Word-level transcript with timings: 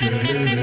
All 0.00 0.57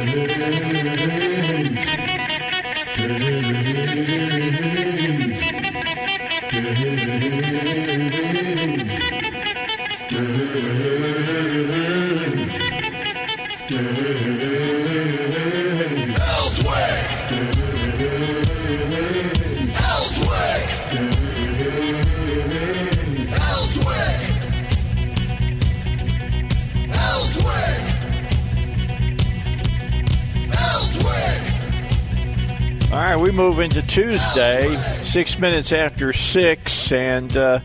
move 33.36 33.60
into 33.60 33.82
Tuesday, 33.82 34.78
six 35.02 35.38
minutes 35.38 35.74
after 35.74 36.14
six, 36.14 36.90
and 36.94 37.36
uh, 37.36 37.60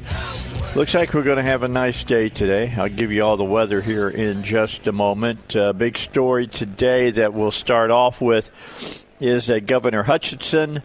looks 0.74 0.94
like 0.94 1.14
we're 1.14 1.22
going 1.22 1.36
to 1.36 1.44
have 1.44 1.62
a 1.62 1.68
nice 1.68 2.02
day 2.02 2.28
today. 2.28 2.74
I'll 2.76 2.88
give 2.88 3.12
you 3.12 3.24
all 3.24 3.36
the 3.36 3.44
weather 3.44 3.80
here 3.80 4.08
in 4.08 4.42
just 4.42 4.88
a 4.88 4.92
moment. 4.92 5.54
Uh, 5.54 5.72
big 5.72 5.96
story 5.96 6.48
today 6.48 7.12
that 7.12 7.34
we'll 7.34 7.52
start 7.52 7.92
off 7.92 8.20
with 8.20 9.04
is 9.20 9.46
that 9.46 9.66
Governor 9.66 10.02
Hutchinson 10.02 10.82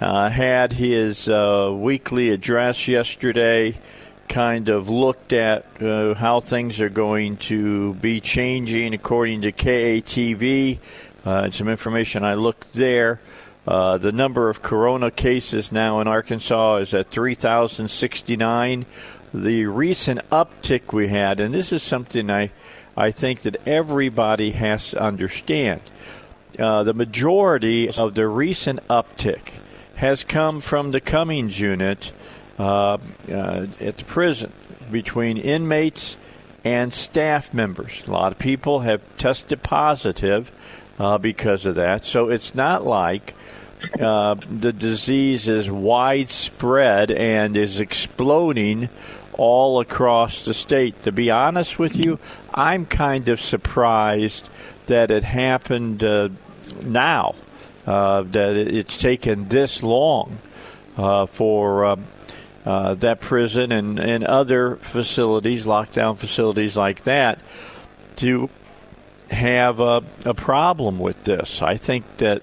uh, 0.00 0.30
had 0.30 0.72
his 0.72 1.28
uh, 1.28 1.72
weekly 1.72 2.30
address 2.30 2.88
yesterday. 2.88 3.78
Kind 4.28 4.68
of 4.68 4.88
looked 4.88 5.32
at 5.32 5.80
uh, 5.80 6.14
how 6.14 6.40
things 6.40 6.80
are 6.80 6.88
going 6.88 7.36
to 7.36 7.94
be 7.94 8.18
changing 8.18 8.94
according 8.94 9.42
to 9.42 9.52
KATV. 9.52 10.78
Uh, 11.24 11.50
some 11.50 11.68
information 11.68 12.24
I 12.24 12.34
looked 12.34 12.72
there. 12.72 13.20
Uh, 13.66 13.96
the 13.96 14.12
number 14.12 14.50
of 14.50 14.62
corona 14.62 15.10
cases 15.10 15.72
now 15.72 16.00
in 16.00 16.06
Arkansas 16.06 16.76
is 16.76 16.94
at 16.94 17.10
3,069. 17.10 18.86
The 19.32 19.66
recent 19.66 20.20
uptick 20.30 20.92
we 20.92 21.08
had, 21.08 21.40
and 21.40 21.54
this 21.54 21.72
is 21.72 21.82
something 21.82 22.30
I, 22.30 22.50
I 22.96 23.10
think 23.10 23.42
that 23.42 23.56
everybody 23.66 24.52
has 24.52 24.90
to 24.90 25.00
understand. 25.00 25.80
Uh, 26.58 26.84
the 26.84 26.94
majority 26.94 27.88
of 27.88 28.14
the 28.14 28.28
recent 28.28 28.86
uptick 28.88 29.54
has 29.96 30.24
come 30.24 30.60
from 30.60 30.90
the 30.90 31.00
Cummins 31.00 31.58
unit 31.58 32.12
uh, 32.58 32.98
uh, 33.28 33.66
at 33.80 33.96
the 33.96 34.04
prison 34.04 34.52
between 34.90 35.36
inmates 35.36 36.16
and 36.64 36.92
staff 36.92 37.52
members. 37.52 38.02
A 38.06 38.10
lot 38.10 38.32
of 38.32 38.38
people 38.38 38.80
have 38.80 39.04
tested 39.18 39.62
positive 39.62 40.52
uh, 40.98 41.18
because 41.18 41.66
of 41.66 41.74
that. 41.74 42.04
So 42.04 42.28
it's 42.28 42.54
not 42.54 42.86
like 42.86 43.34
uh, 44.00 44.34
the 44.34 44.72
disease 44.72 45.48
is 45.48 45.70
widespread 45.70 47.10
and 47.10 47.56
is 47.56 47.80
exploding 47.80 48.88
all 49.32 49.80
across 49.80 50.44
the 50.44 50.54
state. 50.54 51.02
To 51.04 51.12
be 51.12 51.30
honest 51.30 51.78
with 51.78 51.96
you, 51.96 52.18
I'm 52.52 52.86
kind 52.86 53.28
of 53.28 53.40
surprised 53.40 54.48
that 54.86 55.10
it 55.10 55.24
happened 55.24 56.04
uh, 56.04 56.28
now, 56.82 57.34
uh, 57.86 58.22
that 58.22 58.56
it's 58.56 58.96
taken 58.96 59.48
this 59.48 59.82
long 59.82 60.38
uh, 60.96 61.26
for 61.26 61.98
uh, 62.64 62.94
that 62.94 63.20
prison 63.20 63.72
and, 63.72 63.98
and 63.98 64.24
other 64.24 64.76
facilities, 64.76 65.66
lockdown 65.66 66.16
facilities 66.16 66.76
like 66.76 67.02
that, 67.02 67.40
to 68.16 68.48
have 69.30 69.80
a, 69.80 70.02
a 70.24 70.34
problem 70.34 70.98
with 70.98 71.24
this. 71.24 71.62
I 71.62 71.76
think 71.76 72.18
that 72.18 72.42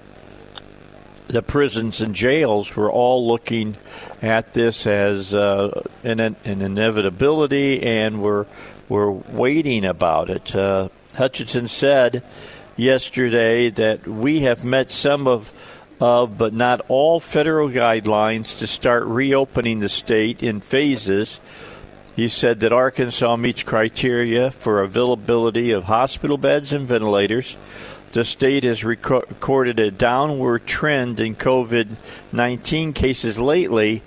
the 1.32 1.42
prisons 1.42 2.02
and 2.02 2.14
jails 2.14 2.76
were 2.76 2.92
all 2.92 3.26
looking 3.26 3.78
at 4.22 4.54
this 4.54 4.86
as 4.86 5.34
uh, 5.34 5.82
an, 6.04 6.20
an, 6.20 6.36
inevitability 6.44 7.82
and 7.82 8.22
were 8.22 8.46
were 8.90 9.12
waiting 9.12 9.86
about 9.86 10.30
it. 10.30 10.54
Uh, 10.54 10.90
Hutchinson 11.16 11.70
said 11.70 12.24
yesterday 12.76 13.70
that 13.70 14.06
we 14.06 14.42
have 14.42 14.66
met 14.66 14.92
some 14.92 15.28
of 15.28 15.54
of 16.02 16.38
but 16.38 16.54
not 16.54 16.82
all 16.88 17.20
federal 17.20 17.70
guidelines 17.70 18.58
to 18.58 18.68
start 18.68 19.06
reopening 19.06 19.80
the 19.80 19.90
state 19.90 20.44
in 20.44 20.60
phases. 20.60 21.40
He 22.16 22.28
said 22.28 22.60
that 22.60 22.74
Arkansas 22.74 23.38
meets 23.38 23.64
criteria 23.64 24.52
for 24.52 24.82
availability 24.82 25.72
of 25.72 25.86
hospital 25.86 26.38
beds 26.38 26.74
and 26.74 26.88
ventilators 26.88 27.56
the 28.14 28.26
state 28.26 28.64
has 28.64 28.84
recorded 28.84 29.80
a 29.80 29.90
downward 29.90 30.66
trend 30.66 31.20
in 31.20 31.36
COVID 31.36 31.96
19 32.32 32.94
cases 32.94 33.40
lately, 33.40 34.04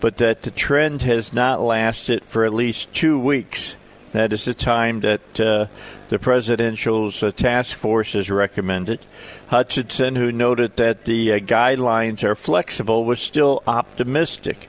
but 0.00 0.18
that 0.18 0.42
the 0.42 0.50
trend 0.50 1.02
has 1.02 1.32
not 1.32 1.60
lasted 1.60 2.24
for 2.24 2.44
at 2.44 2.52
least 2.52 2.92
two 2.92 3.18
weeks. 3.18 3.76
That 4.12 4.32
is 4.32 4.44
the 4.44 4.54
time 4.54 5.00
that 5.00 5.40
uh, 5.40 5.66
the 6.08 6.18
presidential's 6.18 7.22
uh, 7.22 7.30
task 7.32 7.76
force 7.76 8.12
has 8.12 8.30
recommended. 8.30 9.00
Hutchinson, 9.48 10.16
who 10.16 10.32
noted 10.32 10.76
that 10.76 11.04
the 11.04 11.32
uh, 11.32 11.38
guidelines 11.38 12.24
are 12.24 12.34
flexible, 12.34 13.04
was 13.04 13.20
still 13.20 13.62
optimistic. 13.66 14.68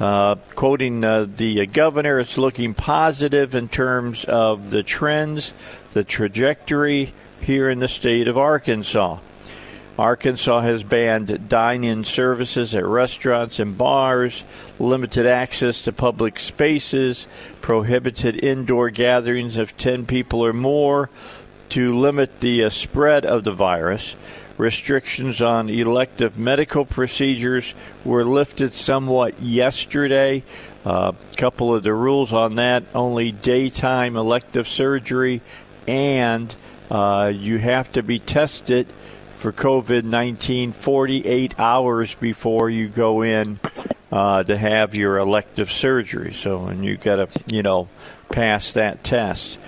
Uh, 0.00 0.34
quoting 0.54 1.04
uh, 1.04 1.26
the 1.36 1.66
governor, 1.66 2.18
it's 2.18 2.36
looking 2.36 2.74
positive 2.74 3.54
in 3.54 3.68
terms 3.68 4.24
of 4.24 4.70
the 4.70 4.82
trends, 4.82 5.54
the 5.92 6.04
trajectory, 6.04 7.12
here 7.44 7.68
in 7.68 7.78
the 7.78 7.88
state 7.88 8.26
of 8.26 8.38
Arkansas. 8.38 9.18
Arkansas 9.98 10.62
has 10.62 10.82
banned 10.82 11.48
dine 11.48 11.84
in 11.84 12.04
services 12.04 12.74
at 12.74 12.84
restaurants 12.84 13.60
and 13.60 13.78
bars, 13.78 14.42
limited 14.78 15.24
access 15.24 15.84
to 15.84 15.92
public 15.92 16.40
spaces, 16.40 17.28
prohibited 17.60 18.42
indoor 18.42 18.90
gatherings 18.90 19.56
of 19.56 19.76
10 19.76 20.06
people 20.06 20.44
or 20.44 20.52
more 20.52 21.10
to 21.68 21.96
limit 21.96 22.40
the 22.40 22.64
uh, 22.64 22.68
spread 22.70 23.24
of 23.24 23.44
the 23.44 23.52
virus. 23.52 24.16
Restrictions 24.56 25.40
on 25.42 25.68
elective 25.68 26.38
medical 26.38 26.84
procedures 26.84 27.74
were 28.04 28.24
lifted 28.24 28.72
somewhat 28.72 29.40
yesterday. 29.42 30.42
A 30.84 30.88
uh, 30.88 31.12
couple 31.36 31.74
of 31.74 31.82
the 31.82 31.92
rules 31.92 32.32
on 32.32 32.56
that 32.56 32.84
only 32.94 33.32
daytime 33.32 34.16
elective 34.16 34.66
surgery 34.66 35.40
and 35.86 36.54
uh, 36.90 37.32
you 37.34 37.58
have 37.58 37.92
to 37.92 38.02
be 38.02 38.18
tested 38.18 38.86
for 39.38 39.52
COVID 39.52 40.04
19 40.04 40.72
48 40.72 41.58
hours 41.58 42.14
before 42.14 42.70
you 42.70 42.88
go 42.88 43.22
in 43.22 43.58
uh, 44.10 44.42
to 44.44 44.56
have 44.56 44.94
your 44.94 45.18
elective 45.18 45.70
surgery. 45.70 46.32
So, 46.32 46.66
and 46.66 46.84
you 46.84 46.96
got 46.96 47.16
to, 47.16 47.28
you 47.46 47.62
know, 47.62 47.88
pass 48.30 48.72
that 48.72 49.04
test. 49.04 49.58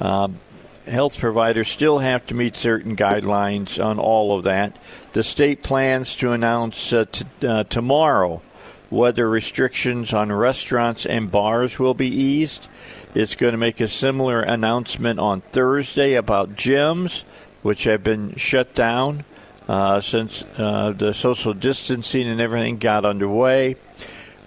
Um, 0.00 0.38
health 0.86 1.18
providers 1.18 1.68
still 1.68 1.98
have 1.98 2.26
to 2.26 2.34
meet 2.34 2.56
certain 2.56 2.96
guidelines 2.96 3.82
on 3.82 3.98
all 3.98 4.36
of 4.36 4.44
that. 4.44 4.76
The 5.12 5.22
state 5.22 5.62
plans 5.62 6.16
to 6.16 6.32
announce 6.32 6.92
uh, 6.92 7.06
t- 7.10 7.24
uh, 7.46 7.64
tomorrow 7.64 8.42
whether 8.90 9.28
restrictions 9.28 10.12
on 10.12 10.30
restaurants 10.30 11.06
and 11.06 11.30
bars 11.30 11.78
will 11.78 11.94
be 11.94 12.08
eased. 12.08 12.68
It's 13.14 13.36
going 13.36 13.52
to 13.52 13.58
make 13.58 13.80
a 13.80 13.86
similar 13.86 14.40
announcement 14.40 15.20
on 15.20 15.40
Thursday 15.40 16.14
about 16.14 16.56
gyms, 16.56 17.22
which 17.62 17.84
have 17.84 18.02
been 18.02 18.34
shut 18.34 18.74
down 18.74 19.24
uh, 19.68 20.00
since 20.00 20.42
uh, 20.58 20.90
the 20.90 21.14
social 21.14 21.54
distancing 21.54 22.28
and 22.28 22.40
everything 22.40 22.78
got 22.78 23.04
underway. 23.04 23.76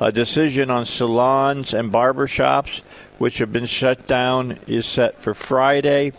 A 0.02 0.12
decision 0.12 0.69
on 0.69 0.84
salons 0.84 1.74
and 1.74 1.94
barbershops, 1.94 2.81
which 3.18 3.38
have 3.38 3.54
been 3.54 3.68
shut 3.68 4.06
down, 4.06 4.60
is 4.68 4.86
set 4.86 5.22
for 5.22 5.34
Friday. 5.34 6.12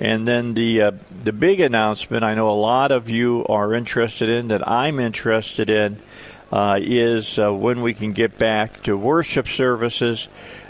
And 0.00 0.26
then 0.26 0.54
the 0.54 0.80
uh, 0.80 0.92
the 1.22 1.34
big 1.34 1.60
announcement 1.60 2.24
I 2.24 2.34
know 2.34 2.48
a 2.48 2.52
lot 2.56 2.92
of 2.92 3.10
you 3.10 3.44
are 3.46 3.74
interested 3.74 4.30
in 4.30 4.48
that 4.48 4.66
I'm 4.66 4.98
interested 4.98 5.68
in 5.68 5.98
uh, 6.50 6.78
is 6.80 7.38
uh, 7.38 7.52
when 7.52 7.82
we 7.82 7.92
can 7.92 8.12
get 8.12 8.38
back 8.38 8.82
to 8.84 8.96
worship 8.96 9.48
services 9.48 10.28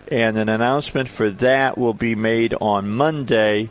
and 0.09 0.37
an 0.37 0.49
announcement 0.49 1.09
for 1.09 1.31
that 1.31 1.79
will 1.79 1.95
be 1.95 2.15
made 2.15 2.55
on 2.61 2.91
Monday. 2.91 3.71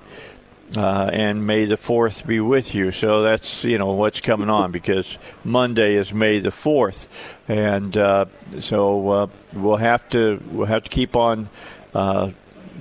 Uh, 0.75 1.07
and 1.13 1.45
May 1.45 1.65
the 1.65 1.77
fourth 1.77 2.25
be 2.25 2.39
with 2.39 2.74
you. 2.74 2.91
So 2.91 3.21
that's 3.21 3.63
you 3.63 3.77
know 3.77 3.91
what's 3.91 4.21
coming 4.21 4.50
on 4.50 4.71
because 4.71 5.19
Monday 5.44 5.95
is 5.95 6.12
May 6.12 6.39
the 6.39 6.50
fourth, 6.50 7.07
and 7.47 7.95
uh, 7.95 8.25
so 8.59 9.09
uh, 9.09 9.27
we'll 9.53 9.77
have 9.77 10.09
to 10.12 10.41
we'll 10.50 10.65
have 10.65 10.85
to 10.85 10.89
keep 10.89 11.15
on 11.15 11.50
uh, 11.94 12.31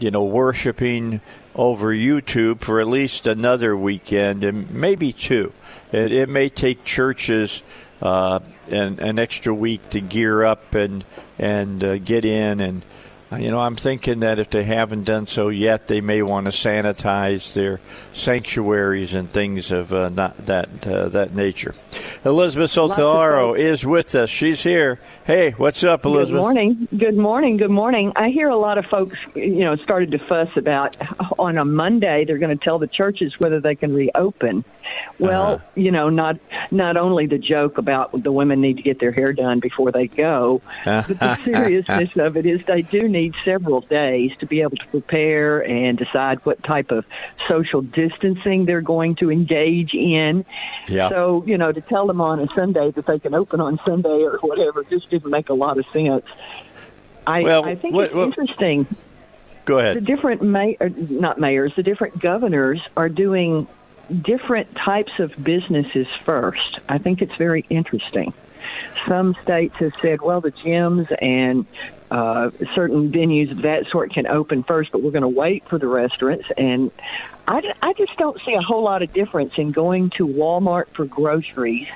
you 0.00 0.10
know 0.10 0.24
worshiping 0.24 1.20
over 1.54 1.92
YouTube 1.92 2.60
for 2.60 2.80
at 2.80 2.86
least 2.86 3.26
another 3.26 3.76
weekend 3.76 4.42
and 4.42 4.70
maybe 4.70 5.12
two. 5.12 5.52
It, 5.92 6.12
it 6.12 6.28
may 6.28 6.48
take 6.48 6.84
churches 6.84 7.62
uh, 8.00 8.40
an, 8.68 8.98
an 9.00 9.18
extra 9.18 9.52
week 9.52 9.90
to 9.90 10.00
gear 10.00 10.44
up 10.44 10.74
and 10.74 11.04
and 11.38 11.84
uh, 11.84 11.98
get 11.98 12.24
in 12.24 12.60
and 12.60 12.84
you 13.36 13.50
know, 13.50 13.60
I'm 13.60 13.76
thinking 13.76 14.20
that 14.20 14.38
if 14.38 14.50
they 14.50 14.64
haven't 14.64 15.04
done 15.04 15.26
so 15.26 15.48
yet, 15.48 15.86
they 15.86 16.00
may 16.00 16.22
want 16.22 16.46
to 16.46 16.52
sanitize 16.52 17.52
their 17.54 17.80
sanctuaries 18.12 19.14
and 19.14 19.30
things 19.30 19.70
of 19.70 19.92
uh, 19.92 20.08
not 20.08 20.46
that 20.46 20.86
uh, 20.86 21.08
that 21.10 21.34
nature. 21.34 21.74
Elizabeth 22.24 22.70
Sotallaro 22.70 23.58
is 23.58 23.84
with 23.84 24.14
us. 24.14 24.30
She's 24.30 24.62
here. 24.62 25.00
Hey, 25.24 25.52
what's 25.52 25.84
up, 25.84 26.04
Elizabeth? 26.04 26.38
Good 26.38 26.42
morning. 26.42 26.88
Good 26.96 27.16
morning. 27.16 27.56
Good 27.56 27.70
morning. 27.70 28.12
I 28.16 28.30
hear 28.30 28.48
a 28.48 28.56
lot 28.56 28.78
of 28.78 28.86
folks, 28.86 29.18
you 29.34 29.64
know, 29.64 29.76
started 29.76 30.10
to 30.12 30.18
fuss 30.18 30.50
about 30.56 30.96
on 31.38 31.58
a 31.58 31.64
Monday 31.64 32.24
they're 32.24 32.38
going 32.38 32.56
to 32.56 32.64
tell 32.64 32.78
the 32.78 32.86
churches 32.86 33.34
whether 33.38 33.60
they 33.60 33.74
can 33.74 33.94
reopen. 33.94 34.64
Well, 35.18 35.54
uh-huh. 35.54 35.64
you 35.74 35.90
know, 35.90 36.10
not 36.10 36.38
not 36.70 36.96
only 36.96 37.26
the 37.26 37.38
joke 37.38 37.78
about 37.78 38.22
the 38.22 38.32
women 38.32 38.60
need 38.60 38.76
to 38.78 38.82
get 38.82 38.98
their 38.98 39.12
hair 39.12 39.32
done 39.32 39.60
before 39.60 39.92
they 39.92 40.08
go, 40.08 40.60
but 40.84 41.06
the 41.06 41.38
seriousness 41.44 42.10
of 42.16 42.36
it 42.36 42.46
is 42.46 42.60
they 42.66 42.82
do 42.82 43.08
need 43.08 43.21
several 43.44 43.82
days 43.82 44.32
to 44.40 44.46
be 44.46 44.62
able 44.62 44.76
to 44.76 44.86
prepare 44.86 45.60
and 45.60 45.96
decide 45.96 46.44
what 46.44 46.62
type 46.64 46.90
of 46.90 47.04
social 47.48 47.82
distancing 47.82 48.64
they're 48.64 48.80
going 48.80 49.14
to 49.16 49.30
engage 49.30 49.94
in. 49.94 50.44
Yeah. 50.88 51.08
So, 51.08 51.44
you 51.46 51.58
know, 51.58 51.70
to 51.70 51.80
tell 51.80 52.06
them 52.06 52.20
on 52.20 52.40
a 52.40 52.48
Sunday 52.54 52.90
that 52.90 53.06
they 53.06 53.18
can 53.18 53.34
open 53.34 53.60
on 53.60 53.78
Sunday 53.86 54.22
or 54.22 54.38
whatever 54.38 54.82
just 54.84 55.10
didn't 55.10 55.30
make 55.30 55.48
a 55.48 55.54
lot 55.54 55.78
of 55.78 55.86
sense. 55.92 56.24
I, 57.26 57.42
well, 57.42 57.64
I 57.64 57.74
think 57.76 57.94
what, 57.94 58.06
it's 58.06 58.14
what, 58.14 58.24
interesting. 58.24 58.86
Go 59.64 59.78
ahead. 59.78 59.96
The 59.96 60.00
different 60.00 60.42
may, 60.42 60.76
uh, 60.80 60.88
not 60.96 61.38
mayors, 61.38 61.72
the 61.76 61.84
different 61.84 62.18
governors 62.18 62.80
are 62.96 63.08
doing 63.08 63.68
different 64.20 64.74
types 64.74 65.12
of 65.20 65.32
businesses 65.42 66.06
first. 66.24 66.80
I 66.88 66.98
think 66.98 67.22
it's 67.22 67.36
very 67.36 67.64
interesting. 67.70 68.34
Some 69.08 69.34
states 69.42 69.74
have 69.76 69.92
said, 70.00 70.20
well, 70.20 70.40
the 70.40 70.52
gyms 70.52 71.14
and 71.20 71.66
uh, 72.12 72.50
certain 72.74 73.10
venues 73.10 73.50
of 73.50 73.62
that 73.62 73.86
sort 73.86 74.12
can 74.12 74.26
open 74.26 74.62
first, 74.62 74.92
but 74.92 75.02
we're 75.02 75.12
going 75.12 75.22
to 75.22 75.28
wait 75.28 75.66
for 75.66 75.78
the 75.78 75.86
restaurants. 75.86 76.46
And 76.58 76.90
I, 77.48 77.62
I 77.80 77.94
just 77.94 78.14
don't 78.18 78.38
see 78.44 78.52
a 78.52 78.60
whole 78.60 78.82
lot 78.82 79.02
of 79.02 79.14
difference 79.14 79.54
in 79.56 79.72
going 79.72 80.10
to 80.10 80.28
Walmart 80.28 80.88
for 80.88 81.06
groceries 81.06 81.88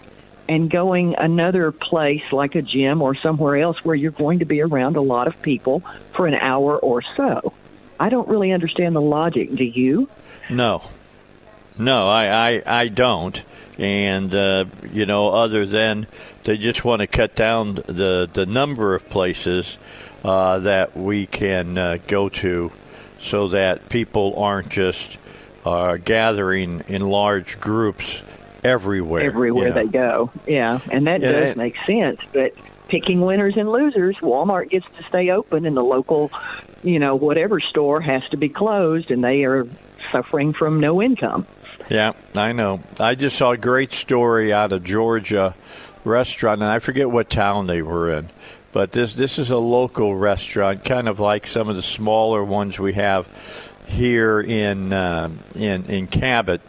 and 0.48 0.70
going 0.70 1.16
another 1.16 1.70
place 1.70 2.32
like 2.32 2.54
a 2.54 2.62
gym 2.62 3.02
or 3.02 3.14
somewhere 3.14 3.58
else 3.58 3.84
where 3.84 3.94
you're 3.94 4.10
going 4.10 4.38
to 4.38 4.46
be 4.46 4.62
around 4.62 4.96
a 4.96 5.02
lot 5.02 5.26
of 5.26 5.42
people 5.42 5.80
for 6.12 6.26
an 6.26 6.34
hour 6.34 6.78
or 6.78 7.02
so. 7.14 7.52
I 8.00 8.08
don't 8.08 8.28
really 8.28 8.52
understand 8.52 8.96
the 8.96 9.02
logic. 9.02 9.54
Do 9.54 9.64
you? 9.64 10.08
No, 10.48 10.82
no, 11.78 12.08
I, 12.08 12.54
I, 12.54 12.62
I 12.64 12.88
don't. 12.88 13.42
And, 13.78 14.34
uh, 14.34 14.64
you 14.90 15.04
know, 15.04 15.28
other 15.28 15.66
than 15.66 16.06
they 16.44 16.56
just 16.56 16.84
want 16.86 17.00
to 17.00 17.06
cut 17.06 17.34
down 17.34 17.74
the, 17.74 18.28
the 18.32 18.46
number 18.46 18.94
of 18.94 19.06
places 19.10 19.76
uh, 20.26 20.58
that 20.58 20.96
we 20.96 21.24
can 21.24 21.78
uh, 21.78 21.98
go 22.08 22.28
to 22.28 22.72
so 23.20 23.48
that 23.48 23.88
people 23.88 24.34
aren't 24.42 24.68
just 24.68 25.18
uh, 25.64 25.96
gathering 25.98 26.82
in 26.88 27.08
large 27.08 27.60
groups 27.60 28.22
everywhere. 28.64 29.22
Everywhere 29.22 29.68
you 29.68 29.74
know. 29.74 29.84
they 29.84 29.90
go. 29.90 30.30
Yeah, 30.46 30.80
and 30.90 31.06
that 31.06 31.20
does 31.20 31.46
it, 31.46 31.56
make 31.56 31.76
sense. 31.86 32.20
But 32.32 32.54
picking 32.88 33.20
winners 33.20 33.56
and 33.56 33.70
losers, 33.70 34.16
Walmart 34.16 34.70
gets 34.70 34.86
to 34.96 35.04
stay 35.04 35.30
open 35.30 35.64
and 35.64 35.76
the 35.76 35.84
local, 35.84 36.32
you 36.82 36.98
know, 36.98 37.14
whatever 37.14 37.60
store 37.60 38.00
has 38.00 38.28
to 38.30 38.36
be 38.36 38.48
closed 38.48 39.12
and 39.12 39.22
they 39.22 39.44
are 39.44 39.68
suffering 40.10 40.52
from 40.52 40.80
no 40.80 41.00
income. 41.00 41.46
Yeah, 41.88 42.14
I 42.34 42.50
know. 42.50 42.80
I 42.98 43.14
just 43.14 43.36
saw 43.38 43.52
a 43.52 43.56
great 43.56 43.92
story 43.92 44.52
out 44.52 44.72
of 44.72 44.82
Georgia 44.82 45.54
restaurant, 46.04 46.62
and 46.62 46.70
I 46.70 46.80
forget 46.80 47.08
what 47.08 47.30
town 47.30 47.68
they 47.68 47.80
were 47.80 48.10
in. 48.10 48.28
But 48.76 48.92
this 48.92 49.14
this 49.14 49.38
is 49.38 49.50
a 49.50 49.56
local 49.56 50.14
restaurant, 50.14 50.84
kind 50.84 51.08
of 51.08 51.18
like 51.18 51.46
some 51.46 51.70
of 51.70 51.76
the 51.76 51.82
smaller 51.82 52.44
ones 52.44 52.78
we 52.78 52.92
have 52.92 53.26
here 53.86 54.38
in 54.38 54.92
uh, 54.92 55.30
in 55.54 55.86
in 55.86 56.06
Cabot. 56.08 56.60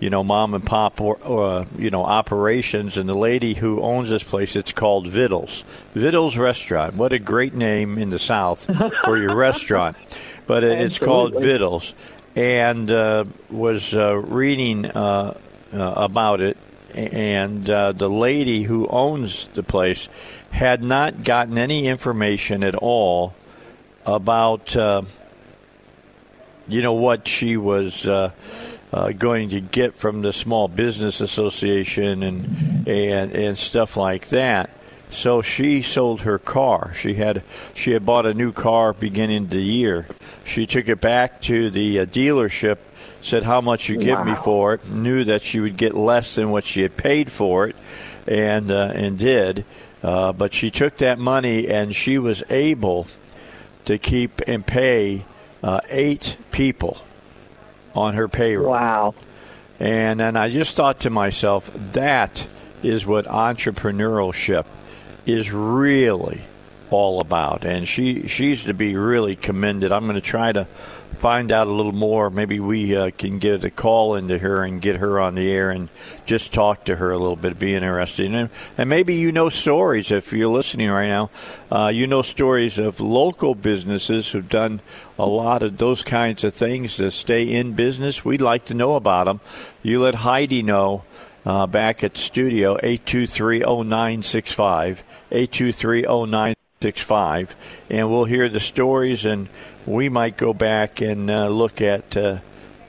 You 0.00 0.08
know, 0.08 0.24
mom 0.24 0.54
and 0.54 0.64
pop, 0.64 0.98
or, 0.98 1.18
uh, 1.22 1.66
you 1.76 1.90
know, 1.90 2.04
operations, 2.04 2.96
and 2.96 3.06
the 3.06 3.14
lady 3.14 3.52
who 3.52 3.82
owns 3.82 4.08
this 4.08 4.22
place, 4.22 4.56
it's 4.56 4.72
called 4.72 5.08
Vittles. 5.08 5.64
Vittles 5.94 6.38
Restaurant. 6.38 6.94
What 6.94 7.12
a 7.12 7.18
great 7.18 7.52
name 7.52 7.98
in 7.98 8.08
the 8.08 8.18
South 8.18 8.64
for 9.04 9.18
your 9.18 9.36
restaurant. 9.36 9.98
But 10.46 10.64
it, 10.64 10.80
it's 10.80 10.98
called 10.98 11.34
Vittles 11.34 11.92
and 12.34 12.90
uh, 12.90 13.26
was 13.50 13.94
uh, 13.94 14.16
reading 14.16 14.86
uh, 14.86 15.36
uh 15.70 15.78
about 15.96 16.40
it, 16.40 16.56
and 16.94 17.68
uh, 17.70 17.92
the 17.92 18.08
lady 18.08 18.62
who 18.64 18.86
owns 18.88 19.46
the 19.54 19.62
place 19.62 20.08
had 20.50 20.82
not 20.82 21.24
gotten 21.24 21.58
any 21.58 21.86
information 21.86 22.62
at 22.62 22.74
all 22.74 23.32
about, 24.04 24.76
uh, 24.76 25.02
you 26.68 26.82
know, 26.82 26.94
what 26.94 27.26
she 27.26 27.56
was. 27.56 28.04
going 29.18 29.48
to 29.48 29.60
get 29.60 29.94
from 29.94 30.20
the 30.20 30.32
Small 30.32 30.68
Business 30.68 31.20
Association 31.22 32.22
and 32.22 32.86
and 32.86 33.32
and 33.32 33.56
stuff 33.56 33.96
like 33.96 34.28
that, 34.28 34.68
so 35.08 35.40
she 35.40 35.80
sold 35.80 36.22
her 36.22 36.38
car. 36.38 36.92
She 36.94 37.14
had 37.14 37.42
she 37.74 37.92
had 37.92 38.04
bought 38.04 38.26
a 38.26 38.34
new 38.34 38.52
car 38.52 38.92
beginning 38.92 39.46
the 39.46 39.62
year, 39.62 40.06
she 40.44 40.66
took 40.66 40.88
it 40.88 41.00
back 41.00 41.40
to 41.42 41.70
the 41.70 42.00
uh, 42.00 42.06
dealership, 42.06 42.78
said 43.22 43.42
how 43.42 43.60
much 43.60 43.88
you 43.88 43.96
give 43.96 44.18
wow. 44.18 44.24
me 44.24 44.34
for 44.34 44.74
it, 44.74 44.90
knew 44.90 45.24
that 45.24 45.42
she 45.42 45.60
would 45.60 45.76
get 45.76 45.94
less 45.94 46.34
than 46.34 46.50
what 46.50 46.64
she 46.64 46.82
had 46.82 46.96
paid 46.96 47.30
for 47.30 47.68
it, 47.68 47.76
and 48.26 48.70
uh, 48.70 48.92
and 48.94 49.18
did. 49.18 49.64
Uh, 50.02 50.32
but 50.32 50.52
she 50.52 50.70
took 50.70 50.96
that 50.98 51.18
money 51.18 51.68
and 51.68 51.94
she 51.94 52.18
was 52.18 52.42
able 52.50 53.06
to 53.84 53.98
keep 53.98 54.40
and 54.48 54.66
pay 54.66 55.24
uh, 55.62 55.80
eight 55.88 56.36
people 56.50 56.98
on 57.94 58.14
her 58.14 58.28
payroll. 58.28 58.70
Wow. 58.72 59.14
And 59.78 60.20
and 60.20 60.36
I 60.36 60.50
just 60.50 60.76
thought 60.76 61.00
to 61.00 61.10
myself, 61.10 61.70
that 61.92 62.46
is 62.82 63.06
what 63.06 63.26
entrepreneurship 63.26 64.66
is 65.24 65.52
really 65.52 66.42
all 66.92 67.20
about. 67.20 67.64
And 67.64 67.86
she 67.86 68.26
she's 68.26 68.64
to 68.64 68.74
be 68.74 68.96
really 68.96 69.36
commended. 69.36 69.92
I'm 69.92 70.04
going 70.04 70.14
to 70.14 70.20
try 70.20 70.52
to 70.52 70.66
find 71.22 71.50
out 71.52 71.68
a 71.68 71.70
little 71.70 71.92
more. 71.92 72.30
Maybe 72.30 72.58
we 72.58 72.96
uh, 72.96 73.12
can 73.16 73.38
get 73.38 73.62
a 73.62 73.70
call 73.70 74.16
into 74.16 74.38
her 74.38 74.64
and 74.64 74.82
get 74.82 74.96
her 74.96 75.20
on 75.20 75.36
the 75.36 75.52
air 75.52 75.70
and 75.70 75.88
just 76.26 76.52
talk 76.52 76.86
to 76.86 76.96
her 76.96 77.12
a 77.12 77.16
little 77.16 77.36
bit. 77.36 77.60
Be 77.60 77.76
interested, 77.76 78.34
and, 78.34 78.50
and 78.76 78.90
maybe 78.90 79.14
you 79.14 79.30
know 79.30 79.48
stories 79.48 80.10
if 80.10 80.32
you're 80.32 80.48
listening 80.48 80.90
right 80.90 81.06
now. 81.06 81.30
Uh, 81.70 81.92
you 81.94 82.08
know 82.08 82.22
stories 82.22 82.80
of 82.80 83.00
local 83.00 83.54
businesses 83.54 84.32
who've 84.32 84.48
done 84.48 84.80
a 85.16 85.26
lot 85.26 85.62
of 85.62 85.78
those 85.78 86.02
kinds 86.02 86.42
of 86.42 86.54
things 86.54 86.96
to 86.96 87.08
stay 87.12 87.44
in 87.44 87.74
business. 87.74 88.24
We'd 88.24 88.40
like 88.40 88.64
to 88.64 88.74
know 88.74 88.96
about 88.96 89.26
them. 89.26 89.40
You 89.82 90.02
let 90.02 90.16
Heidi 90.16 90.62
know. 90.62 91.04
Uh, 91.44 91.66
back 91.66 92.04
at 92.04 92.16
studio 92.16 92.76
8230965 92.76 95.02
82309 95.32 96.54
six 96.82 97.00
five, 97.00 97.54
and 97.88 98.10
we'll 98.10 98.24
hear 98.24 98.48
the 98.48 98.60
stories, 98.60 99.24
and 99.24 99.48
we 99.86 100.08
might 100.08 100.36
go 100.36 100.52
back 100.52 101.00
and 101.00 101.30
uh, 101.30 101.48
look 101.48 101.80
at 101.80 102.16
uh, 102.16 102.38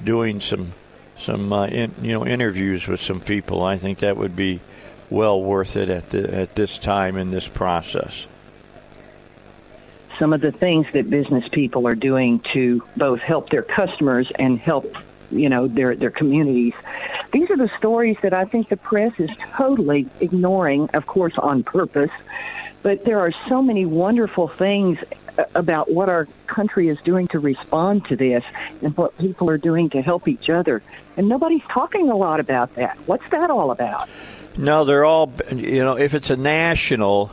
doing 0.03 0.41
some 0.41 0.73
some 1.17 1.53
uh, 1.53 1.67
in, 1.67 1.93
you 2.01 2.11
know 2.11 2.25
interviews 2.25 2.87
with 2.87 2.99
some 2.99 3.21
people. 3.21 3.63
I 3.63 3.77
think 3.77 3.99
that 3.99 4.17
would 4.17 4.35
be 4.35 4.59
well 5.09 5.41
worth 5.41 5.77
it 5.77 5.89
at 5.89 6.09
the, 6.09 6.35
at 6.35 6.55
this 6.55 6.79
time 6.79 7.17
in 7.17 7.29
this 7.29 7.47
process. 7.47 8.27
Some 10.17 10.33
of 10.33 10.41
the 10.41 10.51
things 10.51 10.87
that 10.93 11.09
business 11.09 11.47
people 11.51 11.87
are 11.87 11.95
doing 11.95 12.39
to 12.53 12.83
both 12.97 13.19
help 13.19 13.49
their 13.49 13.63
customers 13.63 14.31
and 14.37 14.59
help 14.59 14.97
you 15.29 15.49
know 15.49 15.67
their 15.67 15.95
their 15.95 16.11
communities. 16.11 16.73
These 17.31 17.51
are 17.51 17.57
the 17.57 17.71
stories 17.77 18.17
that 18.23 18.33
I 18.33 18.45
think 18.45 18.69
the 18.69 18.77
press 18.77 19.19
is 19.19 19.29
totally 19.55 20.07
ignoring, 20.19 20.89
of 20.93 21.05
course, 21.05 21.33
on 21.37 21.63
purpose 21.63 22.11
but 22.83 23.05
there 23.05 23.19
are 23.19 23.31
so 23.47 23.61
many 23.61 23.85
wonderful 23.85 24.47
things 24.47 24.99
uh, 25.37 25.45
about 25.55 25.89
what 25.89 26.09
our 26.09 26.27
country 26.45 26.89
is 26.89 26.99
doing 27.01 27.27
to 27.29 27.39
respond 27.39 28.05
to 28.05 28.15
this 28.15 28.43
and 28.81 28.95
what 28.95 29.17
people 29.17 29.49
are 29.49 29.57
doing 29.57 29.89
to 29.91 30.01
help 30.01 30.27
each 30.27 30.49
other. 30.49 30.83
And 31.17 31.27
nobody's 31.27 31.63
talking 31.69 32.09
a 32.09 32.15
lot 32.15 32.39
about 32.39 32.75
that. 32.75 32.97
What's 33.07 33.27
that 33.31 33.49
all 33.49 33.71
about? 33.71 34.07
No, 34.57 34.85
they're 34.85 35.05
all, 35.05 35.33
you 35.51 35.83
know, 35.83 35.97
if 35.97 36.13
it's 36.13 36.29
a 36.29 36.37
national 36.37 37.31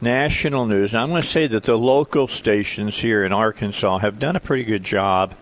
national 0.00 0.66
news. 0.66 0.94
I'm 0.94 1.10
going 1.10 1.22
to 1.22 1.28
say 1.28 1.48
that 1.48 1.64
the 1.64 1.76
local 1.76 2.28
stations 2.28 2.98
here 2.98 3.24
in 3.24 3.32
Arkansas 3.32 3.98
have 3.98 4.20
done 4.20 4.36
a 4.36 4.40
pretty 4.40 4.64
good 4.64 4.84
job 4.84 5.34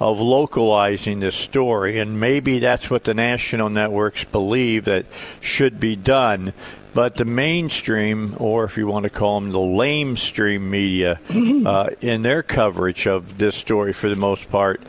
of 0.00 0.20
localizing 0.20 1.20
this 1.20 1.34
story, 1.34 1.98
and 1.98 2.20
maybe 2.20 2.58
that's 2.58 2.90
what 2.90 3.04
the 3.04 3.14
national 3.14 3.70
networks 3.70 4.24
believe 4.24 4.84
that 4.84 5.06
should 5.40 5.80
be 5.80 5.96
done. 5.96 6.52
But 6.92 7.16
the 7.16 7.24
mainstream, 7.26 8.34
or 8.38 8.64
if 8.64 8.78
you 8.78 8.86
want 8.86 9.04
to 9.04 9.10
call 9.10 9.40
them 9.40 9.52
the 9.52 9.58
lamestream 9.58 10.62
media, 10.62 11.20
uh, 11.66 11.90
in 12.00 12.22
their 12.22 12.42
coverage 12.42 13.06
of 13.06 13.36
this 13.36 13.54
story, 13.54 13.92
for 13.92 14.08
the 14.08 14.16
most 14.16 14.50
part, 14.50 14.80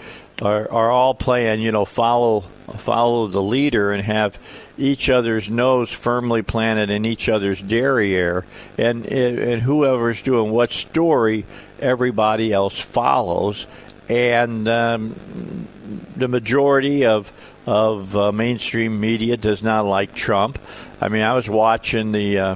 are, 0.42 0.72
are 0.72 0.90
all 0.90 1.14
playing, 1.14 1.62
you 1.62 1.72
know, 1.72 1.86
follow 1.86 2.46
follow 2.76 3.28
the 3.28 3.42
leader 3.42 3.94
and 3.94 4.04
have 4.04 4.38
each 4.78 5.10
other's 5.10 5.50
nose 5.50 5.90
firmly 5.90 6.42
planted 6.42 6.90
in 6.90 7.06
each 7.06 7.30
other's 7.30 7.62
derriere, 7.62 8.46
and 8.78 9.06
and 9.06 9.62
whoever's 9.62 10.22
doing 10.22 10.52
what 10.52 10.72
story, 10.72 11.46
everybody 11.80 12.52
else 12.52 12.80
follows, 12.80 13.68
and 14.10 14.68
um, 14.68 15.68
the 16.16 16.28
majority 16.28 17.06
of 17.06 17.32
of 17.68 18.16
uh, 18.16 18.32
mainstream 18.32 18.98
media 19.00 19.36
does 19.36 19.62
not 19.62 19.86
like 19.86 20.16
Trump. 20.16 20.58
I 21.02 21.10
mean, 21.10 21.22
I 21.22 21.36
was 21.36 21.50
watching 21.50 22.14
the. 22.14 22.40
Uh, 22.40 22.56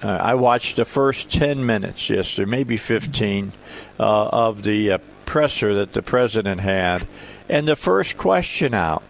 uh, 0.00 0.06
I 0.06 0.34
watched 0.34 0.76
the 0.76 0.84
first 0.84 1.28
10 1.28 1.66
minutes 1.66 2.08
yesterday, 2.08 2.48
maybe 2.48 2.76
15, 2.76 3.52
uh, 3.98 4.28
of 4.28 4.62
the 4.62 4.92
uh, 4.92 4.98
presser 5.26 5.74
that 5.74 5.92
the 5.92 6.02
president 6.02 6.60
had. 6.60 7.08
And 7.48 7.66
the 7.66 7.74
first 7.74 8.16
question 8.16 8.74
out 8.74 9.02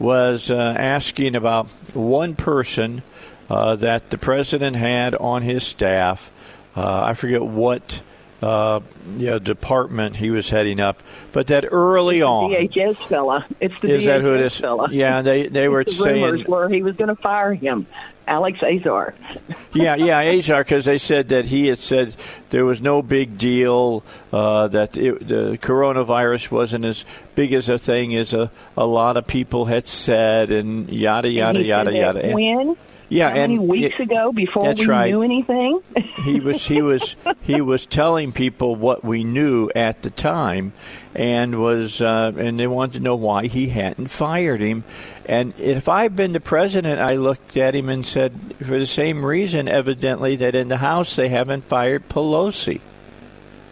was 0.00 0.50
asking 0.50 1.36
about 1.36 1.70
one 1.94 2.34
person 2.34 3.02
that 3.48 4.10
the 4.10 4.18
president 4.18 4.74
had 4.74 5.14
on 5.14 5.42
his 5.42 5.62
staff. 5.62 6.28
I 6.74 7.14
forget 7.14 7.42
what 7.42 8.02
uh, 8.42 8.80
yeah, 9.16 9.38
department 9.38 10.16
he 10.16 10.30
was 10.30 10.50
heading 10.50 10.80
up, 10.80 11.02
but 11.32 11.46
that 11.46 11.64
early 11.70 12.22
on, 12.22 12.50
DHS 12.50 12.96
fella. 13.08 13.46
It's 13.60 13.80
the 13.80 13.94
is 13.94 14.02
DHS 14.02 14.06
that 14.06 14.20
who 14.20 14.34
it 14.34 14.40
is? 14.40 14.60
fella. 14.60 14.88
Yeah, 14.90 15.22
they 15.22 15.46
they 15.46 15.68
were 15.68 15.84
the 15.84 15.92
saying 15.92 16.44
were 16.48 16.68
he 16.68 16.82
was 16.82 16.96
going 16.96 17.08
to 17.08 17.14
fire 17.14 17.54
him, 17.54 17.86
Alex 18.26 18.58
Azar. 18.62 19.14
yeah, 19.72 19.94
yeah, 19.94 20.20
Azar, 20.20 20.64
because 20.64 20.84
they 20.84 20.98
said 20.98 21.28
that 21.28 21.46
he 21.46 21.68
had 21.68 21.78
said 21.78 22.16
there 22.50 22.64
was 22.64 22.80
no 22.80 23.00
big 23.00 23.38
deal, 23.38 24.02
uh, 24.32 24.68
that 24.68 24.96
it, 24.96 25.26
the 25.26 25.58
coronavirus 25.60 26.50
wasn't 26.50 26.84
as 26.84 27.04
big 27.34 27.52
as 27.52 27.68
a 27.68 27.78
thing 27.78 28.16
as 28.16 28.34
a, 28.34 28.50
a 28.76 28.86
lot 28.86 29.16
of 29.16 29.26
people 29.26 29.66
had 29.66 29.86
said, 29.86 30.50
and 30.50 30.88
yada, 30.88 31.28
yada, 31.28 31.58
And 31.60 31.68
yada, 31.68 31.92
yada. 31.92 32.32
When? 32.34 32.76
Yeah, 33.12 33.28
How 33.30 33.34
many 33.36 33.58
weeks 33.58 33.94
it- 33.98 34.02
ago 34.02 34.32
before 34.32 34.72
we 34.74 34.86
right. 34.86 35.10
knew 35.10 35.22
anything? 35.22 35.80
he 36.24 36.40
was 36.40 36.66
he 36.66 36.80
was 36.82 37.16
he 37.42 37.60
was 37.60 37.86
telling 37.86 38.32
people 38.32 38.74
what 38.76 39.04
we 39.04 39.22
knew 39.24 39.70
at 39.74 40.02
the 40.02 40.10
time, 40.10 40.72
and 41.14 41.60
was 41.60 42.00
uh, 42.00 42.32
and 42.36 42.58
they 42.58 42.66
wanted 42.66 42.94
to 42.94 43.00
know 43.00 43.16
why 43.16 43.46
he 43.46 43.68
hadn't 43.68 44.08
fired 44.08 44.60
him. 44.60 44.84
And 45.26 45.54
if 45.58 45.88
I'd 45.88 46.16
been 46.16 46.32
the 46.32 46.40
president, 46.40 47.00
I 47.00 47.14
looked 47.14 47.56
at 47.56 47.76
him 47.76 47.88
and 47.88 48.04
said, 48.04 48.56
for 48.58 48.76
the 48.78 48.86
same 48.86 49.24
reason, 49.24 49.68
evidently, 49.68 50.34
that 50.36 50.56
in 50.56 50.66
the 50.66 50.78
House 50.78 51.14
they 51.14 51.28
haven't 51.28 51.62
fired 51.64 52.08
Pelosi. 52.08 52.80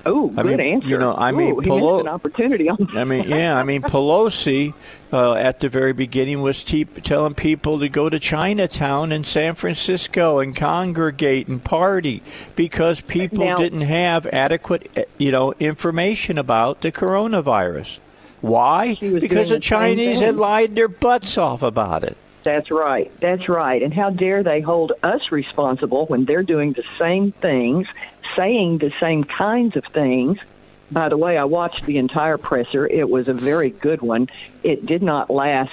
Oh, 0.06 0.30
I 0.36 0.42
good 0.42 0.58
mean, 0.58 0.60
answer. 0.60 0.88
you 0.88 0.98
know, 0.98 1.14
I 1.14 1.32
mean, 1.32 1.54
Ooh, 1.54 1.60
he 1.60 1.68
Pelo- 1.68 1.96
missed 1.98 2.06
an 2.08 2.14
opportunity 2.14 2.68
I 2.70 3.04
mean, 3.04 3.28
yeah, 3.28 3.56
I 3.56 3.62
mean, 3.62 3.82
Pelosi 3.94 4.74
uh, 5.12 5.34
at 5.34 5.60
the 5.60 5.68
very 5.68 5.92
beginning 5.92 6.40
was 6.42 6.62
te- 6.64 6.84
telling 6.84 7.34
people 7.34 7.78
to 7.80 7.88
go 7.88 8.08
to 8.08 8.18
Chinatown 8.18 9.12
in 9.12 9.24
San 9.24 9.54
Francisco 9.54 10.38
and 10.38 10.54
congregate 10.54 11.48
and 11.48 11.62
party 11.62 12.22
because 12.56 13.00
people 13.00 13.44
Now- 13.44 13.56
didn't 13.56 13.82
have 13.82 14.26
adequate, 14.26 14.90
eh, 14.96 15.04
you 15.18 15.32
know, 15.32 15.54
information 15.60 16.38
about 16.38 16.80
the 16.80 16.92
coronavirus. 16.92 17.98
Why? 18.40 18.96
Because 19.00 19.50
the 19.50 19.56
the 19.56 19.60
Chinese 19.60 20.20
had 20.20 20.36
lied 20.36 20.74
their 20.74 20.88
butts 20.88 21.36
off 21.36 21.62
about 21.62 22.04
it. 22.04 22.16
That's 22.42 22.70
right. 22.70 23.12
That's 23.20 23.48
right. 23.48 23.82
And 23.82 23.92
how 23.92 24.10
dare 24.10 24.42
they 24.42 24.62
hold 24.62 24.92
us 25.02 25.30
responsible 25.30 26.06
when 26.06 26.24
they're 26.24 26.42
doing 26.42 26.72
the 26.72 26.84
same 26.98 27.32
things, 27.32 27.86
saying 28.36 28.78
the 28.78 28.92
same 29.00 29.24
kinds 29.24 29.76
of 29.76 29.84
things? 29.86 30.38
By 30.90 31.08
the 31.08 31.16
way, 31.16 31.38
I 31.38 31.44
watched 31.44 31.84
the 31.84 31.98
entire 31.98 32.36
presser. 32.36 32.86
It 32.86 33.08
was 33.08 33.28
a 33.28 33.32
very 33.32 33.70
good 33.70 34.02
one. 34.02 34.28
It 34.62 34.86
did 34.86 35.02
not 35.02 35.30
last 35.30 35.72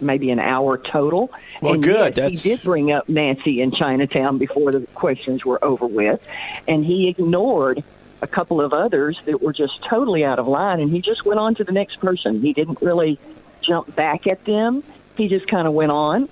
maybe 0.00 0.30
an 0.30 0.38
hour 0.38 0.78
total. 0.78 1.30
Well, 1.60 1.74
and 1.74 1.82
good. 1.82 2.16
yes, 2.16 2.30
he 2.30 2.36
did 2.36 2.62
bring 2.62 2.92
up 2.92 3.08
Nancy 3.08 3.60
in 3.60 3.72
Chinatown 3.72 4.38
before 4.38 4.72
the 4.72 4.86
questions 4.94 5.44
were 5.44 5.62
over 5.64 5.86
with, 5.86 6.20
and 6.68 6.84
he 6.84 7.08
ignored 7.08 7.82
a 8.22 8.26
couple 8.26 8.60
of 8.60 8.72
others 8.72 9.18
that 9.26 9.42
were 9.42 9.52
just 9.52 9.82
totally 9.84 10.24
out 10.24 10.38
of 10.38 10.46
line, 10.46 10.80
and 10.80 10.90
he 10.90 11.00
just 11.00 11.24
went 11.24 11.38
on 11.38 11.54
to 11.56 11.64
the 11.64 11.72
next 11.72 12.00
person. 12.00 12.40
He 12.40 12.52
didn't 12.52 12.80
really 12.80 13.18
jump 13.60 13.94
back 13.94 14.26
at 14.26 14.44
them. 14.44 14.82
He 15.16 15.28
just 15.28 15.46
kind 15.48 15.66
of 15.66 15.74
went 15.74 15.92
on. 15.92 16.28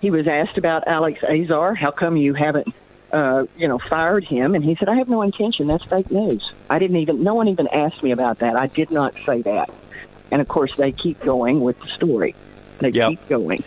He 0.00 0.10
was 0.10 0.26
asked 0.26 0.56
about 0.56 0.86
Alex 0.88 1.22
Azar. 1.22 1.74
How 1.74 1.90
come 1.90 2.16
you 2.16 2.34
haven't, 2.34 2.72
uh, 3.12 3.46
you 3.56 3.68
know, 3.68 3.78
fired 3.78 4.24
him? 4.24 4.54
And 4.54 4.64
he 4.64 4.74
said, 4.76 4.88
"I 4.88 4.96
have 4.96 5.08
no 5.08 5.22
intention. 5.22 5.66
That's 5.66 5.84
fake 5.84 6.10
news. 6.10 6.52
I 6.68 6.78
didn't 6.78 6.96
even. 6.96 7.22
No 7.22 7.34
one 7.34 7.48
even 7.48 7.68
asked 7.68 8.02
me 8.02 8.10
about 8.12 8.38
that. 8.40 8.56
I 8.56 8.66
did 8.66 8.90
not 8.90 9.14
say 9.26 9.42
that." 9.42 9.70
And 10.30 10.40
of 10.40 10.48
course, 10.48 10.74
they 10.76 10.92
keep 10.92 11.20
going 11.20 11.60
with 11.60 11.80
the 11.80 11.88
story. 11.88 12.34
They 12.78 12.90
Yep. 12.90 13.08
keep 13.10 13.28
going. 13.28 13.64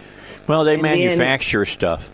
Well, 0.48 0.64
they 0.64 0.76
And 0.76 0.84
then- 0.84 1.00
manufacture 1.00 1.66
stuff. 1.66 2.10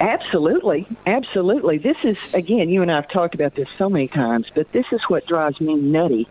Absolutely, 0.00 0.86
absolutely. 1.06 1.78
This 1.78 1.96
is 2.02 2.34
again, 2.34 2.70
you 2.70 2.80
and 2.82 2.90
I 2.90 2.96
have 2.96 3.08
talked 3.08 3.34
about 3.34 3.54
this 3.54 3.68
so 3.76 3.90
many 3.90 4.08
times, 4.08 4.46
but 4.54 4.70
this 4.72 4.86
is 4.90 5.00
what 5.08 5.26
drives 5.26 5.60
me 5.60 5.74
nutty. 5.74 6.26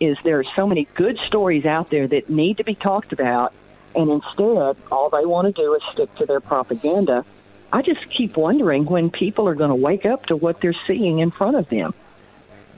Is 0.00 0.18
there 0.22 0.38
are 0.38 0.44
so 0.56 0.66
many 0.66 0.86
good 0.94 1.18
stories 1.26 1.64
out 1.64 1.90
there 1.90 2.06
that 2.08 2.28
need 2.28 2.58
to 2.58 2.64
be 2.64 2.74
talked 2.74 3.12
about, 3.12 3.52
and 3.94 4.10
instead, 4.10 4.76
all 4.92 5.08
they 5.10 5.24
want 5.24 5.46
to 5.54 5.62
do 5.62 5.74
is 5.74 5.82
stick 5.92 6.14
to 6.16 6.26
their 6.26 6.40
propaganda. 6.40 7.24
I 7.72 7.82
just 7.82 8.08
keep 8.10 8.36
wondering 8.36 8.84
when 8.84 9.10
people 9.10 9.48
are 9.48 9.54
going 9.54 9.70
to 9.70 9.76
wake 9.76 10.06
up 10.06 10.26
to 10.26 10.36
what 10.36 10.60
they're 10.60 10.74
seeing 10.86 11.20
in 11.20 11.30
front 11.30 11.56
of 11.56 11.68
them 11.68 11.94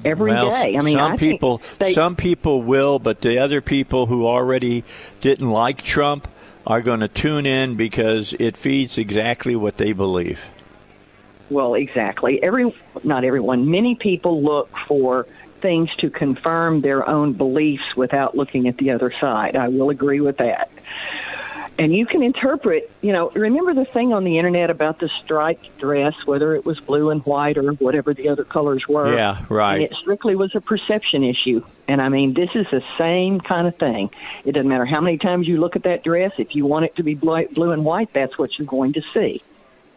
every 0.04 0.32
day. 0.32 0.36
well, 0.36 0.78
I 0.78 0.80
mean, 0.80 0.96
some 0.96 1.12
I 1.12 1.16
people, 1.16 1.62
they, 1.78 1.92
some 1.94 2.16
people 2.16 2.62
will, 2.62 2.98
but 2.98 3.20
the 3.20 3.38
other 3.38 3.60
people 3.60 4.06
who 4.06 4.26
already 4.26 4.84
didn't 5.20 5.50
like 5.50 5.82
Trump 5.82 6.28
are 6.66 6.80
going 6.80 7.00
to 7.00 7.08
tune 7.08 7.46
in 7.46 7.76
because 7.76 8.34
it 8.38 8.56
feeds 8.56 8.98
exactly 8.98 9.56
what 9.56 9.76
they 9.76 9.92
believe. 9.92 10.44
Well, 11.50 11.74
exactly. 11.74 12.42
Every 12.42 12.74
not 13.04 13.24
everyone. 13.24 13.70
Many 13.70 13.94
people 13.94 14.42
look 14.42 14.70
for 14.86 15.26
things 15.60 15.94
to 15.96 16.10
confirm 16.10 16.80
their 16.80 17.08
own 17.08 17.34
beliefs 17.34 17.96
without 17.96 18.36
looking 18.36 18.68
at 18.68 18.78
the 18.78 18.90
other 18.90 19.10
side. 19.10 19.56
I 19.56 19.68
will 19.68 19.90
agree 19.90 20.20
with 20.20 20.38
that. 20.38 20.70
And 21.82 21.92
you 21.92 22.06
can 22.06 22.22
interpret, 22.22 22.90
you 23.00 23.12
know, 23.12 23.30
remember 23.30 23.74
the 23.74 23.84
thing 23.84 24.12
on 24.12 24.22
the 24.22 24.38
internet 24.38 24.70
about 24.70 25.00
the 25.00 25.10
striped 25.22 25.78
dress, 25.78 26.14
whether 26.26 26.54
it 26.54 26.64
was 26.64 26.78
blue 26.78 27.10
and 27.10 27.24
white 27.26 27.58
or 27.58 27.72
whatever 27.72 28.14
the 28.14 28.28
other 28.28 28.44
colors 28.44 28.86
were. 28.88 29.14
Yeah, 29.14 29.44
right. 29.48 29.74
And 29.74 29.82
it 29.84 29.92
strictly 30.00 30.36
was 30.36 30.54
a 30.54 30.60
perception 30.60 31.24
issue. 31.24 31.64
And 31.88 32.00
I 32.00 32.08
mean, 32.08 32.34
this 32.34 32.50
is 32.54 32.66
the 32.70 32.82
same 32.96 33.40
kind 33.40 33.66
of 33.66 33.76
thing. 33.76 34.10
It 34.44 34.52
doesn't 34.52 34.68
matter 34.68 34.86
how 34.86 35.00
many 35.00 35.18
times 35.18 35.48
you 35.48 35.58
look 35.58 35.74
at 35.74 35.82
that 35.82 36.04
dress. 36.04 36.32
If 36.38 36.54
you 36.54 36.66
want 36.66 36.84
it 36.84 36.96
to 36.96 37.02
be 37.02 37.14
blue 37.14 37.48
blue 37.48 37.72
and 37.72 37.84
white, 37.84 38.12
that's 38.12 38.38
what 38.38 38.58
you're 38.58 38.66
going 38.66 38.92
to 38.92 39.02
see 39.12 39.42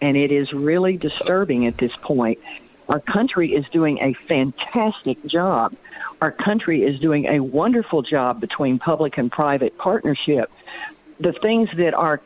and 0.01 0.17
it 0.17 0.31
is 0.31 0.53
really 0.53 0.97
disturbing 0.97 1.65
at 1.67 1.77
this 1.77 1.91
point. 2.01 2.39
Our 2.89 2.99
country 2.99 3.53
is 3.53 3.65
doing 3.69 3.97
a 3.99 4.13
fantastic 4.27 5.23
job. 5.25 5.75
Our 6.21 6.31
country 6.31 6.83
is 6.83 6.99
doing 6.99 7.25
a 7.25 7.39
wonderful 7.39 8.03
job 8.03 8.39
between 8.39 8.77
public 8.77 9.17
and 9.17 9.31
private 9.31 9.77
partnership. 9.77 10.51
The 11.19 11.33
things 11.33 11.69
that 11.77 11.93
are 11.93 12.21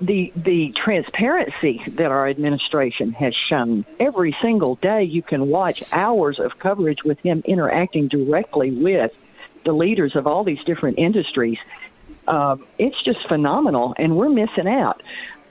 the 0.00 0.32
the 0.36 0.74
transparency 0.84 1.82
that 1.92 2.10
our 2.10 2.28
administration 2.28 3.12
has 3.12 3.34
shown. 3.48 3.84
Every 3.98 4.36
single 4.42 4.74
day 4.76 5.04
you 5.04 5.22
can 5.22 5.48
watch 5.48 5.82
hours 5.92 6.38
of 6.38 6.58
coverage 6.58 7.02
with 7.02 7.18
him 7.20 7.42
interacting 7.46 8.08
directly 8.08 8.70
with 8.70 9.12
the 9.64 9.72
leaders 9.72 10.16
of 10.16 10.26
all 10.26 10.44
these 10.44 10.62
different 10.64 10.98
industries. 10.98 11.58
Um, 12.28 12.64
it's 12.78 13.00
just 13.02 13.26
phenomenal 13.26 13.94
and 13.98 14.16
we're 14.16 14.28
missing 14.28 14.68
out. 14.68 15.02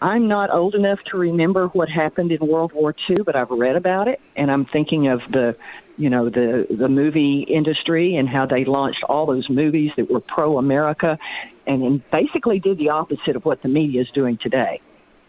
I'm 0.02 0.28
not 0.28 0.52
old 0.52 0.74
enough 0.74 1.00
to 1.06 1.18
remember 1.18 1.68
what 1.68 1.90
happened 1.90 2.32
in 2.32 2.46
world 2.46 2.74
war 2.74 2.96
ii 3.10 3.18
but 3.24 3.36
i've 3.36 3.52
read 3.52 3.76
about 3.76 4.08
it 4.08 4.20
and 4.36 4.50
i'm 4.52 4.66
thinking 4.66 5.08
of 5.08 5.22
the 5.30 5.56
you 6.02 6.10
know 6.10 6.30
the 6.30 6.66
the 6.70 6.90
movie 6.90 7.42
industry 7.42 8.16
and 8.16 8.28
how 8.28 8.46
they 8.46 8.66
launched 8.66 9.04
all 9.04 9.26
those 9.28 9.50
movies 9.50 9.92
that 9.98 10.10
were 10.10 10.20
pro 10.20 10.58
america 10.58 11.20
and 11.68 11.84
then 11.84 12.04
basically 12.12 12.60
did 12.60 12.78
the 12.78 12.90
opposite 12.90 13.36
of 13.36 13.46
what 13.46 13.62
the 13.62 13.70
media 13.70 14.02
is 14.02 14.10
doing 14.12 14.38
today. 14.38 14.82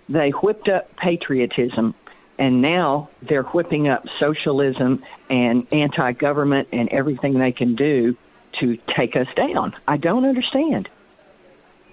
They 0.09 0.31
whipped 0.31 0.69
up 0.69 0.97
patriotism 0.97 1.95
and 2.38 2.62
now 2.62 3.11
they're 3.23 3.45
whipping 3.45 3.88
up 3.88 4.07
socialism 4.19 5.02
and 5.29 5.67
anti-government 5.73 6.69
and 6.73 6.88
everything 6.88 7.38
they 7.38 7.52
can 7.52 7.76
do 7.76 8.17
to 8.61 8.79
take 8.97 9.17
us 9.17 9.29
down. 9.37 9.75
I 9.87 9.97
don't 9.97 10.25
understand 10.25 10.88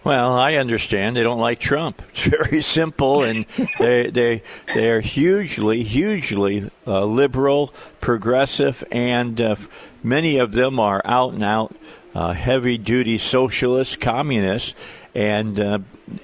Well, 0.04 0.34
I 0.34 0.56
understand 0.56 1.16
they 1.16 1.24
don't 1.24 1.40
like 1.40 1.60
Trump. 1.60 2.02
It's 2.14 2.26
very 2.26 2.62
simple, 2.62 3.24
and 3.24 3.46
they 3.80 4.10
they 4.10 4.44
they 4.74 4.90
are 4.90 5.02
hugely, 5.02 5.84
hugely 5.84 6.70
uh, 6.88 7.06
liberal, 7.06 7.74
progressive, 8.00 8.84
and 8.92 9.40
uh, 9.40 9.56
many 10.04 10.38
of 10.38 10.54
them 10.54 10.80
are 10.80 11.02
out 11.06 11.34
and 11.34 11.44
out 11.44 11.76
uh, 12.16 12.34
heavy 12.34 12.78
duty 12.78 13.18
socialists, 13.18 13.96
communists, 13.96 14.74
and 15.16 15.60
uh, 15.60 15.80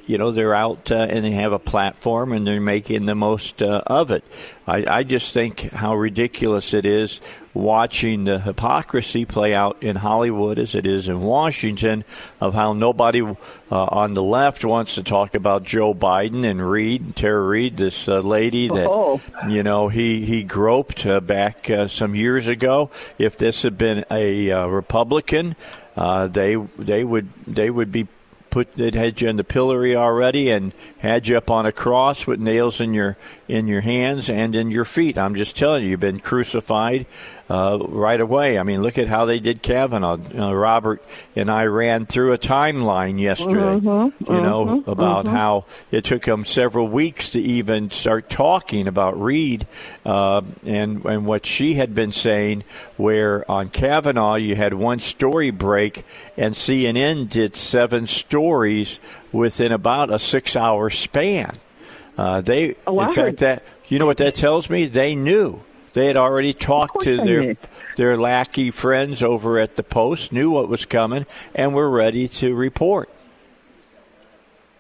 you 0.05 0.17
know 0.17 0.31
they're 0.31 0.55
out 0.55 0.91
uh, 0.91 0.95
and 0.95 1.25
they 1.25 1.31
have 1.31 1.51
a 1.53 1.59
platform 1.59 2.31
and 2.33 2.45
they're 2.45 2.61
making 2.61 3.05
the 3.05 3.15
most 3.15 3.61
uh, 3.61 3.81
of 3.87 4.11
it. 4.11 4.23
I, 4.67 4.85
I 4.99 5.03
just 5.03 5.33
think 5.33 5.71
how 5.71 5.95
ridiculous 5.95 6.73
it 6.73 6.85
is 6.85 7.21
watching 7.53 8.25
the 8.25 8.39
hypocrisy 8.39 9.23
play 9.25 9.53
out 9.53 9.77
in 9.81 9.95
Hollywood 9.95 10.59
as 10.59 10.75
it 10.75 10.85
is 10.85 11.07
in 11.07 11.21
Washington 11.21 12.03
of 12.41 12.53
how 12.53 12.73
nobody 12.73 13.21
uh, 13.21 13.35
on 13.71 14.13
the 14.13 14.23
left 14.23 14.65
wants 14.65 14.95
to 14.95 15.03
talk 15.03 15.35
about 15.35 15.63
Joe 15.63 15.93
Biden 15.93 16.43
and 16.49 16.67
Reade, 16.69 17.15
Tara 17.15 17.41
Reade, 17.47 17.77
this 17.77 18.07
uh, 18.09 18.19
lady 18.19 18.67
that 18.67 18.87
Oh. 18.89 19.21
you 19.47 19.63
know 19.63 19.87
he 19.87 20.25
he 20.25 20.43
groped 20.43 21.05
uh, 21.05 21.19
back 21.21 21.69
uh, 21.69 21.87
some 21.87 22.13
years 22.15 22.47
ago. 22.47 22.89
If 23.17 23.37
this 23.37 23.63
had 23.63 23.77
been 23.77 24.03
a 24.11 24.51
uh, 24.51 24.67
Republican, 24.67 25.55
uh, 25.95 26.27
they 26.27 26.55
they 26.55 27.03
would 27.03 27.29
they 27.47 27.69
would 27.69 27.91
be 27.91 28.07
put 28.55 28.73
they'd 28.75 28.95
had 28.95 29.19
you 29.19 29.27
in 29.27 29.35
the 29.35 29.43
pillory 29.43 29.97
already 29.97 30.49
and 30.49 30.71
had 30.99 31.27
you 31.27 31.35
up 31.35 31.51
on 31.51 31.65
a 31.65 31.73
cross 31.73 32.25
with 32.25 32.39
nails 32.39 32.79
in 32.79 32.93
your 32.93 33.17
in 33.49 33.67
your 33.67 33.81
hands 33.81 34.29
and 34.29 34.55
in 34.55 34.71
your 34.71 34.85
feet. 34.85 35.17
I'm 35.17 35.35
just 35.35 35.57
telling 35.57 35.83
you, 35.83 35.89
you've 35.89 35.99
been 35.99 36.21
crucified 36.21 37.05
uh, 37.49 37.77
right 37.81 38.19
away. 38.19 38.57
I 38.57 38.63
mean, 38.63 38.81
look 38.81 38.97
at 38.97 39.07
how 39.07 39.25
they 39.25 39.39
did 39.39 39.61
Kavanaugh. 39.61 40.17
Uh, 40.35 40.53
Robert 40.53 41.03
and 41.35 41.51
I 41.51 41.65
ran 41.65 42.05
through 42.07 42.33
a 42.33 42.37
timeline 42.39 43.19
yesterday, 43.19 43.75
you 43.75 44.11
know, 44.27 44.83
about 44.87 45.27
how 45.27 45.65
it 45.91 46.05
took 46.05 46.23
them 46.25 46.45
several 46.45 46.87
weeks 46.87 47.29
to 47.31 47.41
even 47.41 47.91
start 47.91 48.29
talking 48.29 48.87
about 48.87 49.21
Reade 49.21 49.67
uh, 50.05 50.41
and 50.65 51.05
and 51.05 51.25
what 51.25 51.45
she 51.45 51.75
had 51.75 51.93
been 51.93 52.11
saying. 52.11 52.63
Where 52.97 53.49
on 53.51 53.69
Kavanaugh 53.69 54.35
you 54.35 54.55
had 54.55 54.73
one 54.73 54.99
story 54.99 55.51
break, 55.51 56.03
and 56.37 56.55
CNN 56.55 57.29
did 57.29 57.55
seven 57.55 58.07
stories 58.07 58.99
within 59.31 59.71
about 59.71 60.11
a 60.11 60.17
six-hour 60.17 60.89
span. 60.89 61.57
Uh, 62.17 62.39
they, 62.41 62.75
Oh, 62.87 62.97
I 62.99 63.09
in 63.09 63.13
heard- 63.15 63.25
fact, 63.25 63.37
that 63.39 63.63
you 63.89 63.99
know 63.99 64.05
what 64.05 64.17
that 64.17 64.33
tells 64.35 64.69
me? 64.69 64.85
They 64.85 65.13
knew. 65.13 65.59
They 65.95 66.07
had 66.07 66.17
already 66.17 66.53
talked 66.53 67.03
to 67.03 67.15
their 67.15 67.55
their 67.95 68.17
lackey 68.17 68.69
friends 68.69 69.23
over 69.23 69.57
at 69.59 69.77
the 69.77 69.83
Post, 69.83 70.33
knew 70.33 70.51
what 70.51 70.67
was 70.67 70.85
coming, 70.85 71.25
and 71.55 71.73
were 71.73 71.89
ready 71.89 72.27
to 72.27 72.53
report. 72.53 73.09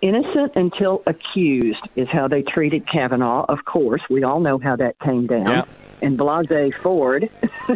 Innocent 0.01 0.51
until 0.55 1.01
accused 1.07 1.87
is 1.95 2.09
how 2.09 2.27
they 2.27 2.41
treated 2.41 2.85
Kavanaugh. 2.85 3.45
Of 3.47 3.63
course, 3.63 4.01
we 4.09 4.23
all 4.23 4.41
know 4.41 4.57
how 4.59 4.75
that 4.75 4.99
came 4.99 5.25
down. 5.25 5.47
Yeah. 5.47 5.65
And 6.01 6.19
Blasey 6.19 6.75
Ford, 6.75 7.29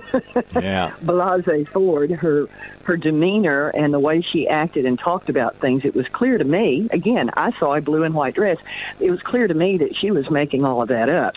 Yeah. 0.54 0.92
Blasey 1.02 1.66
Ford, 1.66 2.12
her 2.12 2.48
her 2.84 2.98
demeanor 2.98 3.70
and 3.70 3.94
the 3.94 4.00
way 4.00 4.20
she 4.22 4.50
acted 4.50 4.86
and 4.86 5.00
talked 5.00 5.30
about 5.30 5.56
things, 5.56 5.86
it 5.86 5.96
was 5.96 6.10
clear 6.10 6.38
to 6.38 6.44
me. 6.44 6.90
Again, 6.92 7.32
I 7.38 7.58
saw 7.58 7.76
a 7.76 7.82
blue 7.82 8.04
and 8.04 8.14
white 8.14 8.36
dress. 8.36 8.58
It 9.00 9.10
was 9.10 9.22
clear 9.22 9.48
to 9.48 9.54
me 9.54 9.78
that 9.78 9.96
she 9.96 10.12
was 10.12 10.30
making 10.30 10.66
all 10.66 10.82
of 10.82 10.90
that 10.90 11.08
up. 11.08 11.36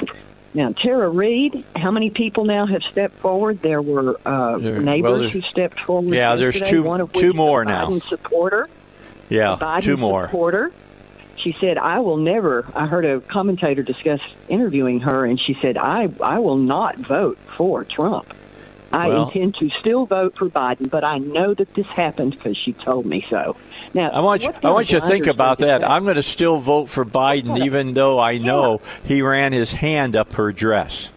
Now, 0.54 0.72
Tara 0.72 1.08
Reade, 1.08 1.64
how 1.74 1.90
many 1.90 2.10
people 2.10 2.44
now 2.44 2.66
have 2.66 2.82
stepped 2.82 3.16
forward? 3.16 3.62
There 3.62 3.80
were 3.80 4.18
uh, 4.26 4.58
There- 4.58 4.80
neighbors 4.80 5.18
there's- 5.18 5.32
who 5.32 5.40
stepped 5.42 5.80
forward. 5.80 6.14
Yeah, 6.14 6.36
there's 6.36 6.60
two- 6.60 6.82
one 6.82 7.00
of 7.00 7.12
two 7.12 7.32
more 7.32 7.64
now. 7.64 7.86
Biden 7.88 8.02
supporter. 8.08 8.68
Yeah. 9.30 9.56
Biden 9.58 9.82
Two 9.82 9.96
more. 9.96 10.26
supporter. 10.26 10.72
She 11.36 11.56
said, 11.58 11.78
"I 11.78 12.00
will 12.00 12.18
never." 12.18 12.66
I 12.76 12.86
heard 12.86 13.04
a 13.06 13.20
commentator 13.20 13.82
discuss 13.82 14.20
interviewing 14.48 15.00
her, 15.00 15.24
and 15.24 15.40
she 15.40 15.56
said, 15.62 15.78
"I 15.78 16.08
I 16.20 16.38
will 16.38 16.58
not 16.58 16.98
vote 16.98 17.38
for 17.56 17.84
Trump. 17.84 18.32
I 18.92 19.08
Well- 19.08 19.24
intend 19.28 19.56
to 19.56 19.70
still 19.80 20.06
vote 20.06 20.36
for 20.36 20.48
Biden, 20.48 20.90
but 20.90 21.04
I 21.04 21.18
know 21.18 21.54
that 21.54 21.74
this 21.74 21.86
happened 21.86 22.32
because 22.32 22.56
she 22.56 22.72
told 22.72 23.06
me 23.06 23.24
so." 23.30 23.56
Now, 23.94 24.10
I 24.10 24.20
want 24.20 24.42
you, 24.42 24.50
I 24.62 24.70
want 24.70 24.92
you 24.92 25.00
to 25.00 25.06
think 25.06 25.26
about 25.26 25.58
that. 25.58 25.82
I'm 25.88 26.04
going 26.04 26.16
to 26.16 26.22
still 26.22 26.58
vote 26.58 26.88
for 26.88 27.04
Biden, 27.04 27.64
even 27.64 27.94
though 27.94 28.18
I 28.18 28.38
know 28.38 28.80
he 29.04 29.22
ran 29.22 29.52
his 29.52 29.74
hand 29.74 30.16
up 30.16 30.34
her 30.34 30.52
dress. 30.52 31.10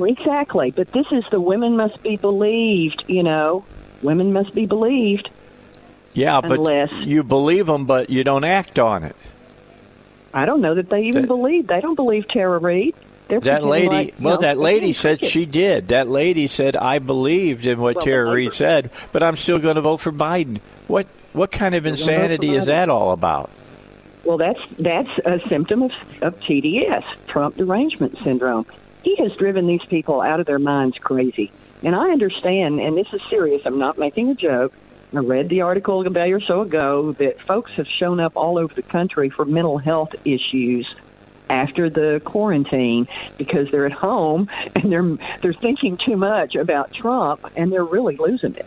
Exactly, 0.00 0.70
but 0.70 0.92
this 0.92 1.06
is 1.10 1.24
the 1.30 1.40
women 1.40 1.76
must 1.76 2.02
be 2.02 2.16
believed. 2.16 3.04
You 3.08 3.22
know, 3.22 3.64
women 4.02 4.32
must 4.32 4.54
be 4.54 4.66
believed. 4.66 5.28
Yeah, 6.14 6.40
but 6.40 6.60
you 7.06 7.22
believe 7.22 7.66
them, 7.66 7.86
but 7.86 8.10
you 8.10 8.24
don't 8.24 8.44
act 8.44 8.78
on 8.78 9.04
it. 9.04 9.16
I 10.32 10.46
don't 10.46 10.60
know 10.60 10.74
that 10.74 10.90
they 10.90 11.02
even 11.04 11.22
That- 11.22 11.28
believe. 11.28 11.66
They 11.66 11.80
don't 11.80 11.94
believe 11.94 12.28
Tara 12.28 12.58
Reade. 12.58 12.94
They're 13.28 13.40
That 13.40 13.64
lady, 13.64 13.88
like, 13.88 14.14
well, 14.18 14.36
know, 14.36 14.40
that 14.40 14.58
lady 14.58 14.92
said 14.92 15.22
she 15.22 15.44
did. 15.44 15.88
That 15.88 16.08
lady 16.08 16.46
said 16.46 16.76
I 16.76 16.98
believed 16.98 17.66
in 17.66 17.78
what 17.78 17.96
Well, 17.96 18.04
Tara 18.04 18.30
Reade 18.30 18.54
said, 18.54 18.90
but 19.12 19.22
I'm 19.22 19.36
still 19.36 19.58
going 19.58 19.76
to 19.76 19.82
vote 19.82 19.98
for 19.98 20.12
Biden. 20.12 20.60
What 20.86 21.06
what 21.34 21.50
kind 21.50 21.74
of 21.74 21.84
gonna 21.84 21.96
vote 21.96 22.04
for 22.04 22.10
insanity 22.10 22.54
is 22.54 22.66
that 22.66 22.88
all 22.88 23.12
about? 23.12 23.50
Well, 24.24 24.38
that's 24.38 24.60
that's 24.78 25.18
a 25.24 25.40
symptom 25.48 25.82
of, 25.82 25.92
of 26.22 26.40
TDS, 26.40 27.04
Trump 27.26 27.56
derangement 27.56 28.18
syndrome. 28.24 28.66
He 29.02 29.16
has 29.16 29.32
driven 29.36 29.66
these 29.66 29.84
people 29.84 30.20
out 30.20 30.40
of 30.40 30.46
their 30.46 30.58
minds 30.58 30.96
crazy. 30.98 31.52
And 31.82 31.94
I 31.94 32.10
understand, 32.10 32.80
and 32.80 32.96
this 32.96 33.06
is 33.12 33.22
serious. 33.28 33.62
I'm 33.64 33.78
not 33.78 33.98
making 33.98 34.30
a 34.30 34.34
joke. 34.34 34.72
I 35.14 35.20
read 35.20 35.48
the 35.48 35.62
article 35.62 36.06
a 36.06 36.10
day 36.10 36.32
or 36.32 36.40
so 36.40 36.62
ago 36.62 37.12
that 37.12 37.40
folks 37.40 37.72
have 37.72 37.86
shown 37.86 38.20
up 38.20 38.36
all 38.36 38.58
over 38.58 38.74
the 38.74 38.82
country 38.82 39.30
for 39.30 39.44
mental 39.44 39.78
health 39.78 40.14
issues 40.24 40.86
after 41.50 41.90
the 41.90 42.20
quarantine 42.24 43.08
because 43.36 43.70
they're 43.70 43.86
at 43.86 43.92
home 43.92 44.48
and 44.74 44.90
they're 44.92 45.16
they're 45.40 45.52
thinking 45.52 45.96
too 45.96 46.16
much 46.16 46.54
about 46.54 46.92
Trump 46.92 47.50
and 47.56 47.72
they're 47.72 47.84
really 47.84 48.16
losing 48.16 48.54
it. 48.54 48.66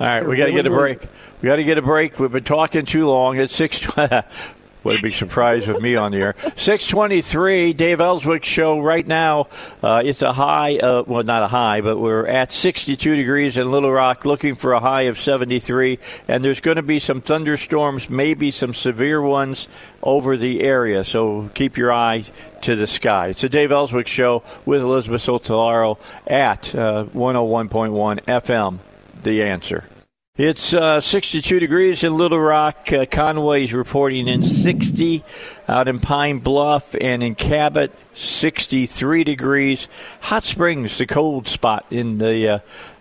All 0.00 0.06
right, 0.06 0.26
we 0.26 0.36
got 0.36 0.46
to 0.46 0.52
get 0.52 0.66
a 0.66 0.70
break. 0.70 1.00
We 1.42 1.48
got 1.48 1.56
to 1.56 1.64
get 1.64 1.76
a 1.76 1.82
break. 1.82 2.20
We've 2.20 2.30
been 2.30 2.44
talking 2.44 2.86
too 2.86 3.08
long. 3.08 3.36
It's 3.36 3.54
six. 3.54 3.84
what 4.82 4.96
a 4.96 5.02
big 5.02 5.14
surprise 5.14 5.66
with 5.66 5.80
me 5.80 5.96
on 5.96 6.12
the 6.12 6.18
air. 6.18 6.34
Six 6.56 6.86
twenty-three. 6.86 7.72
Dave 7.72 8.00
Elswick 8.00 8.44
show 8.44 8.80
right 8.80 9.06
now. 9.06 9.48
Uh, 9.82 10.02
it's 10.04 10.22
a 10.22 10.32
high. 10.32 10.78
Well, 10.80 11.22
not 11.22 11.42
a 11.42 11.48
high, 11.48 11.80
but 11.80 11.98
we're 11.98 12.26
at 12.26 12.52
sixty-two 12.52 13.16
degrees 13.16 13.56
in 13.56 13.70
Little 13.70 13.90
Rock, 13.92 14.24
looking 14.24 14.54
for 14.54 14.72
a 14.72 14.80
high 14.80 15.02
of 15.02 15.20
seventy-three. 15.20 15.98
And 16.28 16.44
there's 16.44 16.60
going 16.60 16.76
to 16.76 16.82
be 16.82 16.98
some 16.98 17.20
thunderstorms, 17.20 18.08
maybe 18.08 18.50
some 18.50 18.74
severe 18.74 19.20
ones 19.20 19.68
over 20.02 20.36
the 20.36 20.62
area. 20.62 21.04
So 21.04 21.50
keep 21.54 21.76
your 21.76 21.92
eye 21.92 22.24
to 22.62 22.76
the 22.76 22.86
sky. 22.86 23.28
It's 23.28 23.44
a 23.44 23.48
Dave 23.48 23.72
Elswick 23.72 24.06
show 24.06 24.42
with 24.64 24.82
Elizabeth 24.82 25.22
Sotallaro 25.22 25.98
at 26.26 26.74
uh, 26.74 27.04
101.1 27.14 28.20
FM. 28.24 28.78
The 29.22 29.42
answer. 29.42 29.84
It's 30.38 30.72
uh, 30.72 31.00
62 31.00 31.58
degrees 31.58 32.04
in 32.04 32.16
Little 32.16 32.38
Rock. 32.38 32.92
Uh, 32.92 33.06
Conway's 33.06 33.72
reporting 33.72 34.28
in 34.28 34.44
60 34.44 35.24
out 35.66 35.88
in 35.88 35.98
Pine 35.98 36.38
Bluff 36.38 36.94
and 37.00 37.24
in 37.24 37.34
Cabot, 37.34 37.92
63 38.14 39.24
degrees. 39.24 39.88
Hot 40.20 40.44
Springs, 40.44 40.96
the 40.96 41.06
cold 41.06 41.48
spot 41.48 41.86
in 41.90 42.18
the 42.18 42.48
uh, 42.48 42.58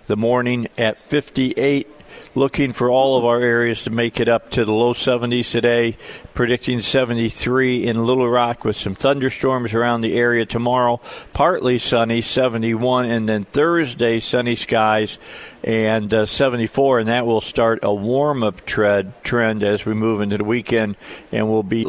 the 0.08 0.18
morning 0.18 0.68
at 0.80 0.98
58. 0.98 1.88
Looking 2.36 2.74
for 2.74 2.90
all 2.90 3.18
of 3.18 3.26
our 3.26 3.42
areas 3.42 3.84
to 3.84 3.90
make 3.90 4.20
it 4.20 4.28
up 4.28 4.52
to 4.52 4.66
the 4.66 4.72
low 4.72 4.94
70s 4.94 5.52
today. 5.52 5.98
Predicting 6.34 6.82
73 6.82 7.86
in 7.86 8.06
Little 8.06 8.30
Rock 8.30 8.64
with 8.64 8.78
some 8.78 8.96
thunderstorms 8.96 9.74
around 9.74 10.02
the 10.02 10.16
area 10.16 10.46
tomorrow. 10.46 11.02
Partly 11.34 11.80
sunny, 11.80 12.22
71, 12.22 13.06
and 13.06 13.28
then 13.28 13.44
Thursday 13.46 14.20
sunny 14.20 14.56
skies 14.56 15.18
and 15.64 16.14
uh, 16.14 16.26
74, 16.26 17.00
and 17.00 17.10
that 17.10 17.26
will 17.26 17.42
start 17.42 17.80
a 17.84 17.94
warm 17.94 18.44
up 18.44 18.66
trend 18.66 19.14
trend 19.24 19.64
as 19.64 19.86
we 19.86 19.94
move 19.94 20.22
into 20.22 20.38
the 20.38 20.44
weekend, 20.44 20.96
and 21.32 21.50
we'll 21.50 21.64
be 21.64 21.86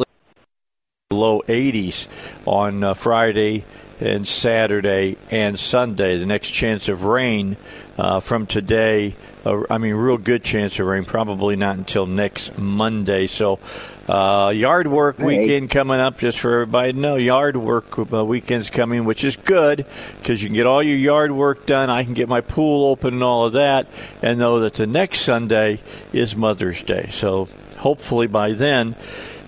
low 1.11 1.41
80s 1.47 2.07
on 2.45 2.83
uh, 2.83 2.93
Friday 2.93 3.65
and 3.99 4.27
Saturday 4.27 5.17
and 5.31 5.57
Sunday. 5.57 6.17
The 6.17 6.25
next 6.25 6.51
chance 6.51 6.89
of 6.89 7.03
rain 7.03 7.57
uh, 7.97 8.19
from 8.19 8.47
today, 8.47 9.15
uh, 9.45 9.63
I 9.69 9.77
mean, 9.77 9.95
real 9.95 10.17
good 10.17 10.43
chance 10.43 10.79
of 10.79 10.87
rain, 10.87 11.05
probably 11.05 11.55
not 11.55 11.77
until 11.77 12.05
next 12.05 12.57
Monday. 12.57 13.27
So, 13.27 13.59
uh, 14.07 14.49
yard 14.49 14.87
work 14.87 15.19
weekend 15.19 15.69
coming 15.69 15.99
up, 15.99 16.17
just 16.17 16.39
for 16.39 16.53
everybody 16.53 16.93
to 16.93 16.99
know. 16.99 17.15
Yard 17.15 17.55
work 17.55 17.97
uh, 17.97 18.25
weekend's 18.25 18.69
coming, 18.69 19.05
which 19.05 19.23
is 19.23 19.37
good 19.37 19.85
because 20.17 20.41
you 20.41 20.49
can 20.49 20.55
get 20.55 20.65
all 20.65 20.83
your 20.83 20.97
yard 20.97 21.31
work 21.31 21.65
done. 21.65 21.89
I 21.89 22.03
can 22.03 22.13
get 22.13 22.27
my 22.27 22.41
pool 22.41 22.85
open 22.89 23.15
and 23.15 23.23
all 23.23 23.45
of 23.45 23.53
that, 23.53 23.87
and 24.21 24.39
know 24.39 24.59
that 24.61 24.73
the 24.73 24.87
next 24.87 25.21
Sunday 25.21 25.79
is 26.11 26.35
Mother's 26.35 26.81
Day. 26.81 27.07
So, 27.11 27.47
hopefully 27.77 28.27
by 28.27 28.51
then, 28.53 28.95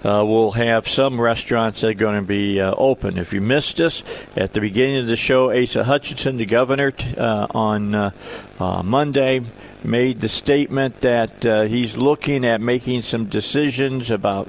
uh, 0.03 0.23
we'll 0.25 0.51
have 0.51 0.87
some 0.87 1.21
restaurants 1.21 1.81
that 1.81 1.89
are 1.89 1.93
going 1.93 2.15
to 2.15 2.27
be 2.27 2.59
uh, 2.59 2.73
open. 2.75 3.17
If 3.17 3.33
you 3.33 3.41
missed 3.41 3.79
us 3.79 4.03
at 4.35 4.53
the 4.53 4.59
beginning 4.59 4.97
of 4.97 5.07
the 5.07 5.15
show, 5.15 5.51
Asa 5.51 5.83
Hutchinson, 5.83 6.37
the 6.37 6.45
governor, 6.45 6.91
t- 6.91 7.15
uh, 7.15 7.47
on 7.51 7.93
uh, 7.93 8.11
uh, 8.59 8.81
Monday, 8.81 9.41
made 9.83 10.21
the 10.21 10.27
statement 10.27 11.01
that 11.01 11.45
uh, 11.45 11.63
he's 11.63 11.95
looking 11.95 12.45
at 12.45 12.61
making 12.61 13.01
some 13.01 13.25
decisions 13.25 14.11
about 14.11 14.47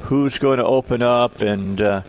who's 0.00 0.38
going 0.38 0.58
to 0.58 0.64
open 0.64 1.02
up 1.02 1.40
and 1.40 1.80
uh, 1.80 2.00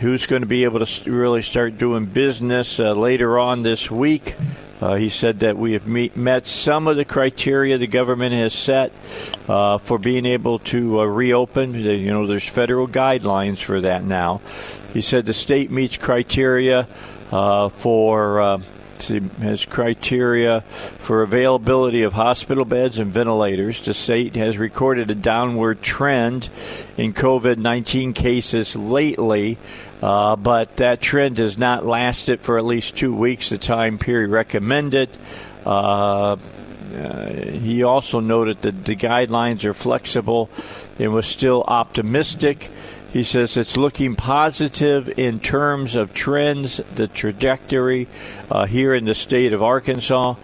who's 0.00 0.26
going 0.26 0.42
to 0.42 0.46
be 0.46 0.64
able 0.64 0.84
to 0.84 1.10
really 1.10 1.42
start 1.42 1.76
doing 1.78 2.06
business 2.06 2.80
uh, 2.80 2.92
later 2.92 3.38
on 3.38 3.62
this 3.62 3.90
week. 3.90 4.34
Uh, 4.80 4.94
he 4.94 5.08
said 5.08 5.40
that 5.40 5.56
we 5.56 5.72
have 5.72 5.86
meet, 5.86 6.16
met 6.16 6.46
some 6.46 6.88
of 6.88 6.96
the 6.96 7.04
criteria 7.04 7.78
the 7.78 7.86
government 7.86 8.34
has 8.34 8.52
set 8.52 8.92
uh, 9.48 9.78
for 9.78 9.98
being 9.98 10.26
able 10.26 10.58
to 10.58 11.00
uh, 11.00 11.04
reopen. 11.04 11.74
You 11.74 12.10
know, 12.10 12.26
there's 12.26 12.48
federal 12.48 12.88
guidelines 12.88 13.58
for 13.58 13.80
that 13.82 14.04
now. 14.04 14.40
He 14.92 15.00
said 15.00 15.26
the 15.26 15.34
state 15.34 15.70
meets 15.70 15.96
criteria 15.96 16.84
for 17.30 18.60
has 19.08 19.64
criteria 19.64 20.60
for 20.60 21.22
availability 21.22 22.02
of 22.02 22.12
hospital 22.12 22.64
beds 22.64 22.98
and 22.98 23.12
ventilators. 23.12 23.84
The 23.84 23.94
state 23.94 24.36
has 24.36 24.58
recorded 24.58 25.10
a 25.10 25.14
downward 25.14 25.82
trend 25.82 26.50
in 26.96 27.12
COVID 27.12 27.58
19 27.58 28.12
cases 28.12 28.76
lately. 28.76 29.58
Uh, 30.02 30.36
but 30.36 30.76
that 30.76 31.00
trend 31.00 31.38
has 31.38 31.56
not 31.56 31.86
lasted 31.86 32.40
for 32.40 32.58
at 32.58 32.64
least 32.64 32.96
two 32.96 33.14
weeks, 33.14 33.48
the 33.48 33.56
time 33.56 33.96
period 33.96 34.30
recommended. 34.30 35.08
Uh, 35.64 36.36
uh, 36.94 37.28
he 37.30 37.82
also 37.82 38.20
noted 38.20 38.60
that 38.62 38.84
the 38.84 38.94
guidelines 38.94 39.64
are 39.64 39.74
flexible 39.74 40.50
and 40.98 41.12
was 41.12 41.26
still 41.26 41.64
optimistic. 41.66 42.70
He 43.14 43.22
says 43.22 43.56
it's 43.56 43.76
looking 43.76 44.16
positive 44.16 45.08
in 45.16 45.38
terms 45.38 45.94
of 45.94 46.14
trends, 46.14 46.80
the 46.96 47.06
trajectory 47.06 48.08
uh, 48.50 48.66
here 48.66 48.92
in 48.92 49.04
the 49.04 49.14
state 49.14 49.52
of 49.52 49.62
Arkansas, 49.62 50.34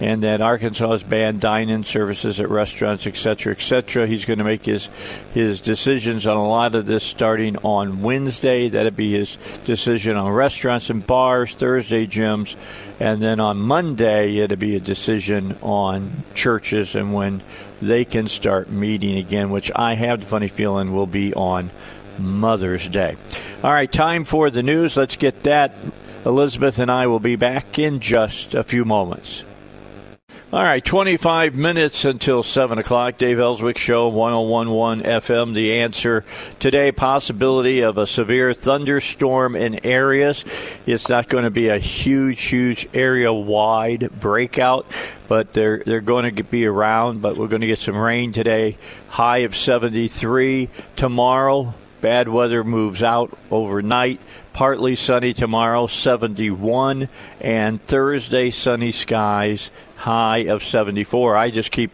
and 0.00 0.24
that 0.24 0.40
Arkansas 0.40 0.90
has 0.90 1.04
banned 1.04 1.40
dine-in 1.40 1.84
services 1.84 2.40
at 2.40 2.50
restaurants, 2.50 3.06
etc., 3.06 3.52
etc. 3.52 4.08
He's 4.08 4.24
going 4.24 4.40
to 4.40 4.44
make 4.44 4.64
his 4.64 4.88
his 5.34 5.60
decisions 5.60 6.26
on 6.26 6.36
a 6.36 6.48
lot 6.48 6.74
of 6.74 6.86
this 6.86 7.04
starting 7.04 7.58
on 7.58 8.02
Wednesday. 8.02 8.70
That'd 8.70 8.96
be 8.96 9.16
his 9.16 9.38
decision 9.64 10.16
on 10.16 10.32
restaurants 10.32 10.90
and 10.90 11.06
bars, 11.06 11.54
Thursday 11.54 12.08
gyms, 12.08 12.56
and 12.98 13.22
then 13.22 13.38
on 13.38 13.58
Monday 13.58 14.38
it'll 14.38 14.56
be 14.56 14.74
a 14.74 14.80
decision 14.80 15.56
on 15.62 16.24
churches 16.34 16.96
and 16.96 17.14
when 17.14 17.40
they 17.80 18.04
can 18.04 18.26
start 18.26 18.68
meeting 18.68 19.16
again, 19.16 19.50
which 19.50 19.70
I 19.76 19.94
have 19.94 20.20
the 20.20 20.26
funny 20.26 20.48
feeling 20.48 20.92
will 20.92 21.06
be 21.06 21.32
on 21.34 21.70
Mother's 22.18 22.88
Day. 22.88 23.16
All 23.62 23.72
right, 23.72 23.90
time 23.90 24.24
for 24.24 24.50
the 24.50 24.62
news. 24.62 24.96
Let's 24.96 25.16
get 25.16 25.42
that. 25.44 25.74
Elizabeth 26.24 26.78
and 26.78 26.90
I 26.90 27.06
will 27.06 27.20
be 27.20 27.36
back 27.36 27.78
in 27.78 28.00
just 28.00 28.54
a 28.54 28.64
few 28.64 28.84
moments. 28.84 29.44
All 30.52 30.62
right, 30.62 30.84
25 30.84 31.56
minutes 31.56 32.04
until 32.04 32.44
7 32.44 32.78
o'clock. 32.78 33.18
Dave 33.18 33.40
Elswick 33.40 33.78
Show, 33.78 34.06
1011 34.08 35.04
FM. 35.04 35.54
The 35.54 35.80
answer 35.80 36.24
today 36.60 36.92
possibility 36.92 37.80
of 37.80 37.98
a 37.98 38.06
severe 38.06 38.54
thunderstorm 38.54 39.56
in 39.56 39.84
areas. 39.84 40.44
It's 40.86 41.08
not 41.08 41.28
going 41.28 41.42
to 41.42 41.50
be 41.50 41.68
a 41.68 41.80
huge, 41.80 42.42
huge 42.44 42.88
area 42.94 43.32
wide 43.32 44.08
breakout, 44.20 44.86
but 45.26 45.52
they're, 45.52 45.82
they're 45.84 46.00
going 46.00 46.36
to 46.36 46.44
be 46.44 46.64
around. 46.64 47.22
But 47.22 47.36
we're 47.36 47.48
going 47.48 47.62
to 47.62 47.66
get 47.66 47.80
some 47.80 47.96
rain 47.96 48.30
today. 48.30 48.78
High 49.08 49.38
of 49.38 49.56
73. 49.56 50.68
Tomorrow, 50.94 51.74
Bad 52.06 52.28
weather 52.28 52.62
moves 52.62 53.02
out 53.02 53.36
overnight. 53.50 54.20
Partly 54.52 54.94
sunny 54.94 55.32
tomorrow, 55.32 55.88
71, 55.88 57.08
and 57.40 57.82
Thursday 57.82 58.50
sunny 58.52 58.92
skies, 58.92 59.72
high 59.96 60.44
of 60.44 60.62
74. 60.62 61.36
I 61.36 61.50
just 61.50 61.72
keep 61.72 61.90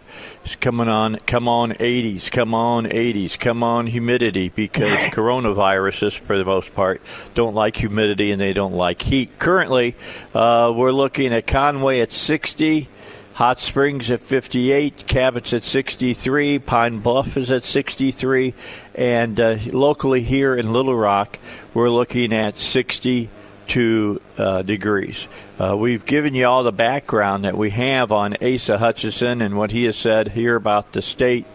coming 0.60 0.88
on, 0.88 1.16
come 1.20 1.48
on 1.48 1.72
80s, 1.72 2.30
come 2.30 2.52
on 2.52 2.84
80s, 2.84 3.38
come 3.38 3.62
on 3.64 3.86
humidity 3.86 4.50
because 4.50 4.98
coronaviruses, 5.14 6.18
for 6.18 6.36
the 6.36 6.44
most 6.44 6.74
part, 6.74 7.00
don't 7.32 7.54
like 7.54 7.76
humidity 7.76 8.32
and 8.32 8.38
they 8.38 8.52
don't 8.52 8.74
like 8.74 9.00
heat. 9.00 9.38
Currently, 9.38 9.96
uh, 10.34 10.74
we're 10.76 10.92
looking 10.92 11.32
at 11.32 11.46
Conway 11.46 12.00
at 12.00 12.12
60. 12.12 12.86
Hot 13.34 13.60
Springs 13.60 14.10
at 14.10 14.20
58, 14.20 15.06
Cabot's 15.06 15.54
at 15.54 15.64
63, 15.64 16.58
Pine 16.58 16.98
Bluff 16.98 17.38
is 17.38 17.50
at 17.50 17.64
63, 17.64 18.52
and 18.94 19.40
uh, 19.40 19.56
locally 19.72 20.22
here 20.22 20.54
in 20.54 20.74
Little 20.74 20.94
Rock, 20.94 21.38
we're 21.72 21.88
looking 21.88 22.34
at 22.34 22.58
62 22.58 24.20
uh, 24.36 24.60
degrees. 24.60 25.28
Uh, 25.58 25.74
we've 25.78 26.04
given 26.04 26.34
you 26.34 26.44
all 26.44 26.62
the 26.62 26.72
background 26.72 27.46
that 27.46 27.56
we 27.56 27.70
have 27.70 28.12
on 28.12 28.36
Asa 28.42 28.76
Hutchinson 28.76 29.40
and 29.40 29.56
what 29.56 29.70
he 29.70 29.84
has 29.84 29.96
said 29.96 30.28
here 30.28 30.54
about 30.54 30.92
the 30.92 31.00
state. 31.00 31.46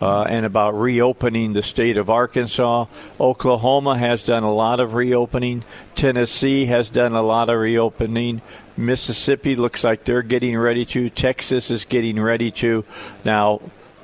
Uh, 0.00 0.24
and 0.24 0.44
about 0.44 0.72
reopening 0.72 1.52
the 1.52 1.62
state 1.62 1.96
of 1.96 2.10
Arkansas. 2.10 2.86
Oklahoma 3.18 3.96
has 3.96 4.22
done 4.24 4.42
a 4.42 4.52
lot 4.52 4.80
of 4.80 4.92
reopening. 4.92 5.64
Tennessee 5.94 6.66
has 6.66 6.90
done 6.90 7.12
a 7.14 7.22
lot 7.22 7.48
of 7.48 7.58
reopening. 7.58 8.42
Mississippi 8.76 9.56
looks 9.56 9.84
like 9.84 10.04
they're 10.04 10.22
getting 10.22 10.56
ready 10.56 10.84
to. 10.86 11.10
Texas 11.10 11.70
is 11.70 11.84
getting 11.84 12.20
ready 12.20 12.50
to. 12.52 12.84
Now, 13.24 13.60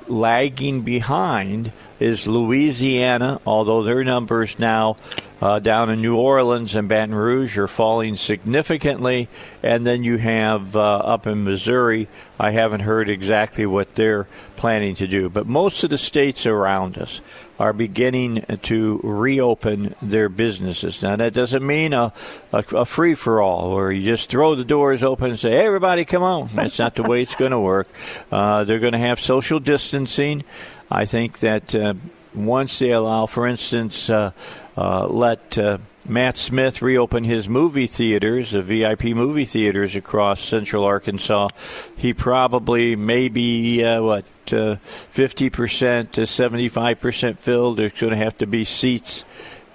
lagging 0.07 0.81
behind 0.81 1.71
is 1.99 2.25
Louisiana, 2.25 3.39
although 3.45 3.83
their 3.83 4.03
numbers 4.03 4.57
now 4.57 4.97
uh, 5.39 5.59
down 5.59 5.89
in 5.89 6.01
New 6.01 6.17
Orleans 6.17 6.75
and 6.75 6.89
Baton 6.89 7.13
Rouge 7.13 7.57
are 7.57 7.67
falling 7.67 8.15
significantly. 8.15 9.29
And 9.61 9.85
then 9.85 10.03
you 10.03 10.17
have 10.17 10.75
uh, 10.75 10.97
up 10.97 11.27
in 11.27 11.43
Missouri, 11.43 12.07
I 12.39 12.51
haven't 12.51 12.81
heard 12.81 13.09
exactly 13.09 13.65
what 13.65 13.93
they're 13.95 14.27
planning 14.55 14.95
to 14.95 15.07
do. 15.07 15.29
But 15.29 15.47
most 15.47 15.83
of 15.83 15.91
the 15.91 15.97
states 15.97 16.45
around 16.45 16.97
us 16.97 17.21
are 17.61 17.73
beginning 17.73 18.43
to 18.63 18.99
reopen 19.03 19.93
their 20.01 20.29
businesses. 20.29 21.03
Now, 21.03 21.15
that 21.15 21.31
doesn't 21.31 21.65
mean 21.65 21.93
a, 21.93 22.11
a, 22.51 22.63
a 22.73 22.85
free 22.85 23.13
for 23.13 23.39
all 23.39 23.75
where 23.75 23.91
you 23.91 24.01
just 24.01 24.31
throw 24.31 24.55
the 24.55 24.65
doors 24.65 25.03
open 25.03 25.29
and 25.29 25.39
say, 25.39 25.51
hey, 25.51 25.67
everybody, 25.67 26.03
come 26.03 26.23
on. 26.23 26.49
That's 26.55 26.79
not 26.79 26.95
the 26.95 27.03
way 27.03 27.21
it's 27.21 27.35
going 27.35 27.51
to 27.51 27.59
work. 27.59 27.87
Uh, 28.31 28.63
they're 28.63 28.79
going 28.79 28.93
to 28.93 28.99
have 28.99 29.19
social 29.19 29.59
distancing. 29.59 30.43
I 30.89 31.05
think 31.05 31.37
that 31.41 31.75
uh, 31.75 31.93
once 32.33 32.79
they 32.79 32.93
allow, 32.93 33.27
for 33.27 33.45
instance, 33.45 34.09
uh, 34.09 34.31
uh 34.75 35.05
let 35.05 35.55
uh, 35.59 35.77
Matt 36.11 36.35
Smith 36.35 36.81
reopened 36.81 37.25
his 37.25 37.47
movie 37.47 37.87
theaters, 37.87 38.51
the 38.51 38.61
VIP 38.61 39.05
movie 39.15 39.45
theaters 39.45 39.95
across 39.95 40.41
central 40.41 40.83
Arkansas, 40.83 41.47
he 41.95 42.13
probably 42.13 42.97
maybe, 42.97 43.81
uh, 43.81 44.01
what, 44.01 44.25
uh, 44.51 44.75
50% 45.13 46.11
to 46.11 46.25
75% 46.25 47.39
filled. 47.39 47.77
There's 47.77 47.93
going 47.93 48.11
to 48.11 48.17
have 48.17 48.37
to 48.39 48.45
be 48.45 48.65
seats 48.65 49.23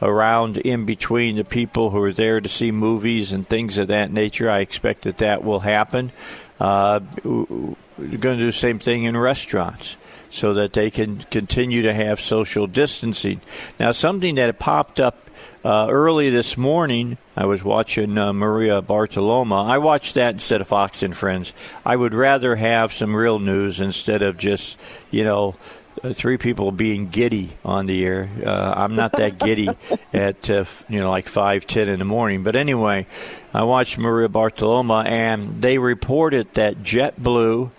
around 0.03 0.59
in 0.59 0.85
between 0.85 1.37
the 1.37 1.45
people 1.45 1.89
who 1.89 2.03
are 2.03 2.13
there 2.13 2.43
to 2.43 2.49
see 2.51 2.71
movies 2.71 3.33
and 3.33 3.47
things 3.47 3.79
of 3.79 3.89
that 3.89 4.13
nature. 4.13 4.51
I 4.51 4.59
expect 4.59 5.05
that 5.05 5.17
that 5.17 5.43
will 5.43 5.61
happen. 5.61 6.13
Uh, 6.61 7.01
we're 7.25 7.77
going 7.97 8.37
to 8.37 8.37
do 8.37 8.45
the 8.45 8.53
same 8.53 8.79
thing 8.79 9.05
in 9.05 9.17
restaurants 9.17 9.97
so 10.29 10.53
that 10.53 10.75
they 10.75 10.91
can 10.91 11.21
continue 11.31 11.81
to 11.81 11.95
have 11.95 12.21
social 12.21 12.67
distancing. 12.67 13.41
Now, 13.81 13.93
something 13.93 14.35
that 14.35 14.59
popped 14.59 15.01
up 15.01 15.26
uh, 15.67 15.89
early 15.91 16.31
this 16.31 16.57
morning, 16.57 17.19
I 17.37 17.47
was 17.47 17.65
watching 17.65 18.17
uh, 18.17 18.33
Maria 18.33 18.81
Bartiromo. 18.81 19.69
I 19.69 19.79
watched 19.79 20.15
that 20.15 20.35
instead 20.35 20.61
of 20.61 20.69
Fox 20.69 21.03
and 21.03 21.17
Friends. 21.17 21.53
I 21.85 21.97
would 21.97 22.15
rather 22.15 22.55
have 22.55 22.93
some 22.93 23.17
real 23.17 23.41
news 23.41 23.81
instead 23.81 24.23
of 24.23 24.39
just, 24.39 24.77
you 25.11 25.25
know, 25.25 25.57
uh, 26.05 26.13
three 26.13 26.37
people 26.37 26.71
being 26.71 27.09
giddy 27.09 27.57
on 27.65 27.87
the 27.87 28.05
air. 28.07 28.31
Uh, 28.45 28.75
I'm 28.77 28.95
not 28.95 29.11
that 29.17 29.41
giddy 29.41 29.69
at 30.13 30.49
uh, 30.49 30.67
you 30.89 31.01
know 31.01 31.11
like 31.11 31.29
five 31.29 31.67
ten 31.67 31.89
in 31.89 31.99
the 31.99 32.05
morning. 32.05 32.45
But 32.45 32.55
anyway, 32.55 33.09
I 33.53 33.65
watched 33.65 33.99
Maria 33.99 34.29
Bartiromo, 34.29 35.05
and 35.05 35.61
they 35.61 35.79
reported 35.79 36.55
that 36.55 36.85
JetBlue 36.85 37.71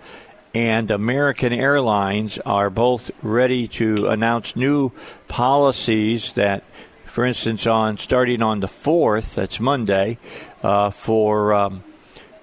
and 0.54 0.90
American 0.90 1.54
Airlines 1.54 2.38
are 2.40 2.68
both 2.68 3.10
ready 3.22 3.66
to 3.68 4.08
announce 4.08 4.56
new 4.56 4.92
policies 5.28 6.34
that 6.34 6.64
for 7.08 7.24
instance, 7.24 7.66
on 7.66 7.98
starting 7.98 8.42
on 8.42 8.60
the 8.60 8.68
fourth, 8.68 9.34
that's 9.34 9.58
Monday, 9.58 10.18
uh, 10.62 10.90
for 10.90 11.54
um, 11.54 11.82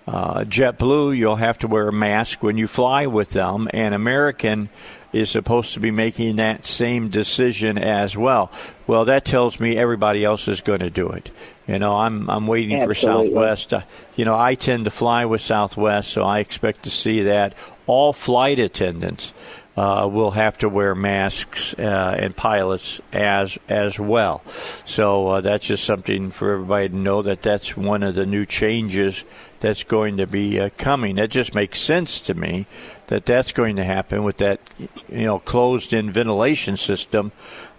uh, 0.07 0.41
JetBlue, 0.41 1.17
you'll 1.17 1.37
have 1.37 1.59
to 1.59 1.67
wear 1.67 1.87
a 1.87 1.93
mask 1.93 2.43
when 2.43 2.57
you 2.57 2.67
fly 2.67 3.05
with 3.07 3.31
them, 3.31 3.67
and 3.73 3.95
American 3.95 4.69
is 5.13 5.29
supposed 5.29 5.73
to 5.73 5.79
be 5.79 5.91
making 5.91 6.35
that 6.35 6.65
same 6.65 7.09
decision 7.09 7.77
as 7.77 8.17
well. 8.17 8.51
Well, 8.85 9.05
that 9.05 9.23
tells 9.23 9.59
me 9.59 9.77
everybody 9.77 10.25
else 10.25 10.47
is 10.47 10.59
going 10.61 10.81
to 10.81 10.89
do 10.89 11.09
it. 11.09 11.31
You 11.67 11.79
know, 11.79 11.95
I'm 11.95 12.29
I'm 12.29 12.47
waiting 12.47 12.81
Absolutely. 12.81 12.95
for 12.95 12.99
Southwest. 12.99 13.73
Uh, 13.73 13.81
you 14.15 14.25
know, 14.25 14.37
I 14.37 14.55
tend 14.55 14.85
to 14.85 14.91
fly 14.91 15.25
with 15.25 15.41
Southwest, 15.41 16.11
so 16.11 16.23
I 16.23 16.39
expect 16.39 16.83
to 16.83 16.89
see 16.91 17.23
that 17.23 17.53
all 17.87 18.13
flight 18.13 18.59
attendants 18.59 19.33
uh, 19.77 20.07
will 20.11 20.31
have 20.31 20.57
to 20.59 20.69
wear 20.69 20.95
masks 20.95 21.75
uh, 21.77 22.15
and 22.17 22.35
pilots 22.35 23.01
as 23.11 23.57
as 23.67 23.99
well. 23.99 24.41
So 24.85 25.27
uh, 25.27 25.41
that's 25.41 25.67
just 25.67 25.83
something 25.83 26.31
for 26.31 26.53
everybody 26.53 26.89
to 26.89 26.95
know 26.95 27.21
that 27.21 27.41
that's 27.41 27.75
one 27.75 28.03
of 28.03 28.15
the 28.15 28.25
new 28.25 28.45
changes 28.45 29.23
that's 29.59 29.83
going 29.83 30.17
to 30.17 30.27
be 30.27 30.59
uh, 30.59 30.69
coming. 30.77 31.15
That 31.15 31.29
just 31.29 31.53
makes 31.55 31.79
sense 31.79 32.21
to 32.21 32.33
me 32.33 32.65
that 33.07 33.25
that's 33.25 33.51
going 33.51 33.75
to 33.75 33.83
happen 33.83 34.23
with 34.23 34.37
that 34.37 34.59
you 34.79 35.25
know 35.25 35.39
closed-in 35.39 36.11
ventilation 36.11 36.77
system 36.77 37.31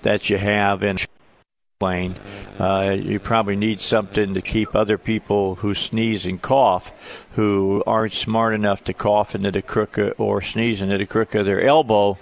that 0.03 0.31
you 0.31 0.39
have 0.39 0.83
in 0.83 0.99
plane. 1.79 2.15
Uh, 2.59 2.97
you 2.99 3.21
probably 3.21 3.55
need 3.55 3.83
something 3.83 4.33
to 4.33 4.41
keep 4.41 4.75
other 4.75 4.97
people 4.97 5.57
who 5.57 5.75
sneeze 5.75 6.25
and 6.25 6.41
cough, 6.41 6.91
who 7.33 7.83
aren't 7.87 8.15
smart 8.15 8.55
enough 8.55 8.83
to 8.83 8.95
cough 8.95 9.35
into 9.35 9.51
the 9.51 9.61
crook 9.61 9.99
or 10.17 10.41
sneeze 10.41 10.81
into 10.81 10.97
the 10.97 11.05
crook 11.05 11.35
of 11.35 11.45
their 11.45 11.61
elbow, 11.61 12.17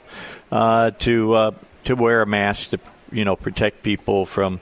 uh, 0.50 0.90
to 0.98 1.34
uh, 1.34 1.50
to 1.84 1.94
wear 1.94 2.22
a 2.22 2.26
mask 2.26 2.70
to 2.70 2.80
you 3.12 3.24
know 3.24 3.36
protect 3.36 3.84
people 3.84 4.26
from 4.26 4.58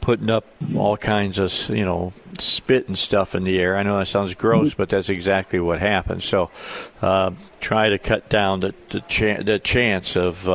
putting 0.00 0.28
up 0.28 0.44
all 0.74 0.96
kinds 0.96 1.38
of 1.38 1.52
you 1.68 1.84
know 1.84 2.12
spit 2.40 2.88
and 2.88 2.98
stuff 2.98 3.36
in 3.36 3.44
the 3.44 3.60
air. 3.60 3.76
I 3.76 3.84
know 3.84 4.00
that 4.00 4.06
sounds 4.06 4.34
gross, 4.34 4.74
but 4.74 4.88
that's 4.88 5.08
exactly 5.08 5.60
what 5.60 5.78
happens. 5.78 6.24
So 6.24 6.50
uh, 7.00 7.30
try 7.60 7.90
to 7.90 7.98
cut 7.98 8.28
down 8.28 8.58
the 8.58 8.74
the, 8.90 9.42
the 9.44 9.60
chance 9.60 10.16
of. 10.16 10.48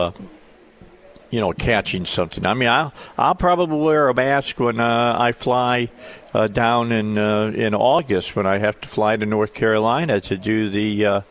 Uh, 1.31 1.35
you 1.35 1.39
know, 1.39 1.53
catching 1.53 2.05
something. 2.05 2.45
I 2.45 2.53
mean, 2.53 2.69
I'll 2.69 2.93
I'll 3.17 3.35
probably 3.35 3.77
wear 3.77 4.09
a 4.09 4.13
mask 4.13 4.59
when 4.59 4.79
uh, 4.79 5.15
I 5.17 5.31
fly 5.31 5.89
uh, 6.33 6.47
down 6.47 6.91
in 6.91 7.17
uh, 7.17 7.47
in 7.47 7.73
August 7.73 8.35
when 8.35 8.45
I 8.45 8.57
have 8.57 8.79
to 8.81 8.87
fly 8.87 9.15
to 9.15 9.25
North 9.25 9.53
Carolina 9.53 10.21
to 10.21 10.37
do 10.37 10.69
the 10.69 11.05
uh, 11.05 11.21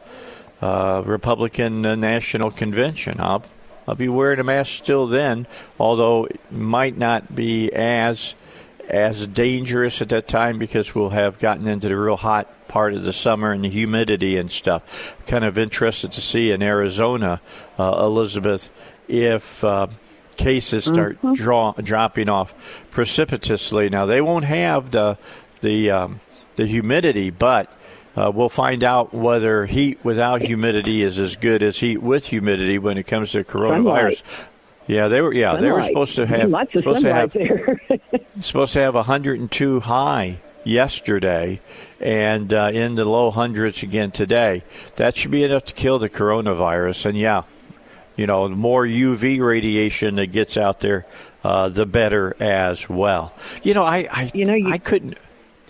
uh, 0.62 1.02
Republican 1.04 1.82
National 1.82 2.50
Convention. 2.50 3.20
I'll 3.20 3.44
I'll 3.86 3.94
be 3.94 4.08
wearing 4.08 4.40
a 4.40 4.44
mask 4.44 4.72
still 4.72 5.06
then, 5.06 5.46
although 5.78 6.26
it 6.26 6.40
might 6.50 6.96
not 6.96 7.34
be 7.34 7.70
as 7.72 8.34
as 8.88 9.26
dangerous 9.26 10.02
at 10.02 10.08
that 10.08 10.26
time 10.26 10.58
because 10.58 10.94
we'll 10.94 11.10
have 11.10 11.38
gotten 11.38 11.68
into 11.68 11.88
the 11.88 11.96
real 11.96 12.16
hot 12.16 12.48
part 12.66 12.94
of 12.94 13.04
the 13.04 13.12
summer 13.12 13.52
and 13.52 13.64
the 13.64 13.70
humidity 13.70 14.36
and 14.36 14.50
stuff. 14.50 15.16
Kind 15.26 15.44
of 15.44 15.58
interested 15.58 16.12
to 16.12 16.20
see 16.20 16.50
in 16.50 16.62
Arizona, 16.62 17.40
uh, 17.78 18.02
Elizabeth, 18.04 18.70
if 19.10 19.62
uh, 19.64 19.88
cases 20.36 20.84
start 20.84 21.16
Mm-hmm. 21.18 21.34
draw, 21.34 21.72
dropping 21.72 22.28
off 22.28 22.54
precipitously. 22.90 23.88
Now 23.90 24.06
they 24.06 24.20
won't 24.20 24.44
have 24.44 24.90
the 24.90 25.18
the 25.60 25.90
um, 25.90 26.20
the 26.56 26.66
humidity, 26.66 27.30
but 27.30 27.70
uh, 28.16 28.30
we'll 28.34 28.48
find 28.48 28.82
out 28.82 29.12
whether 29.12 29.66
heat 29.66 29.98
without 30.04 30.42
humidity 30.42 31.02
is 31.02 31.18
as 31.18 31.36
good 31.36 31.62
as 31.62 31.78
heat 31.78 31.98
with 31.98 32.26
humidity 32.26 32.78
when 32.78 32.96
it 32.98 33.06
comes 33.06 33.32
to 33.32 33.44
coronavirus. 33.44 34.16
Sunlight. 34.16 34.22
Yeah, 34.86 35.08
they 35.08 35.20
were. 35.20 35.32
Yeah, 35.32 35.56
they 35.56 35.70
were 35.70 35.82
supposed 35.82 36.16
to 36.16 36.26
have 36.26 36.50
lots 36.50 36.74
of 36.74 36.80
supposed 36.80 37.02
to 37.02 37.14
have 37.14 37.32
there. 37.32 37.80
supposed 38.40 38.72
to 38.72 38.80
have 38.80 38.94
102 38.94 39.80
high 39.80 40.38
yesterday 40.64 41.60
and 42.00 42.52
uh, 42.52 42.70
in 42.72 42.94
the 42.96 43.04
low 43.04 43.30
hundreds 43.30 43.82
again 43.82 44.10
today. 44.10 44.62
That 44.96 45.16
should 45.16 45.30
be 45.30 45.44
enough 45.44 45.66
to 45.66 45.74
kill 45.74 45.98
the 45.98 46.08
coronavirus. 46.08 47.06
And 47.06 47.18
yeah, 47.18 47.42
you 48.20 48.26
know, 48.26 48.48
the 48.48 48.54
more 48.56 48.84
UV 48.84 49.40
radiation 49.40 50.16
that 50.16 50.26
gets 50.30 50.58
out 50.58 50.80
there, 50.80 51.06
uh, 51.42 51.70
the 51.70 51.86
better 51.86 52.36
as 52.38 52.86
well. 52.88 53.32
You 53.62 53.72
know, 53.74 53.82
I 53.82 54.06
I, 54.10 54.30
You 54.34 54.44
know, 54.44 54.54
you- 54.54 54.70
I 54.70 54.78
couldn't. 54.78 55.16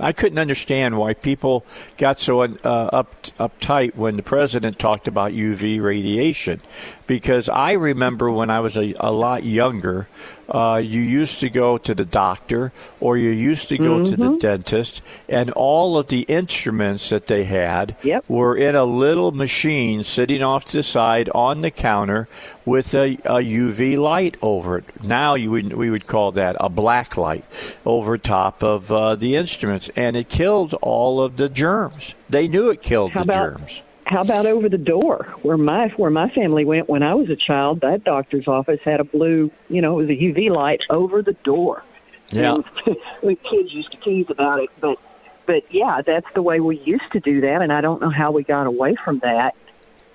I 0.02 0.12
couldn't 0.12 0.38
understand 0.38 0.96
why 0.96 1.12
people 1.12 1.62
got 1.98 2.18
so 2.18 2.40
uh, 2.42 2.46
up 2.64 3.22
uptight 3.38 3.94
when 3.96 4.16
the 4.16 4.22
president 4.22 4.78
talked 4.78 5.06
about 5.06 5.32
UV 5.32 5.78
radiation, 5.78 6.60
because 7.06 7.50
I 7.50 7.72
remember 7.72 8.30
when 8.30 8.48
I 8.48 8.60
was 8.60 8.78
a, 8.78 8.94
a 8.98 9.12
lot 9.12 9.44
younger, 9.44 10.08
uh, 10.50 10.80
you 10.82 11.00
used 11.00 11.40
to 11.40 11.48
go 11.50 11.78
to 11.78 11.94
the 11.94 12.04
doctor 12.04 12.72
or 13.00 13.16
you 13.16 13.30
used 13.30 13.68
to 13.68 13.78
go 13.78 14.04
to 14.04 14.10
Mm-hmm. 14.10 14.22
the 14.34 14.38
dentist, 14.38 15.00
and 15.28 15.50
all 15.52 15.96
of 15.96 16.08
the 16.08 16.22
instruments 16.22 17.08
that 17.10 17.26
they 17.28 17.44
had 17.44 17.94
Yep. 18.02 18.24
were 18.28 18.56
in 18.56 18.74
a 18.74 18.84
little 18.84 19.30
machine 19.32 20.02
sitting 20.04 20.42
off 20.42 20.64
to 20.66 20.78
the 20.78 20.82
side 20.82 21.28
on 21.34 21.60
the 21.60 21.70
counter 21.70 22.28
with 22.64 22.94
a, 22.94 23.14
a 23.24 23.38
UV 23.40 23.96
light 23.98 24.36
over 24.42 24.78
it. 24.78 24.84
Now 25.02 25.34
you 25.34 25.50
would 25.50 25.72
we 25.74 25.90
would 25.90 26.06
call 26.06 26.32
that 26.32 26.56
a 26.60 26.68
black 26.68 27.16
light 27.16 27.44
over 27.86 28.18
top 28.18 28.62
of 28.62 28.90
uh, 28.92 29.14
the 29.16 29.36
instruments, 29.36 29.88
and 29.96 30.16
it 30.16 30.28
killed 30.28 30.74
all 30.82 31.20
of 31.22 31.36
the 31.36 31.48
germs. 31.48 32.14
They 32.28 32.48
knew 32.48 32.70
it 32.70 32.82
killed 32.82 33.12
How 33.12 33.20
the 33.24 33.32
about- 33.32 33.58
germs. 33.58 33.82
How 34.11 34.23
about 34.23 34.44
over 34.44 34.68
the 34.68 34.77
door 34.77 35.33
where 35.42 35.57
my 35.57 35.87
where 35.90 36.11
my 36.11 36.29
family 36.31 36.64
went 36.64 36.88
when 36.88 37.05
I 37.05 37.14
was 37.14 37.31
a 37.31 37.37
child? 37.37 37.83
That 37.83 38.03
doctor's 38.03 38.49
office 38.49 38.81
had 38.83 38.99
a 38.99 39.05
blue, 39.05 39.53
you 39.68 39.81
know, 39.81 40.01
it 40.01 40.03
was 40.03 40.11
a 40.11 40.20
UV 40.20 40.51
light 40.51 40.81
over 40.90 41.23
the 41.23 41.35
door. 41.44 41.85
Yeah. 42.31 42.57
And 42.57 42.64
we 43.23 43.37
kids 43.37 43.73
used 43.73 43.92
to 43.92 43.99
tease 43.99 44.27
about 44.29 44.59
it, 44.59 44.70
but 44.81 44.99
but 45.46 45.62
yeah, 45.73 46.03
that's 46.05 46.27
the 46.35 46.42
way 46.42 46.59
we 46.59 46.79
used 46.81 47.12
to 47.12 47.20
do 47.20 47.42
that, 47.42 47.62
and 47.62 47.73
I 47.73 47.81
don't 47.81 48.01
know 48.01 48.11
how 48.11 48.33
we 48.33 48.42
got 48.42 48.66
away 48.66 48.96
from 48.96 49.20
that. 49.20 49.55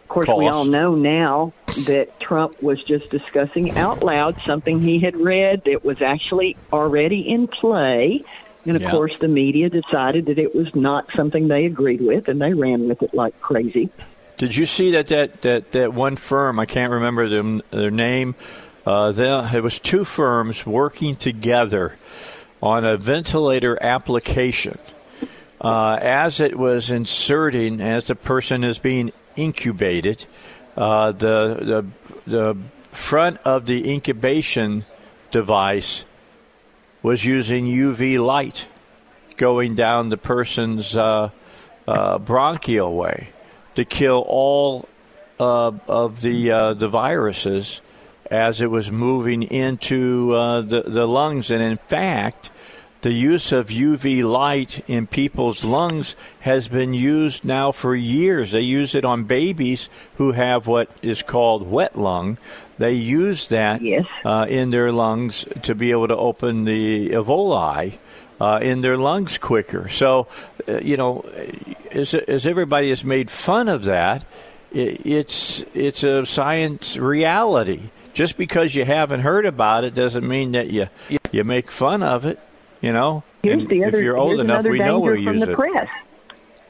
Of 0.04 0.10
course, 0.10 0.28
we 0.28 0.48
all 0.50 0.66
know 0.66 0.96
now 0.96 1.54
that 1.86 2.20
Trump 2.20 2.62
was 2.62 2.84
just 2.84 3.10
discussing 3.10 3.78
out 3.78 4.04
loud 4.04 4.36
something 4.46 4.82
he 4.82 5.00
had 5.00 5.16
read 5.16 5.64
that 5.64 5.86
was 5.86 6.02
actually 6.02 6.58
already 6.74 7.22
in 7.22 7.48
play. 7.48 8.26
And 8.66 8.76
of 8.76 8.82
Yeah. 8.82 8.92
course, 8.92 9.14
the 9.20 9.28
media 9.28 9.70
decided 9.70 10.26
that 10.26 10.40
it 10.40 10.56
was 10.56 10.74
not 10.74 11.06
something 11.16 11.48
they 11.48 11.66
agreed 11.66 12.02
with, 12.02 12.28
and 12.28 12.42
they 12.42 12.54
ran 12.54 12.88
with 12.88 13.02
it 13.04 13.14
like 13.14 13.40
crazy. 13.42 13.90
Did 14.38 14.56
you 14.58 14.66
see 14.66 14.92
that 14.92 15.08
that 15.08 15.42
that, 15.44 15.72
that 15.72 15.94
one 15.94 16.16
firm? 16.16 16.60
I 16.60 16.66
can't 16.66 16.92
remember 16.92 17.30
them, 17.30 17.62
their 17.72 17.92
name. 17.92 18.36
Uh, 18.86 19.12
there, 19.12 19.50
it 19.56 19.64
was 19.64 19.80
two 19.80 20.04
firms 20.06 20.66
working 20.66 21.16
together 21.16 21.96
on 22.62 22.86
a 22.86 22.98
ventilator 22.98 23.78
application. 23.82 24.78
Uh, 25.62 25.98
as 26.02 26.40
it 26.40 26.58
was 26.58 26.92
inserting, 26.92 27.82
as 27.82 28.04
the 28.06 28.16
person 28.16 28.64
is 28.64 28.78
being 28.78 29.12
incubated, 29.36 30.26
uh, 30.76 31.12
the 31.12 31.86
the 32.26 32.26
the 32.30 32.58
front 32.92 33.38
of 33.46 33.66
the 33.66 33.90
incubation 33.92 34.86
device 35.32 36.06
was 37.06 37.24
using 37.24 37.66
UV 37.66 38.18
light 38.18 38.66
going 39.38 39.76
down 39.76 40.10
the 40.10 40.18
person's 40.18 40.98
uh, 40.98 41.30
uh, 41.88 42.18
bronchial 42.18 42.96
way 42.96 43.30
to 43.76 43.86
kill 43.86 44.26
all 44.28 44.90
uh, 45.40 45.72
of 45.88 46.22
the 46.22 46.52
uh, 46.52 46.74
the 46.74 46.88
viruses 46.88 47.80
as 48.32 48.60
it 48.60 48.72
was 48.72 48.90
moving 48.90 49.44
into 49.44 50.34
uh, 50.34 50.62
the 50.62 50.82
the 50.82 51.06
lungs, 51.06 51.52
and 51.52 51.62
in 51.62 51.78
fact, 51.78 52.50
the 53.02 53.14
use 53.14 53.52
of 53.52 53.68
UV 53.68 54.28
light 54.28 54.84
in 54.88 55.06
people's 55.06 55.64
lungs 55.64 56.16
has 56.40 56.68
been 56.68 56.96
used 56.96 57.46
now 57.46 57.72
for 57.72 57.96
years. 57.96 58.52
They 58.52 58.62
use 58.62 58.96
it 58.96 59.06
on 59.06 59.26
babies 59.26 59.90
who 60.16 60.32
have 60.32 60.66
what 60.66 60.90
is 61.04 61.22
called 61.22 61.70
wet 61.70 61.96
lung. 61.96 62.40
They 62.78 62.94
use 62.94 63.48
that 63.48 63.82
Yes. 63.82 64.06
uh, 64.26 64.46
in 64.50 64.72
their 64.72 64.92
lungs 64.92 65.46
to 65.64 65.76
be 65.76 65.92
able 65.92 66.08
to 66.10 66.18
open 66.18 66.66
the 66.66 67.10
alveoli 67.12 67.94
uh, 68.42 68.60
in 68.62 68.82
their 68.82 68.98
lungs 68.98 69.38
quicker. 69.38 69.88
So, 69.90 70.28
uh, 70.68 70.80
you 70.80 70.98
know, 70.98 71.24
as, 71.92 72.14
as 72.14 72.46
everybody 72.46 72.90
has 72.90 73.04
made 73.06 73.30
fun 73.32 73.70
of 73.70 73.86
that, 73.86 74.24
i 74.76 74.98
it's 75.06 75.64
it's 75.74 76.04
a 76.04 76.26
science 76.26 76.98
reality. 76.98 77.80
Just 78.14 78.38
because 78.38 78.76
you 78.76 78.84
haven't 78.86 79.22
heard 79.22 79.46
about 79.46 79.84
it 79.86 79.94
doesn't 79.96 80.28
mean 80.28 80.52
that 80.54 80.70
you 80.70 80.88
you 81.32 81.44
make 81.46 81.72
fun 81.72 82.04
of 82.04 82.26
it. 82.26 82.40
You 82.82 82.92
know, 82.92 83.24
Here's 83.42 83.62
And 83.62 83.70
the 83.70 83.86
other. 83.86 83.98
if 83.98 84.04
you're 84.04 84.18
old 84.18 84.40
enough, 84.40 84.64
we 84.66 84.80
know 84.80 85.02
from 85.06 85.18
use 85.18 85.46
the 85.46 85.52
it. 85.52 85.56
press. 85.56 85.88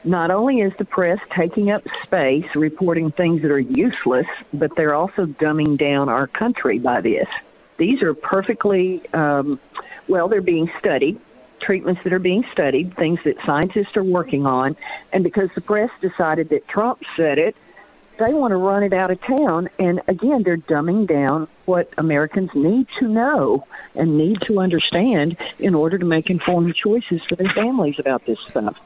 Not 0.06 0.30
only 0.30 0.62
is 0.62 0.72
the 0.78 0.86
press 0.86 1.20
taking 1.32 1.72
up 1.72 1.84
space, 2.04 2.46
reporting 2.56 3.12
things 3.12 3.42
that 3.42 3.50
are 3.50 3.60
useless, 3.60 4.28
but 4.54 4.76
they're 4.76 4.94
also 4.94 5.26
dumbing 5.26 5.78
down 5.80 6.10
our 6.10 6.28
country 6.28 6.78
by 6.78 7.02
this. 7.02 7.28
These 7.78 8.04
are 8.04 8.14
perfectly 8.14 9.02
um, 9.14 9.60
well. 10.08 10.28
They're 10.28 10.42
being 10.42 10.72
studied. 10.78 11.20
Treatments 11.60 12.04
that 12.04 12.14
are 12.14 12.20
being 12.20 12.46
studied, 12.52 12.96
things 12.96 13.20
that 13.24 13.38
scientists 13.44 13.98
are 13.98 14.04
working 14.04 14.46
on, 14.46 14.76
and 15.12 15.24
because 15.24 15.50
the 15.56 15.62
press 15.62 15.90
decided 16.00 16.50
that 16.50 16.68
Trump 16.68 17.02
said 17.16 17.40
it, 17.40 17.56
they 18.18 18.34
want 18.34 18.52
to 18.52 18.58
run 18.58 18.84
it 18.84 18.94
out 18.94 19.10
of 19.10 19.20
town. 19.22 19.70
And 19.80 20.02
again, 20.08 20.44
they're 20.44 20.58
dumbing 20.58 21.08
down 21.08 21.48
what 21.66 21.92
Americans 21.98 22.52
need 22.54 22.88
to 23.00 23.08
know 23.08 23.66
and 23.96 24.18
need 24.18 24.42
to 24.42 24.60
understand 24.60 25.38
in 25.58 25.74
order 25.74 25.98
to 25.98 26.06
make 26.06 26.30
informed 26.30 26.76
choices 26.76 27.24
for 27.24 27.36
their 27.36 27.52
families 27.52 27.98
about 27.98 28.26
this 28.26 28.40
stuff. 28.48 28.78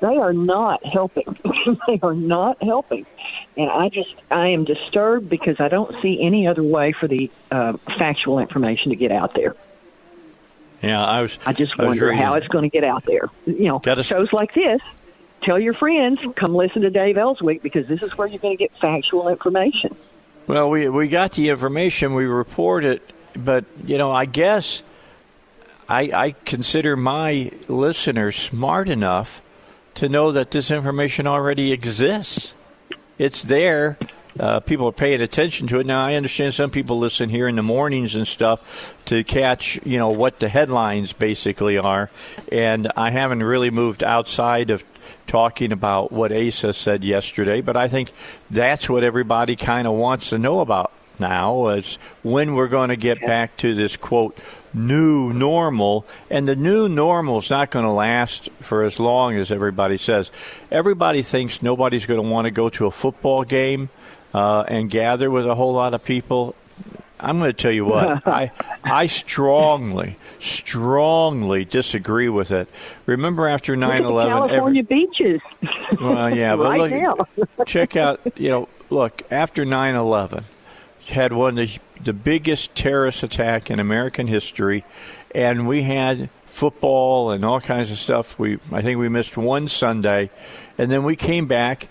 They 0.00 0.16
are 0.16 0.32
not 0.32 0.84
helping. 0.84 1.36
they 1.86 2.00
are 2.02 2.14
not 2.14 2.62
helping. 2.62 3.04
And 3.56 3.70
I 3.70 3.88
just, 3.90 4.14
I 4.30 4.48
am 4.48 4.64
disturbed 4.64 5.28
because 5.28 5.60
I 5.60 5.68
don't 5.68 6.00
see 6.00 6.22
any 6.22 6.46
other 6.46 6.62
way 6.62 6.92
for 6.92 7.06
the 7.06 7.30
uh, 7.50 7.74
factual 7.76 8.38
information 8.38 8.90
to 8.90 8.96
get 8.96 9.12
out 9.12 9.34
there. 9.34 9.54
Yeah, 10.82 11.04
I 11.04 11.20
was. 11.22 11.38
I 11.44 11.52
just 11.52 11.78
I 11.78 11.84
wonder 11.84 12.06
reading- 12.06 12.22
how 12.22 12.34
it's 12.34 12.48
going 12.48 12.62
to 12.62 12.70
get 12.70 12.84
out 12.84 13.04
there. 13.04 13.28
You 13.46 13.64
know, 13.68 13.78
Gotta- 13.78 14.02
shows 14.02 14.32
like 14.32 14.54
this. 14.54 14.80
Tell 15.42 15.58
your 15.58 15.72
friends, 15.74 16.20
come 16.36 16.54
listen 16.54 16.82
to 16.82 16.90
Dave 16.90 17.16
Elswick 17.16 17.62
because 17.62 17.86
this 17.86 18.02
is 18.02 18.16
where 18.16 18.26
you're 18.28 18.38
going 18.38 18.56
to 18.56 18.62
get 18.62 18.72
factual 18.78 19.28
information. 19.28 19.96
Well, 20.46 20.68
we 20.68 20.88
we 20.88 21.08
got 21.08 21.32
the 21.32 21.48
information, 21.48 22.12
we 22.14 22.24
report 22.24 22.84
it, 22.84 23.02
but 23.34 23.64
you 23.84 23.96
know, 23.96 24.10
I 24.12 24.24
guess 24.26 24.82
I 25.88 26.00
I 26.12 26.34
consider 26.44 26.94
my 26.96 27.52
listeners 27.68 28.36
smart 28.36 28.88
enough 28.90 29.40
to 29.94 30.08
know 30.08 30.32
that 30.32 30.50
this 30.50 30.70
information 30.70 31.26
already 31.26 31.72
exists. 31.72 32.54
it's 33.18 33.42
there. 33.42 33.98
Uh, 34.38 34.60
people 34.60 34.86
are 34.86 34.92
paying 34.92 35.20
attention 35.20 35.66
to 35.66 35.80
it 35.80 35.86
now. 35.86 36.06
I 36.06 36.14
understand 36.14 36.54
some 36.54 36.70
people 36.70 36.98
listen 36.98 37.28
here 37.28 37.48
in 37.48 37.56
the 37.56 37.62
mornings 37.62 38.14
and 38.14 38.26
stuff 38.26 38.94
to 39.06 39.24
catch, 39.24 39.84
you 39.84 39.98
know, 39.98 40.10
what 40.10 40.38
the 40.38 40.48
headlines 40.48 41.12
basically 41.12 41.76
are, 41.78 42.10
and 42.52 42.90
I 42.96 43.10
haven't 43.10 43.42
really 43.42 43.70
moved 43.70 44.04
outside 44.04 44.70
of 44.70 44.84
talking 45.26 45.72
about 45.72 46.12
what 46.12 46.32
Asa 46.32 46.72
said 46.72 47.04
yesterday, 47.04 47.60
but 47.60 47.76
I 47.76 47.88
think 47.88 48.12
that's 48.50 48.88
what 48.88 49.02
everybody 49.02 49.56
kind 49.56 49.86
of 49.86 49.94
wants 49.94 50.30
to 50.30 50.38
know 50.38 50.60
about 50.60 50.92
now 51.20 51.68
is 51.68 51.96
when 52.22 52.54
we're 52.54 52.68
going 52.68 52.88
to 52.88 52.96
get 52.96 53.20
back 53.20 53.56
to 53.58 53.74
this 53.74 53.96
quote 53.96 54.36
new 54.74 55.32
normal. 55.32 56.06
And 56.30 56.48
the 56.48 56.56
new 56.56 56.88
normal 56.88 57.38
is 57.38 57.50
not 57.50 57.70
going 57.70 57.84
to 57.84 57.90
last 57.90 58.48
for 58.60 58.82
as 58.84 58.98
long 58.98 59.36
as 59.36 59.52
everybody 59.52 59.96
says. 59.96 60.30
Everybody 60.70 61.22
thinks 61.22 61.62
nobody's 61.62 62.06
going 62.06 62.22
to 62.22 62.28
want 62.28 62.46
to 62.46 62.50
go 62.50 62.68
to 62.70 62.86
a 62.86 62.90
football 62.90 63.44
game 63.44 63.88
uh, 64.34 64.64
and 64.68 64.90
gather 64.90 65.30
with 65.30 65.46
a 65.46 65.54
whole 65.54 65.72
lot 65.72 65.94
of 65.94 66.04
people. 66.04 66.54
I'm 67.18 67.38
going 67.38 67.52
to 67.52 67.56
tell 67.56 67.72
you 67.72 67.84
what 67.84 68.26
I 68.26 68.50
I 68.82 69.06
strongly 69.06 70.16
strongly 70.38 71.66
disagree 71.66 72.30
with 72.30 72.50
it. 72.50 72.66
Remember 73.04 73.46
after 73.46 73.76
9/11 73.76 74.28
California 74.28 74.82
every, 74.82 74.82
beaches. 74.82 75.40
Well, 76.00 76.34
yeah, 76.34 76.56
but 76.56 76.70
right 76.70 77.18
look, 77.18 77.66
check 77.66 77.96
out, 77.96 78.20
you 78.36 78.48
know, 78.48 78.68
look, 78.88 79.22
after 79.30 79.66
9/11 79.66 80.44
had 81.10 81.32
one 81.32 81.58
of 81.58 81.68
the, 81.68 81.78
the 82.02 82.12
biggest 82.12 82.74
terrorist 82.74 83.22
attack 83.22 83.70
in 83.70 83.80
American 83.80 84.26
history 84.26 84.84
and 85.34 85.68
we 85.68 85.82
had 85.82 86.28
football 86.46 87.30
and 87.30 87.44
all 87.44 87.60
kinds 87.60 87.90
of 87.90 87.98
stuff. 87.98 88.38
We 88.38 88.58
I 88.72 88.82
think 88.82 88.98
we 88.98 89.08
missed 89.08 89.36
one 89.36 89.68
Sunday 89.68 90.30
and 90.78 90.90
then 90.90 91.04
we 91.04 91.16
came 91.16 91.46
back 91.46 91.88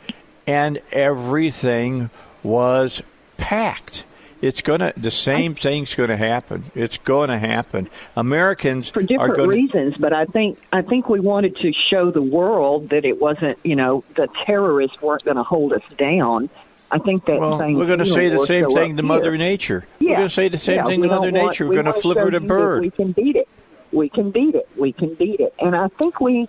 and 0.47 0.79
everything 0.91 2.09
was 2.43 3.01
packed 3.37 4.03
it's 4.41 4.61
to 4.61 4.93
the 4.95 5.11
same 5.11 5.55
thing's 5.55 5.95
going 5.95 6.09
to 6.09 6.17
happen. 6.17 6.71
It's 6.73 6.97
going 6.97 7.29
to 7.29 7.37
happen. 7.37 7.89
Americans 8.15 8.89
for 8.89 9.03
different 9.03 9.35
gonna, 9.35 9.49
reasons, 9.49 9.95
but 9.97 10.13
I 10.13 10.25
think 10.25 10.59
I 10.71 10.81
think 10.81 11.09
we 11.09 11.19
wanted 11.19 11.57
to 11.57 11.73
show 11.73 12.11
the 12.11 12.21
world 12.21 12.89
that 12.89 13.03
it 13.03 13.19
wasn't, 13.19 13.57
you 13.63 13.75
know, 13.75 14.03
the 14.15 14.27
terrorists 14.45 15.01
weren't 15.01 15.25
going 15.25 15.37
to 15.37 15.43
hold 15.43 15.73
us 15.73 15.83
down. 15.97 16.49
I 16.91 16.97
think 16.97 17.25
that 17.25 17.39
well, 17.39 17.59
we're 17.59 17.85
going 17.85 17.99
to 17.99 18.05
say 18.05 18.29
the 18.29 18.45
same 18.45 18.69
thing 18.71 18.97
to 18.97 19.03
Mother 19.03 19.37
Nature. 19.37 19.85
Yeah. 19.99 20.09
We're 20.09 20.15
going 20.17 20.27
to 20.29 20.33
say 20.33 20.47
the 20.47 20.57
same 20.57 20.77
yeah, 20.77 20.85
thing 20.85 21.01
to 21.03 21.07
Mother 21.07 21.31
want, 21.31 21.33
Nature. 21.33 21.67
We're 21.67 21.81
going 21.81 21.85
to 21.85 22.01
flip 22.01 22.17
her 22.17 22.31
to 22.31 22.39
bird. 22.39 22.81
We 22.81 22.89
can 22.89 23.11
beat 23.11 23.35
it. 23.35 23.47
We 23.91 24.09
can 24.09 24.31
beat 24.31 24.55
it. 24.55 24.67
We 24.75 24.91
can 24.91 25.13
beat 25.13 25.39
it. 25.39 25.53
And 25.59 25.75
I 25.75 25.87
think 25.87 26.19
we 26.19 26.47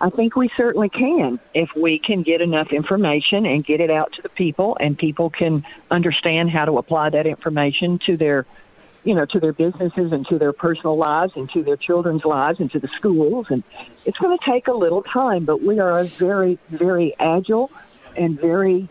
I 0.00 0.10
think 0.10 0.36
we 0.36 0.50
certainly 0.56 0.88
can 0.88 1.38
if 1.54 1.74
we 1.76 1.98
can 1.98 2.22
get 2.22 2.40
enough 2.40 2.72
information 2.72 3.46
and 3.46 3.64
get 3.64 3.80
it 3.80 3.90
out 3.90 4.12
to 4.14 4.22
the 4.22 4.28
people 4.28 4.76
and 4.80 4.98
people 4.98 5.30
can 5.30 5.64
understand 5.90 6.50
how 6.50 6.64
to 6.64 6.78
apply 6.78 7.10
that 7.10 7.26
information 7.26 7.98
to 8.06 8.16
their 8.16 8.44
you 9.04 9.14
know 9.14 9.24
to 9.26 9.38
their 9.38 9.52
businesses 9.52 10.12
and 10.12 10.26
to 10.26 10.38
their 10.38 10.52
personal 10.52 10.96
lives 10.96 11.32
and 11.36 11.50
to 11.52 11.62
their 11.62 11.76
children's 11.76 12.24
lives 12.24 12.58
and 12.60 12.70
to 12.72 12.80
the 12.80 12.88
schools 12.88 13.46
and 13.50 13.62
it's 14.04 14.18
going 14.18 14.36
to 14.36 14.44
take 14.44 14.66
a 14.66 14.72
little 14.72 15.02
time 15.02 15.44
but 15.44 15.62
we 15.62 15.78
are 15.78 15.98
a 15.98 16.04
very 16.04 16.58
very 16.70 17.14
agile 17.20 17.70
and 18.16 18.38
very 18.40 18.88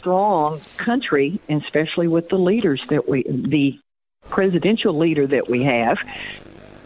strong 0.00 0.60
country 0.76 1.38
especially 1.48 2.08
with 2.08 2.28
the 2.28 2.38
leaders 2.38 2.82
that 2.88 3.08
we 3.08 3.22
the 3.22 3.78
presidential 4.28 4.96
leader 4.98 5.26
that 5.26 5.48
we 5.48 5.62
have 5.62 5.98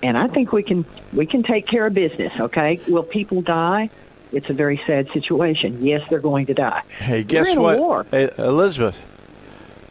and 0.04 0.18
I 0.18 0.28
think 0.28 0.52
we 0.52 0.62
can 0.62 0.84
we 1.12 1.24
can 1.24 1.42
take 1.42 1.66
care 1.66 1.86
of 1.86 1.94
business. 1.94 2.38
Okay, 2.38 2.78
will 2.86 3.02
people 3.02 3.40
die? 3.40 3.88
It's 4.32 4.50
a 4.50 4.52
very 4.52 4.80
sad 4.86 5.10
situation. 5.12 5.84
Yes, 5.84 6.06
they're 6.10 6.18
going 6.18 6.46
to 6.46 6.54
die. 6.54 6.82
Hey, 6.98 7.22
guess 7.22 7.56
what, 7.56 8.06
hey, 8.10 8.30
Elizabeth? 8.36 9.00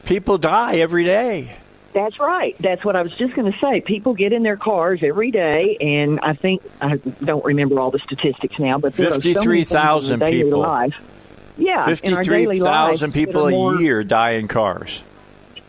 People 0.05 0.37
die 0.37 0.75
every 0.75 1.05
day. 1.05 1.57
That's 1.93 2.19
right. 2.19 2.55
That's 2.59 2.83
what 2.83 2.95
I 2.95 3.01
was 3.01 3.15
just 3.15 3.33
going 3.35 3.51
to 3.51 3.57
say. 3.59 3.81
People 3.81 4.13
get 4.13 4.33
in 4.33 4.43
their 4.43 4.57
cars 4.57 4.99
every 5.01 5.31
day, 5.31 5.77
and 5.79 6.19
I 6.19 6.33
think 6.33 6.61
I 6.81 6.97
don't 6.97 7.45
remember 7.45 7.79
all 7.79 7.89
the 7.89 7.99
statistics 7.99 8.59
now, 8.59 8.77
but 8.77 8.93
fifty-three 8.93 9.63
thousand 9.63 10.19
so 10.19 10.29
people. 10.29 10.59
Life. 10.59 10.95
Yeah, 11.57 11.85
fifty-three 11.85 12.59
thousand 12.59 13.13
people 13.13 13.47
a 13.47 13.81
year 13.81 14.03
die 14.03 14.31
in 14.31 14.47
cars. 14.47 15.03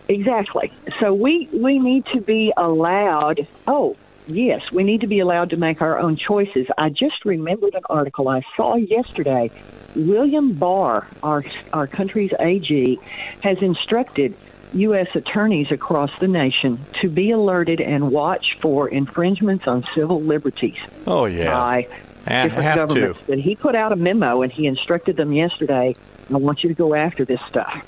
Exactly. 0.09 0.73
So 1.01 1.15
we 1.15 1.49
we 1.53 1.79
need 1.79 2.07
to 2.07 2.21
be 2.21 2.53
allowed. 2.57 3.47
Oh, 3.67 3.97
yes, 4.27 4.71
we 4.71 4.85
need 4.85 5.01
to 5.01 5.07
be 5.07 5.21
allowed 5.21 5.51
to 5.51 5.57
make 5.57 5.81
our 5.81 5.99
own 5.99 6.17
choices. 6.17 6.67
I 6.77 6.91
just 6.91 7.25
remembered 7.25 7.75
an 7.75 7.83
article 7.89 8.29
I 8.29 8.43
saw 8.57 8.77
yesterday. 8.77 9.51
William 9.95 10.53
Barr, 10.53 11.07
our 11.23 11.45
our 11.73 11.87
country's 11.87 12.33
AG, 12.39 12.99
has 13.43 13.59
instructed 13.63 14.35
U.S. 14.75 15.09
attorneys 15.15 15.71
across 15.71 16.19
the 16.19 16.29
nation 16.29 16.85
to 17.01 17.09
be 17.09 17.31
alerted 17.31 17.81
and 17.81 18.11
watch 18.11 18.59
for 18.61 18.89
infringements 18.89 19.69
on 19.69 19.87
civil 19.95 20.21
liberties. 20.21 20.79
Oh 21.07 21.27
yeah, 21.27 21.51
by 21.51 21.89
I 22.27 22.49
different 22.49 22.89
governments. 22.89 23.21
To. 23.27 23.33
And 23.33 23.41
he 23.41 23.57
put 23.57 23.75
out 23.75 23.93
a 23.93 23.97
memo 23.97 24.43
and 24.43 24.53
he 24.53 24.67
instructed 24.67 25.17
them 25.17 25.33
yesterday. 25.33 25.97
I 26.33 26.37
want 26.37 26.63
you 26.63 26.69
to 26.69 26.75
go 26.75 26.95
after 26.95 27.25
this 27.25 27.41
stuff. 27.49 27.85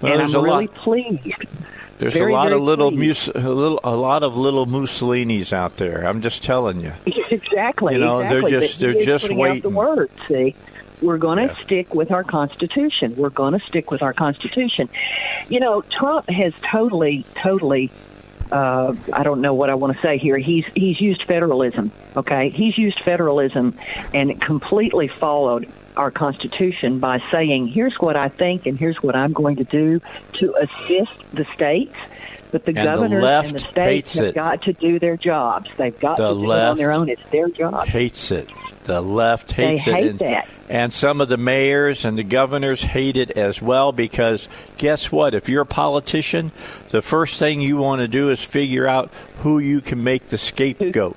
Well, 0.00 0.12
and 0.12 0.22
I'm 0.22 0.44
really 0.44 0.66
lot. 0.66 0.74
pleased 0.74 1.46
there's 1.98 2.14
very, 2.14 2.32
a 2.32 2.36
lot 2.36 2.52
of 2.52 2.62
little 2.62 2.92
mus- 2.92 3.28
a 3.28 3.40
little 3.40 3.80
a 3.82 3.94
lot 3.94 4.22
of 4.22 4.36
little 4.36 4.66
Mussolinis 4.66 5.52
out 5.52 5.76
there. 5.76 6.06
I'm 6.06 6.22
just 6.22 6.42
telling 6.42 6.80
you. 6.80 6.92
Exactly. 7.30 7.92
You 7.92 8.00
know, 8.00 8.20
exactly. 8.20 8.50
they're 8.50 8.60
just 8.60 8.80
they're 8.80 9.00
just 9.02 9.30
waiting. 9.30 9.60
the 9.60 9.68
word. 9.68 10.10
See, 10.28 10.54
we're 11.02 11.18
going 11.18 11.36
to 11.36 11.52
yeah. 11.52 11.64
stick 11.64 11.94
with 11.94 12.10
our 12.10 12.24
Constitution. 12.24 13.16
We're 13.16 13.28
going 13.28 13.52
to 13.52 13.60
stick 13.66 13.90
with 13.90 14.02
our 14.02 14.14
Constitution. 14.14 14.88
You 15.50 15.60
know, 15.60 15.82
Trump 15.82 16.30
has 16.30 16.54
totally, 16.62 17.26
totally. 17.34 17.90
Uh, 18.50 18.94
I 19.12 19.22
don't 19.22 19.40
know 19.40 19.54
what 19.54 19.70
I 19.70 19.74
want 19.74 19.94
to 19.96 20.02
say 20.02 20.18
here. 20.18 20.38
He's 20.38 20.64
he's 20.74 21.00
used 21.00 21.24
federalism. 21.24 21.92
Okay, 22.16 22.50
he's 22.50 22.76
used 22.78 23.00
federalism 23.00 23.78
and 24.14 24.40
completely 24.40 25.08
followed 25.08 25.70
our 25.96 26.10
Constitution 26.10 27.00
by 27.00 27.20
saying, 27.30 27.66
here's 27.66 27.96
what 27.98 28.16
I 28.16 28.28
think 28.28 28.66
and 28.66 28.78
here's 28.78 29.02
what 29.02 29.16
I'm 29.16 29.32
going 29.32 29.56
to 29.56 29.64
do 29.64 30.00
to 30.34 30.54
assist 30.54 31.34
the 31.34 31.44
states. 31.54 31.96
But 32.50 32.64
the 32.64 32.70
and 32.76 32.84
governors 32.84 33.22
the 33.22 33.28
and 33.28 33.54
the 33.54 33.58
states 33.58 34.14
have 34.14 34.26
it. 34.26 34.34
got 34.34 34.62
to 34.62 34.72
do 34.72 34.98
their 34.98 35.16
jobs. 35.16 35.70
They've 35.76 35.98
got 35.98 36.16
the 36.16 36.32
to 36.32 36.40
do 36.40 36.52
it 36.52 36.58
on 36.58 36.76
their 36.76 36.92
own. 36.92 37.08
It's 37.08 37.22
their 37.30 37.48
job. 37.48 37.86
Hates 37.86 38.30
it. 38.30 38.48
The 38.84 39.02
left 39.02 39.52
hates 39.52 39.84
they 39.84 39.90
it. 39.90 39.94
Hate 39.94 40.10
and, 40.10 40.18
that. 40.20 40.48
and 40.70 40.92
some 40.92 41.20
of 41.20 41.28
the 41.28 41.36
mayors 41.36 42.06
and 42.06 42.16
the 42.18 42.22
governors 42.22 42.80
hate 42.80 43.18
it 43.18 43.32
as 43.32 43.60
well 43.60 43.92
because 43.92 44.48
guess 44.78 45.12
what? 45.12 45.34
If 45.34 45.50
you're 45.50 45.62
a 45.62 45.66
politician, 45.66 46.52
the 46.88 47.02
first 47.02 47.38
thing 47.38 47.60
you 47.60 47.76
want 47.76 48.00
to 48.00 48.08
do 48.08 48.30
is 48.30 48.42
figure 48.42 48.88
out 48.88 49.12
who 49.40 49.58
you 49.58 49.82
can 49.82 50.02
make 50.02 50.28
the 50.28 50.38
scapegoat 50.38 51.16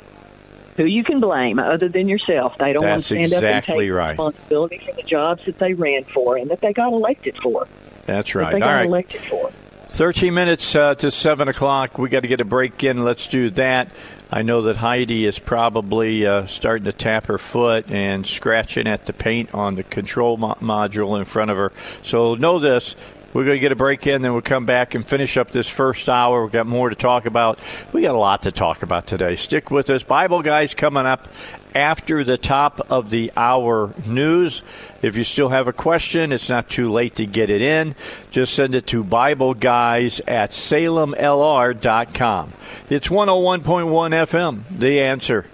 who 0.77 0.85
you 0.85 1.03
can 1.03 1.19
blame 1.19 1.59
other 1.59 1.89
than 1.89 2.07
yourself. 2.07 2.57
They 2.57 2.73
don't 2.73 2.83
That's 2.83 3.11
want 3.11 3.21
to 3.21 3.27
stand 3.27 3.33
exactly 3.33 3.51
up 3.51 3.79
and 3.79 3.87
take 3.87 3.91
right. 3.91 4.09
responsibility 4.09 4.77
for 4.79 4.93
the 4.93 5.03
jobs 5.03 5.45
that 5.45 5.59
they 5.59 5.73
ran 5.73 6.03
for 6.05 6.37
and 6.37 6.49
that 6.49 6.61
they 6.61 6.73
got 6.73 6.91
elected 6.93 7.37
for. 7.37 7.67
That's 8.05 8.35
right. 8.35 8.45
That 8.45 8.59
they 8.59 8.61
All 8.61 8.69
got 8.69 8.75
right. 8.75 8.85
elected 8.87 9.21
for. 9.21 9.51
13 9.91 10.33
minutes 10.33 10.73
uh, 10.73 10.95
to 10.95 11.11
7 11.11 11.49
o'clock. 11.49 11.97
We 11.97 12.07
got 12.07 12.21
to 12.21 12.29
get 12.29 12.39
a 12.39 12.45
break 12.45 12.81
in. 12.81 13.03
Let's 13.03 13.27
do 13.27 13.49
that. 13.51 13.89
I 14.31 14.41
know 14.41 14.61
that 14.61 14.77
Heidi 14.77 15.25
is 15.25 15.37
probably 15.37 16.25
uh, 16.25 16.45
starting 16.45 16.85
to 16.85 16.93
tap 16.93 17.25
her 17.25 17.37
foot 17.37 17.91
and 17.91 18.25
scratching 18.25 18.87
at 18.87 19.05
the 19.05 19.11
paint 19.11 19.53
on 19.53 19.75
the 19.75 19.83
control 19.83 20.37
mo- 20.37 20.55
module 20.61 21.19
in 21.19 21.25
front 21.25 21.51
of 21.51 21.57
her. 21.57 21.73
So 22.03 22.35
know 22.35 22.57
this 22.57 22.95
we're 23.33 23.45
going 23.45 23.55
to 23.55 23.61
get 23.61 23.71
a 23.71 23.77
break 23.77 24.07
in, 24.07 24.21
then 24.21 24.33
we'll 24.33 24.41
come 24.41 24.65
back 24.65 24.93
and 24.93 25.05
finish 25.05 25.37
up 25.37 25.51
this 25.51 25.67
first 25.67 26.09
hour. 26.09 26.43
We've 26.43 26.51
got 26.51 26.67
more 26.67 26.89
to 26.89 26.95
talk 26.95 27.25
about. 27.25 27.59
We 27.93 28.01
got 28.01 28.15
a 28.15 28.19
lot 28.19 28.41
to 28.43 28.51
talk 28.51 28.83
about 28.83 29.07
today. 29.07 29.37
Stick 29.37 29.71
with 29.71 29.89
us. 29.89 30.03
Bible 30.03 30.41
Guys 30.41 30.73
coming 30.73 31.05
up 31.05 31.29
after 31.75 32.23
the 32.23 32.37
top 32.37 32.81
of 32.89 33.09
the 33.09 33.31
hour 33.35 33.93
news. 34.05 34.63
If 35.01 35.15
you 35.15 35.23
still 35.23 35.49
have 35.49 35.67
a 35.67 35.73
question, 35.73 36.31
it's 36.31 36.49
not 36.49 36.69
too 36.69 36.91
late 36.91 37.15
to 37.15 37.25
get 37.25 37.49
it 37.49 37.61
in. 37.61 37.95
Just 38.31 38.53
send 38.53 38.75
it 38.75 38.87
to 38.87 39.03
Bible 39.03 39.53
Guys 39.53 40.19
at 40.21 40.51
salemlr.com. 40.51 42.53
It's 42.89 43.07
101.1 43.07 43.63
FM, 43.63 44.61
the 44.77 45.01
answer. 45.01 45.45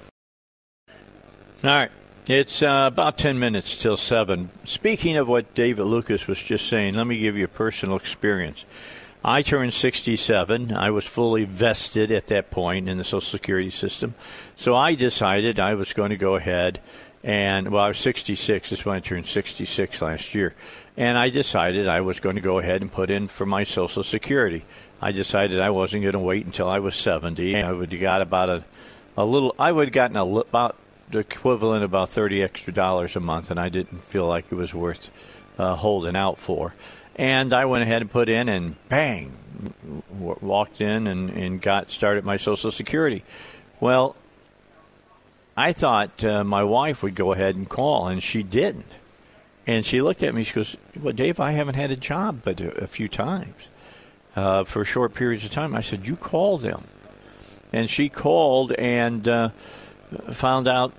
All 1.64 1.72
right. 1.72 1.92
It's 2.28 2.62
uh, 2.62 2.90
about 2.92 3.18
10 3.18 3.40
minutes 3.40 3.78
till 3.78 3.96
7. 3.96 4.50
Speaking 4.66 5.16
of 5.16 5.30
what 5.30 5.56
David 5.56 5.86
Lucas 5.86 6.28
was 6.28 6.44
just 6.44 6.68
saying, 6.68 6.96
let 6.96 7.08
me 7.08 7.18
give 7.18 7.38
you 7.38 7.46
a 7.46 7.48
personal 7.48 7.96
experience. 7.96 8.66
I 9.24 9.42
turned 9.42 9.74
67. 9.74 10.72
I 10.72 10.92
was 10.92 11.06
fully 11.06 11.44
vested 11.44 12.12
at 12.12 12.28
that 12.28 12.52
point 12.52 12.88
in 12.88 12.98
the 12.98 13.04
Social 13.04 13.22
Security 13.22 13.70
system. 13.70 14.16
So 14.56 14.76
I 14.76 14.96
decided 14.96 15.60
I 15.60 15.74
was 15.74 15.94
going 15.94 16.12
to 16.12 16.18
go 16.18 16.36
ahead 16.36 16.80
and, 17.24 17.70
well, 17.70 17.84
I 17.84 17.90
was 17.90 17.98
66. 17.98 18.70
This 18.70 18.80
is 18.80 18.86
when 18.86 18.96
I 18.96 19.00
turned 19.00 19.28
66 19.28 20.02
last 20.02 20.36
year. 20.36 20.54
And 20.96 21.18
I 21.18 21.30
decided 21.30 21.88
I 21.88 22.02
was 22.02 22.20
going 22.20 22.36
to 22.36 22.42
go 22.42 22.60
ahead 22.60 22.82
and 22.82 22.92
put 22.92 23.10
in 23.10 23.28
for 23.28 23.46
my 23.46 23.64
Social 23.64 24.04
Security. 24.04 24.64
I 25.02 25.12
decided 25.12 25.60
I 25.60 25.70
wasn't 25.70 26.04
going 26.04 26.14
to 26.14 26.20
wait 26.20 26.46
until 26.46 26.70
I 26.70 26.80
was 26.80 26.96
70. 26.96 27.56
I 27.56 27.72
would 27.72 27.92
have 27.92 28.02
got 28.02 28.22
about 28.22 28.50
a, 28.50 28.64
a 29.16 29.26
little, 29.26 29.54
I 29.60 29.72
would 29.72 29.90
have 29.90 29.94
gotten 29.94 30.18
a, 30.18 30.26
about 30.26 30.76
the 31.10 31.20
equivalent 31.20 31.84
of 31.84 31.92
about 31.92 32.10
30 32.10 32.44
extra 32.44 32.74
dollars 32.74 33.16
a 33.16 33.20
month, 33.20 33.52
and 33.52 33.60
I 33.60 33.70
didn't 33.70 34.04
feel 34.06 34.28
like 34.28 34.46
it 34.52 34.56
was 34.56 34.74
worth 34.74 35.10
uh, 35.58 35.76
holding 35.76 36.16
out 36.16 36.38
for. 36.38 36.74
And 37.18 37.54
I 37.54 37.66
went 37.66 37.84
ahead 37.84 38.02
and 38.02 38.12
put 38.12 38.30
in, 38.30 38.48
and 38.48 38.76
bang, 38.90 39.36
w- 40.14 40.38
walked 40.42 40.82
in 40.82 41.08
and, 41.08 41.30
and 41.32 41.62
got 41.62 41.90
started 41.90 42.24
my 42.24 42.38
Social 42.38 42.72
Security. 42.72 43.24
Well, 43.80 44.16
I 45.56 45.74
thought 45.74 46.24
uh, 46.24 46.44
my 46.44 46.64
wife 46.64 47.02
would 47.02 47.16
go 47.16 47.34
ahead 47.34 47.56
and 47.56 47.68
call, 47.68 48.08
and 48.08 48.22
she 48.22 48.44
didn't. 48.44 48.92
And 49.66 49.84
she 49.84 50.02
looked 50.02 50.22
at 50.22 50.34
me. 50.36 50.44
She 50.44 50.54
goes, 50.54 50.78
"Well, 50.96 51.14
Dave, 51.14 51.40
I 51.40 51.52
haven't 51.52 51.76
had 51.76 51.92
a 51.92 51.96
job 51.96 52.42
but 52.44 52.62
a, 52.62 52.88
few 52.88 53.08
times 53.08 53.68
uh, 54.36 54.64
for 54.64 54.86
short 54.86 55.16
periods 55.16 55.44
of 55.44 55.52
time." 55.52 55.76
I 55.76 55.82
said, 55.82 56.08
"You 56.08 56.16
call 56.16 56.60
them." 56.60 56.84
And 57.74 57.90
she 57.90 58.08
called 58.08 58.72
and 58.74 59.28
uh, 59.28 59.50
found 60.32 60.68
out 60.68 60.94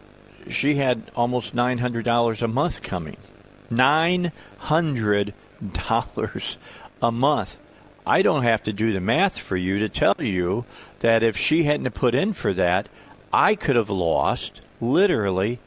she 0.50 0.74
had 0.74 1.10
almost 1.14 1.54
nine 1.54 1.78
hundred 1.78 2.04
dollars 2.04 2.42
a 2.42 2.48
month 2.48 2.82
coming. 2.82 3.16
Nine 3.70 4.32
hundred 4.58 5.32
dollars 5.72 6.58
a 7.02 7.12
month. 7.12 7.58
I 8.06 8.22
don't 8.22 8.44
have 8.44 8.62
to 8.64 8.72
do 8.72 8.92
the 8.92 9.00
math 9.00 9.38
for 9.38 9.56
you 9.56 9.78
to 9.80 9.88
tell 9.88 10.16
you 10.18 10.64
that 11.00 11.22
if 11.22 11.36
she 11.36 11.64
hadn't 11.64 11.90
put 11.94 12.14
in 12.14 12.32
for 12.32 12.54
that, 12.54 12.88
I 13.32 13.54
could 13.54 13.76
have 13.76 13.90
lost 13.90 14.62
literally 14.80 15.58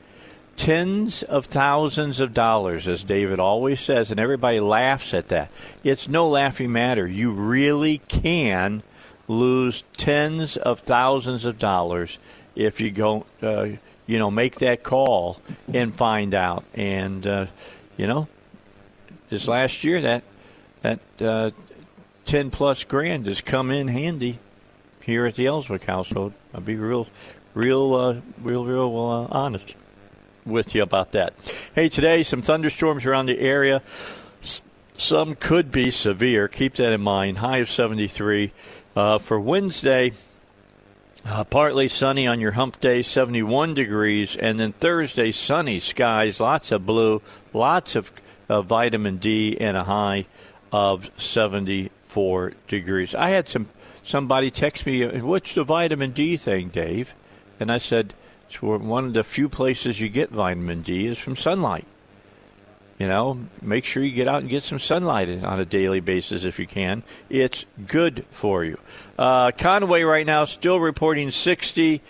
tens 0.56 1.24
of 1.24 1.46
thousands 1.46 2.20
of 2.20 2.34
dollars, 2.34 2.88
as 2.88 3.04
David 3.04 3.40
always 3.40 3.80
says, 3.80 4.12
and 4.12 4.20
everybody 4.20 4.60
laughs 4.60 5.14
at 5.14 5.30
that. 5.30 5.52
It's 5.84 6.08
no 6.08 6.30
laughing 6.30 6.72
matter. 6.72 7.08
You 7.08 7.32
really 7.32 8.00
can 8.00 8.84
lose 9.28 9.84
tens 9.98 10.58
of 10.58 10.82
thousands 10.82 11.46
of 11.46 11.58
dollars 11.58 12.18
if 12.56 12.82
you 12.82 12.92
go, 12.92 13.26
uh, 13.42 13.70
you 14.06 14.20
know, 14.20 14.30
make 14.30 14.56
that 14.56 14.84
call 14.84 15.40
and 15.74 15.96
find 15.96 16.34
out. 16.34 16.64
And 16.74 17.26
uh, 17.26 17.46
you 17.98 18.08
know, 18.08 18.28
this 19.32 19.48
last 19.48 19.84
year 19.84 20.02
that 20.02 20.24
that 20.84 21.00
uh, 21.20 21.50
ten 22.26 22.52
plus 22.52 22.84
grand 22.84 23.26
has 23.26 23.42
come 23.42 23.72
in 23.72 23.88
handy 23.88 24.38
here 25.00 25.26
at 25.26 25.36
the 25.36 25.48
Elswick 25.48 25.86
household. 25.86 26.34
I'll 26.54 26.62
be 26.62 26.76
real, 26.76 27.08
real, 27.56 27.96
uh, 27.96 28.16
real, 28.40 28.66
real 28.66 28.96
uh, 28.98 29.36
honest 29.36 29.76
with 30.46 30.76
you 30.76 30.84
about 30.84 31.14
that. 31.14 31.34
Hey, 31.74 31.90
today 31.90 32.22
some 32.22 32.44
thunderstorms 32.44 33.06
around 33.06 33.28
the 33.28 33.40
area. 33.40 33.82
Some 34.98 35.36
could 35.36 35.72
be 35.72 35.90
severe. 35.90 36.48
Keep 36.48 36.76
that 36.76 36.92
in 36.92 37.02
mind. 37.02 37.40
High 37.40 37.58
of 37.58 37.72
73. 37.72 38.52
Uh, 38.96 39.18
for 39.18 39.40
Wednesday, 39.40 40.12
uh, 41.26 41.44
partly 41.46 41.88
sunny 41.88 42.28
on 42.28 42.40
your 42.40 42.52
hump 42.52 42.80
day, 42.82 43.02
71 43.02 43.74
degrees. 43.74 44.36
And 44.36 44.60
then 44.60 44.74
Thursday, 44.74 45.32
sunny 45.32 45.80
skies, 45.80 46.40
lots 46.40 46.72
of 46.72 46.86
blue, 46.86 47.22
lots 47.54 47.96
of 47.96 48.12
uh, 48.52 48.62
vitamin 48.62 49.16
D, 49.16 49.58
and 49.60 49.78
a 49.78 49.86
high 49.86 50.26
of 50.74 51.10
74 51.18 52.54
degrees. 52.68 53.16
I 53.16 53.30
had 53.30 53.48
some 53.48 53.70
somebody 54.04 54.52
text 54.52 54.86
me, 54.86 55.08
"What's 55.20 55.54
the 55.54 55.64
vitamin 55.64 56.12
D 56.12 56.36
thing, 56.36 56.68
Dave?" 56.68 57.14
And 57.62 57.72
I 57.72 57.78
said, 57.78 58.14
"It's 58.48 58.62
one 58.62 59.06
of 59.06 59.14
the 59.14 59.24
few 59.24 59.48
places 59.48 60.02
you 60.02 60.10
get 60.10 60.32
vitamin 60.32 60.82
D 60.82 61.08
is 61.08 61.18
from 61.18 61.38
sunlight. 61.38 61.86
You 63.00 63.08
know, 63.08 63.40
make 63.62 63.86
sure 63.86 64.04
you 64.04 64.12
get 64.12 64.28
out 64.28 64.42
and 64.42 64.50
get 64.50 64.64
some 64.64 64.80
sunlight 64.80 65.30
on 65.44 65.60
a 65.60 65.66
daily 65.66 66.02
basis 66.02 66.44
if 66.44 66.60
you 66.60 66.68
can. 66.68 67.04
It's 67.30 67.66
good 67.88 68.26
for 68.32 68.66
you." 68.66 68.78
Uh, 69.18 69.52
Conway 69.52 70.02
right 70.02 70.26
now 70.26 70.44
still 70.44 70.80
reporting 70.82 71.32
60. 71.32 72.02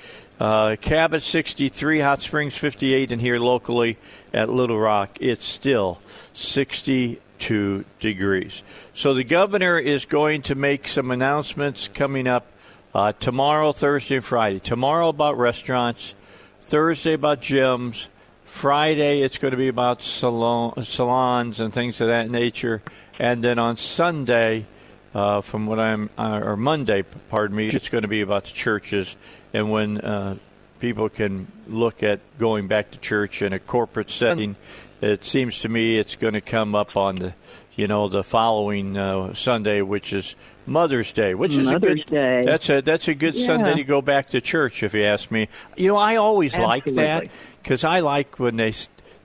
Uh, 0.41 0.75
Cabot 0.75 1.21
63, 1.21 1.99
Hot 1.99 2.19
Springs 2.23 2.57
58, 2.57 3.11
and 3.11 3.21
here 3.21 3.37
locally 3.37 3.99
at 4.33 4.49
Little 4.49 4.79
Rock, 4.79 5.19
it's 5.21 5.45
still 5.45 5.99
62 6.33 7.85
degrees. 7.99 8.63
So 8.91 9.13
the 9.13 9.23
governor 9.23 9.77
is 9.77 10.05
going 10.05 10.41
to 10.41 10.55
make 10.55 10.87
some 10.87 11.11
announcements 11.11 11.89
coming 11.89 12.25
up 12.25 12.47
uh, 12.95 13.11
tomorrow, 13.11 13.71
Thursday, 13.71 14.15
and 14.15 14.25
Friday. 14.25 14.57
Tomorrow 14.57 15.09
about 15.09 15.37
restaurants, 15.37 16.15
Thursday 16.63 17.13
about 17.13 17.43
gyms, 17.43 18.07
Friday 18.43 19.21
it's 19.21 19.37
going 19.37 19.51
to 19.51 19.57
be 19.57 19.67
about 19.67 20.01
salon, 20.01 20.81
salons 20.81 21.59
and 21.59 21.71
things 21.71 22.01
of 22.01 22.07
that 22.07 22.31
nature, 22.31 22.81
and 23.19 23.43
then 23.43 23.59
on 23.59 23.77
Sunday, 23.77 24.65
uh, 25.13 25.41
from 25.41 25.67
what 25.67 25.79
I'm, 25.79 26.09
uh, 26.17 26.41
or 26.43 26.57
Monday, 26.57 27.03
pardon 27.29 27.55
me, 27.55 27.67
it's 27.67 27.89
going 27.89 28.01
to 28.03 28.07
be 28.07 28.21
about 28.21 28.45
the 28.45 28.53
churches 28.53 29.15
and 29.53 29.71
when 29.71 29.99
uh, 29.99 30.37
people 30.81 31.07
can 31.07 31.47
look 31.67 32.03
at 32.03 32.19
going 32.37 32.67
back 32.67 32.91
to 32.91 32.97
church 32.97 33.41
in 33.41 33.53
a 33.53 33.59
corporate 33.59 34.09
setting. 34.09 34.57
It 34.99 35.23
seems 35.23 35.61
to 35.61 35.69
me 35.69 35.97
it's 35.97 36.15
going 36.15 36.33
to 36.33 36.41
come 36.41 36.75
up 36.75 36.97
on 36.97 37.15
the, 37.17 37.33
you 37.75 37.87
know, 37.87 38.09
the 38.09 38.23
following 38.23 38.97
uh, 38.97 39.33
Sunday, 39.33 39.81
which 39.81 40.11
is 40.11 40.35
Mother's 40.65 41.11
Day, 41.11 41.33
which 41.33 41.57
is 41.57 41.69
a 41.69 41.79
good. 41.79 42.05
Day. 42.07 42.43
That's 42.45 42.69
a 42.69 42.81
that's 42.81 43.07
a 43.07 43.15
good 43.15 43.35
Yeah. 43.35 43.47
Sunday 43.47 43.75
to 43.75 43.83
go 43.83 44.01
back 44.01 44.27
to 44.27 44.41
church, 44.41 44.83
if 44.83 44.93
you 44.93 45.03
ask 45.03 45.31
me. 45.31 45.47
You 45.77 45.87
know, 45.87 45.97
I 45.97 46.17
always 46.17 46.55
like 46.57 46.85
that 46.85 47.27
because 47.61 47.83
I 47.83 48.01
like 48.01 48.37
when 48.39 48.57
they 48.57 48.73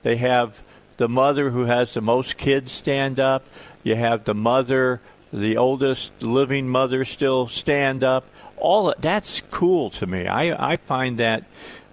they 0.03 0.17
have 0.17 0.61
the 0.97 1.09
mother 1.09 1.51
who 1.51 1.65
has 1.65 1.93
the 1.93 2.01
most 2.01 2.37
kids 2.37 2.71
stand 2.71 3.19
up. 3.19 3.45
You 3.83 3.95
have 3.95 4.23
the 4.23 4.33
mother, 4.33 4.99
the 5.31 5.57
oldest 5.57 6.23
living 6.23 6.67
mother, 6.69 7.05
still 7.05 7.47
stand 7.47 8.03
up. 8.03 8.25
All 8.57 8.93
that's 8.99 9.41
cool 9.51 9.89
to 9.91 10.07
me. 10.07 10.27
I 10.27 10.73
I 10.73 10.75
find 10.77 11.19
that 11.19 11.43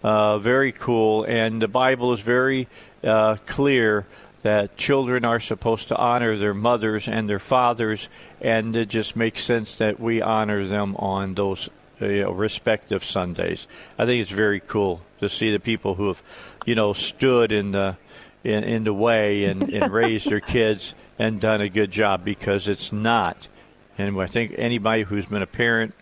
uh, 0.02 0.38
very 0.38 0.72
cool, 0.72 1.24
and 1.24 1.60
the 1.60 1.68
Bible 1.68 2.12
is 2.12 2.20
very 2.20 2.68
uh, 3.02 3.36
clear 3.46 4.06
that 4.42 4.76
children 4.76 5.24
are 5.24 5.40
supposed 5.40 5.88
to 5.88 5.96
honor 5.96 6.36
their 6.36 6.52
mothers 6.52 7.08
and 7.08 7.28
their 7.28 7.38
fathers, 7.38 8.10
and 8.42 8.76
it 8.76 8.90
just 8.90 9.16
makes 9.16 9.42
sense 9.42 9.78
that 9.78 9.98
we 9.98 10.20
honor 10.20 10.66
them 10.66 10.94
on 10.96 11.32
those 11.34 11.70
uh, 12.02 12.06
you 12.06 12.22
know, 12.24 12.32
respective 12.32 13.02
Sundays. 13.02 13.66
I 13.98 14.04
think 14.04 14.20
it's 14.20 14.30
very 14.30 14.60
cool 14.60 15.00
to 15.20 15.28
see 15.30 15.50
the 15.50 15.58
people 15.58 15.94
who 15.94 16.08
have, 16.08 16.22
you 16.66 16.74
know, 16.74 16.92
stood 16.92 17.52
in 17.52 17.72
the 17.72 17.96
in, 18.42 18.62
in 18.64 18.84
the 18.84 18.92
way 18.92 19.44
and, 19.44 19.62
and 19.62 19.90
raised 19.92 20.28
their 20.28 20.40
kids 20.40 20.94
and 21.18 21.40
done 21.40 21.62
a 21.62 21.68
good 21.70 21.90
job 21.90 22.22
because 22.22 22.68
it's 22.68 22.92
not. 22.92 23.48
And 23.96 24.20
I 24.20 24.26
think 24.26 24.54
anybody 24.58 25.04
who's 25.04 25.24
been 25.24 25.40
a 25.40 25.46
parent 25.46 25.94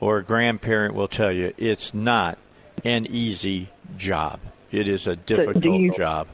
or 0.00 0.18
a 0.18 0.22
grandparent 0.22 0.94
will 0.94 1.08
tell 1.08 1.32
you 1.32 1.52
it's 1.56 1.94
not 1.94 2.38
an 2.84 3.06
easy 3.06 3.68
job. 3.96 4.40
It 4.70 4.88
is 4.88 5.06
a 5.06 5.16
difficult 5.16 5.64
you- 5.64 5.92
job. 5.92 6.28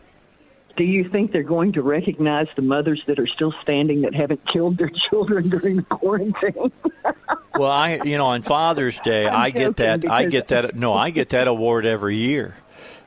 Do 0.74 0.84
you 0.84 1.06
think 1.10 1.32
they're 1.32 1.42
going 1.42 1.72
to 1.74 1.82
recognize 1.82 2.46
the 2.56 2.62
mothers 2.62 3.02
that 3.06 3.18
are 3.18 3.26
still 3.26 3.52
standing 3.62 4.00
that 4.02 4.14
haven't 4.14 4.40
killed 4.50 4.78
their 4.78 4.90
children 5.10 5.50
during 5.50 5.76
the 5.76 5.82
quarantine? 5.82 6.72
Well, 7.54 7.70
I 7.70 8.00
you 8.04 8.16
know 8.16 8.28
on 8.28 8.40
Father's 8.40 8.98
Day 9.00 9.26
I'm 9.26 9.34
I 9.34 9.50
get 9.50 9.76
that 9.76 10.10
I 10.10 10.24
get 10.24 10.48
that 10.48 10.74
no 10.74 10.94
I 10.94 11.10
get 11.10 11.28
that 11.30 11.48
award 11.48 11.84
every 11.84 12.16
year 12.16 12.54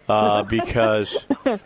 uh, 0.08 0.44
because 0.58 1.18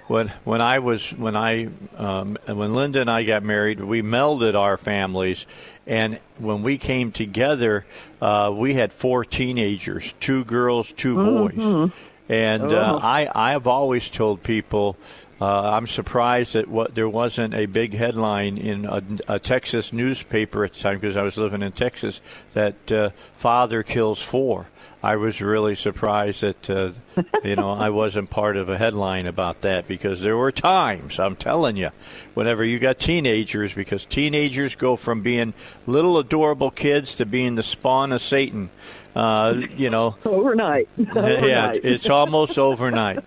when 0.08 0.30
when 0.46 0.62
I 0.62 0.80
was 0.80 1.12
when 1.12 1.36
I 1.36 1.68
um, 1.98 2.38
when 2.46 2.74
Linda 2.74 3.02
and 3.02 3.12
I 3.12 3.24
got 3.24 3.44
married 3.44 3.82
we 3.82 4.02
melded 4.02 4.56
our 4.56 4.78
families 4.78 5.46
and 5.90 6.20
when 6.38 6.64
we 6.64 6.78
came 6.78 7.12
together 7.12 7.86
uh, 8.22 8.50
we 8.56 8.76
had 8.76 8.94
four 8.94 9.26
teenagers 9.26 10.14
two 10.22 10.46
girls 10.46 10.94
two 10.96 11.16
boys 11.16 11.92
and 12.30 12.64
uh, 12.64 12.94
Oh. 12.96 13.00
I 13.02 13.30
I 13.34 13.52
have 13.52 13.68
always 13.68 14.10
told 14.10 14.44
people. 14.44 14.96
Uh, 15.42 15.72
I'm 15.72 15.88
surprised 15.88 16.52
that 16.54 16.68
what 16.68 16.96
there 16.96 17.08
wasn't 17.08 17.54
a 17.54 17.66
big 17.66 17.94
headline 17.94 18.58
in 18.58 18.86
a, 18.86 19.02
a 19.28 19.40
Texas 19.40 19.94
newspaper 19.94 20.66
at 20.66 20.74
the 20.74 20.80
time 20.82 21.00
because 21.00 21.16
I 21.16 21.24
was 21.24 21.38
living 21.38 21.62
in 21.62 21.72
Texas 21.72 22.20
that 22.54 22.92
uh, 22.92 23.12
father 23.36 23.82
kills 23.82 24.22
four. 24.22 24.68
I 25.02 25.16
was 25.16 25.42
really 25.42 25.76
surprised 25.76 26.42
that 26.42 26.70
uh, 26.70 26.92
you 27.44 27.56
know 27.56 27.72
I 27.72 27.90
wasn't 27.90 28.30
part 28.30 28.58
of 28.58 28.70
a 28.70 28.78
headline 28.78 29.28
about 29.28 29.62
that 29.62 29.88
because 29.88 30.22
there 30.22 30.36
were 30.36 30.52
times 30.52 31.20
I'm 31.20 31.36
telling 31.36 31.78
you, 31.78 31.90
whenever 32.34 32.64
you 32.66 32.80
got 32.80 33.00
teenagers, 33.00 33.74
because 33.74 34.06
teenagers 34.06 34.76
go 34.76 34.96
from 34.96 35.22
being 35.22 35.54
little 35.88 36.18
adorable 36.18 36.72
kids 36.72 37.16
to 37.16 37.26
being 37.26 37.56
the 37.56 37.64
spawn 37.64 38.12
of 38.12 38.22
Satan. 38.22 38.70
Uh, 39.16 39.62
you 39.76 39.90
know, 39.90 40.16
Overnight. 40.26 40.88
yeah, 40.98 41.74
it's 41.74 42.10
almost 42.10 42.60
overnight. 42.60 43.24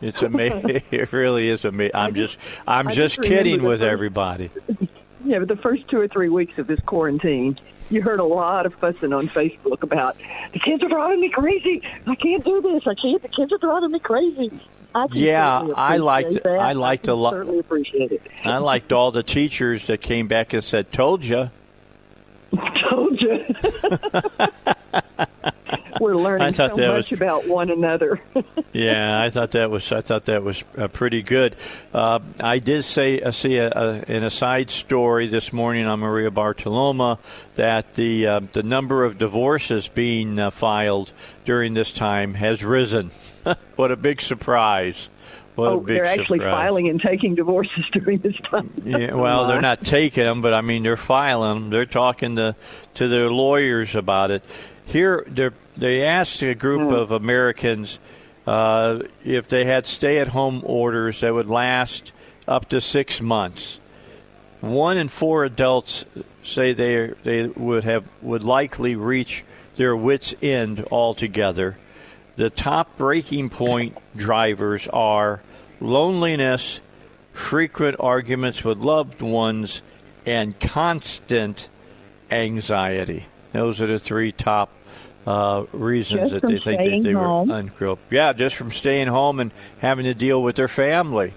It's 0.00 0.22
amazing. 0.22 0.82
It 0.90 1.12
really 1.12 1.48
is 1.48 1.64
amazing. 1.64 1.94
I'm 1.94 2.14
just, 2.14 2.38
I'm 2.66 2.86
just 2.86 3.16
just 3.16 3.22
kidding 3.22 3.62
with 3.62 3.80
first- 3.80 3.90
everybody. 3.90 4.50
Yeah, 5.24 5.40
but 5.40 5.48
the 5.48 5.56
first 5.56 5.88
two 5.88 5.98
or 5.98 6.06
three 6.06 6.28
weeks 6.28 6.56
of 6.58 6.68
this 6.68 6.78
quarantine, 6.86 7.58
you 7.90 8.02
heard 8.02 8.20
a 8.20 8.24
lot 8.24 8.66
of 8.66 8.74
fussing 8.74 9.12
on 9.12 9.28
Facebook 9.28 9.82
about 9.82 10.16
the 10.52 10.58
kids 10.58 10.82
are 10.82 10.88
driving 10.88 11.20
me 11.20 11.28
crazy. 11.30 11.82
I 12.06 12.14
can't 12.14 12.44
do 12.44 12.60
this. 12.62 12.86
I 12.86 12.94
can't. 12.94 13.22
The 13.22 13.28
kids 13.28 13.52
are 13.52 13.58
driving 13.58 13.92
me 13.92 13.98
crazy. 14.00 14.50
I 14.94 15.06
Yeah, 15.12 15.68
I 15.76 15.98
liked- 15.98 16.42
that. 16.42 16.58
I 16.58 16.72
liked 16.72 17.04
can 17.04 17.08
a 17.08 17.14
lot- 17.14 17.32
Certainly 17.34 17.58
appreciate 17.58 18.12
it. 18.12 18.22
I 18.44 18.58
liked 18.58 18.92
all 18.92 19.10
the 19.10 19.22
teachers 19.22 19.86
that 19.88 20.00
came 20.00 20.26
back 20.26 20.52
and 20.52 20.64
said, 20.64 20.90
"Told 20.92 21.24
you." 21.24 21.50
Told 22.90 23.20
you. 23.20 23.44
We're 26.00 26.16
learning 26.16 26.54
so 26.54 26.68
much 26.68 26.76
was- 26.76 27.12
about 27.12 27.46
one 27.46 27.70
another. 27.70 28.20
yeah, 28.72 29.22
I 29.22 29.30
thought 29.30 29.52
that 29.52 29.70
was 29.70 29.90
I 29.92 30.00
thought 30.00 30.26
that 30.26 30.42
was 30.42 30.64
uh, 30.76 30.88
pretty 30.88 31.22
good. 31.22 31.56
Uh, 31.92 32.20
I 32.40 32.58
did 32.58 32.84
say 32.84 33.20
uh, 33.20 33.30
see 33.30 33.58
a, 33.58 33.70
a, 33.70 34.02
in 34.02 34.24
a 34.24 34.30
side 34.30 34.70
story 34.70 35.28
this 35.28 35.52
morning 35.52 35.86
on 35.86 36.00
Maria 36.00 36.30
Bartiromo 36.30 37.18
that 37.56 37.94
the 37.94 38.26
uh, 38.26 38.40
the 38.52 38.62
number 38.62 39.04
of 39.04 39.18
divorces 39.18 39.88
being 39.88 40.38
uh, 40.38 40.50
filed 40.50 41.12
during 41.44 41.74
this 41.74 41.92
time 41.92 42.34
has 42.34 42.64
risen. 42.64 43.10
what 43.76 43.92
a 43.92 43.96
big 43.96 44.20
surprise! 44.20 45.08
What 45.56 45.72
oh, 45.72 45.80
they're 45.80 46.04
actually 46.04 46.40
surprise. 46.40 46.52
filing 46.52 46.88
and 46.88 47.00
taking 47.00 47.34
divorces 47.34 47.84
during 47.92 48.18
this 48.18 48.36
time. 48.50 48.70
Yeah, 48.84 49.14
well, 49.14 49.46
they're 49.46 49.62
not 49.62 49.82
taking 49.82 50.24
them, 50.24 50.42
but 50.42 50.52
I 50.52 50.60
mean, 50.60 50.82
they're 50.82 50.98
filing 50.98 51.62
them. 51.62 51.70
They're 51.70 51.86
talking 51.86 52.36
to 52.36 52.54
to 52.94 53.08
their 53.08 53.30
lawyers 53.30 53.96
about 53.96 54.30
it. 54.30 54.44
Here, 54.84 55.24
they're, 55.26 55.54
they 55.76 56.02
asked 56.02 56.42
a 56.42 56.54
group 56.54 56.92
of 56.92 57.10
Americans 57.10 57.98
uh, 58.46 59.00
if 59.24 59.48
they 59.48 59.64
had 59.64 59.86
stay-at-home 59.86 60.62
orders 60.64 61.20
that 61.20 61.34
would 61.34 61.48
last 61.48 62.12
up 62.46 62.68
to 62.68 62.80
six 62.80 63.20
months. 63.20 63.80
One 64.60 64.96
in 64.96 65.08
four 65.08 65.44
adults 65.44 66.04
say 66.42 66.72
they 66.72 67.12
they 67.22 67.46
would 67.46 67.84
have 67.84 68.04
would 68.22 68.42
likely 68.42 68.96
reach 68.96 69.44
their 69.74 69.94
wits' 69.96 70.34
end 70.42 70.86
altogether. 70.90 71.76
The 72.36 72.50
top 72.50 72.96
breaking 72.96 73.50
point 73.50 73.96
drivers 74.16 74.88
are 74.88 75.40
loneliness, 75.80 76.80
frequent 77.32 77.96
arguments 78.00 78.64
with 78.64 78.78
loved 78.78 79.20
ones, 79.20 79.82
and 80.24 80.58
constant 80.58 81.68
anxiety. 82.30 83.26
Those 83.52 83.80
are 83.80 83.86
the 83.86 83.98
three 83.98 84.32
top 84.32 84.70
uh, 85.26 85.64
reasons 85.72 86.30
Just 86.30 86.42
that 86.42 86.48
they 86.48 86.58
think 86.58 86.82
that 86.82 87.02
they 87.02 87.12
home? 87.12 87.48
were 87.48 87.62
ungroup. 87.62 87.98
Yeah, 88.10 88.32
just 88.32 88.54
from 88.54 88.70
staying 88.70 89.08
home 89.08 89.40
and 89.40 89.50
having 89.80 90.04
to 90.04 90.14
deal 90.14 90.42
with 90.42 90.56
their 90.56 90.68
family. 90.68 91.34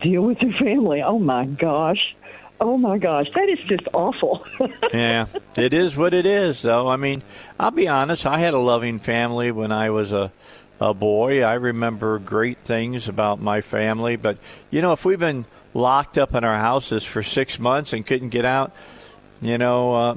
Deal 0.00 0.22
with 0.22 0.38
their 0.40 0.52
family. 0.52 1.02
Oh 1.02 1.18
my 1.18 1.44
gosh. 1.44 2.16
Oh 2.60 2.78
my 2.78 2.96
gosh. 2.98 3.26
That 3.34 3.48
is 3.48 3.58
just 3.66 3.82
awful. 3.92 4.46
yeah, 4.92 5.26
it 5.56 5.74
is 5.74 5.96
what 5.96 6.14
it 6.14 6.24
is, 6.24 6.62
though. 6.62 6.88
I 6.88 6.96
mean, 6.96 7.22
I'll 7.60 7.70
be 7.70 7.88
honest. 7.88 8.24
I 8.26 8.38
had 8.38 8.54
a 8.54 8.58
loving 8.58 8.98
family 8.98 9.50
when 9.50 9.70
I 9.72 9.90
was 9.90 10.12
a 10.12 10.32
a 10.80 10.94
boy. 10.94 11.42
I 11.42 11.54
remember 11.54 12.18
great 12.18 12.58
things 12.58 13.08
about 13.08 13.40
my 13.40 13.60
family, 13.60 14.16
but 14.16 14.38
you 14.70 14.82
know, 14.82 14.92
if 14.92 15.04
we've 15.04 15.18
been 15.20 15.44
locked 15.72 16.18
up 16.18 16.34
in 16.34 16.42
our 16.44 16.58
houses 16.58 17.04
for 17.04 17.22
six 17.22 17.58
months 17.58 17.92
and 17.92 18.06
couldn't 18.06 18.30
get 18.30 18.44
out, 18.44 18.72
you 19.44 19.58
know, 19.58 19.94
uh, 19.94 20.16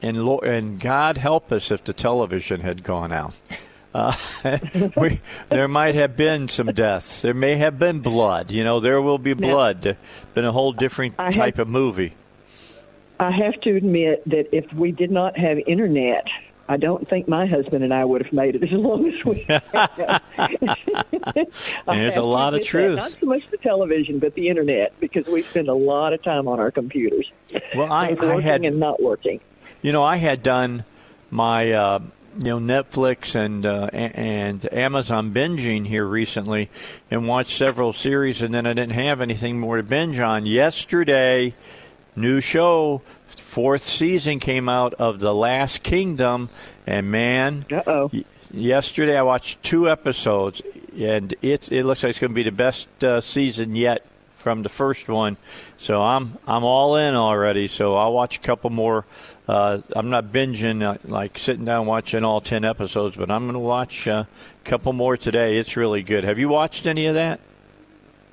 and 0.00 0.16
and 0.18 0.80
God 0.80 1.16
help 1.16 1.52
us 1.52 1.70
if 1.70 1.84
the 1.84 1.92
television 1.92 2.60
had 2.60 2.82
gone 2.82 3.12
out. 3.12 3.34
Uh, 3.92 4.16
we, 4.96 5.20
there 5.48 5.66
might 5.68 5.96
have 5.96 6.16
been 6.16 6.48
some 6.48 6.68
deaths. 6.68 7.22
There 7.22 7.34
may 7.34 7.56
have 7.56 7.78
been 7.78 8.00
blood. 8.00 8.50
You 8.50 8.62
know, 8.62 8.78
there 8.80 9.00
will 9.02 9.18
be 9.18 9.34
blood. 9.34 9.84
Now-. 9.84 9.96
Been 10.34 10.44
a 10.44 10.52
whole 10.52 10.72
different 10.72 11.16
I 11.18 11.26
have- 11.26 11.34
type 11.34 11.58
of 11.58 11.68
movie. 11.68 12.14
I 13.18 13.30
have 13.32 13.60
to 13.62 13.76
admit 13.76 14.22
that 14.30 14.54
if 14.56 14.72
we 14.72 14.92
did 14.92 15.10
not 15.10 15.36
have 15.36 15.58
internet, 15.66 16.24
I 16.70 16.76
don't 16.76 17.06
think 17.08 17.26
my 17.26 17.46
husband 17.46 17.82
and 17.82 17.92
I 17.92 18.04
would 18.04 18.22
have 18.22 18.32
made 18.32 18.54
it 18.54 18.62
as 18.62 18.70
long 18.70 19.12
as 19.12 19.24
we 19.24 19.40
have. 19.48 20.22
There's 21.84 22.16
a 22.16 22.22
lot 22.22 22.54
of 22.54 22.60
admit 22.60 22.62
that. 22.62 22.64
truth. 22.64 22.96
Not 22.96 23.16
so 23.18 23.26
much 23.26 23.42
the 23.50 23.56
television, 23.56 24.20
but 24.20 24.34
the 24.34 24.48
internet, 24.48 24.92
because 25.00 25.26
we 25.26 25.42
spend 25.42 25.66
a 25.66 25.74
lot 25.74 26.12
of 26.12 26.22
time 26.22 26.46
on 26.46 26.60
our 26.60 26.70
computers. 26.70 27.28
Well, 27.74 27.92
I, 27.92 28.14
both 28.14 28.38
I 28.38 28.40
had 28.40 28.64
and 28.64 28.78
not 28.78 29.02
working. 29.02 29.40
You 29.82 29.90
know, 29.90 30.04
I 30.04 30.18
had 30.18 30.44
done 30.44 30.84
my 31.28 31.72
uh, 31.72 31.98
you 32.38 32.56
know 32.56 32.60
Netflix 32.60 33.34
and 33.34 33.66
uh, 33.66 33.90
and 33.92 34.72
Amazon 34.72 35.34
binging 35.34 35.88
here 35.88 36.06
recently, 36.06 36.70
and 37.10 37.26
watched 37.26 37.58
several 37.58 37.92
series, 37.92 38.42
and 38.42 38.54
then 38.54 38.64
I 38.64 38.74
didn't 38.74 38.92
have 38.94 39.20
anything 39.20 39.58
more 39.58 39.78
to 39.78 39.82
binge 39.82 40.20
on. 40.20 40.46
Yesterday, 40.46 41.52
new 42.14 42.40
show, 42.40 43.02
fourth 43.50 43.84
season 43.86 44.38
came 44.38 44.68
out 44.68 44.94
of 44.94 45.18
The 45.18 45.34
Last 45.34 45.82
Kingdom, 45.82 46.48
and 46.86 47.10
man, 47.10 47.66
y- 47.68 48.24
yesterday 48.52 49.16
I 49.18 49.22
watched 49.22 49.60
two 49.64 49.90
episodes, 49.90 50.62
and 50.96 51.34
it 51.42 51.70
it 51.72 51.84
looks 51.84 52.02
like 52.02 52.10
it's 52.10 52.18
going 52.20 52.30
to 52.30 52.34
be 52.34 52.44
the 52.44 52.52
best 52.52 52.88
uh, 53.02 53.20
season 53.20 53.74
yet 53.74 54.06
from 54.36 54.62
the 54.62 54.68
first 54.68 55.08
one. 55.08 55.36
So 55.76 56.00
I'm 56.00 56.38
I'm 56.46 56.62
all 56.62 56.94
in 56.96 57.14
already. 57.16 57.66
So 57.66 57.96
I'll 57.96 58.12
watch 58.12 58.36
a 58.38 58.40
couple 58.40 58.70
more. 58.70 59.04
Uh, 59.48 59.80
I'm 59.96 60.10
not 60.10 60.26
binging 60.26 60.82
uh, 60.84 60.98
like 61.04 61.36
sitting 61.36 61.64
down 61.64 61.86
watching 61.86 62.22
all 62.22 62.40
ten 62.40 62.64
episodes, 62.64 63.16
but 63.16 63.32
I'm 63.32 63.42
going 63.42 63.54
to 63.54 63.58
watch 63.58 64.06
uh, 64.06 64.24
a 64.64 64.68
couple 64.68 64.92
more 64.92 65.16
today. 65.16 65.58
It's 65.58 65.76
really 65.76 66.02
good. 66.04 66.22
Have 66.22 66.38
you 66.38 66.48
watched 66.48 66.86
any 66.86 67.06
of 67.06 67.14
that? 67.16 67.40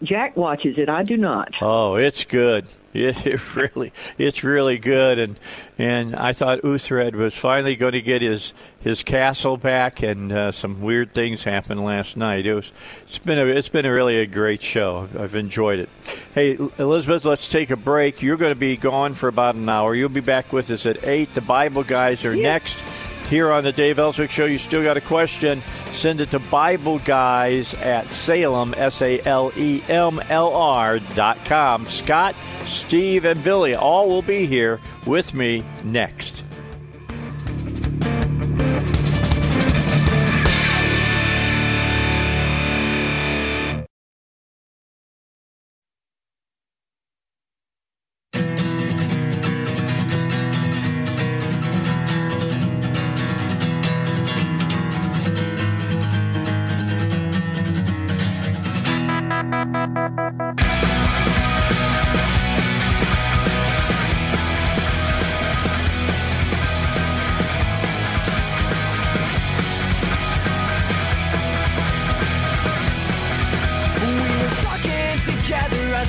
Jack 0.03 0.37
watches 0.37 0.77
it. 0.77 0.89
I 0.89 1.01
do 1.01 1.17
not. 1.17 1.55
Oh, 1.59 1.95
it's 1.95 2.23
good. 2.23 2.67
It, 2.97 3.25
it 3.25 3.55
really, 3.55 3.93
it's 4.17 4.43
really 4.43 4.77
good, 4.77 5.19
and 5.19 5.39
and 5.77 6.15
I 6.15 6.33
thought 6.33 6.61
Uhtred 6.61 7.13
was 7.13 7.33
finally 7.33 7.75
going 7.75 7.93
to 7.93 8.01
get 8.01 8.21
his 8.21 8.53
his 8.79 9.03
castle 9.03 9.57
back, 9.57 10.01
and 10.01 10.31
uh, 10.31 10.51
some 10.51 10.81
weird 10.81 11.13
things 11.13 11.43
happened 11.43 11.83
last 11.83 12.17
night. 12.17 12.45
It 12.45 12.53
was, 12.53 12.71
it's 13.03 13.19
been 13.19 13.39
a, 13.39 13.45
it's 13.45 13.69
been 13.69 13.85
a 13.85 13.93
really 13.93 14.19
a 14.19 14.25
great 14.25 14.61
show. 14.61 15.07
I've 15.17 15.35
enjoyed 15.35 15.79
it. 15.79 15.89
Hey, 16.33 16.57
Elizabeth, 16.77 17.25
let's 17.25 17.47
take 17.47 17.69
a 17.69 17.77
break. 17.77 18.21
You're 18.21 18.37
going 18.37 18.53
to 18.53 18.59
be 18.59 18.77
gone 18.77 19.13
for 19.13 19.27
about 19.27 19.55
an 19.55 19.67
hour. 19.67 19.93
You'll 19.93 20.09
be 20.09 20.21
back 20.21 20.53
with 20.53 20.69
us 20.69 20.85
at 20.85 21.05
eight. 21.05 21.33
The 21.33 21.41
Bible 21.41 21.83
guys 21.83 22.25
are 22.25 22.35
next 22.35 22.77
here 23.27 23.51
on 23.51 23.63
the 23.63 23.71
Dave 23.71 23.99
Elswick 23.99 24.31
Show. 24.31 24.45
You 24.45 24.57
still 24.57 24.83
got 24.83 24.97
a 24.97 25.01
question? 25.01 25.61
Send 25.91 26.21
it 26.21 26.31
to 26.31 26.39
Bible 26.39 26.99
Guys 26.99 27.73
at 27.75 28.09
Salem, 28.11 28.73
S 28.77 29.01
A 29.01 29.19
L 29.21 29.51
E 29.55 29.81
M 29.87 30.19
L 30.29 30.53
R 30.53 30.99
dot 31.15 31.37
com. 31.45 31.87
Scott, 31.87 32.35
Steve, 32.65 33.25
and 33.25 33.43
Billy 33.43 33.75
all 33.75 34.09
will 34.09 34.21
be 34.21 34.45
here 34.45 34.79
with 35.05 35.33
me 35.33 35.63
next. 35.83 36.43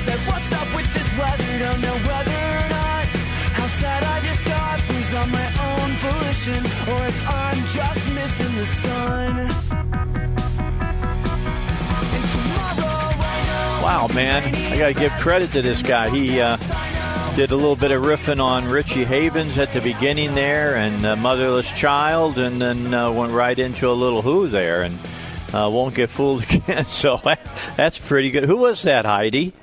Said, 0.05 0.19
What's 0.27 0.51
up 0.53 0.69
with 0.75 0.93
this 0.93 1.09
weather? 1.17 1.59
Don't 1.59 1.81
know 1.81 1.97
whether 2.09 2.39
or 2.61 2.67
not 2.69 3.05
how 3.57 3.67
sad 3.67 4.03
I 4.03 4.19
just 4.21 4.45
got 4.45 4.89
on 5.13 5.31
my 5.31 5.47
own 5.47 5.91
volition, 5.97 6.63
or 6.93 7.07
if 7.07 7.29
I'm 7.29 7.65
just 7.67 8.13
missing 8.13 8.55
the 8.55 8.65
sun. 8.65 9.37
Wow, 13.81 14.07
man. 14.13 14.43
I 14.71 14.77
got 14.77 14.87
to 14.89 14.93
give 14.93 15.11
credit 15.13 15.51
to 15.53 15.63
this 15.63 15.81
guy. 15.81 16.09
He 16.09 16.39
uh, 16.39 16.57
did 17.35 17.49
a 17.49 17.55
little 17.55 17.75
bit 17.75 17.89
of 17.89 18.03
riffing 18.03 18.39
on 18.39 18.65
Richie 18.65 19.03
Havens 19.03 19.57
at 19.57 19.73
the 19.73 19.81
beginning 19.81 20.35
there 20.35 20.75
and 20.75 21.05
uh, 21.05 21.15
Motherless 21.15 21.71
Child, 21.71 22.37
and 22.37 22.61
then 22.61 22.93
uh, 22.93 23.11
went 23.11 23.31
right 23.31 23.57
into 23.57 23.89
a 23.89 23.93
little 23.93 24.21
Who 24.21 24.47
there 24.47 24.83
and 24.83 24.99
uh, 25.53 25.69
won't 25.71 25.95
get 25.95 26.11
fooled 26.11 26.43
again. 26.51 26.85
So 26.85 27.19
that's 27.77 27.97
pretty 27.97 28.29
good. 28.29 28.43
Who 28.43 28.57
was 28.57 28.83
that, 28.83 29.05
Heidi? 29.05 29.53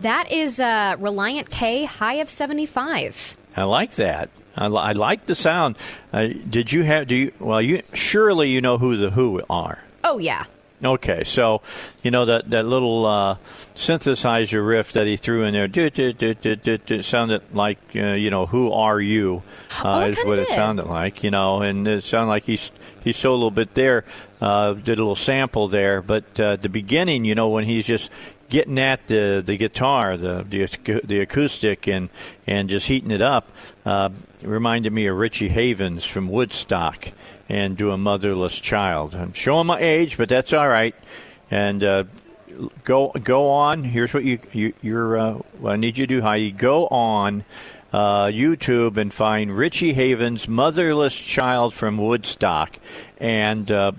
That 0.00 0.30
is 0.30 0.60
uh, 0.60 0.96
Relient 0.96 1.50
K, 1.50 1.84
high 1.84 2.14
of 2.14 2.30
75. 2.30 3.36
I 3.56 3.64
like 3.64 3.94
that. 3.96 4.30
I, 4.56 4.68
li- 4.68 4.78
I 4.78 4.92
like 4.92 5.26
the 5.26 5.34
sound. 5.34 5.76
Uh, 6.12 6.28
did 6.48 6.72
you 6.72 6.82
have? 6.82 7.08
Do 7.08 7.14
you? 7.16 7.32
Well, 7.38 7.60
you 7.62 7.82
surely 7.94 8.50
you 8.50 8.60
know 8.60 8.78
who 8.78 8.96
the 8.96 9.10
Who 9.10 9.42
are. 9.48 9.78
Oh, 10.04 10.18
yeah. 10.18 10.44
Okay, 10.82 11.24
so 11.24 11.62
you 12.04 12.12
know 12.12 12.24
that 12.26 12.50
that 12.50 12.64
little 12.64 13.04
uh, 13.04 13.36
synthesizer 13.74 14.64
riff 14.66 14.92
that 14.92 15.08
he 15.08 15.16
threw 15.16 15.42
in 15.42 15.52
there 15.52 15.66
do, 15.66 15.90
do, 15.90 16.12
do, 16.12 16.34
do, 16.34 16.54
do, 16.54 16.78
do, 16.78 17.02
sounded 17.02 17.42
like 17.52 17.78
uh, 17.96 18.12
you 18.12 18.30
know 18.30 18.46
who 18.46 18.70
are 18.70 19.00
you 19.00 19.42
Oh, 19.82 19.88
uh, 19.88 20.00
it 20.06 20.18
is 20.18 20.24
what 20.24 20.38
it 20.38 20.46
sounded 20.46 20.86
like 20.86 21.24
you 21.24 21.32
know 21.32 21.62
and 21.62 21.88
it 21.88 22.04
sounded 22.04 22.28
like 22.28 22.44
he's 22.44 22.70
he 23.02 23.10
stole 23.10 23.34
a 23.34 23.38
little 23.38 23.50
bit 23.50 23.74
there 23.74 24.04
uh, 24.40 24.74
did 24.74 24.98
a 24.98 25.02
little 25.02 25.16
sample 25.16 25.66
there 25.66 26.00
but 26.00 26.24
uh, 26.38 26.52
at 26.52 26.62
the 26.62 26.68
beginning 26.68 27.24
you 27.24 27.34
know 27.34 27.48
when 27.48 27.64
he's 27.64 27.84
just 27.84 28.08
getting 28.48 28.78
at 28.78 29.06
the 29.06 29.42
the 29.44 29.56
guitar, 29.56 30.16
the 30.16 30.44
the, 30.48 31.00
the 31.04 31.20
acoustic, 31.20 31.86
and 31.86 32.08
and 32.46 32.68
just 32.68 32.86
heating 32.86 33.10
it 33.10 33.22
up. 33.22 33.50
Uh, 33.84 34.10
reminded 34.42 34.92
me 34.92 35.06
of 35.06 35.16
Richie 35.16 35.48
Havens 35.48 36.04
from 36.04 36.28
Woodstock 36.28 37.08
and 37.48 37.76
do 37.76 37.90
a 37.90 37.98
motherless 37.98 38.58
child. 38.58 39.14
I'm 39.14 39.32
showing 39.32 39.66
my 39.66 39.80
age, 39.80 40.16
but 40.16 40.28
that's 40.28 40.52
all 40.52 40.68
right. 40.68 40.94
And 41.50 41.82
uh, 41.82 42.04
go 42.84 43.10
go 43.10 43.50
on. 43.50 43.84
Here's 43.84 44.12
what 44.12 44.24
you, 44.24 44.38
you 44.52 44.74
you're. 44.82 45.18
Uh, 45.18 45.32
what 45.58 45.72
I 45.72 45.76
need 45.76 45.98
you 45.98 46.06
to 46.06 46.14
do, 46.16 46.22
Heidi. 46.22 46.50
Go 46.50 46.86
on 46.88 47.44
uh, 47.92 48.26
YouTube 48.26 48.96
and 48.96 49.12
find 49.12 49.56
Richie 49.56 49.94
Havens' 49.94 50.48
"Motherless 50.48 51.14
Child 51.14 51.72
from 51.74 51.96
Woodstock," 51.96 52.78
and 53.18 53.70
uh, 53.70 53.92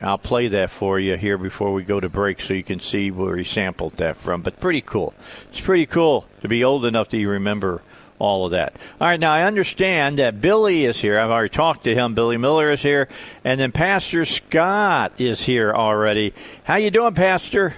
I'll 0.00 0.18
play 0.18 0.48
that 0.48 0.70
for 0.70 0.98
you 0.98 1.16
here 1.16 1.38
before 1.38 1.72
we 1.72 1.82
go 1.82 1.98
to 2.00 2.08
break, 2.08 2.40
so 2.40 2.52
you 2.52 2.62
can 2.64 2.80
see 2.80 3.10
where 3.10 3.36
he 3.36 3.44
sampled 3.44 3.94
that 3.98 4.16
from. 4.16 4.42
But 4.42 4.60
pretty 4.60 4.80
cool. 4.82 5.14
It's 5.50 5.60
pretty 5.60 5.86
cool 5.86 6.26
to 6.42 6.48
be 6.48 6.62
old 6.64 6.84
enough 6.84 7.08
that 7.10 7.18
you 7.18 7.28
remember 7.30 7.80
all 8.18 8.44
of 8.44 8.50
that. 8.52 8.74
All 9.00 9.08
right, 9.08 9.18
now 9.18 9.32
I 9.32 9.42
understand 9.42 10.18
that 10.18 10.40
Billy 10.40 10.84
is 10.84 11.00
here. 11.00 11.18
I've 11.18 11.30
already 11.30 11.48
talked 11.48 11.84
to 11.84 11.94
him. 11.94 12.14
Billy 12.14 12.36
Miller 12.36 12.70
is 12.70 12.82
here, 12.82 13.08
and 13.44 13.58
then 13.58 13.72
Pastor 13.72 14.24
Scott 14.24 15.12
is 15.18 15.44
here 15.44 15.72
already. 15.72 16.34
How 16.64 16.76
you 16.76 16.90
doing, 16.90 17.14
Pastor? 17.14 17.74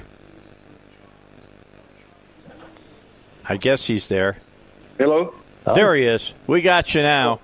I 3.48 3.56
guess 3.56 3.86
he's 3.86 4.08
there. 4.08 4.36
Hello. 4.98 5.34
There 5.64 5.94
he 5.94 6.04
is. 6.06 6.34
We 6.46 6.60
got 6.62 6.94
you 6.94 7.02
now. 7.02 7.40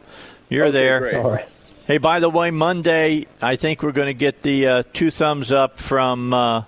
You're 0.49 0.67
Okay, 0.67 0.73
there. 0.73 0.99
great. 1.01 1.15
All 1.17 1.31
right. 1.31 1.49
Hey, 1.85 1.99
by 1.99 2.21
the 2.21 2.31
way, 2.31 2.53
Monday 2.53 3.27
I 3.41 3.57
think 3.57 3.83
we're 3.83 3.91
going 3.91 4.07
to 4.07 4.15
get 4.15 4.43
the 4.43 4.69
uh, 4.69 4.83
two 4.93 5.11
thumbs 5.11 5.51
up 5.51 5.81
from 5.81 6.33
uh, 6.33 6.63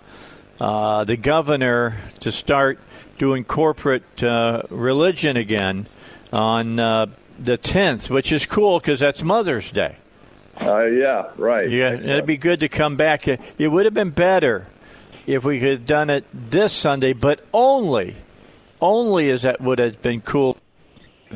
uh, 0.59 1.05
the 1.05 1.17
governor 1.17 1.97
to 2.19 2.33
start 2.33 2.81
doing 3.17 3.45
corporate 3.45 4.25
uh, 4.25 4.63
religion 4.71 5.37
again 5.37 5.87
on 6.33 6.81
uh, 6.81 7.07
the 7.39 7.57
10th, 7.57 8.11
which 8.11 8.33
is 8.33 8.45
cool 8.45 8.81
because 8.81 8.99
that's 8.99 9.23
Mother's 9.23 9.71
Day. 9.71 9.95
Uh, 10.61 10.87
yeah, 10.87 11.31
right. 11.37 11.71
Yeah, 11.71 11.93
it'd 11.93 12.27
be 12.27 12.37
good 12.37 12.59
to 12.59 12.69
come 12.69 12.97
back. 12.97 13.29
It 13.29 13.41
it 13.57 13.69
would 13.69 13.85
have 13.85 13.95
been 13.95 14.11
better 14.11 14.67
if 15.27 15.45
we 15.45 15.61
could 15.61 15.71
have 15.71 15.87
done 15.87 16.11
it 16.11 16.25
this 16.33 16.73
Sunday, 16.73 17.13
but 17.13 17.39
only, 17.53 18.17
only 18.81 19.31
as 19.31 19.43
that 19.43 19.61
would 19.61 19.79
have 19.79 20.03
been 20.03 20.23
cool. 20.23 20.59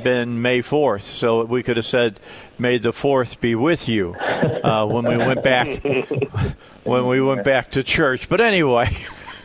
Been 0.02 0.42
May 0.42 0.60
fourth, 0.62 1.04
so 1.04 1.44
we 1.44 1.62
could 1.62 1.76
have 1.76 1.86
said, 1.86 2.20
"May 2.58 2.78
the 2.78 2.92
fourth 2.92 3.40
be 3.40 3.54
with 3.54 3.88
you," 3.88 4.14
uh, 4.14 4.86
when 4.86 5.04
we 5.04 5.16
went 5.16 5.42
back 5.42 5.82
when 6.84 7.06
we 7.06 7.20
went 7.20 7.44
back 7.44 7.72
to 7.72 7.82
church. 7.82 8.28
But 8.28 8.40
anyway. 8.40 8.96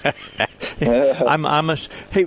I'm, 0.82 1.46
I'm 1.46 1.70
a, 1.70 1.78
hey, 2.12 2.26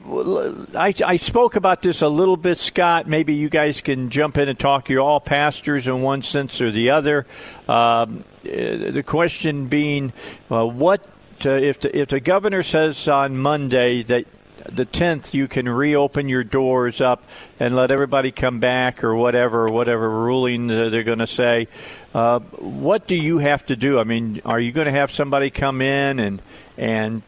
I, 0.74 0.94
I 1.04 1.16
spoke 1.16 1.56
about 1.56 1.82
this 1.82 2.00
a 2.00 2.08
little 2.08 2.38
bit, 2.38 2.56
Scott. 2.56 3.06
Maybe 3.06 3.34
you 3.34 3.50
guys 3.50 3.82
can 3.82 4.08
jump 4.08 4.38
in 4.38 4.48
and 4.48 4.58
talk. 4.58 4.88
You're 4.88 5.02
all 5.02 5.20
pastors 5.20 5.86
in 5.86 6.00
one 6.00 6.22
sense 6.22 6.62
or 6.62 6.70
the 6.70 6.90
other. 6.90 7.26
Um, 7.68 8.24
uh, 8.44 8.92
the 8.92 9.04
question 9.06 9.66
being, 9.66 10.14
uh, 10.50 10.66
what 10.66 11.06
uh, 11.44 11.50
if 11.50 11.80
the, 11.80 11.96
if 11.96 12.08
the 12.08 12.20
governor 12.20 12.62
says 12.62 13.08
on 13.08 13.36
Monday 13.36 14.02
that 14.04 14.26
the 14.68 14.86
10th 14.86 15.34
you 15.34 15.48
can 15.48 15.68
reopen 15.68 16.28
your 16.28 16.44
doors 16.44 17.00
up 17.00 17.22
and 17.58 17.74
let 17.76 17.90
everybody 17.90 18.30
come 18.32 18.60
back 18.60 19.04
or 19.04 19.14
whatever 19.14 19.68
whatever 19.68 20.08
ruling 20.08 20.66
they're 20.66 21.02
going 21.02 21.18
to 21.18 21.26
say. 21.26 21.68
Uh, 22.14 22.40
what 22.40 23.06
do 23.06 23.16
you 23.16 23.38
have 23.38 23.64
to 23.66 23.76
do? 23.76 23.98
I 23.98 24.04
mean 24.04 24.40
are 24.44 24.60
you 24.60 24.72
going 24.72 24.86
to 24.86 24.92
have 24.92 25.12
somebody 25.12 25.50
come 25.50 25.80
in 25.80 26.18
and 26.18 26.42
and 26.78 27.22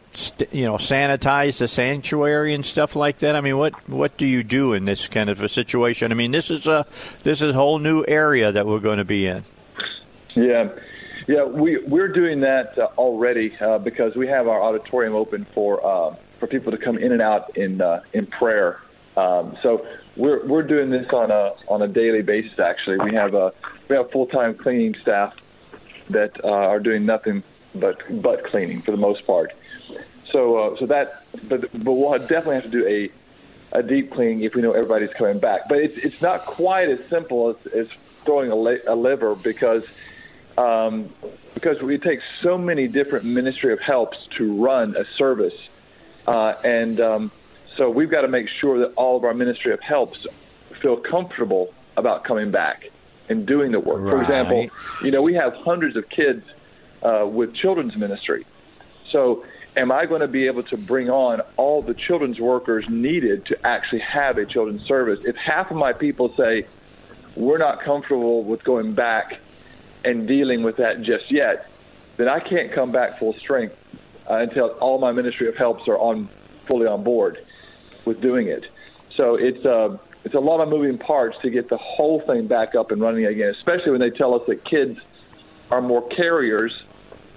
you 0.51 0.65
know 0.65 0.75
sanitize 0.75 1.57
the 1.57 1.67
sanctuary 1.67 2.53
and 2.53 2.65
stuff 2.65 2.95
like 2.95 3.19
that? 3.19 3.35
I 3.35 3.41
mean 3.41 3.57
what 3.57 3.89
what 3.89 4.17
do 4.17 4.25
you 4.25 4.43
do 4.43 4.73
in 4.73 4.85
this 4.85 5.07
kind 5.07 5.29
of 5.29 5.41
a 5.41 5.49
situation? 5.49 6.11
I 6.11 6.15
mean 6.15 6.31
this 6.31 6.49
is 6.49 6.67
a 6.67 6.85
this 7.23 7.41
is 7.41 7.55
a 7.55 7.57
whole 7.57 7.79
new 7.79 8.03
area 8.07 8.51
that 8.51 8.65
we're 8.65 8.79
going 8.79 8.97
to 8.99 9.05
be 9.05 9.27
in. 9.27 9.43
Yeah, 10.35 10.69
yeah, 11.27 11.43
we 11.43 11.77
we're 11.77 12.07
doing 12.07 12.39
that 12.41 12.77
uh, 12.77 12.89
already 12.97 13.55
uh, 13.59 13.77
because 13.77 14.15
we 14.15 14.27
have 14.27 14.47
our 14.47 14.61
auditorium 14.61 15.13
open 15.13 15.45
for 15.45 15.85
uh, 15.85 16.15
for 16.39 16.47
people 16.47 16.71
to 16.71 16.77
come 16.77 16.97
in 16.97 17.11
and 17.11 17.21
out 17.21 17.57
in 17.57 17.81
uh, 17.81 18.01
in 18.13 18.25
prayer. 18.25 18.81
Um, 19.17 19.57
so 19.61 19.85
we're 20.15 20.45
we're 20.45 20.63
doing 20.63 20.89
this 20.89 21.11
on 21.13 21.31
a 21.31 21.53
on 21.67 21.81
a 21.81 21.87
daily 21.87 22.21
basis. 22.21 22.59
Actually, 22.59 22.97
we 22.99 23.13
have 23.15 23.33
a 23.33 23.53
we 23.87 23.95
have 23.95 24.11
full 24.11 24.27
time 24.27 24.55
cleaning 24.55 24.95
staff 25.01 25.33
that 26.09 26.43
uh, 26.43 26.47
are 26.47 26.79
doing 26.79 27.05
nothing 27.05 27.43
but 27.75 28.01
but 28.21 28.43
cleaning 28.45 28.81
for 28.81 28.91
the 28.91 28.97
most 28.97 29.25
part. 29.27 29.53
So 30.31 30.57
uh, 30.57 30.79
so 30.79 30.85
that 30.87 31.25
but 31.47 31.61
but 31.83 31.93
we'll 31.93 32.17
definitely 32.19 32.55
have 32.55 32.63
to 32.63 32.69
do 32.69 32.87
a 32.87 33.11
a 33.71 33.83
deep 33.83 34.11
clean 34.11 34.41
if 34.41 34.55
we 34.55 34.61
know 34.61 34.71
everybody's 34.71 35.13
coming 35.13 35.39
back. 35.39 35.69
But 35.69 35.79
it's 35.79 35.97
it's 35.97 36.21
not 36.21 36.45
quite 36.45 36.89
as 36.89 36.99
simple 37.09 37.49
as, 37.49 37.73
as 37.73 37.87
throwing 38.25 38.51
a, 38.51 38.55
li- 38.55 38.81
a 38.87 38.95
liver 38.95 39.35
because 39.35 39.85
um, 40.57 41.09
because 41.53 41.81
we 41.81 41.97
take 41.97 42.19
so 42.41 42.57
many 42.57 42.87
different 42.87 43.25
ministry 43.25 43.73
of 43.73 43.79
helps 43.79 44.27
to 44.37 44.53
run 44.53 44.95
a 44.95 45.05
service, 45.17 45.53
uh, 46.29 46.53
and 46.63 47.01
um, 47.01 47.31
so 47.75 47.89
we've 47.89 48.11
got 48.11 48.21
to 48.21 48.27
make 48.27 48.47
sure 48.47 48.79
that 48.79 48.93
all 48.93 49.17
of 49.17 49.23
our 49.23 49.33
ministry 49.33 49.73
of 49.73 49.79
helps 49.81 50.27
feel 50.79 50.95
comfortable 50.95 51.73
about 51.97 52.23
coming 52.23 52.51
back 52.51 52.89
and 53.29 53.47
doing 53.47 53.71
the 53.71 53.79
work. 53.79 54.01
For 54.07 54.21
example, 54.21 54.69
you 55.03 55.09
know 55.09 55.23
we 55.23 55.33
have 55.33 55.55
hundreds 55.55 55.95
of 55.95 56.07
kids 56.07 56.45
uh, 57.01 57.25
with 57.27 57.53
children's 57.53 57.95
ministry, 57.95 58.45
so. 59.11 59.45
Am 59.77 59.91
I 59.91 60.07
going 60.07 60.21
to 60.21 60.27
be 60.27 60.47
able 60.47 60.63
to 60.63 60.77
bring 60.77 61.11
on 61.11 61.41
all 61.55 61.83
the 61.83 61.93
children's 61.93 62.39
workers 62.39 62.89
needed 62.89 63.45
to 63.45 63.65
actually 63.65 63.99
have 63.99 64.37
a 64.39 64.45
children's 64.45 64.81
service? 64.81 65.23
If 65.23 65.35
half 65.37 65.69
of 65.69 65.77
my 65.77 65.93
people 65.93 66.33
say, 66.35 66.65
we're 67.35 67.59
not 67.59 67.81
comfortable 67.81 68.43
with 68.43 68.63
going 68.63 68.93
back 68.93 69.39
and 70.03 70.27
dealing 70.27 70.63
with 70.63 70.77
that 70.77 71.03
just 71.03 71.31
yet, 71.31 71.69
then 72.17 72.27
I 72.27 72.39
can't 72.39 72.71
come 72.71 72.91
back 72.91 73.19
full 73.19 73.33
strength 73.33 73.77
uh, 74.29 74.35
until 74.35 74.67
all 74.79 74.99
my 74.99 75.11
ministry 75.11 75.47
of 75.47 75.55
helps 75.55 75.87
are 75.87 75.97
on 75.97 76.29
fully 76.67 76.85
on 76.87 77.03
board 77.03 77.43
with 78.05 78.21
doing 78.21 78.47
it. 78.47 78.65
So 79.15 79.35
it's 79.35 79.65
uh, 79.65 79.97
it's 80.23 80.35
a 80.35 80.39
lot 80.39 80.61
of 80.61 80.69
moving 80.69 80.97
parts 80.97 81.37
to 81.41 81.49
get 81.49 81.69
the 81.69 81.77
whole 81.77 82.21
thing 82.21 82.47
back 82.47 82.75
up 82.75 82.91
and 82.91 83.01
running 83.01 83.25
again, 83.25 83.49
especially 83.49 83.91
when 83.91 84.01
they 84.01 84.09
tell 84.11 84.35
us 84.35 84.41
that 84.47 84.63
kids 84.65 84.99
are 85.71 85.81
more 85.81 86.07
carriers 86.09 86.83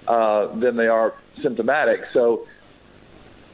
uh, 0.07 0.47
than 0.55 0.75
they 0.75 0.87
are 0.87 1.15
symptomatic. 1.41 2.01
So 2.13 2.47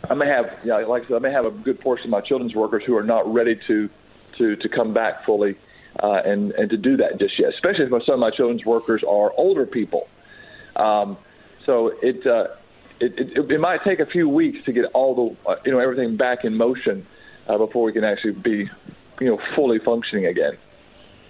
I 0.09 0.13
may 0.13 0.27
have, 0.27 0.59
you 0.63 0.69
know, 0.69 0.87
like 0.87 1.05
I 1.05 1.07
said, 1.07 1.15
I 1.15 1.19
may 1.19 1.31
have 1.31 1.45
a 1.45 1.51
good 1.51 1.79
portion 1.79 2.07
of 2.07 2.11
my 2.11 2.21
children's 2.21 2.55
workers 2.55 2.83
who 2.85 2.95
are 2.97 3.03
not 3.03 3.31
ready 3.31 3.59
to 3.67 3.89
to 4.37 4.55
to 4.55 4.69
come 4.69 4.93
back 4.93 5.25
fully 5.25 5.57
uh, 6.01 6.21
and 6.25 6.51
and 6.51 6.69
to 6.69 6.77
do 6.77 6.97
that 6.97 7.19
just 7.19 7.37
yet. 7.39 7.53
Especially 7.53 7.85
if 7.85 8.05
some 8.05 8.15
of 8.15 8.19
my 8.19 8.31
children's 8.31 8.65
workers 8.65 9.03
are 9.03 9.31
older 9.37 9.65
people. 9.65 10.07
Um, 10.75 11.17
so 11.65 11.87
it, 12.01 12.25
uh, 12.25 12.47
it, 12.99 13.19
it 13.19 13.51
it 13.51 13.59
might 13.59 13.83
take 13.83 13.99
a 13.99 14.05
few 14.05 14.27
weeks 14.29 14.63
to 14.65 14.71
get 14.71 14.85
all 14.93 15.15
the 15.45 15.49
uh, 15.49 15.55
you 15.65 15.71
know 15.71 15.79
everything 15.79 16.17
back 16.17 16.43
in 16.45 16.55
motion 16.57 17.05
uh, 17.47 17.57
before 17.57 17.83
we 17.83 17.93
can 17.93 18.03
actually 18.03 18.33
be 18.33 18.69
you 19.19 19.27
know 19.27 19.39
fully 19.55 19.79
functioning 19.79 20.25
again. 20.25 20.57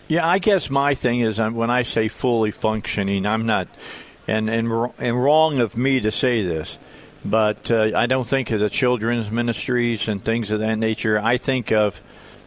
Yeah, 0.08 0.28
I 0.28 0.40
guess 0.40 0.70
my 0.72 0.96
thing 0.96 1.20
is 1.20 1.40
um, 1.40 1.54
when 1.54 1.70
I 1.70 1.84
say 1.84 2.08
fully 2.08 2.52
functioning, 2.52 3.26
I'm 3.26 3.46
not, 3.46 3.68
and 4.28 4.50
and 4.50 4.68
and 4.98 5.24
wrong 5.24 5.60
of 5.60 5.78
me 5.78 6.00
to 6.00 6.12
say 6.12 6.44
this, 6.44 6.80
but 7.24 7.70
uh, 7.70 7.92
I 7.96 8.08
don't 8.08 8.28
think 8.28 8.50
of 8.52 8.60
the 8.60 8.70
children's 8.70 9.30
ministries 9.30 10.08
and 10.08 10.24
things 10.24 10.50
of 10.52 10.60
that 10.62 10.76
nature. 10.78 11.20
I 11.20 11.38
think 11.38 11.72
of 11.72 12.02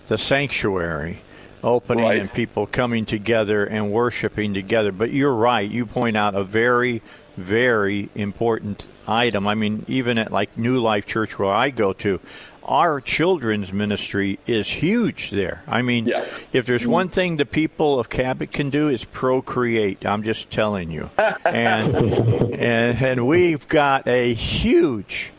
the 0.09 0.18
sanctuary 0.18 1.20
opening 1.62 2.05
Right. 2.05 2.18
and 2.18 2.33
people 2.33 2.66
coming 2.66 3.07
together 3.07 3.64
and 3.64 3.93
worshiping 3.93 4.53
together. 4.53 4.91
But 4.91 5.12
you're 5.12 5.33
right. 5.33 5.70
You 5.70 5.87
point 5.87 6.16
out 6.16 6.35
a 6.35 6.43
very 6.43 7.03
very 7.37 8.11
important 8.14 8.89
item. 9.07 9.47
I 9.47 9.55
mean, 9.55 9.85
even 9.89 10.18
at 10.18 10.33
like 10.33 10.57
New 10.57 10.80
Life 10.80 11.07
Church 11.07 11.39
where 11.39 11.51
I 11.51 11.70
go 11.70 11.93
to, 11.95 12.20
our 12.64 13.01
children's 13.01 13.72
ministry 13.72 14.39
is 14.47 14.68
huge 14.68 15.30
there. 15.30 15.62
I 15.66 15.83
mean, 15.83 16.12
if 16.53 16.66
there's 16.66 16.87
one 16.87 17.09
thing 17.09 17.37
the 17.37 17.47
people 17.47 17.99
of 17.99 18.09
Cabot 18.09 18.53
can 18.53 18.70
do 18.70 18.89
is 18.89 19.05
procreate. 19.05 20.07
I'm 20.07 20.22
just 20.22 20.51
telling 20.51 20.91
you, 20.91 21.11
and 21.45 21.95
and, 22.55 23.03
and 23.03 23.26
we've 23.26 23.66
got 23.68 24.07
a 24.07 24.33
huge, 24.35 25.33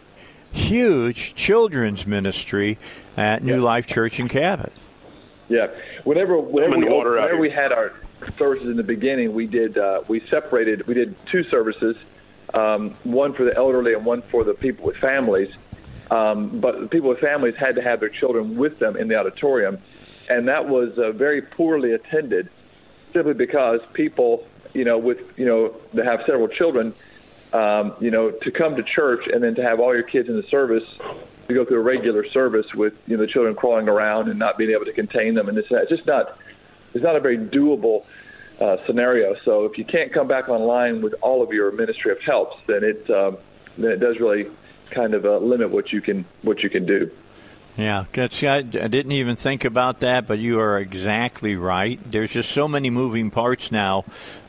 huge 0.51 1.35
children's 1.35 2.05
ministry 2.05 2.77
at 3.15 3.43
New 3.43 3.61
Life 3.61 3.87
Church 3.87 4.19
in 4.19 4.27
Cabot. 4.27 4.73
Yeah. 5.49 5.67
Whenever 6.03 6.37
whenever 6.39 6.77
we, 6.77 6.89
water 6.89 7.11
whenever 7.11 7.37
we 7.37 7.49
had 7.49 7.71
our 7.71 7.93
services 8.37 8.69
in 8.69 8.77
the 8.77 8.83
beginning, 8.83 9.33
we 9.33 9.47
did 9.47 9.77
uh, 9.77 10.01
we 10.07 10.19
separated. 10.27 10.87
We 10.87 10.93
did 10.93 11.15
two 11.27 11.43
services, 11.43 11.95
um, 12.53 12.91
one 13.03 13.33
for 13.33 13.43
the 13.43 13.55
elderly 13.55 13.93
and 13.93 14.05
one 14.05 14.21
for 14.21 14.43
the 14.43 14.53
people 14.53 14.85
with 14.85 14.97
families. 14.97 15.53
Um, 16.11 16.59
but 16.59 16.79
the 16.79 16.87
people 16.87 17.09
with 17.09 17.19
families 17.19 17.55
had 17.55 17.75
to 17.75 17.81
have 17.81 17.99
their 17.99 18.09
children 18.09 18.55
with 18.55 18.77
them 18.79 18.97
in 18.97 19.07
the 19.07 19.15
auditorium, 19.15 19.79
and 20.29 20.47
that 20.47 20.67
was 20.67 20.97
uh, 20.97 21.11
very 21.11 21.41
poorly 21.41 21.93
attended, 21.93 22.49
simply 23.13 23.33
because 23.33 23.79
people, 23.93 24.47
you 24.73 24.85
know, 24.85 24.97
with 24.97 25.19
you 25.37 25.45
know, 25.45 25.75
that 25.93 26.05
have 26.05 26.21
several 26.25 26.47
children, 26.47 26.93
um, 27.53 27.93
you 27.99 28.11
know, 28.11 28.31
to 28.31 28.51
come 28.51 28.75
to 28.75 28.83
church 28.83 29.27
and 29.27 29.43
then 29.43 29.55
to 29.55 29.63
have 29.63 29.79
all 29.79 29.93
your 29.93 30.03
kids 30.03 30.29
in 30.29 30.35
the 30.35 30.43
service, 30.43 30.83
to 31.47 31.53
go 31.53 31.65
through 31.65 31.79
a 31.79 31.83
regular 31.83 32.27
service 32.29 32.73
with 32.75 32.93
you 33.07 33.17
know 33.17 33.25
the 33.25 33.31
children 33.31 33.55
crawling 33.55 33.89
around 33.89 34.29
and 34.29 34.37
not 34.37 34.57
being 34.57 34.71
able 34.71 34.85
to 34.85 34.93
contain 34.93 35.33
them, 35.33 35.47
and 35.47 35.57
this 35.57 35.65
it's 35.71 35.89
just 35.89 36.05
not 36.05 36.37
it's 36.93 37.03
not 37.03 37.15
a 37.15 37.19
very 37.19 37.37
doable 37.37 38.05
uh, 38.59 38.77
scenario. 38.85 39.35
So 39.45 39.65
if 39.65 39.77
you 39.77 39.85
can't 39.85 40.11
come 40.11 40.27
back 40.27 40.49
online 40.49 41.01
with 41.01 41.15
all 41.21 41.41
of 41.41 41.51
your 41.51 41.71
ministry 41.71 42.11
of 42.11 42.19
helps, 42.21 42.57
then 42.67 42.83
it 42.83 43.09
um, 43.09 43.37
then 43.77 43.91
it 43.91 43.99
does 43.99 44.19
really 44.19 44.47
kind 44.91 45.13
of 45.13 45.25
uh, 45.25 45.37
limit 45.37 45.71
what 45.71 45.91
you 45.91 46.01
can 46.01 46.25
what 46.41 46.61
you 46.61 46.69
can 46.69 46.85
do. 46.85 47.11
Yeah, 47.75 48.05
I, 48.13 48.61
didn't 48.61 49.13
even 49.13 49.35
think 49.35 49.65
about 49.65 50.01
that, 50.01 50.27
but 50.27 50.37
you 50.37 50.59
are 50.59 50.77
exactly 50.77 51.55
right. 51.55 51.99
There's 52.11 52.31
just 52.31 52.51
so 52.51 52.67
many 52.67 52.91
moving 52.91 53.31
parts 53.31 53.71
now 53.71 54.05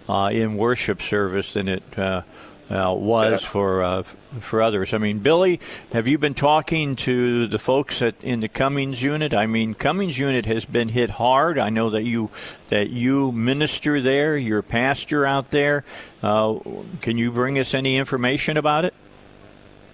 uh, 0.07 0.29
in 0.31 0.59
worship 0.59 1.01
service 1.01 1.55
than 1.55 1.69
it 1.69 1.99
uh, 1.99 2.23
uh, 2.71 2.93
was 2.97 3.43
Yeah. 3.43 3.49
for 3.49 3.83
uh, 3.83 4.03
for 4.41 4.63
others. 4.63 4.95
I 4.95 4.99
mean, 4.99 5.19
Billy, 5.21 5.61
have 5.93 6.09
you 6.09 6.19
been 6.19 6.35
talking 6.35 6.97
to 6.97 7.47
the 7.47 7.59
folks 7.59 8.01
at 8.03 8.15
in 8.23 8.41
the 8.41 8.49
Cummins 8.49 9.03
unit? 9.03 9.35
I 9.35 9.47
mean, 9.47 9.75
Cummins 9.75 10.19
unit 10.19 10.47
has 10.47 10.65
been 10.65 10.89
hit 10.89 11.11
hard. 11.11 11.59
I 11.59 11.69
know 11.71 11.91
that 11.91 12.03
you 12.05 12.31
that 12.71 12.91
you 12.91 13.33
minister 13.33 14.01
there. 14.01 14.37
You're 14.37 14.63
pastor 14.63 15.27
out 15.27 15.51
there. 15.51 15.85
Uh, 16.23 16.59
can 17.03 17.19
you 17.19 17.31
bring 17.31 17.59
us 17.59 17.75
any 17.75 17.97
information 17.97 18.57
about 18.57 18.85
it? 18.85 18.95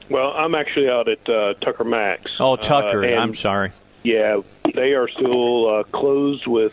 Well, 0.08 0.32
I'm 0.32 0.54
actually 0.56 0.88
out 0.88 1.08
at 1.08 1.28
uh, 1.28 1.54
Tucker 1.60 1.84
Max. 1.84 2.32
Oh, 2.40 2.56
Tucker, 2.56 3.04
Uh, 3.04 3.16
I'm 3.16 3.34
sorry. 3.34 3.70
Yeah, 4.02 4.40
they 4.74 4.94
are 4.94 5.08
still 5.08 5.68
uh, 5.68 5.82
closed 5.84 6.46
with 6.46 6.72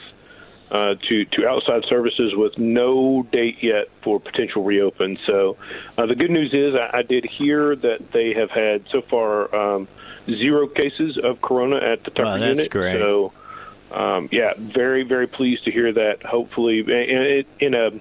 uh, 0.71 0.95
to 1.07 1.25
to 1.25 1.47
outside 1.47 1.83
services 1.87 2.33
with 2.35 2.57
no 2.57 3.23
date 3.31 3.57
yet 3.61 3.87
for 4.01 4.19
potential 4.19 4.63
reopen. 4.63 5.17
So 5.25 5.57
uh, 5.97 6.05
the 6.05 6.15
good 6.15 6.31
news 6.31 6.53
is 6.53 6.75
I, 6.75 6.99
I 6.99 7.01
did 7.03 7.25
hear 7.25 7.75
that 7.75 8.11
they 8.11 8.33
have 8.33 8.51
had 8.51 8.83
so 8.91 9.01
far 9.01 9.53
um, 9.55 9.87
zero 10.27 10.67
cases 10.67 11.17
of 11.17 11.41
corona 11.41 11.77
at 11.77 12.03
the 12.03 12.11
Tucker 12.11 12.23
Wow, 12.23 12.37
that's 12.37 12.49
unit. 12.49 12.69
great. 12.71 12.99
So 12.99 13.31
um, 13.91 14.27
yeah, 14.31 14.53
very 14.57 15.03
very 15.03 15.27
pleased 15.27 15.63
to 15.65 15.71
hear 15.71 15.93
that. 15.93 16.23
Hopefully, 16.23 16.79
in- 16.79 17.45
in 17.59 17.73
a 17.73 17.91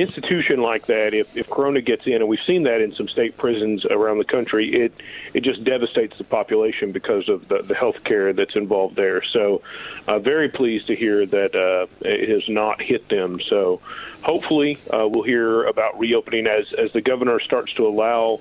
institution 0.00 0.60
like 0.60 0.86
that, 0.86 1.14
if, 1.14 1.36
if 1.36 1.48
Corona 1.48 1.80
gets 1.80 2.06
in, 2.06 2.14
and 2.14 2.28
we've 2.28 2.46
seen 2.46 2.64
that 2.64 2.80
in 2.80 2.94
some 2.94 3.08
state 3.08 3.36
prisons 3.36 3.84
around 3.84 4.18
the 4.18 4.24
country, 4.24 4.68
it 4.72 4.92
it 5.34 5.42
just 5.42 5.62
devastates 5.64 6.18
the 6.18 6.24
population 6.24 6.92
because 6.92 7.28
of 7.28 7.48
the, 7.48 7.62
the 7.62 7.74
health 7.74 8.02
care 8.04 8.32
that's 8.32 8.56
involved 8.56 8.96
there. 8.96 9.22
So, 9.22 9.62
uh, 10.08 10.18
very 10.18 10.48
pleased 10.48 10.86
to 10.88 10.96
hear 10.96 11.26
that 11.26 11.54
uh, 11.54 11.86
it 12.00 12.28
has 12.28 12.48
not 12.48 12.80
hit 12.80 13.08
them. 13.08 13.40
So, 13.40 13.80
hopefully, 14.22 14.78
uh, 14.92 15.08
we'll 15.08 15.24
hear 15.24 15.64
about 15.64 15.98
reopening 15.98 16.46
as 16.46 16.72
as 16.72 16.92
the 16.92 17.00
governor 17.00 17.40
starts 17.40 17.72
to 17.74 17.86
allow. 17.86 18.40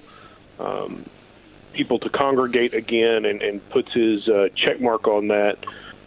Um, 0.60 1.06
people 1.72 2.00
to 2.00 2.10
congregate 2.10 2.74
again 2.74 3.26
and, 3.26 3.42
and 3.42 3.70
puts 3.70 3.94
his 3.94 4.28
uh, 4.28 4.50
check 4.56 4.82
mark 4.82 5.08
on 5.08 5.28
that. 5.28 5.58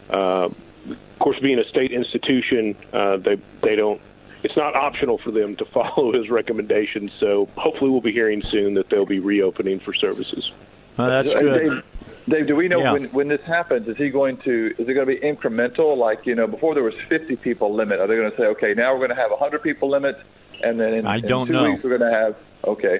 Uh, 0.09 0.49
of 0.89 1.19
course, 1.19 1.39
being 1.39 1.59
a 1.59 1.67
state 1.69 1.91
institution, 1.91 2.75
uh, 2.91 3.17
they 3.17 3.37
they 3.61 3.75
don't. 3.75 4.01
It's 4.43 4.55
not 4.57 4.75
optional 4.75 5.17
for 5.17 5.31
them 5.31 5.55
to 5.57 5.65
follow 5.73 6.13
his 6.13 6.29
recommendations. 6.29 7.11
So 7.19 7.47
hopefully, 7.55 7.89
we'll 7.89 8.01
be 8.01 8.11
hearing 8.11 8.43
soon 8.43 8.73
that 8.75 8.89
they'll 8.89 9.05
be 9.05 9.19
reopening 9.19 9.79
for 9.79 9.93
services. 9.93 10.51
Uh, 10.97 11.09
that's 11.09 11.33
good. 11.33 11.69
Dave, 11.69 11.83
Dave, 12.29 12.47
do 12.47 12.55
we 12.55 12.67
know 12.67 12.79
Yeah. 12.79 12.93
when 12.93 13.05
when 13.05 13.27
this 13.27 13.41
happens? 13.41 13.87
Is 13.87 13.97
he 13.97 14.09
going 14.09 14.37
to? 14.37 14.73
Is 14.77 14.87
it 14.87 14.93
going 14.93 15.07
to 15.07 15.13
be 15.13 15.19
incremental? 15.19 15.97
Like 15.97 16.25
you 16.25 16.35
know, 16.35 16.47
before 16.47 16.73
there 16.75 16.83
was 16.83 16.95
50 17.09 17.35
people 17.37 17.73
limit. 17.73 17.99
Are 17.99 18.07
they 18.07 18.15
going 18.15 18.29
to 18.31 18.37
say, 18.37 18.43
okay, 18.47 18.73
now 18.73 18.91
we're 18.93 18.99
going 18.99 19.09
to 19.09 19.15
have 19.15 19.31
a 19.31 19.35
100 19.35 19.61
people 19.63 19.89
limit, 19.89 20.19
and 20.61 20.79
then 20.79 20.93
in, 20.93 21.05
I 21.07 21.19
don't 21.19 21.47
two 21.47 21.53
know. 21.53 21.71
weeks 21.71 21.83
we're 21.83 21.97
going 21.97 22.11
to 22.11 22.17
have 22.17 22.35
okay. 22.65 22.99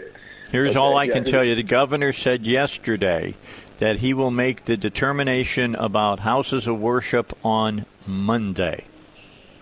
Here's 0.51 0.71
Okay, 0.71 0.79
all 0.79 0.97
I 0.97 1.05
yeah, 1.05 1.13
can 1.13 1.23
tell 1.23 1.43
you. 1.43 1.55
The 1.55 1.63
governor 1.63 2.11
said 2.13 2.45
yesterday 2.45 3.35
that 3.79 3.97
he 3.97 4.13
will 4.13 4.29
make 4.31 4.65
the 4.65 4.77
determination 4.77 5.75
about 5.75 6.19
houses 6.19 6.67
of 6.67 6.79
worship 6.79 7.35
on 7.43 7.85
Monday. 8.05 8.85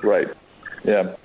Right. 0.03 0.27
Yeah. 0.83 1.15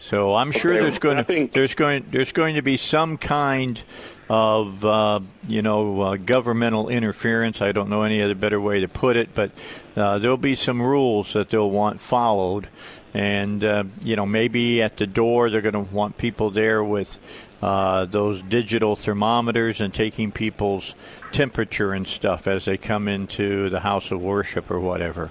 So 0.00 0.34
I'm 0.34 0.50
sure 0.50 0.72
Okay, 0.72 0.80
there's 0.82 0.98
going 0.98 1.16
to 1.18 1.24
think- 1.24 1.52
there's 1.52 1.74
going 1.74 2.06
there's 2.10 2.32
going 2.32 2.54
to 2.56 2.62
be 2.62 2.76
some 2.76 3.18
kind 3.18 3.80
of 4.28 4.84
uh, 4.84 5.20
you 5.46 5.60
know 5.62 6.00
uh, 6.00 6.16
governmental 6.16 6.88
interference. 6.88 7.60
I 7.60 7.72
don't 7.72 7.90
know 7.90 8.02
any 8.02 8.22
other 8.22 8.34
better 8.34 8.60
way 8.60 8.80
to 8.80 8.88
put 8.88 9.16
it, 9.16 9.34
but 9.34 9.50
uh, 9.96 10.18
there'll 10.18 10.36
be 10.36 10.54
some 10.54 10.80
rules 10.80 11.32
that 11.34 11.50
they'll 11.50 11.70
want 11.70 12.00
followed, 12.00 12.68
and 13.12 13.64
uh, 13.64 13.84
you 14.02 14.16
know 14.16 14.26
maybe 14.26 14.82
at 14.82 14.96
the 14.96 15.06
door 15.06 15.50
they're 15.50 15.60
going 15.60 15.74
to 15.74 15.94
want 15.94 16.16
people 16.16 16.50
there 16.50 16.82
with 16.82 17.18
uh, 17.60 18.06
those 18.06 18.40
digital 18.42 18.96
thermometers 18.96 19.80
and 19.80 19.92
taking 19.92 20.32
people's 20.32 20.94
temperature 21.32 21.92
and 21.92 22.06
stuff 22.06 22.46
as 22.46 22.64
they 22.64 22.76
come 22.78 23.06
into 23.06 23.68
the 23.68 23.80
house 23.80 24.10
of 24.10 24.20
worship 24.20 24.70
or 24.70 24.80
whatever. 24.80 25.30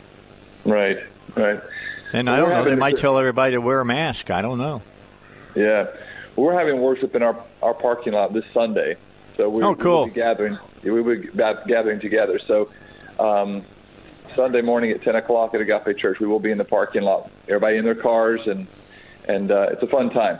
Right. 0.63 0.99
Right. 1.35 1.61
And 2.13 2.29
I 2.29 2.37
don't 2.37 2.49
know. 2.49 2.63
They 2.65 2.75
might 2.75 2.97
tell 2.97 3.17
everybody 3.17 3.53
to 3.53 3.61
wear 3.61 3.79
a 3.81 3.85
mask. 3.85 4.31
I 4.31 4.41
don't 4.41 4.57
know. 4.57 4.81
Yeah. 5.55 5.87
We're 6.35 6.57
having 6.57 6.79
worship 6.81 7.15
in 7.15 7.23
our 7.23 7.43
our 7.61 7.73
parking 7.73 8.13
lot 8.13 8.33
this 8.33 8.45
Sunday, 8.53 8.95
so 9.35 9.49
we, 9.49 9.61
Oh, 9.63 9.71
we 9.71 9.75
cool. 9.77 10.05
be 10.05 10.11
gathering. 10.13 10.57
We 10.83 10.91
will 10.91 11.03
be 11.15 11.27
gathering 11.67 11.99
together. 11.99 12.39
So. 12.39 12.69
Um, 13.19 13.63
Sunday 14.35 14.61
morning 14.61 14.91
at 14.91 15.01
10 15.01 15.15
o'clock 15.15 15.53
at 15.55 15.59
Agape 15.59 15.97
Church, 15.97 16.19
we 16.19 16.27
will 16.27 16.39
be 16.39 16.51
in 16.51 16.57
the 16.59 16.63
parking 16.63 17.01
lot. 17.01 17.29
Everybody 17.49 17.77
in 17.77 17.83
their 17.83 17.95
cars, 17.95 18.39
and 18.47 18.67
and 19.27 19.51
uh, 19.51 19.69
it's 19.71 19.81
a 19.83 19.87
fun 19.87 20.11
time. 20.11 20.39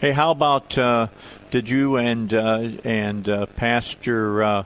Hey, 0.00 0.10
how 0.10 0.32
about 0.32 0.76
uh, 0.76 1.06
did 1.50 1.70
you 1.70 1.96
and 1.96 2.34
uh, 2.34 2.68
and 2.84 3.26
uh, 3.28 3.46
Pastor 3.46 4.42
uh, 4.42 4.64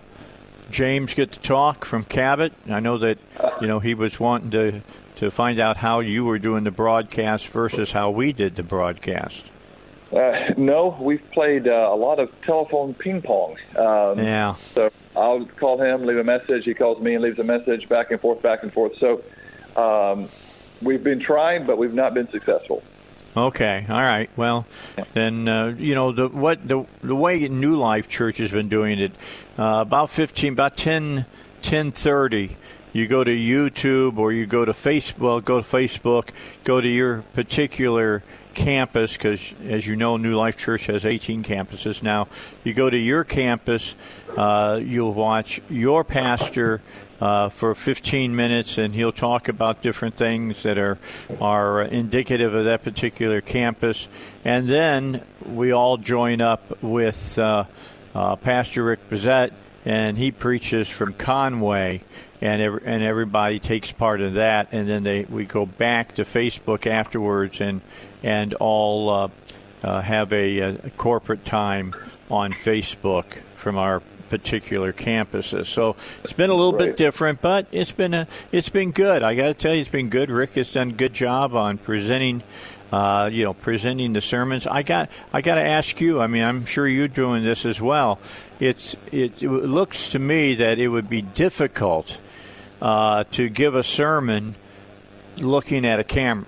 James 0.70 1.14
get 1.14 1.32
to 1.32 1.38
talk 1.40 1.84
from 1.84 2.02
Cabot? 2.02 2.52
I 2.68 2.80
know 2.80 2.96
that 2.98 3.18
you 3.60 3.66
know 3.68 3.78
he 3.78 3.94
was 3.94 4.18
wanting 4.18 4.50
to 4.52 4.80
to 5.20 5.30
find 5.30 5.60
out 5.60 5.76
how 5.76 6.00
you 6.00 6.24
were 6.24 6.38
doing 6.38 6.64
the 6.64 6.70
broadcast 6.70 7.48
versus 7.48 7.92
how 7.92 8.10
we 8.10 8.32
did 8.32 8.56
the 8.56 8.62
broadcast. 8.62 9.44
Uh, 10.10 10.54
no, 10.56 10.96
we've 10.98 11.30
played 11.30 11.68
uh, 11.68 11.90
a 11.92 11.94
lot 11.94 12.18
of 12.18 12.30
telephone 12.40 12.94
ping 12.94 13.20
pong. 13.20 13.56
Um, 13.76 14.18
Yeah. 14.18 14.54
So 14.54 14.90
I'll 15.14 15.44
call 15.44 15.78
him, 15.78 16.06
leave 16.06 16.16
a 16.16 16.24
message. 16.24 16.64
He 16.64 16.72
calls 16.72 17.02
me 17.02 17.14
and 17.14 17.22
leaves 17.22 17.38
a 17.38 17.44
message, 17.44 17.86
back 17.86 18.10
and 18.10 18.18
forth, 18.18 18.40
back 18.40 18.62
and 18.62 18.72
forth. 18.72 18.92
So 18.98 19.22
um, 19.76 20.30
we've 20.80 21.04
been 21.04 21.20
trying, 21.20 21.66
but 21.66 21.76
we've 21.76 21.92
not 21.92 22.14
been 22.14 22.30
successful. 22.30 22.82
Okay, 23.36 23.84
all 23.90 24.02
right. 24.02 24.30
Well, 24.36 24.66
then 25.12 25.46
uh, 25.46 25.74
you 25.78 25.94
know 25.94 26.10
the 26.12 26.28
what 26.28 26.66
the 26.66 26.84
the 27.02 27.14
way 27.14 27.46
New 27.46 27.76
Life 27.76 28.08
Church 28.08 28.38
has 28.38 28.50
been 28.50 28.68
doing 28.68 28.98
it. 28.98 29.12
Uh, 29.56 29.82
about 29.82 30.10
fifteen, 30.10 30.54
about 30.54 30.76
ten, 30.76 31.26
ten 31.62 31.92
thirty. 31.92 32.56
You 32.92 33.06
go 33.06 33.22
to 33.22 33.30
YouTube 33.30 34.18
or 34.18 34.32
you 34.32 34.46
go 34.46 34.64
to 34.64 34.72
Facebook. 34.72 35.44
Go 35.44 35.62
to 35.62 35.68
Facebook. 35.68 36.30
Go 36.64 36.80
to 36.80 36.88
your 36.88 37.22
particular 37.34 38.22
campus 38.54 39.12
because, 39.12 39.54
as 39.66 39.86
you 39.86 39.96
know, 39.96 40.16
New 40.16 40.36
Life 40.36 40.56
Church 40.56 40.86
has 40.86 41.04
18 41.04 41.44
campuses 41.44 42.02
now. 42.02 42.28
You 42.64 42.74
go 42.74 42.90
to 42.90 42.96
your 42.96 43.24
campus. 43.24 43.94
Uh, 44.36 44.80
you'll 44.82 45.14
watch 45.14 45.60
your 45.68 46.04
pastor 46.04 46.80
uh, 47.20 47.48
for 47.50 47.74
15 47.74 48.34
minutes, 48.34 48.78
and 48.78 48.94
he'll 48.94 49.12
talk 49.12 49.48
about 49.48 49.82
different 49.82 50.14
things 50.14 50.62
that 50.62 50.78
are 50.78 50.98
are 51.40 51.82
indicative 51.82 52.54
of 52.54 52.64
that 52.64 52.82
particular 52.82 53.40
campus. 53.40 54.08
And 54.44 54.68
then 54.68 55.22
we 55.44 55.72
all 55.72 55.96
join 55.96 56.40
up 56.40 56.82
with 56.82 57.38
uh, 57.38 57.64
uh, 58.14 58.36
Pastor 58.36 58.84
Rick 58.84 59.10
Bezet, 59.10 59.52
and 59.84 60.16
he 60.16 60.30
preaches 60.30 60.88
from 60.88 61.12
Conway, 61.12 62.02
and 62.40 62.62
every, 62.62 62.80
and 62.84 63.02
everybody 63.02 63.58
takes 63.58 63.92
part 63.92 64.20
in 64.20 64.34
that. 64.34 64.68
And 64.72 64.88
then 64.88 65.02
they 65.02 65.24
we 65.24 65.44
go 65.44 65.66
back 65.66 66.16
to 66.16 66.24
Facebook 66.24 66.86
afterwards, 66.86 67.60
and 67.60 67.80
and 68.22 68.54
all 68.54 69.10
uh, 69.10 69.28
uh, 69.82 70.00
have 70.00 70.32
a, 70.32 70.58
a 70.58 70.90
corporate 70.96 71.44
time 71.44 71.94
on 72.30 72.52
Facebook 72.52 73.24
from 73.56 73.76
our 73.76 74.00
particular 74.30 74.92
campuses. 74.92 75.66
So 75.66 75.96
it's 76.22 76.32
been 76.32 76.50
a 76.50 76.54
little 76.54 76.72
bit 76.72 76.96
different, 76.96 77.42
but 77.42 77.66
it's 77.72 77.92
been 77.92 78.14
a 78.14 78.26
it's 78.52 78.68
been 78.68 78.92
good. 78.92 79.22
I 79.22 79.34
got 79.34 79.48
to 79.48 79.54
tell 79.54 79.74
you, 79.74 79.80
it's 79.80 79.90
been 79.90 80.08
good. 80.08 80.30
Rick 80.30 80.54
has 80.54 80.72
done 80.72 80.90
a 80.90 80.92
good 80.92 81.12
job 81.12 81.54
on 81.54 81.78
presenting. 81.78 82.42
Uh, 82.92 83.30
you 83.32 83.44
know, 83.44 83.54
presenting 83.54 84.14
the 84.14 84.20
sermons. 84.20 84.66
I 84.66 84.82
got, 84.82 85.10
I 85.32 85.42
got 85.42 85.54
to 85.54 85.62
ask 85.62 86.00
you. 86.00 86.20
I 86.20 86.26
mean, 86.26 86.42
I'm 86.42 86.66
sure 86.66 86.88
you're 86.88 87.06
doing 87.06 87.44
this 87.44 87.64
as 87.64 87.80
well. 87.80 88.18
It's, 88.58 88.96
it, 89.12 89.40
it 89.40 89.48
looks 89.48 90.08
to 90.08 90.18
me 90.18 90.56
that 90.56 90.80
it 90.80 90.88
would 90.88 91.08
be 91.08 91.22
difficult 91.22 92.18
uh, 92.80 93.24
to 93.32 93.48
give 93.48 93.74
a 93.74 93.82
sermon 93.82 94.54
looking 95.36 95.86
at 95.86 96.00
a 96.00 96.04
camera 96.04 96.46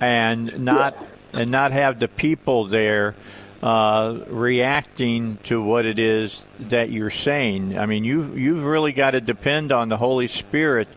and 0.00 0.64
not 0.64 0.96
and 1.32 1.50
not 1.50 1.72
have 1.72 1.98
the 1.98 2.08
people 2.08 2.66
there 2.66 3.14
uh, 3.62 4.18
reacting 4.28 5.36
to 5.44 5.62
what 5.62 5.86
it 5.86 5.98
is 5.98 6.42
that 6.58 6.90
you're 6.90 7.10
saying. 7.10 7.78
I 7.78 7.86
mean, 7.86 8.04
you 8.04 8.34
you've 8.34 8.64
really 8.64 8.92
got 8.92 9.12
to 9.12 9.20
depend 9.20 9.72
on 9.72 9.88
the 9.88 9.96
Holy 9.96 10.26
Spirit 10.26 10.88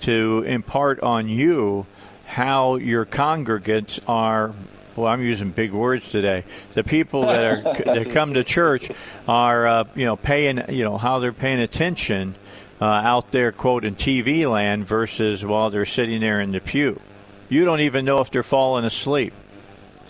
to 0.00 0.42
impart 0.46 1.00
on 1.00 1.28
you 1.28 1.86
how 2.26 2.76
your 2.76 3.04
congregants 3.04 4.00
are 4.06 4.54
well, 4.96 5.06
I'm 5.06 5.22
using 5.22 5.50
big 5.50 5.70
words 5.70 6.10
today. 6.10 6.42
The 6.74 6.82
people 6.82 7.22
that 7.22 7.44
are 7.44 7.62
that 7.84 8.10
come 8.10 8.34
to 8.34 8.42
church 8.42 8.90
are 9.28 9.66
uh, 9.66 9.84
you 9.94 10.06
know 10.06 10.16
paying 10.16 10.62
you 10.70 10.84
know 10.84 10.98
how 10.98 11.20
they're 11.20 11.32
paying 11.32 11.60
attention 11.60 12.34
uh, 12.80 12.84
out 12.84 13.30
there 13.30 13.52
quote 13.52 13.84
in 13.84 13.94
TV 13.94 14.50
land 14.50 14.86
versus 14.86 15.44
while 15.44 15.70
they're 15.70 15.86
sitting 15.86 16.20
there 16.20 16.40
in 16.40 16.52
the 16.52 16.60
pew. 16.60 17.00
You 17.48 17.64
don't 17.64 17.80
even 17.80 18.04
know 18.04 18.20
if 18.20 18.30
they're 18.30 18.42
falling 18.42 18.84
asleep. 18.84 19.32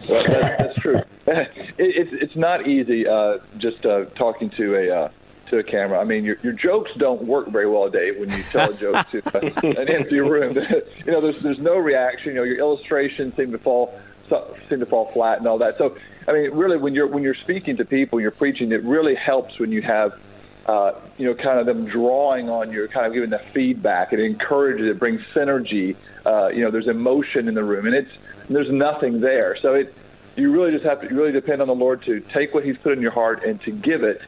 Well, 0.09 0.23
that, 0.25 0.59
that's 0.59 0.79
true. 0.79 1.03
it, 1.27 1.51
it's 1.79 2.11
it's 2.12 2.37
not 2.37 2.66
easy 2.66 3.07
uh, 3.07 3.39
just 3.59 3.85
uh, 3.85 4.07
talking 4.14 4.51
to 4.51 4.77
a 4.77 5.05
uh, 5.05 5.09
to 5.51 5.59
a 5.59 5.62
camera. 5.62 6.01
I 6.01 6.05
mean, 6.05 6.25
your 6.25 6.37
your 6.43 6.53
jokes 6.53 6.91
don't 6.97 7.23
work 7.23 7.49
very 7.49 7.69
well, 7.69 7.89
Dave, 7.89 8.19
when 8.19 8.31
you 8.31 8.43
tell 8.45 8.71
a 8.71 8.75
joke 8.75 9.09
to 9.11 9.23
uh, 9.35 9.61
an 9.62 9.89
empty 9.89 10.21
room. 10.21 10.55
you 11.07 11.12
know, 11.12 11.21
there's 11.21 11.41
there's 11.41 11.59
no 11.59 11.77
reaction. 11.77 12.31
You 12.31 12.39
know, 12.39 12.45
your 12.45 12.59
illustrations 12.59 13.35
seem 13.35 13.53
to 13.53 13.59
fall 13.59 13.99
seem 14.69 14.81
to 14.81 14.87
fall 14.87 15.07
flat 15.07 15.39
and 15.39 15.47
all 15.47 15.59
that. 15.59 15.79
So, 15.79 15.97
I 16.27 16.33
mean, 16.33 16.51
really, 16.53 16.77
when 16.77 16.95
you're 16.95 17.07
when 17.07 17.23
you're 17.23 17.35
speaking 17.35 17.77
to 17.79 17.85
people, 17.85 18.21
you're 18.21 18.31
preaching. 18.31 18.73
It 18.73 18.83
really 18.85 19.14
helps 19.14 19.59
when 19.59 19.73
you 19.73 19.83
have. 19.83 20.21
Uh, 20.69 21.01
you 21.16 21.25
know, 21.25 21.35
kind 21.35 21.59
of 21.59 21.64
them 21.64 21.87
drawing 21.87 22.51
on 22.51 22.71
you, 22.71 22.87
kind 22.89 23.07
of 23.07 23.14
giving 23.14 23.31
the 23.31 23.39
feedback. 23.39 24.12
It 24.12 24.21
encourages, 24.21 24.87
it 24.87 24.99
brings 24.99 25.23
synergy. 25.35 25.97
Uh, 26.27 26.49
you 26.49 26.62
know, 26.62 26.71
there's 26.71 26.89
emotion 26.89 27.49
in 27.49 27.55
the 27.55 27.64
room, 27.64 27.87
and 27.87 27.95
it's 27.95 28.11
and 28.47 28.55
there's 28.55 28.71
nothing 28.71 29.21
there. 29.21 29.57
So 29.62 29.73
it, 29.73 29.95
you 30.37 30.53
really 30.53 30.73
just 30.73 30.85
have 30.85 31.01
to 31.01 31.09
really 31.09 31.33
depend 31.33 31.62
on 31.62 31.69
the 31.69 31.75
Lord 31.75 32.03
to 32.03 32.21
take 32.21 32.53
what 32.53 32.66
He's 32.66 32.77
put 32.77 32.93
in 32.93 33.01
your 33.01 33.12
heart 33.12 33.45
and 33.45 33.59
to 33.62 33.71
give 33.71 34.03
it, 34.03 34.21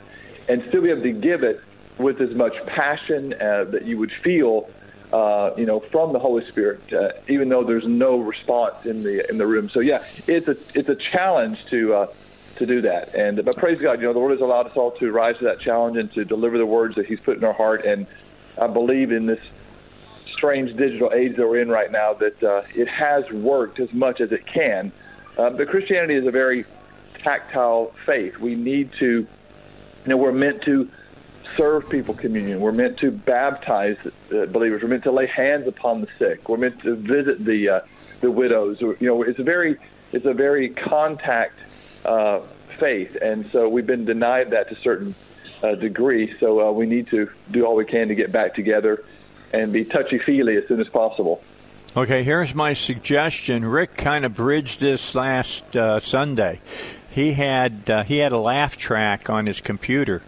and 0.48 0.64
still 0.68 0.80
be 0.80 0.88
able 0.88 1.02
to 1.02 1.12
give 1.12 1.42
it 1.42 1.60
with 1.98 2.22
as 2.22 2.34
much 2.34 2.54
passion 2.64 3.34
uh, 3.34 3.64
that 3.64 3.84
you 3.84 3.98
would 3.98 4.10
feel, 4.10 4.70
uh, 5.12 5.50
you 5.58 5.66
know, 5.66 5.80
from 5.80 6.14
the 6.14 6.18
Holy 6.18 6.46
Spirit, 6.46 6.80
uh, 6.90 7.10
even 7.28 7.50
though 7.50 7.64
there's 7.64 7.86
no 7.86 8.16
response 8.16 8.86
in 8.86 9.02
the 9.02 9.28
in 9.28 9.36
the 9.36 9.46
room. 9.46 9.68
So 9.68 9.80
yeah, 9.80 10.02
it's 10.26 10.48
a 10.48 10.56
it's 10.72 10.88
a 10.88 10.96
challenge 10.96 11.66
to. 11.66 12.08
To 12.56 12.66
do 12.66 12.82
that, 12.82 13.14
and 13.14 13.42
but 13.42 13.56
praise 13.56 13.80
God, 13.80 14.00
you 14.00 14.06
know 14.06 14.12
the 14.12 14.18
Lord 14.18 14.32
has 14.32 14.40
allowed 14.42 14.66
us 14.66 14.76
all 14.76 14.90
to 14.92 15.10
rise 15.10 15.38
to 15.38 15.44
that 15.44 15.60
challenge 15.60 15.96
and 15.96 16.12
to 16.12 16.26
deliver 16.26 16.58
the 16.58 16.66
words 16.66 16.96
that 16.96 17.06
He's 17.06 17.20
put 17.20 17.38
in 17.38 17.44
our 17.44 17.54
heart. 17.54 17.86
And 17.86 18.06
I 18.58 18.66
believe 18.66 19.12
in 19.12 19.24
this 19.24 19.40
strange 20.40 20.76
digital 20.76 21.12
age 21.12 21.36
that 21.36 21.46
we're 21.46 21.60
in 21.60 21.68
right 21.68 21.90
now 21.90 22.14
that 22.14 22.42
uh, 22.42 22.62
it 22.74 22.88
has 22.88 23.30
worked 23.30 23.78
as 23.78 23.92
much 23.92 24.20
as 24.20 24.32
it 24.32 24.46
can. 24.46 24.92
Uh, 25.38 25.50
but 25.50 25.68
Christianity 25.68 26.14
is 26.14 26.26
a 26.26 26.30
very 26.30 26.64
tactile 27.22 27.94
faith. 28.06 28.38
We 28.38 28.54
need 28.54 28.92
to, 28.94 29.06
you 29.06 29.26
know, 30.06 30.16
we're 30.16 30.32
meant 30.32 30.62
to 30.62 30.90
serve 31.56 31.88
people 31.88 32.14
communion. 32.14 32.60
We're 32.60 32.72
meant 32.72 32.98
to 32.98 33.10
baptize 33.10 33.96
uh, 34.04 34.46
believers. 34.46 34.82
We're 34.82 34.88
meant 34.88 35.04
to 35.04 35.12
lay 35.12 35.26
hands 35.26 35.66
upon 35.66 36.00
the 36.00 36.06
sick. 36.06 36.48
We're 36.48 36.56
meant 36.56 36.80
to 36.82 36.94
visit 36.94 37.44
the 37.44 37.68
uh, 37.68 37.80
the 38.20 38.30
widows. 38.30 38.80
You 38.80 38.96
know, 39.00 39.22
it's 39.22 39.38
a 39.38 39.44
very 39.44 39.76
it's 40.12 40.26
a 40.26 40.34
very 40.34 40.70
contact 40.70 41.58
uh, 42.04 42.40
faith, 42.78 43.16
and 43.20 43.50
so 43.50 43.68
we've 43.68 43.86
been 43.86 44.04
denied 44.04 44.50
that 44.50 44.68
to 44.68 44.74
a 44.74 44.80
certain 44.80 45.14
uh, 45.62 45.74
degree. 45.74 46.34
So 46.40 46.68
uh, 46.68 46.72
we 46.72 46.86
need 46.86 47.08
to 47.08 47.30
do 47.50 47.64
all 47.64 47.76
we 47.76 47.84
can 47.84 48.08
to 48.08 48.14
get 48.14 48.32
back 48.32 48.54
together 48.54 49.04
and 49.52 49.72
be 49.72 49.84
touchy 49.84 50.18
feely 50.18 50.56
as 50.56 50.66
soon 50.68 50.80
as 50.80 50.88
possible. 50.88 51.42
Okay, 51.96 52.22
here's 52.22 52.54
my 52.54 52.72
suggestion. 52.72 53.64
Rick 53.64 53.96
kind 53.96 54.24
of 54.24 54.34
bridged 54.34 54.78
this 54.80 55.14
last 55.14 55.74
uh, 55.74 55.98
Sunday. 55.98 56.60
He 57.10 57.32
had 57.32 57.90
uh, 57.90 58.04
he 58.04 58.18
had 58.18 58.30
a 58.30 58.38
laugh 58.38 58.76
track 58.76 59.28
on 59.28 59.46
his 59.46 59.60
computer, 59.60 60.22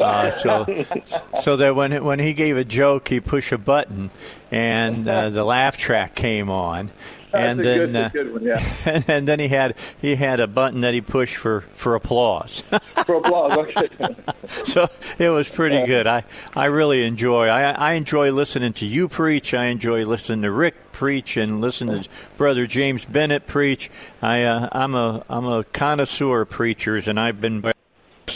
uh, 0.00 0.32
so 0.32 0.84
so 1.42 1.56
that 1.56 1.76
when 1.76 2.02
when 2.02 2.18
he 2.18 2.32
gave 2.32 2.56
a 2.56 2.64
joke, 2.64 3.06
he 3.06 3.20
pushed 3.20 3.52
a 3.52 3.58
button, 3.58 4.10
and 4.50 5.06
uh, 5.06 5.30
the 5.30 5.44
laugh 5.44 5.76
track 5.76 6.16
came 6.16 6.50
on. 6.50 6.90
And 7.38 7.60
then, 7.60 8.12
good, 8.12 8.28
uh, 8.28 8.32
one, 8.32 8.42
yeah. 8.42 8.74
and, 8.86 9.04
and 9.08 9.28
then 9.28 9.38
he 9.38 9.48
had 9.48 9.74
he 10.00 10.16
had 10.16 10.40
a 10.40 10.46
button 10.46 10.80
that 10.82 10.94
he 10.94 11.00
pushed 11.00 11.36
for 11.36 11.62
for 11.74 11.94
applause. 11.94 12.62
For 13.06 13.16
applause, 13.16 13.52
okay. 13.58 14.16
so 14.64 14.88
it 15.18 15.28
was 15.28 15.48
pretty 15.48 15.86
good. 15.86 16.06
I 16.06 16.24
I 16.54 16.64
really 16.66 17.04
enjoy. 17.04 17.46
I 17.46 17.70
I 17.70 17.92
enjoy 17.92 18.32
listening 18.32 18.72
to 18.74 18.86
you 18.86 19.08
preach. 19.08 19.54
I 19.54 19.66
enjoy 19.66 20.04
listening 20.04 20.42
to 20.42 20.50
Rick 20.50 20.92
preach 20.92 21.36
and 21.36 21.60
listen 21.60 21.88
to 21.88 22.08
Brother 22.36 22.66
James 22.66 23.04
Bennett 23.04 23.46
preach. 23.46 23.90
I 24.22 24.42
uh, 24.42 24.68
I'm 24.72 24.94
a 24.94 25.24
I'm 25.28 25.46
a 25.46 25.64
connoisseur 25.64 26.40
of 26.40 26.50
preachers, 26.50 27.06
and 27.06 27.20
I've 27.20 27.40
been 27.40 27.60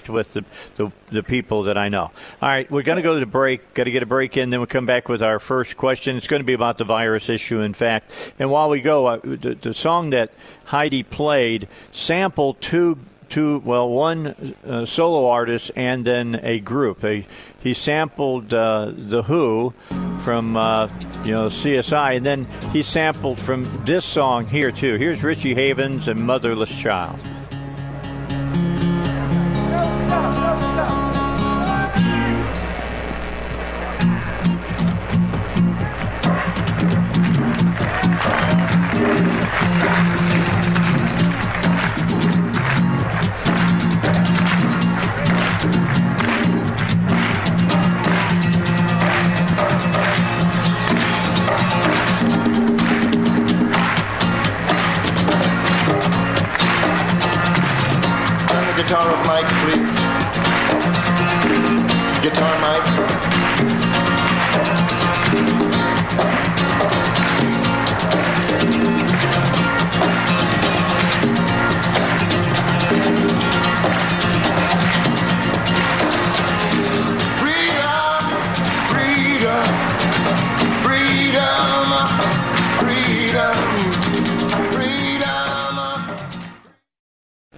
with 0.08 0.32
the, 0.34 0.44
the 0.76 0.92
the 1.10 1.22
people 1.22 1.64
that 1.64 1.76
I 1.76 1.88
know. 1.88 2.10
All 2.40 2.48
right, 2.48 2.70
we're 2.70 2.82
going 2.82 2.96
to 2.96 3.02
go 3.02 3.14
to 3.14 3.20
the 3.20 3.26
break. 3.26 3.74
Got 3.74 3.84
to 3.84 3.90
get 3.90 4.02
a 4.02 4.06
break 4.06 4.36
in, 4.36 4.50
then 4.50 4.60
we'll 4.60 4.66
come 4.66 4.86
back 4.86 5.08
with 5.08 5.22
our 5.22 5.38
first 5.38 5.76
question. 5.76 6.16
It's 6.16 6.28
going 6.28 6.40
to 6.40 6.46
be 6.46 6.52
about 6.52 6.78
the 6.78 6.84
virus 6.84 7.28
issue, 7.28 7.60
in 7.60 7.74
fact. 7.74 8.10
And 8.38 8.50
while 8.50 8.68
we 8.68 8.80
go, 8.80 9.06
uh, 9.06 9.20
the, 9.22 9.58
the 9.60 9.74
song 9.74 10.10
that 10.10 10.32
Heidi 10.66 11.02
played 11.02 11.68
sampled 11.90 12.60
two 12.60 12.98
two 13.30 13.60
well 13.60 13.88
one 13.88 14.54
uh, 14.66 14.84
solo 14.84 15.28
artist 15.28 15.70
and 15.76 16.04
then 16.04 16.40
a 16.42 16.60
group. 16.60 17.02
He, 17.02 17.26
he 17.60 17.72
sampled 17.72 18.52
uh, 18.52 18.92
the 18.94 19.22
Who 19.22 19.72
from 20.24 20.56
uh, 20.56 20.88
you 21.24 21.32
know 21.32 21.46
CSI, 21.46 22.16
and 22.16 22.26
then 22.26 22.46
he 22.72 22.82
sampled 22.82 23.38
from 23.38 23.84
this 23.84 24.04
song 24.04 24.46
here 24.46 24.72
too. 24.72 24.96
Here's 24.96 25.22
Richie 25.22 25.54
Havens 25.54 26.08
and 26.08 26.26
Motherless 26.26 26.76
Child. 26.76 27.18
Guitar 58.76 59.19
Guitar, 62.30 62.60
Mike. 62.60 63.09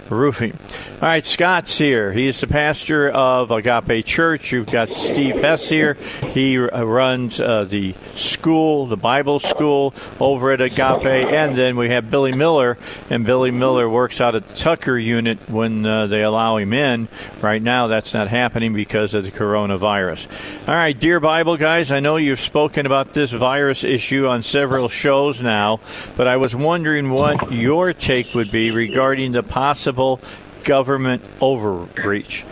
Roofing. 0.10 0.58
All 1.02 1.10
right, 1.10 1.26
Scott's 1.26 1.78
here. 1.78 2.14
He's 2.14 2.40
the 2.40 2.48
pastor 2.48 3.10
of 3.10 3.52
Agape 3.52 4.06
Church. 4.06 4.52
You've 4.52 4.70
got 4.70 4.94
Steve 4.94 5.36
Hess 5.36 5.68
here. 5.68 5.96
He 6.32 6.58
runs 6.58 7.42
uh, 7.42 7.66
the 7.66 7.96
school, 8.14 8.86
the 8.86 8.96
Bible 8.96 9.40
school 9.40 9.94
over 10.20 10.52
at 10.52 10.62
Agape. 10.62 11.06
And 11.06 11.58
then 11.58 11.76
we 11.76 11.90
have 11.90 12.12
Billy 12.12 12.34
Miller, 12.34 12.78
and 13.10 13.26
Billy 13.26 13.52
Miller 13.52 13.90
works 13.90 14.22
out 14.22 14.36
at 14.36 14.56
Tucker 14.56 14.98
unit 14.98 15.50
when 15.50 15.86
uh, 15.86 16.08
they 16.08 16.22
allow 16.22 16.58
him 16.58 16.72
in. 16.72 17.08
Right 17.42 17.62
now, 17.62 17.88
that's 17.88 18.14
not 18.14 18.30
happening 18.30 18.74
because 18.74 19.14
of 19.16 19.24
the 19.24 19.32
coronavirus. 19.32 20.28
All 20.68 20.76
right, 20.76 20.98
dear 20.98 21.20
Bible 21.20 21.58
guys, 21.58 21.92
I 21.92 22.00
know 22.00 22.18
you've 22.18 22.40
spoken 22.40 22.86
about 22.86 23.14
this 23.14 23.32
virus 23.32 23.84
issue 23.84 24.28
on 24.28 24.44
several 24.44 24.88
shows 24.88 25.42
now, 25.42 25.80
but 26.16 26.28
I 26.28 26.38
was 26.38 26.56
wondering 26.56 27.10
what 27.10 27.52
your 27.52 27.92
take 27.92 28.34
would 28.34 28.52
be 28.52 28.72
regarding 28.72 29.32
the 29.32 29.44
possible 29.44 29.95
government 30.64 31.24
overreach. 31.40 32.44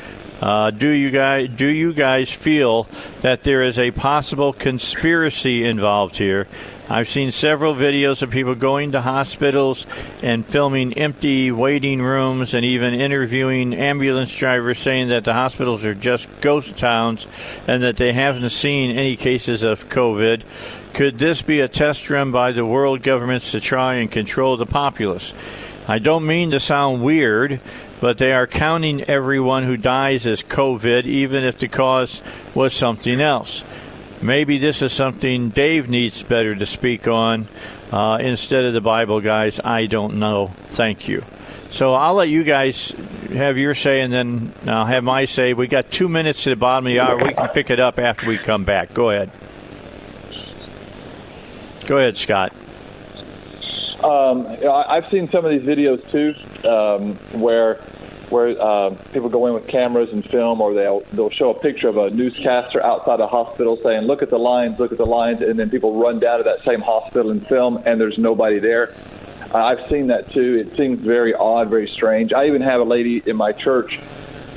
Uh, 0.42 0.72
do 0.72 0.90
you 0.90 1.10
guys 1.10 1.50
do 1.56 1.68
you 1.68 1.94
guys 1.94 2.30
feel 2.30 2.86
that 3.22 3.44
there 3.44 3.64
is 3.64 3.80
a 3.80 3.92
possible 3.92 4.52
conspiracy 4.52 5.64
involved 5.64 6.18
here? 6.18 6.48
I've 6.90 7.08
seen 7.08 7.32
several 7.32 7.74
videos 7.76 8.22
of 8.22 8.30
people 8.30 8.54
going 8.56 8.92
to 8.92 9.02
hospitals 9.02 9.86
and 10.22 10.46
filming 10.46 10.94
empty 10.96 11.50
waiting 11.50 12.02
rooms 12.02 12.54
and 12.54 12.66
even 12.66 12.94
interviewing 12.94 13.74
ambulance 13.74 14.36
drivers 14.36 14.80
saying 14.80 15.08
that 15.08 15.24
the 15.24 15.32
hospitals 15.32 15.86
are 15.86 15.96
just 15.96 16.28
ghost 16.42 16.78
towns 16.78 17.26
and 17.66 17.84
that 17.84 17.96
they 17.96 18.12
haven't 18.12 18.50
seen 18.50 18.92
any 18.92 19.16
cases 19.16 19.64
of 19.64 19.88
COVID. 19.88 20.44
Could 20.94 21.20
this 21.20 21.42
be 21.42 21.62
a 21.62 21.70
test 21.70 22.10
run 22.10 22.32
by 22.32 22.52
the 22.52 22.66
world 22.66 23.02
governments 23.02 23.52
to 23.52 23.62
try 23.62 23.96
and 23.96 24.12
control 24.12 24.58
the 24.58 24.66
populace? 24.66 25.34
I 25.88 26.00
don't 26.00 26.26
mean 26.26 26.52
to 26.52 26.60
sound 26.60 27.04
weird, 27.04 27.60
but 28.00 28.18
they 28.18 28.32
are 28.32 28.48
counting 28.48 29.04
everyone 29.04 29.64
who 29.64 29.76
dies 29.76 30.26
as 30.26 30.42
COVID, 30.42 31.06
even 31.06 31.44
if 31.44 31.58
the 31.58 31.68
cause 31.68 32.22
was 32.56 32.74
something 32.74 33.20
else. 33.20 33.64
Maybe 34.22 34.58
this 34.58 34.82
is 34.82 34.94
something 34.94 35.50
Dave 35.50 35.90
needs 35.90 36.24
better 36.24 36.56
to 36.56 36.66
speak 36.66 37.08
on 37.10 37.48
uh, 37.92 38.20
instead 38.22 38.64
of 38.64 38.74
the 38.74 38.80
Bible 38.82 39.20
guys. 39.20 39.60
I 39.64 39.86
don't 39.86 40.16
know. 40.16 40.48
Thank 40.68 41.10
you. 41.10 41.24
So 41.70 41.94
I'll 41.94 42.14
let 42.14 42.30
you 42.30 42.44
guys 42.44 42.94
have 43.34 43.58
your 43.58 43.76
say, 43.76 44.00
and 44.02 44.14
then 44.14 44.54
I'll 44.66 44.86
have 44.86 45.04
my 45.04 45.26
say. 45.26 45.54
We 45.54 45.68
got 45.68 45.92
two 45.92 46.08
minutes 46.08 46.44
to 46.44 46.52
the 46.52 46.56
bottom 46.56 46.88
of 46.88 46.94
the 46.94 47.00
hour. 47.02 47.18
We 47.18 47.34
can 47.34 47.50
pick 47.50 47.70
it 47.70 47.82
up 47.82 48.00
after 48.00 48.28
we 48.28 48.38
come 48.38 48.64
back. 48.64 48.94
Go 48.94 49.10
ahead. 49.10 49.32
Go 51.86 51.98
ahead, 51.98 52.16
Scott. 52.16 52.54
Um, 54.04 54.48
I've 54.70 55.10
seen 55.10 55.30
some 55.30 55.46
of 55.46 55.52
these 55.52 55.62
videos 55.62 56.02
too, 56.12 56.36
um, 56.68 57.16
where 57.40 57.76
where 58.30 58.60
uh, 58.60 58.90
people 59.14 59.30
go 59.30 59.46
in 59.48 59.54
with 59.54 59.68
cameras 59.68 60.12
and 60.12 60.28
film, 60.28 60.60
or 60.60 60.74
they'll 60.74 61.02
they'll 61.14 61.30
show 61.30 61.52
a 61.52 61.60
picture 61.60 61.88
of 61.88 61.98
a 61.98 62.10
newscaster 62.10 62.84
outside 62.84 63.20
a 63.22 63.28
hospital 63.28 63.78
saying, 63.82 64.04
"Look 64.04 64.22
at 64.22 64.30
the 64.30 64.40
lines, 64.40 64.80
look 64.80 64.92
at 64.92 64.98
the 64.98 65.06
lines," 65.06 65.42
and 65.42 65.58
then 65.58 65.70
people 65.70 65.94
run 65.96 66.20
down 66.20 66.40
to 66.40 66.44
that 66.44 66.64
same 66.64 66.82
hospital 66.82 67.32
and 67.32 67.46
film, 67.48 67.82
and 67.86 68.02
there's 68.02 68.18
nobody 68.18 68.60
there. 68.60 68.94
Uh, 69.54 69.64
I've 69.64 69.88
seen 69.88 70.08
that 70.08 70.32
too. 70.32 70.56
It 70.56 70.76
seems 70.76 71.00
very 71.00 71.34
odd, 71.34 71.70
very 71.70 71.88
strange. 71.88 72.34
I 72.34 72.48
even 72.48 72.62
have 72.62 72.82
a 72.82 72.86
lady 72.86 73.22
in 73.26 73.38
my 73.38 73.52
church 73.52 74.00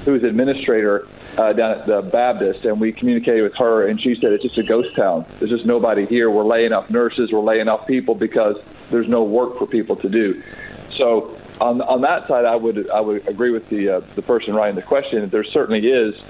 who's 0.05 0.25
administrator 0.25 1.07
uh, 1.37 1.53
down 1.53 1.73
at 1.73 1.87
the 1.87 2.03
Baptist, 2.03 2.65
and 2.65 2.81
we 2.81 2.93
communicated 2.93 3.43
with 3.43 3.57
her, 3.57 3.87
and 3.87 4.01
she 4.01 4.15
said 4.15 4.33
it's 4.33 4.43
just 4.43 4.59
a 4.59 4.63
ghost 4.63 4.97
town. 4.97 5.27
There's 5.39 5.51
just 5.51 5.67
nobody 5.67 6.07
here. 6.07 6.31
We're 6.31 6.45
laying 6.45 6.73
off 6.73 6.91
nurses, 6.91 7.31
we're 7.31 7.41
laying 7.41 7.69
off 7.69 7.87
people 7.87 8.15
because 8.15 8.57
there's 8.91 9.09
no 9.09 9.23
work 9.25 9.59
for 9.59 9.67
people 9.67 9.97
to 9.97 10.09
do. 10.09 10.43
So 10.91 11.37
on 11.61 11.81
on 11.83 12.03
that 12.03 12.29
side, 12.29 12.45
I 12.45 12.57
would 12.57 12.91
I 12.91 13.01
would 13.01 13.27
agree 13.29 13.51
with 13.51 13.69
the 13.69 13.89
uh, 13.89 14.01
the 14.15 14.23
person 14.23 14.55
writing 14.55 14.77
the 14.77 14.83
question. 14.83 15.21
that 15.21 15.31
There 15.31 15.45
certainly 15.45 15.87
is. 15.87 16.21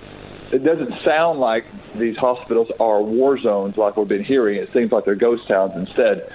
It 0.52 0.62
doesn't 0.62 1.02
sound 1.02 1.40
like 1.40 1.64
these 1.94 2.16
hospitals 2.16 2.70
are 2.78 3.02
war 3.02 3.36
zones 3.38 3.76
like 3.76 3.96
we've 3.96 4.06
been 4.06 4.22
hearing. 4.22 4.58
It 4.58 4.72
seems 4.72 4.92
like 4.92 5.04
they're 5.04 5.16
ghost 5.16 5.48
towns 5.48 5.74
instead. 5.74 6.32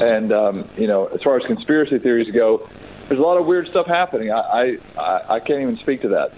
And 0.00 0.32
um, 0.32 0.68
you 0.76 0.86
know, 0.86 1.06
as 1.06 1.22
far 1.22 1.36
as 1.36 1.44
conspiracy 1.44 1.98
theories 1.98 2.30
go, 2.30 2.68
there's 3.08 3.20
a 3.20 3.22
lot 3.22 3.38
of 3.38 3.46
weird 3.46 3.68
stuff 3.68 3.86
happening. 3.86 4.32
I 4.32 4.78
I, 4.96 5.22
I 5.28 5.40
can't 5.40 5.62
even 5.62 5.76
speak 5.76 6.02
to 6.02 6.08
that. 6.08 6.32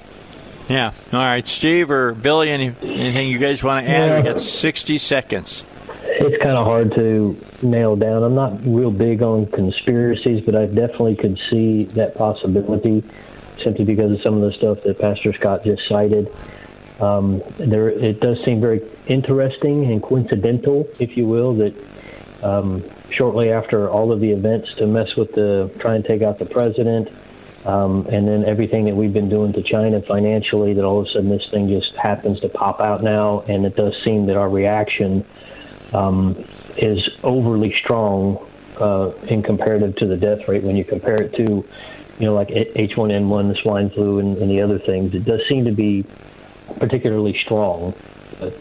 Yeah. 0.69 0.93
All 1.13 1.19
right, 1.19 1.47
Steve 1.49 1.91
or 1.91 2.15
Billy, 2.15 2.49
any, 2.49 2.67
anything 2.83 3.29
you 3.29 3.39
guys 3.39 3.61
want 3.65 3.85
to 3.85 3.91
add? 3.91 4.09
Yeah. 4.09 4.17
We 4.19 4.23
got 4.23 4.41
60 4.41 4.99
seconds. 4.99 5.65
It's 6.13 6.43
kind 6.43 6.57
of 6.57 6.67
hard 6.67 6.93
to 6.97 7.37
nail 7.63 7.95
down. 7.95 8.25
I'm 8.25 8.35
not 8.35 8.65
real 8.65 8.91
big 8.91 9.23
on 9.23 9.47
conspiracies, 9.47 10.45
but 10.45 10.57
I 10.57 10.67
definitely 10.67 11.15
could 11.15 11.39
see 11.49 11.85
that 11.85 12.17
possibility 12.17 13.05
simply 13.59 13.85
because 13.85 14.13
of 14.13 14.23
some 14.23 14.35
of 14.35 14.41
the 14.43 14.53
stuff 14.53 14.83
that 14.83 14.99
Pastor 14.99 15.33
Scott 15.33 15.65
just 15.65 15.87
cited. 15.87 16.35
Um, 17.01 17.43
there, 17.59 17.91
it 17.91 18.21
does 18.21 18.43
seem 18.45 18.61
very 18.61 18.83
interesting 19.07 19.91
and 19.91 20.03
coincidental, 20.03 20.89
if 20.99 21.17
you 21.17 21.27
will, 21.27 21.55
that 21.55 21.75
um, 22.43 22.83
shortly 23.11 23.53
after 23.53 23.89
all 23.89 24.11
of 24.13 24.21
the 24.21 24.33
events 24.33 24.75
to 24.75 24.87
mess 24.87 25.15
with 25.17 25.33
the 25.33 25.71
try 25.79 25.95
and 25.95 26.05
take 26.05 26.23
out 26.23 26.39
the 26.39 26.47
president, 26.47 27.09
um, 27.65 28.07
and 28.09 28.27
then 28.27 28.45
everything 28.45 28.85
that 28.87 28.97
we've 28.97 29.13
been 29.13 29.29
doing 29.29 29.53
to 29.53 29.63
China 29.63 30.03
financially, 30.03 30.75
that 30.75 30.85
all 30.85 31.01
of 31.01 31.07
a 31.07 31.11
sudden 31.11 31.29
this 31.29 31.49
thing 31.51 31.69
just 31.69 31.95
happens 31.95 32.41
to 32.41 32.49
pop 32.49 32.81
out 32.81 33.03
now, 33.03 33.45
and 33.47 33.65
it 33.65 33.77
does 33.77 33.95
seem 34.03 34.27
that 34.27 34.37
our 34.37 34.49
reaction 34.49 35.25
um, 35.93 36.45
is 36.77 37.09
overly 37.23 37.73
strong 37.73 38.47
uh, 38.79 39.11
in 39.29 39.43
comparative 39.43 39.97
to 39.97 40.07
the 40.07 40.17
death 40.17 40.49
rate 40.49 40.63
when 40.63 40.77
you 40.77 40.85
compare 40.85 41.21
it 41.23 41.35
to, 41.35 41.43
you 41.43 42.27
know, 42.27 42.35
like 42.35 42.49
H1N1, 42.49 43.55
the 43.55 43.61
swine 43.61 43.91
flu, 43.91 44.19
and, 44.19 44.39
and 44.39 44.51
the 44.51 44.61
other 44.61 44.79
things. 44.79 45.15
It 45.15 45.25
does 45.25 45.41
seem 45.49 45.65
to 45.67 45.73
be 45.73 46.05
particularly 46.79 47.35
strong. 47.35 47.95
But 48.39 48.55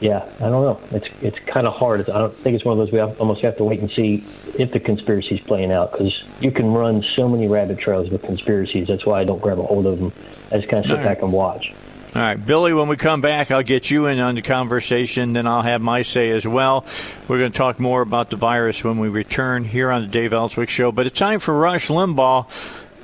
yeah, 0.00 0.28
I 0.36 0.50
don't 0.50 0.62
know. 0.62 0.80
It's 0.90 1.08
it's 1.22 1.38
kind 1.40 1.66
of 1.66 1.74
hard. 1.74 2.00
It's, 2.00 2.08
I 2.10 2.18
don't 2.18 2.34
think 2.34 2.56
it's 2.56 2.64
one 2.64 2.78
of 2.78 2.84
those 2.84 2.92
we 2.92 2.98
have, 2.98 3.18
almost 3.20 3.42
have 3.42 3.56
to 3.56 3.64
wait 3.64 3.80
and 3.80 3.90
see 3.90 4.24
if 4.58 4.72
the 4.72 4.80
conspiracy's 4.80 5.40
playing 5.40 5.72
out 5.72 5.92
because 5.92 6.24
you 6.40 6.50
can 6.50 6.72
run 6.72 7.02
so 7.14 7.28
many 7.28 7.48
rabbit 7.48 7.78
trails 7.78 8.10
with 8.10 8.22
conspiracies. 8.22 8.88
That's 8.88 9.06
why 9.06 9.20
I 9.20 9.24
don't 9.24 9.40
grab 9.40 9.58
a 9.58 9.62
hold 9.62 9.86
of 9.86 9.98
them. 9.98 10.12
I 10.52 10.56
just 10.58 10.68
kind 10.68 10.84
of 10.84 10.90
sit 10.90 10.96
right. 10.96 11.04
back 11.04 11.22
and 11.22 11.32
watch. 11.32 11.72
All 12.14 12.22
right, 12.22 12.36
Billy, 12.36 12.72
when 12.72 12.86
we 12.86 12.96
come 12.96 13.20
back, 13.20 13.50
I'll 13.50 13.64
get 13.64 13.90
you 13.90 14.06
in 14.06 14.20
on 14.20 14.36
the 14.36 14.42
conversation, 14.42 15.32
then 15.32 15.48
I'll 15.48 15.62
have 15.62 15.80
my 15.80 16.02
say 16.02 16.30
as 16.30 16.46
well. 16.46 16.86
We're 17.26 17.40
going 17.40 17.50
to 17.50 17.58
talk 17.58 17.80
more 17.80 18.02
about 18.02 18.30
the 18.30 18.36
virus 18.36 18.84
when 18.84 18.98
we 18.98 19.08
return 19.08 19.64
here 19.64 19.90
on 19.90 20.02
the 20.02 20.06
Dave 20.06 20.32
Elswick 20.32 20.68
Show. 20.68 20.92
But 20.92 21.08
it's 21.08 21.18
time 21.18 21.40
for 21.40 21.52
Rush 21.52 21.88
Limbaugh. 21.88 22.46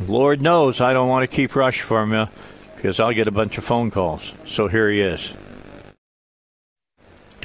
Lord 0.07 0.41
knows 0.41 0.81
I 0.81 0.93
don't 0.93 1.09
want 1.09 1.29
to 1.29 1.37
keep 1.37 1.57
Rush 1.57 1.81
from 1.81 2.13
you 2.13 2.29
because 2.77 3.01
I'll 3.01 3.13
get 3.13 3.27
a 3.27 3.33
bunch 3.33 3.59
of 3.59 3.65
phone 3.65 3.91
calls. 3.91 4.33
So 4.47 4.69
here 4.69 4.89
he 4.89 5.01
is. 5.01 5.33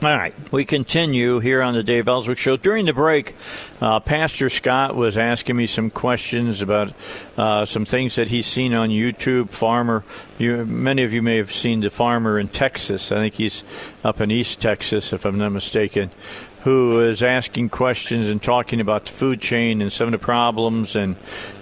All 0.01 0.09
right, 0.09 0.33
we 0.51 0.65
continue 0.65 1.39
here 1.39 1.61
on 1.61 1.73
the 1.73 1.81
Dave 1.81 2.09
Elswick 2.09 2.37
Show. 2.37 2.57
During 2.57 2.85
the 2.85 2.91
break, 2.91 3.33
uh, 3.79 4.01
Pastor 4.01 4.49
Scott 4.49 4.93
was 4.93 5.17
asking 5.17 5.55
me 5.55 5.67
some 5.67 5.89
questions 5.89 6.61
about 6.61 6.93
uh, 7.37 7.63
some 7.63 7.85
things 7.85 8.15
that 8.15 8.27
he's 8.27 8.45
seen 8.45 8.73
on 8.73 8.89
YouTube. 8.89 9.51
Farmer, 9.51 10.03
you, 10.37 10.65
many 10.65 11.03
of 11.03 11.13
you 11.13 11.21
may 11.21 11.37
have 11.37 11.49
seen 11.49 11.79
the 11.79 11.89
farmer 11.89 12.37
in 12.37 12.49
Texas. 12.49 13.13
I 13.13 13.15
think 13.15 13.35
he's 13.35 13.63
up 14.03 14.19
in 14.19 14.31
East 14.31 14.59
Texas, 14.59 15.13
if 15.13 15.25
I'm 15.25 15.37
not 15.37 15.53
mistaken, 15.53 16.11
who 16.63 16.99
is 16.99 17.23
asking 17.23 17.69
questions 17.69 18.27
and 18.27 18.43
talking 18.43 18.81
about 18.81 19.05
the 19.05 19.13
food 19.13 19.39
chain 19.39 19.81
and 19.81 19.93
some 19.93 20.07
of 20.07 20.11
the 20.11 20.17
problems, 20.17 20.97
and 20.97 21.15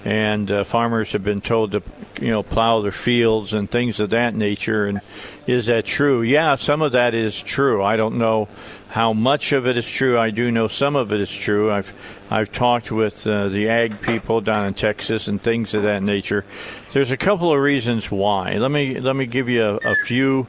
and 0.06 0.52
uh, 0.52 0.64
farmers 0.64 1.12
have 1.12 1.24
been 1.24 1.40
told 1.40 1.74
to, 1.74 1.84
you 2.20 2.32
know, 2.32 2.42
plow 2.42 2.82
their 2.82 2.92
fields 2.92 3.54
and 3.54 3.70
things 3.70 4.00
of 4.00 4.10
that 4.10 4.34
nature, 4.34 4.88
and 4.88 5.02
is 5.48 5.66
that 5.66 5.86
true? 5.86 6.22
Yeah, 6.22 6.56
some 6.56 6.82
of 6.82 6.94
that 6.94 7.14
is 7.14 7.42
true. 7.42 7.84
I 7.84 7.98
don't 7.98 8.18
know 8.18 8.48
how 8.90 9.14
much 9.14 9.52
of 9.52 9.68
it 9.68 9.78
is 9.78 9.90
true. 9.90 10.20
I 10.20 10.30
do 10.30 10.52
know 10.52 10.68
some 10.68 10.96
of 10.96 11.12
it 11.12 11.20
is 11.20 11.32
true. 11.32 11.72
I've 11.72 11.94
I've 12.30 12.52
talked 12.52 12.92
with 12.92 13.28
uh, 13.28 13.50
the 13.50 13.70
ag 13.70 14.02
people 14.02 14.42
down 14.42 14.66
in 14.66 14.74
Texas 14.74 15.28
and 15.28 15.42
things 15.42 15.74
of 15.74 15.84
that 15.84 16.02
nature. 16.02 16.46
There's 16.94 17.12
a 17.12 17.18
couple 17.18 17.54
of 17.54 17.60
reasons 17.60 18.10
why. 18.10 18.56
Let 18.58 18.72
me 18.72 19.00
let 19.00 19.16
me 19.16 19.26
give 19.26 19.50
you 19.50 19.64
a, 19.64 19.92
a 19.92 19.96
few 19.96 20.48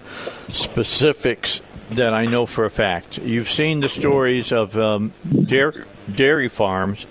specifics 0.53 1.61
that 1.91 2.15
I 2.15 2.27
know 2.27 2.47
for 2.47 2.65
a 2.65 2.71
fact. 2.71 3.19
You've 3.19 3.51
seen 3.51 3.81
the 3.81 3.89
stories 3.89 4.53
of 4.53 4.77
um, 4.79 5.13
dairy, 5.47 5.85
dairy 6.15 6.49
farms 6.49 7.07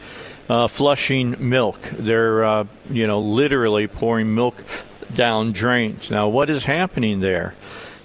uh, 0.50 0.68
flushing 0.68 1.36
milk. 1.50 1.80
They're 1.92 2.44
uh, 2.44 2.66
you 2.90 3.08
know 3.08 3.20
literally 3.20 3.88
pouring 3.88 4.34
milk 4.36 4.64
down 5.16 5.52
drains. 5.52 6.10
Now, 6.10 6.30
what 6.30 6.50
is 6.50 6.64
happening 6.64 7.20
there? 7.20 7.54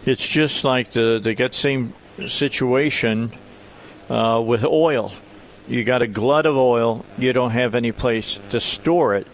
It's 0.05 0.27
just 0.27 0.65
like 0.65 0.91
the 0.93 1.35
get 1.37 1.55
same 1.55 1.93
situation 2.27 3.33
uh, 4.09 4.43
with 4.45 4.65
oil. 4.65 5.13
You 5.67 5.85
got 5.85 6.03
a 6.03 6.07
glut 6.07 6.47
of 6.47 6.57
oil. 6.57 7.05
You 7.19 7.33
don't 7.33 7.51
have 7.51 7.75
any 7.75 7.93
place 7.93 8.39
to 8.51 8.61
store 8.61 9.17
it, 9.17 9.27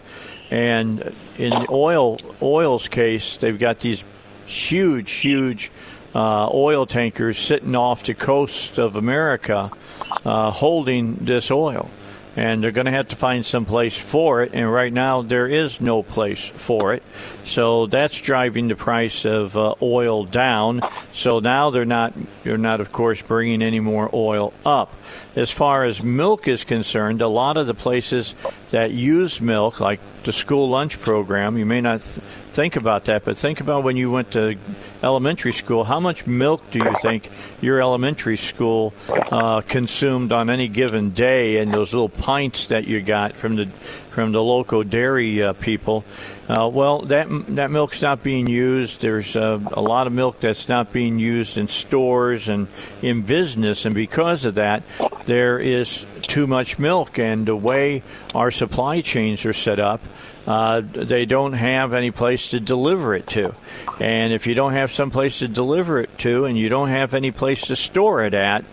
and 0.51 1.15
in 1.37 1.53
oil 1.69 2.19
oil's 2.41 2.87
case, 2.87 3.37
they've 3.37 3.57
got 3.57 3.79
these 3.79 4.03
huge, 4.45 5.11
huge 5.11 5.71
uh, 6.13 6.49
oil 6.53 6.85
tankers 6.85 7.37
sitting 7.37 7.75
off 7.75 8.03
the 8.03 8.13
coast 8.13 8.77
of 8.77 8.95
America, 8.95 9.71
uh, 10.25 10.51
holding 10.51 11.15
this 11.15 11.51
oil 11.51 11.89
and 12.35 12.63
they're 12.63 12.71
going 12.71 12.85
to 12.85 12.91
have 12.91 13.09
to 13.09 13.15
find 13.15 13.45
some 13.45 13.65
place 13.65 13.97
for 13.97 14.43
it. 14.43 14.51
And 14.53 14.71
right 14.71 14.91
now, 14.91 15.21
there 15.21 15.47
is 15.47 15.79
no 15.79 16.03
place 16.03 16.43
for 16.45 16.93
it, 16.93 17.03
so 17.43 17.87
that's 17.87 18.19
driving 18.19 18.67
the 18.67 18.75
price 18.75 19.25
of 19.25 19.57
uh, 19.57 19.75
oil 19.81 20.25
down. 20.25 20.81
So 21.11 21.39
now 21.39 21.69
they're 21.69 21.85
not 21.85 22.13
they're 22.43 22.57
not, 22.57 22.81
of 22.81 22.91
course, 22.91 23.21
bringing 23.21 23.61
any 23.61 23.79
more 23.79 24.09
oil 24.13 24.53
up. 24.65 24.93
As 25.35 25.51
far 25.51 25.83
as 25.83 26.01
milk 26.01 26.47
is 26.47 26.63
concerned, 26.63 27.21
a 27.21 27.27
lot 27.27 27.57
of 27.57 27.67
the 27.67 27.73
places 27.73 28.35
that 28.69 28.91
use 28.91 29.41
milk, 29.41 29.81
like 29.81 29.99
the 30.23 30.31
school 30.31 30.69
lunch 30.69 30.99
program, 31.01 31.57
you 31.57 31.65
may 31.65 31.81
not 31.81 32.01
th- 32.01 32.25
think 32.51 32.77
about 32.77 33.05
that, 33.05 33.25
but 33.25 33.37
think 33.37 33.59
about 33.59 33.83
when 33.83 33.97
you 33.97 34.09
went 34.09 34.31
to 34.31 34.57
elementary 35.03 35.51
school. 35.51 35.83
How 35.83 35.99
much 35.99 36.25
milk 36.25 36.71
do 36.71 36.79
you 36.79 36.95
think 37.01 37.29
your 37.59 37.81
elementary 37.81 38.37
school 38.37 38.93
uh, 39.09 39.59
consumed 39.61 40.31
on 40.31 40.49
any 40.49 40.69
given 40.69 41.11
day? 41.11 41.57
And 41.57 41.73
those 41.73 41.91
little 41.91 42.07
pints 42.07 42.67
that 42.67 42.87
you 42.87 43.01
got 43.01 43.33
from 43.33 43.57
the 43.57 43.67
from 44.15 44.31
the 44.31 44.41
local 44.41 44.81
dairy 44.81 45.43
uh, 45.43 45.51
people. 45.51 46.05
Uh, 46.47 46.69
well, 46.71 47.01
that 47.01 47.27
that 47.55 47.69
milk's 47.69 48.01
not 48.01 48.23
being 48.23 48.47
used. 48.47 49.01
There's 49.01 49.35
uh, 49.35 49.59
a 49.73 49.81
lot 49.81 50.07
of 50.07 50.13
milk 50.13 50.39
that's 50.39 50.69
not 50.69 50.93
being 50.93 51.19
used 51.19 51.57
in 51.57 51.67
stores 51.67 52.47
and 52.47 52.67
in 53.01 53.23
business, 53.23 53.85
and 53.85 53.93
because 53.93 54.45
of 54.45 54.55
that, 54.55 54.83
there 55.25 55.59
is 55.59 56.05
too 56.27 56.47
much 56.47 56.79
milk. 56.79 57.19
And 57.19 57.45
the 57.45 57.57
way 57.57 58.03
our 58.33 58.51
supply 58.51 59.01
chains 59.01 59.45
are 59.45 59.53
set 59.53 59.81
up, 59.81 60.01
uh, 60.47 60.81
they 60.81 61.25
don't 61.25 61.53
have 61.53 61.93
any 61.93 62.11
place 62.11 62.51
to 62.51 62.61
deliver 62.61 63.15
it 63.15 63.27
to. 63.27 63.53
And 63.99 64.31
if 64.31 64.47
you 64.47 64.55
don't 64.55 64.73
have 64.73 64.93
some 64.93 65.11
place 65.11 65.39
to 65.39 65.49
deliver 65.49 65.99
it 65.99 66.17
to, 66.19 66.45
and 66.45 66.57
you 66.57 66.69
don't 66.69 66.89
have 66.89 67.13
any 67.13 67.31
place 67.31 67.67
to 67.67 67.75
store 67.75 68.23
it 68.23 68.33
at, 68.33 68.63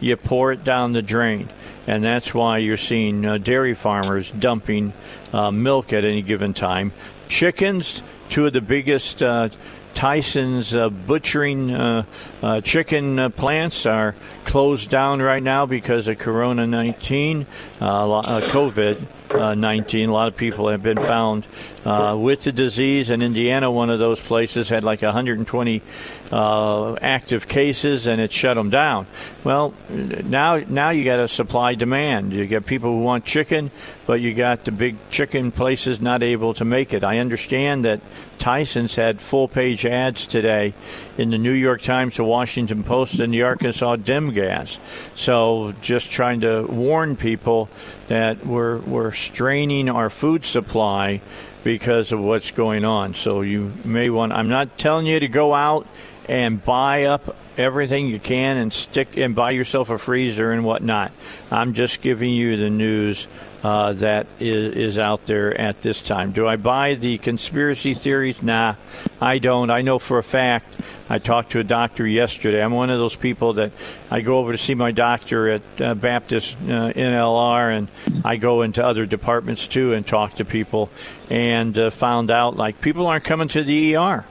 you 0.00 0.16
pour 0.16 0.52
it 0.52 0.64
down 0.64 0.92
the 0.92 1.02
drain. 1.02 1.48
And 1.86 2.04
that's 2.04 2.32
why 2.32 2.58
you're 2.58 2.76
seeing 2.76 3.24
uh, 3.24 3.38
dairy 3.38 3.74
farmers 3.74 4.30
dumping 4.30 4.92
uh, 5.32 5.50
milk 5.50 5.92
at 5.92 6.04
any 6.04 6.22
given 6.22 6.54
time. 6.54 6.92
Chickens, 7.28 8.02
two 8.28 8.46
of 8.46 8.52
the 8.52 8.60
biggest 8.60 9.22
uh, 9.22 9.48
Tyson's 9.94 10.74
uh, 10.74 10.88
butchering 10.88 11.70
uh, 11.70 12.04
uh, 12.42 12.60
chicken 12.60 13.30
plants 13.32 13.86
are 13.86 14.14
closed 14.44 14.90
down 14.90 15.20
right 15.20 15.42
now 15.42 15.66
because 15.66 16.08
of 16.08 16.18
Corona 16.18 16.66
19, 16.66 17.46
uh, 17.80 18.18
uh, 18.18 18.48
COVID 18.48 19.06
uh, 19.30 19.54
19. 19.54 20.08
A 20.08 20.12
lot 20.12 20.28
of 20.28 20.36
people 20.36 20.68
have 20.68 20.82
been 20.82 20.98
found 20.98 21.46
uh, 21.84 22.16
with 22.18 22.42
the 22.42 22.52
disease. 22.52 23.10
In 23.10 23.22
Indiana, 23.22 23.70
one 23.70 23.90
of 23.90 23.98
those 23.98 24.20
places 24.20 24.68
had 24.68 24.84
like 24.84 25.02
120 25.02 25.82
uh, 26.30 26.94
active 26.94 27.48
cases, 27.48 28.06
and 28.06 28.20
it 28.20 28.32
shut 28.32 28.56
them 28.56 28.70
down. 28.70 29.06
Well, 29.44 29.74
now 29.90 30.58
now 30.58 30.90
you 30.90 31.04
got 31.04 31.20
a 31.20 31.28
supply 31.28 31.74
demand. 31.74 32.32
You 32.32 32.46
got 32.46 32.66
people 32.66 32.90
who 32.90 33.02
want 33.02 33.24
chicken, 33.24 33.70
but 34.06 34.20
you 34.20 34.34
got 34.34 34.64
the 34.64 34.72
big 34.72 34.96
chicken 35.10 35.50
places 35.50 36.00
not 36.00 36.22
able 36.22 36.54
to 36.54 36.64
make 36.64 36.92
it. 36.92 37.04
I 37.04 37.18
understand 37.18 37.84
that 37.84 38.00
Tyson's 38.38 38.96
had 38.96 39.20
full 39.20 39.46
page 39.46 39.86
ads 39.86 40.26
today 40.26 40.74
in 41.16 41.30
the 41.30 41.38
New 41.38 41.52
York 41.52 41.82
Times, 41.82 42.16
the 42.16 42.24
Washington 42.24 42.82
Post, 42.82 43.20
and 43.20 43.32
the 43.32 43.42
Arkansas 43.42 43.96
Dem-Gaz. 43.96 44.78
So 45.14 45.74
just 45.80 46.10
trying 46.10 46.40
to 46.40 46.66
warn 46.66 47.16
people 47.16 47.68
that 48.08 48.44
we're 48.44 48.78
we're 48.78 49.12
straining 49.12 49.88
our 49.88 50.10
food 50.10 50.44
supply 50.44 51.20
because 51.62 52.12
of 52.12 52.20
what's 52.20 52.50
going 52.50 52.84
on. 52.84 53.14
So 53.14 53.42
you 53.42 53.72
may 53.84 54.10
want. 54.10 54.32
I'm 54.32 54.48
not 54.48 54.78
telling 54.78 55.06
you 55.06 55.20
to 55.20 55.28
go 55.28 55.54
out 55.54 55.86
and 56.28 56.64
buy 56.64 57.04
up 57.04 57.36
everything 57.58 58.08
you 58.08 58.18
can 58.18 58.56
and 58.56 58.72
stick 58.72 59.16
and 59.16 59.34
buy 59.34 59.50
yourself 59.50 59.90
a 59.90 59.98
freezer 59.98 60.52
and 60.52 60.64
whatnot. 60.64 61.12
I'm 61.50 61.74
just 61.74 62.00
giving 62.00 62.30
you 62.30 62.56
the 62.56 62.70
news 62.70 63.26
uh, 63.62 63.92
that 63.94 64.26
is, 64.40 64.74
is 64.74 64.98
out 64.98 65.26
there 65.26 65.58
at 65.58 65.82
this 65.82 66.02
time. 66.02 66.32
Do 66.32 66.48
I 66.48 66.56
buy 66.56 66.94
the 66.94 67.18
conspiracy 67.18 67.94
theories? 67.94 68.42
Nah, 68.42 68.74
I 69.20 69.38
don't. 69.38 69.70
I 69.70 69.82
know 69.82 69.98
for 69.98 70.18
a 70.18 70.22
fact. 70.22 70.80
I 71.08 71.18
talked 71.18 71.52
to 71.52 71.60
a 71.60 71.64
doctor 71.64 72.06
yesterday. 72.06 72.62
I'm 72.62 72.72
one 72.72 72.90
of 72.90 72.98
those 72.98 73.14
people 73.14 73.54
that 73.54 73.72
I 74.10 74.22
go 74.22 74.38
over 74.38 74.52
to 74.52 74.58
see 74.58 74.74
my 74.74 74.92
doctor 74.92 75.50
at 75.50 75.62
uh, 75.80 75.94
Baptist 75.94 76.56
uh, 76.62 76.92
NLR, 76.92 77.76
and 77.76 77.88
I 78.24 78.36
go 78.36 78.62
into 78.62 78.84
other 78.84 79.06
departments 79.06 79.66
too 79.66 79.92
and 79.92 80.06
talk 80.06 80.36
to 80.36 80.44
people, 80.44 80.90
and 81.28 81.78
uh, 81.78 81.90
found 81.90 82.30
out 82.30 82.56
like 82.56 82.80
people 82.80 83.06
aren't 83.06 83.24
coming 83.24 83.48
to 83.48 83.62
the 83.62 83.96
ER. 83.96 84.24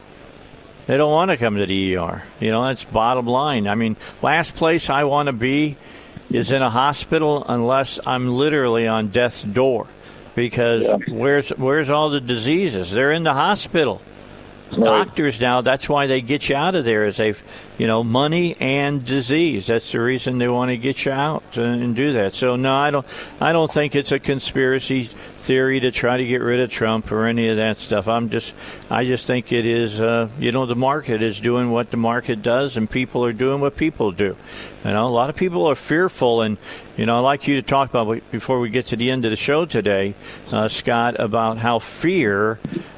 They 0.88 0.98
don't 0.98 1.12
want 1.12 1.32
to 1.32 1.38
come 1.38 1.58
to 1.58 1.66
the 1.66 1.96
ER. 1.96 2.24
You 2.40 2.52
know, 2.52 2.66
that's 2.66 2.84
bottom 2.84 3.28
line. 3.28 3.68
I 3.68 3.76
mean, 3.76 3.96
last 4.22 4.56
place 4.56 4.90
I 4.90 5.04
want 5.04 5.28
to 5.28 5.34
be 5.34 5.78
is 6.34 6.52
in 6.52 6.62
a 6.62 6.70
hospital 6.70 7.46
unless 7.48 8.00
I'm 8.06 8.30
literally 8.30 8.88
on 8.88 9.10
death's 9.10 9.44
door. 9.44 9.88
Because 10.34 10.88
where's 11.10 11.50
where's 11.50 11.90
all 11.90 12.10
the 12.10 12.22
diseases? 12.22 12.92
They're 12.92 13.12
in 13.12 13.24
the 13.24 13.34
hospital. 13.34 14.02
Doctors 14.72 15.42
now, 15.42 15.60
that's 15.60 15.90
why 15.90 16.08
they 16.08 16.22
get 16.22 16.48
you 16.48 16.56
out 16.56 16.76
of 16.76 16.86
there 16.86 17.06
is 17.06 17.18
they, 17.18 17.34
you 17.78 17.88
know, 17.88 18.04
money 18.04 18.56
and 18.62 19.04
disease. 19.04 19.68
That's 19.68 19.92
the 19.92 20.00
reason 20.00 20.38
they 20.38 20.48
want 20.48 20.70
to 20.70 20.78
get 20.78 21.04
you 21.04 21.12
out 21.12 21.44
and, 21.58 21.84
and 21.84 21.96
do 21.96 22.14
that. 22.14 22.34
So 22.34 22.56
no, 22.56 22.74
I 22.74 22.92
don't 22.92 23.06
I 23.42 23.52
don't 23.52 23.72
think 23.72 23.96
it's 23.96 24.14
a 24.14 24.20
conspiracy 24.20 25.10
theory 25.42 25.80
to 25.80 25.92
try 25.92 26.18
to 26.18 26.26
get 26.26 26.42
rid 26.42 26.60
of 26.60 26.70
Trump 26.70 27.12
or 27.12 27.26
any 27.26 27.50
of 27.50 27.58
that 27.58 27.80
stuff. 27.80 28.08
I'm 28.08 28.30
just 28.30 28.54
I 28.90 29.06
just 29.06 29.26
think 29.26 29.52
it 29.52 29.66
is 29.66 30.00
uh, 30.00 30.30
you 30.40 30.52
know 30.52 30.66
the 30.66 30.76
market 30.76 31.22
is 31.22 31.40
doing 31.40 31.72
what 31.72 31.92
the 31.92 31.98
market 31.98 32.42
does 32.42 32.78
and 32.78 32.90
people 32.90 33.26
are 33.26 33.34
doing 33.34 33.60
what 33.62 33.76
people 33.76 34.12
do. 34.12 34.36
You 34.84 34.92
know, 34.92 35.08
a 35.08 35.10
lot 35.10 35.30
of 35.30 35.36
people 35.36 35.68
are 35.68 35.76
fearful, 35.76 36.42
and 36.42 36.58
you 36.98 37.06
know, 37.06 37.18
I'd 37.18 37.22
like 37.22 37.48
you 37.48 37.56
to 37.58 37.62
talk 37.62 37.92
about 37.92 38.32
before 38.32 38.60
we 38.60 38.70
get 38.70 38.88
to 38.88 38.96
the 38.96 39.12
end 39.12 39.26
of 39.26 39.32
the 39.32 39.36
show 39.36 39.66
today, 39.66 40.16
uh, 40.52 40.68
Scott, 40.68 41.20
about 41.20 41.60
how 41.60 41.78
fear, 41.80 42.56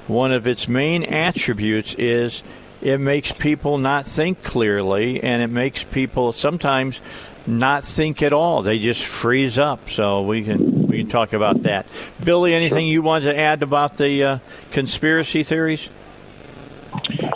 one 0.07 0.31
of 0.31 0.47
its 0.47 0.67
main 0.67 1.03
attributes, 1.03 1.93
is 1.95 2.41
it 2.81 2.99
makes 2.99 3.33
people 3.33 3.77
not 3.77 4.05
think 4.05 4.43
clearly, 4.43 5.21
and 5.21 5.41
it 5.41 5.49
makes 5.49 5.83
people 5.83 6.31
sometimes 6.31 7.01
not 7.45 7.83
think 7.83 8.21
at 8.21 8.31
all. 8.31 8.61
They 8.61 8.79
just 8.79 9.03
freeze 9.05 9.59
up. 9.59 9.89
So 9.89 10.21
we 10.21 10.43
can 10.43 10.72
we 10.93 10.99
can 10.99 11.09
talk 11.09 11.33
about 11.33 11.63
that. 11.63 11.87
Billy, 12.23 12.53
anything 12.53 12.85
you 12.85 13.01
wanted 13.01 13.31
to 13.31 13.39
add 13.39 13.63
about 13.63 13.97
the 13.97 14.23
uh, 14.23 14.39
conspiracy 14.71 15.41
theories? 15.41 15.89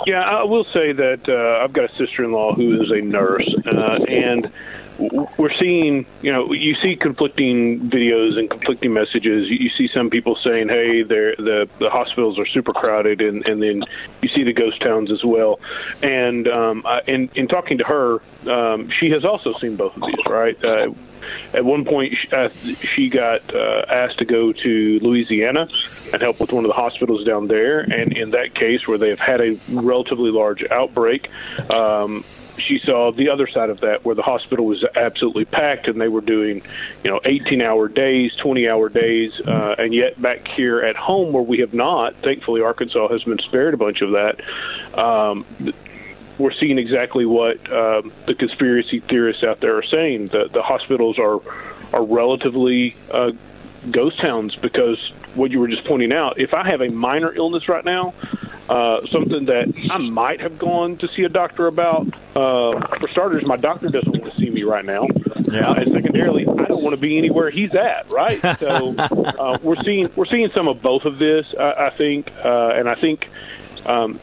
Yeah, 0.06 0.22
I 0.22 0.44
will 0.44 0.66
say 0.66 0.92
that 0.92 1.28
uh, 1.28 1.64
I've 1.64 1.74
got 1.74 1.92
a 1.92 1.96
sister-in-law 1.96 2.54
who 2.54 2.80
is 2.84 2.92
a 2.92 3.02
nurse, 3.02 3.52
uh, 3.66 4.04
and 4.08 4.52
we're 4.98 5.54
seeing, 5.60 6.06
you 6.22 6.32
know, 6.32 6.52
you 6.54 6.76
see 6.76 6.96
conflicting 6.96 7.80
videos 7.82 8.38
and 8.38 8.50
conflicting 8.50 8.94
messages. 8.94 9.50
You, 9.50 9.70
see 9.70 9.88
some 9.94 10.10
people 10.10 10.36
saying, 10.44 10.70
"Hey, 10.70 11.04
the 11.04 11.70
the 11.80 11.90
hospitals 11.90 12.40
are 12.40 12.46
super 12.46 12.74
crowded," 12.74 13.22
and, 13.22 13.48
and 13.48 13.62
then 13.62 13.84
you 14.22 14.30
see 14.30 14.44
the 14.44 14.54
ghost 14.54 14.82
towns 14.82 15.12
as 15.12 15.24
well. 15.24 15.60
And 16.02 16.48
um, 16.48 16.84
I, 16.86 17.02
in 17.08 17.30
in 17.36 17.48
talking 17.48 17.78
to 17.78 17.84
her, 17.84 18.22
um, 18.50 18.90
she 18.90 19.12
has 19.12 19.24
also 19.24 19.54
seen 19.54 19.76
both 19.76 19.96
of 19.96 20.04
these, 20.04 20.26
right? 20.26 20.64
Uh, 20.64 20.92
at 21.54 21.66
one 21.66 21.86
point, 21.86 22.14
uh, 22.32 22.50
she 22.50 23.10
got 23.10 23.54
uh, 23.54 23.86
asked 23.90 24.20
to 24.20 24.26
go 24.26 24.52
to 24.52 25.00
Louisiana 25.00 25.68
and 26.14 26.22
help 26.22 26.40
with 26.40 26.52
one 26.52 26.64
of 26.64 26.70
the 26.70 26.76
hospitals 26.76 27.26
down 27.26 27.48
there. 27.48 27.80
And 27.80 28.16
in 28.16 28.32
that 28.32 28.54
case, 28.56 28.88
where 28.88 28.98
they've 28.98 29.20
had 29.20 29.42
a 29.42 29.58
relatively 29.70 30.32
large 30.32 30.64
outbreak, 30.70 31.30
um, 31.70 32.24
she 32.58 32.80
saw 32.80 33.12
the 33.12 33.30
other 33.30 33.48
side 33.48 33.70
of 33.70 33.82
that, 33.82 34.04
where 34.06 34.16
the 34.16 34.24
hospital 34.24 34.66
was 34.66 34.86
absolutely 34.96 35.46
packed, 35.46 35.88
and 35.88 36.00
they 36.00 36.08
were 36.08 36.22
doing, 36.22 36.62
you 37.04 37.12
know, 37.12 37.20
18-hour 37.20 37.88
days, 37.90 38.34
20-hour 38.36 38.90
days, 38.90 39.40
uh, 39.42 39.76
and 39.78 39.94
yet 39.94 40.22
back 40.22 40.48
here 40.48 40.82
at 40.82 40.96
home, 40.96 41.34
where 41.34 41.44
we 41.44 41.60
have 41.60 41.74
not, 41.74 42.16
thankfully, 42.16 42.62
Arkansas 42.62 43.08
has 43.10 43.24
been 43.24 43.40
spared 43.40 43.74
a 43.74 43.78
bunch 43.78 44.02
of 44.02 44.12
that. 44.12 44.42
Um, 44.98 45.46
we're 46.38 46.52
seeing 46.52 46.78
exactly 46.78 47.26
what 47.26 47.58
um, 47.72 48.12
the 48.26 48.36
conspiracy 48.36 49.00
theorists 49.00 49.44
out 49.44 49.60
there 49.60 49.78
are 49.78 49.84
saying. 49.84 50.28
The 50.28 50.48
the 50.48 50.62
hospitals 50.62 51.18
are 51.18 51.42
are 51.94 52.04
relatively 52.04 52.96
uh, 53.12 53.32
ghost 53.90 54.20
towns 54.20 54.56
because 54.56 55.00
what 55.36 55.52
you 55.52 55.60
were 55.60 55.68
just 55.68 55.86
pointing 55.86 56.12
out. 56.12 56.40
If 56.40 56.54
I 56.54 56.68
have 56.70 56.82
a 56.82 56.90
minor 56.90 57.34
illness 57.34 57.70
right 57.70 57.86
now, 57.86 58.14
uh, 58.70 59.06
something 59.08 59.46
that 59.46 59.74
I 59.90 59.98
might 59.98 60.42
have 60.42 60.58
gone 60.58 60.98
to 60.98 61.08
see 61.08 61.24
a 61.24 61.30
doctor 61.30 61.68
about. 61.68 62.08
Uh, 62.36 62.98
for 62.98 63.08
starters, 63.10 63.46
my 63.46 63.58
doctor 63.58 63.90
doesn't 63.90 64.12
want 64.12 64.34
to 64.34 64.40
see 64.40 64.50
me 64.50 64.64
right 64.64 64.86
now. 64.86 65.08
Yeah. 65.52 65.70
Uh, 65.70 65.74
and 65.76 65.94
secondarily, 65.94 66.46
I 66.48 66.66
don't 66.66 66.84
want 66.84 66.94
to 66.94 67.02
be 67.02 67.18
anywhere 67.18 67.50
he's 67.50 67.74
at. 67.76 68.12
Right. 68.12 68.42
So 68.60 68.96
uh, 68.98 69.58
we're 69.62 69.82
seeing 69.84 70.10
we're 70.16 70.26
seeing 70.26 70.50
some 70.54 70.68
of 70.68 70.82
both 70.82 71.06
of 71.06 71.20
this. 71.20 71.46
I, 71.58 71.88
I 71.88 71.90
think, 71.92 72.32
uh, 72.44 72.74
and 72.76 72.90
I 72.90 72.96
think. 72.96 73.30
Um, 73.86 74.20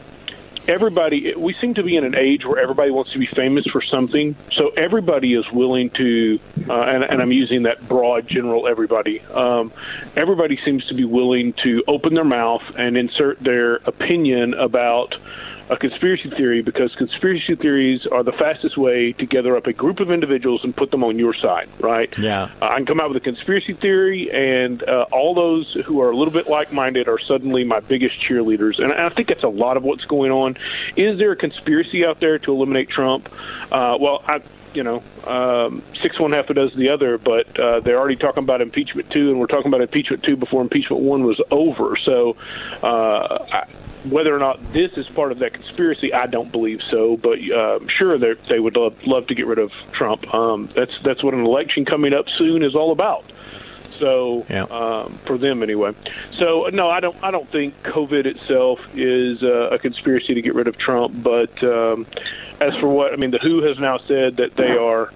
everybody 0.67 1.33
we 1.35 1.53
seem 1.55 1.73
to 1.75 1.83
be 1.83 1.95
in 1.95 2.03
an 2.03 2.15
age 2.15 2.45
where 2.45 2.61
everybody 2.61 2.91
wants 2.91 3.11
to 3.13 3.19
be 3.19 3.25
famous 3.25 3.65
for 3.67 3.81
something. 3.81 4.35
So 4.53 4.69
everybody 4.69 5.33
is 5.33 5.49
willing 5.51 5.89
to 5.91 6.39
uh, 6.69 6.73
and, 6.73 7.03
and 7.03 7.21
i'm 7.21 7.31
using 7.31 7.63
that 7.63 7.87
broad 7.87 8.27
general 8.27 8.67
everybody 8.67 9.21
um, 9.21 9.71
everybody 10.15 10.57
seems 10.57 10.87
to 10.87 10.93
be 10.93 11.05
willing 11.05 11.53
to 11.53 11.83
open 11.87 12.13
their 12.13 12.23
mouth 12.23 12.63
and 12.77 12.97
insert 12.97 13.39
their 13.39 13.75
opinion 13.75 14.53
about 14.53 15.15
a 15.69 15.77
conspiracy 15.77 16.29
theory 16.29 16.61
because 16.61 16.93
conspiracy 16.95 17.55
theories 17.55 18.05
are 18.05 18.23
the 18.23 18.31
fastest 18.31 18.77
way 18.77 19.13
to 19.13 19.25
gather 19.25 19.57
up 19.57 19.65
a 19.67 19.73
group 19.73 19.99
of 19.99 20.11
individuals 20.11 20.63
and 20.63 20.75
put 20.75 20.91
them 20.91 21.03
on 21.03 21.17
your 21.17 21.33
side, 21.33 21.69
right? 21.79 22.15
Yeah. 22.17 22.49
Uh, 22.61 22.65
I 22.65 22.77
can 22.77 22.85
come 22.85 22.99
out 22.99 23.09
with 23.09 23.17
a 23.17 23.25
conspiracy 23.25 23.73
theory, 23.73 24.31
and 24.31 24.83
uh, 24.83 25.05
all 25.11 25.33
those 25.33 25.73
who 25.85 26.01
are 26.01 26.11
a 26.11 26.15
little 26.15 26.33
bit 26.33 26.47
like 26.47 26.71
minded 26.71 27.07
are 27.07 27.19
suddenly 27.19 27.63
my 27.63 27.79
biggest 27.79 28.19
cheerleaders. 28.19 28.83
And 28.83 28.93
I 28.93 29.09
think 29.09 29.27
that's 29.27 29.43
a 29.43 29.49
lot 29.49 29.77
of 29.77 29.83
what's 29.83 30.05
going 30.05 30.31
on. 30.31 30.57
Is 30.95 31.17
there 31.17 31.31
a 31.31 31.35
conspiracy 31.35 32.05
out 32.05 32.19
there 32.19 32.37
to 32.39 32.51
eliminate 32.51 32.89
Trump? 32.89 33.29
Uh, 33.71 33.97
well, 33.99 34.23
I 34.27 34.41
you 34.75 34.83
know, 34.83 35.03
um, 35.25 35.81
six 35.99 36.19
one 36.19 36.31
half 36.31 36.49
a 36.49 36.53
dozen 36.53 36.77
the 36.79 36.89
other, 36.89 37.17
but 37.17 37.59
uh, 37.59 37.79
they're 37.79 37.97
already 37.97 38.15
talking 38.15 38.43
about 38.43 38.61
impeachment 38.61 39.09
two, 39.09 39.31
and 39.31 39.39
we're 39.39 39.47
talking 39.47 39.67
about 39.67 39.81
impeachment 39.81 40.23
two 40.23 40.35
before 40.35 40.61
impeachment 40.61 41.01
one 41.01 41.23
was 41.23 41.41
over. 41.51 41.95
So, 41.97 42.35
uh, 42.83 43.45
I, 43.51 43.67
whether 44.09 44.35
or 44.35 44.39
not 44.39 44.61
this 44.71 44.91
is 44.93 45.07
part 45.07 45.31
of 45.31 45.39
that 45.39 45.53
conspiracy, 45.53 46.13
I 46.13 46.27
don't 46.27 46.51
believe 46.51 46.81
so. 46.83 47.17
But 47.17 47.39
uh, 47.49 47.79
sure, 47.87 48.17
they 48.17 48.33
they 48.47 48.59
would 48.59 48.75
love, 48.75 49.05
love 49.05 49.27
to 49.27 49.35
get 49.35 49.47
rid 49.47 49.59
of 49.59 49.71
Trump. 49.91 50.33
Um, 50.33 50.69
that's 50.73 50.97
that's 51.01 51.23
what 51.23 51.33
an 51.33 51.45
election 51.45 51.85
coming 51.85 52.13
up 52.13 52.27
soon 52.37 52.63
is 52.63 52.75
all 52.75 52.91
about. 52.91 53.25
So 53.99 54.45
yeah. 54.49 54.63
um, 54.63 55.13
for 55.25 55.37
them 55.37 55.63
anyway. 55.63 55.93
So 56.33 56.69
no, 56.71 56.89
I 56.89 56.99
don't. 56.99 57.15
I 57.23 57.31
don't 57.31 57.49
think 57.49 57.81
COVID 57.83 58.25
itself 58.25 58.79
is 58.95 59.43
uh, 59.43 59.69
a 59.71 59.79
conspiracy 59.79 60.33
to 60.33 60.41
get 60.41 60.55
rid 60.55 60.67
of 60.67 60.77
Trump. 60.77 61.13
But 61.21 61.63
um, 61.63 62.05
as 62.59 62.73
for 62.75 62.87
what 62.87 63.13
I 63.13 63.15
mean, 63.15 63.31
the 63.31 63.39
WHO 63.39 63.63
has 63.63 63.79
now 63.79 63.97
said 63.97 64.37
that 64.37 64.55
they 64.55 64.71
are 64.77 65.11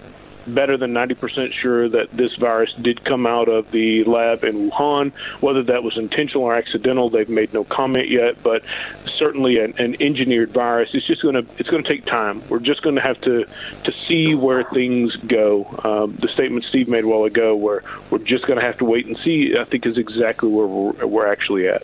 better 0.53 0.77
than 0.77 0.93
90% 0.93 1.53
sure 1.53 1.89
that 1.89 2.11
this 2.11 2.35
virus 2.35 2.73
did 2.73 3.03
come 3.03 3.25
out 3.25 3.47
of 3.47 3.71
the 3.71 4.03
lab 4.03 4.43
in 4.43 4.69
Wuhan. 4.69 5.11
Whether 5.41 5.63
that 5.63 5.83
was 5.83 5.97
intentional 5.97 6.43
or 6.43 6.55
accidental, 6.55 7.09
they've 7.09 7.29
made 7.29 7.53
no 7.53 7.63
comment 7.63 8.09
yet. 8.09 8.41
But 8.43 8.63
certainly, 9.15 9.59
an, 9.59 9.73
an 9.77 10.01
engineered 10.01 10.49
virus. 10.49 10.89
It's 10.93 11.07
just 11.07 11.21
going 11.21 11.35
to 11.35 11.45
it's 11.57 11.69
going 11.69 11.83
to 11.83 11.89
take 11.89 12.05
time. 12.05 12.41
We're 12.49 12.59
just 12.59 12.81
going 12.81 12.95
to 12.95 13.01
have 13.01 13.19
to 13.21 13.45
to 13.83 13.93
see 14.07 14.35
where 14.35 14.63
things 14.63 15.15
go. 15.15 15.65
Um, 15.83 16.15
the 16.15 16.27
statement 16.29 16.65
Steve 16.65 16.87
made 16.87 17.03
a 17.03 17.07
while 17.07 17.23
ago, 17.23 17.55
where 17.55 17.83
we're 18.09 18.19
just 18.19 18.45
going 18.45 18.59
to 18.59 18.65
have 18.65 18.77
to 18.79 18.85
wait 18.85 19.05
and 19.05 19.17
see, 19.17 19.55
I 19.57 19.63
think 19.65 19.85
is 19.85 19.97
exactly 19.97 20.49
where 20.49 20.67
we're, 20.67 21.05
we're 21.05 21.27
actually 21.27 21.67
at. 21.67 21.83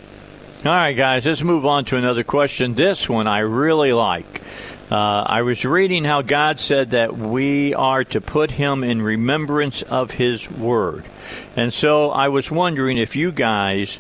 All 0.65 0.71
right, 0.71 0.93
guys, 0.93 1.27
let's 1.27 1.43
move 1.43 1.65
on 1.65 1.85
to 1.85 1.97
another 1.97 2.23
question. 2.23 2.73
This 2.73 3.07
one 3.07 3.27
I 3.27 3.39
really 3.39 3.93
like. 3.93 4.41
Uh, 4.91 5.23
I 5.25 5.41
was 5.41 5.65
reading 5.65 6.03
how 6.03 6.21
God 6.21 6.59
said 6.59 6.91
that 6.91 7.17
we 7.17 7.73
are 7.73 8.03
to 8.03 8.21
put 8.21 8.51
him 8.51 8.83
in 8.83 9.01
remembrance 9.01 9.81
of 9.81 10.11
his 10.11 10.49
word. 10.49 11.03
And 11.55 11.73
so 11.73 12.11
I 12.11 12.27
was 12.27 12.51
wondering 12.51 12.99
if 12.99 13.15
you 13.15 13.31
guys, 13.31 13.99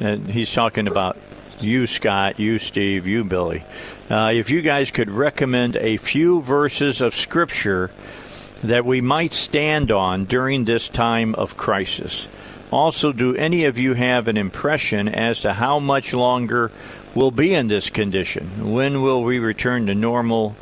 and 0.00 0.26
he's 0.26 0.52
talking 0.52 0.88
about 0.88 1.16
you, 1.60 1.86
Scott, 1.86 2.40
you, 2.40 2.58
Steve, 2.58 3.06
you, 3.06 3.22
Billy, 3.22 3.62
uh, 4.10 4.32
if 4.34 4.50
you 4.50 4.62
guys 4.62 4.90
could 4.90 5.10
recommend 5.10 5.76
a 5.76 5.96
few 5.96 6.42
verses 6.42 7.00
of 7.00 7.14
Scripture 7.14 7.92
that 8.64 8.84
we 8.84 9.00
might 9.00 9.32
stand 9.32 9.92
on 9.92 10.24
during 10.24 10.64
this 10.64 10.88
time 10.88 11.36
of 11.36 11.56
crisis. 11.56 12.26
Also, 12.70 13.12
do 13.12 13.34
any 13.36 13.64
of 13.64 13.78
you 13.78 13.94
have 13.94 14.28
an 14.28 14.36
impression 14.36 15.08
as 15.08 15.40
to 15.40 15.52
how 15.52 15.78
much 15.78 16.12
longer 16.12 16.72
we'll 17.14 17.30
be 17.30 17.54
in 17.54 17.68
this 17.68 17.90
condition? 17.90 18.72
When 18.72 19.02
will 19.02 19.22
we 19.22 19.38
return 19.38 19.86
to 19.86 19.94
normal 19.94 20.56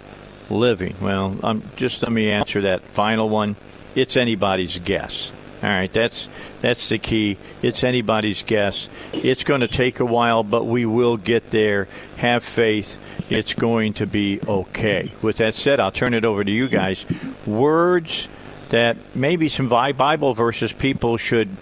living? 0.50 0.96
Well, 1.00 1.38
um, 1.42 1.62
just 1.76 2.02
let 2.02 2.12
me 2.12 2.30
answer 2.30 2.62
that 2.62 2.82
final 2.82 3.28
one. 3.28 3.56
It's 3.94 4.16
anybody's 4.16 4.78
guess. 4.78 5.32
All 5.62 5.70
right, 5.70 5.90
that's 5.90 6.28
that's 6.60 6.90
the 6.90 6.98
key. 6.98 7.38
It's 7.62 7.84
anybody's 7.84 8.42
guess. 8.42 8.90
It's 9.14 9.44
going 9.44 9.62
to 9.62 9.68
take 9.68 9.98
a 9.98 10.04
while, 10.04 10.42
but 10.42 10.64
we 10.64 10.84
will 10.84 11.16
get 11.16 11.50
there. 11.50 11.88
Have 12.16 12.44
faith. 12.44 12.98
It's 13.30 13.54
going 13.54 13.94
to 13.94 14.06
be 14.06 14.40
okay. 14.46 15.10
With 15.22 15.38
that 15.38 15.54
said, 15.54 15.80
I'll 15.80 15.90
turn 15.90 16.12
it 16.12 16.26
over 16.26 16.44
to 16.44 16.50
you 16.50 16.68
guys. 16.68 17.06
Words 17.46 18.28
that 18.68 18.98
maybe 19.14 19.48
some 19.48 19.70
Bible 19.70 20.34
verses 20.34 20.72
people 20.72 21.16
should 21.16 21.56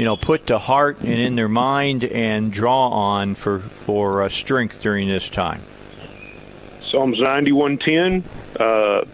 you 0.00 0.06
know, 0.06 0.16
put 0.16 0.46
to 0.46 0.58
heart 0.58 1.00
and 1.00 1.20
in 1.20 1.36
their 1.36 1.46
mind 1.46 2.04
and 2.04 2.50
draw 2.50 2.88
on 2.88 3.34
for 3.34 3.58
for 3.58 4.22
uh, 4.22 4.30
strength 4.30 4.80
during 4.80 5.06
this 5.08 5.28
time? 5.28 5.60
Psalms 6.90 7.20
ninety 7.20 7.52
one 7.52 7.76
ten. 7.76 8.24
Uh, 8.58 9.04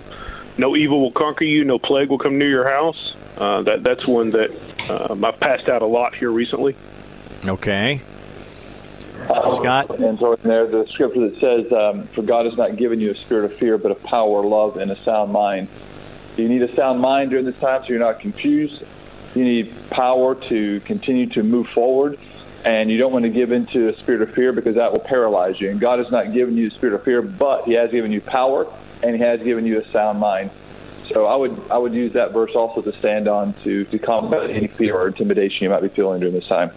no 0.56 0.76
evil 0.76 1.00
will 1.00 1.10
conquer 1.10 1.42
you. 1.42 1.64
No 1.64 1.80
plague 1.80 2.08
will 2.08 2.18
come 2.18 2.38
near 2.38 2.48
your 2.48 2.70
house. 2.70 3.16
Uh, 3.36 3.62
that 3.62 3.82
that's 3.82 4.06
one 4.06 4.30
that 4.30 4.52
um, 4.88 5.24
I've 5.24 5.40
passed 5.40 5.68
out 5.68 5.82
a 5.82 5.86
lot 5.86 6.14
here 6.14 6.30
recently. 6.30 6.76
Okay. 7.44 8.00
Scott? 9.24 9.90
And 9.98 10.16
so 10.20 10.34
in 10.34 10.40
there, 10.42 10.68
the 10.68 10.86
scripture 10.86 11.28
that 11.28 11.40
says, 11.40 11.72
um, 11.72 12.06
For 12.08 12.22
God 12.22 12.46
has 12.46 12.56
not 12.56 12.76
given 12.76 13.00
you 13.00 13.10
a 13.10 13.14
spirit 13.16 13.46
of 13.46 13.54
fear, 13.54 13.76
but 13.76 13.90
of 13.90 14.00
power, 14.04 14.40
love, 14.44 14.76
and 14.76 14.92
a 14.92 14.96
sound 14.98 15.32
mind. 15.32 15.66
You 16.36 16.48
need 16.48 16.62
a 16.62 16.72
sound 16.76 17.00
mind 17.00 17.30
during 17.30 17.44
this 17.44 17.58
time 17.58 17.82
so 17.82 17.88
you're 17.88 17.98
not 17.98 18.20
confused. 18.20 18.84
You 19.36 19.44
need 19.44 19.90
power 19.90 20.34
to 20.34 20.80
continue 20.80 21.26
to 21.26 21.42
move 21.42 21.68
forward. 21.68 22.18
And 22.64 22.90
you 22.90 22.98
don't 22.98 23.12
want 23.12 23.24
to 23.24 23.28
give 23.28 23.52
into 23.52 23.88
a 23.88 23.96
spirit 23.98 24.22
of 24.22 24.34
fear 24.34 24.52
because 24.52 24.74
that 24.76 24.90
will 24.90 25.00
paralyze 25.00 25.60
you. 25.60 25.70
And 25.70 25.78
God 25.78 25.98
has 26.00 26.10
not 26.10 26.32
given 26.32 26.56
you 26.56 26.68
a 26.68 26.70
spirit 26.70 26.94
of 26.94 27.04
fear, 27.04 27.22
but 27.22 27.64
He 27.64 27.74
has 27.74 27.90
given 27.90 28.10
you 28.10 28.20
power 28.20 28.66
and 29.02 29.14
He 29.14 29.22
has 29.22 29.42
given 29.42 29.66
you 29.66 29.78
a 29.78 29.84
sound 29.88 30.18
mind. 30.18 30.50
So 31.12 31.26
I 31.26 31.36
would 31.36 31.70
I 31.70 31.78
would 31.78 31.94
use 31.94 32.14
that 32.14 32.32
verse 32.32 32.52
also 32.56 32.82
to 32.82 32.96
stand 32.98 33.28
on 33.28 33.52
to, 33.62 33.84
to 33.84 33.98
combat 33.98 34.50
any 34.50 34.66
fear 34.66 34.96
or 34.96 35.06
intimidation 35.06 35.64
you 35.64 35.70
might 35.70 35.82
be 35.82 35.88
feeling 35.88 36.18
during 36.18 36.34
this 36.34 36.48
time. 36.48 36.72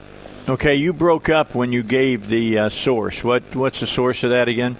Okay, 0.48 0.76
you 0.76 0.94
broke 0.94 1.30
up 1.30 1.56
when 1.56 1.72
you 1.72 1.82
gave 1.82 2.28
the 2.28 2.60
uh, 2.60 2.70
source. 2.70 3.24
What 3.24 3.56
what's 3.56 3.80
the 3.80 3.88
source 3.88 4.24
of 4.24 4.32
that 4.32 4.48
again? 4.48 4.76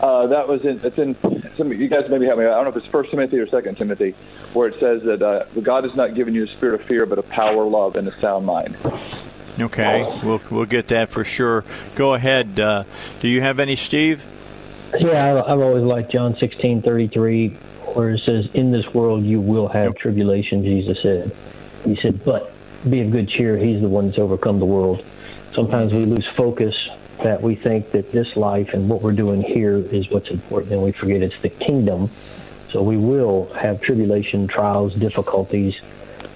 Uh, 0.00 0.28
that 0.28 0.48
was 0.48 0.64
in 0.64 0.80
it's 0.82 0.98
in 0.98 1.14
some 1.58 1.70
you 1.72 1.88
guys 1.88 2.08
maybe 2.08 2.24
have 2.26 2.38
me. 2.38 2.46
I 2.46 2.50
don't 2.50 2.64
know 2.64 2.70
if 2.70 2.76
it's 2.76 2.86
First 2.86 3.10
Timothy 3.10 3.38
or 3.38 3.46
Second 3.46 3.76
Timothy, 3.76 4.14
where 4.54 4.68
it 4.68 4.80
says 4.80 5.02
that 5.02 5.20
uh, 5.20 5.44
God 5.60 5.84
has 5.84 5.94
not 5.94 6.14
given 6.14 6.34
you 6.34 6.44
a 6.44 6.48
spirit 6.48 6.80
of 6.80 6.86
fear, 6.86 7.04
but 7.04 7.18
a 7.18 7.22
power, 7.22 7.64
love, 7.64 7.96
and 7.96 8.08
a 8.08 8.18
sound 8.20 8.46
mind. 8.46 8.76
Okay, 9.60 10.20
we'll 10.24 10.40
we'll 10.50 10.64
get 10.64 10.88
that 10.88 11.10
for 11.10 11.24
sure. 11.24 11.64
Go 11.96 12.14
ahead. 12.14 12.58
Uh, 12.58 12.84
do 13.20 13.28
you 13.28 13.42
have 13.42 13.58
any, 13.58 13.74
Steve? 13.74 14.24
Yeah, 14.98 15.42
I've 15.46 15.60
always 15.60 15.82
liked 15.82 16.12
John 16.12 16.36
sixteen 16.36 16.80
thirty 16.80 17.08
three, 17.08 17.50
where 17.94 18.10
it 18.10 18.20
says, 18.20 18.48
"In 18.54 18.70
this 18.70 18.86
world 18.94 19.24
you 19.24 19.40
will 19.40 19.68
have 19.68 19.96
tribulation." 19.96 20.62
Jesus 20.64 21.02
said. 21.02 21.32
He 21.84 21.96
said, 21.96 22.24
"But 22.24 22.52
be 22.88 23.00
of 23.00 23.10
good 23.10 23.28
cheer. 23.28 23.58
He's 23.58 23.80
the 23.80 23.88
one 23.88 24.06
that's 24.06 24.18
overcome 24.18 24.60
the 24.60 24.64
world." 24.64 25.04
Sometimes 25.52 25.92
we 25.92 26.04
lose 26.06 26.26
focus 26.34 26.88
that 27.22 27.42
we 27.42 27.54
think 27.54 27.90
that 27.92 28.12
this 28.12 28.36
life 28.36 28.74
and 28.74 28.88
what 28.88 29.02
we're 29.02 29.12
doing 29.12 29.42
here 29.42 29.76
is 29.76 30.08
what's 30.10 30.30
important, 30.30 30.72
and 30.72 30.82
we 30.82 30.92
forget 30.92 31.22
it's 31.22 31.40
the 31.40 31.48
kingdom. 31.48 32.10
So 32.70 32.82
we 32.82 32.96
will 32.96 33.52
have 33.54 33.80
tribulation, 33.80 34.46
trials, 34.46 34.94
difficulties, 34.94 35.80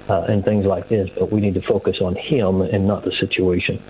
uh, 0.08 0.22
and 0.22 0.44
things 0.44 0.66
like 0.66 0.88
this, 0.88 1.10
but 1.10 1.30
we 1.30 1.40
need 1.40 1.54
to 1.54 1.62
focus 1.62 2.00
on 2.00 2.14
Him 2.14 2.62
and 2.62 2.86
not 2.86 3.04
the 3.04 3.12
situation. 3.12 3.80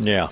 Yeah. 0.00 0.28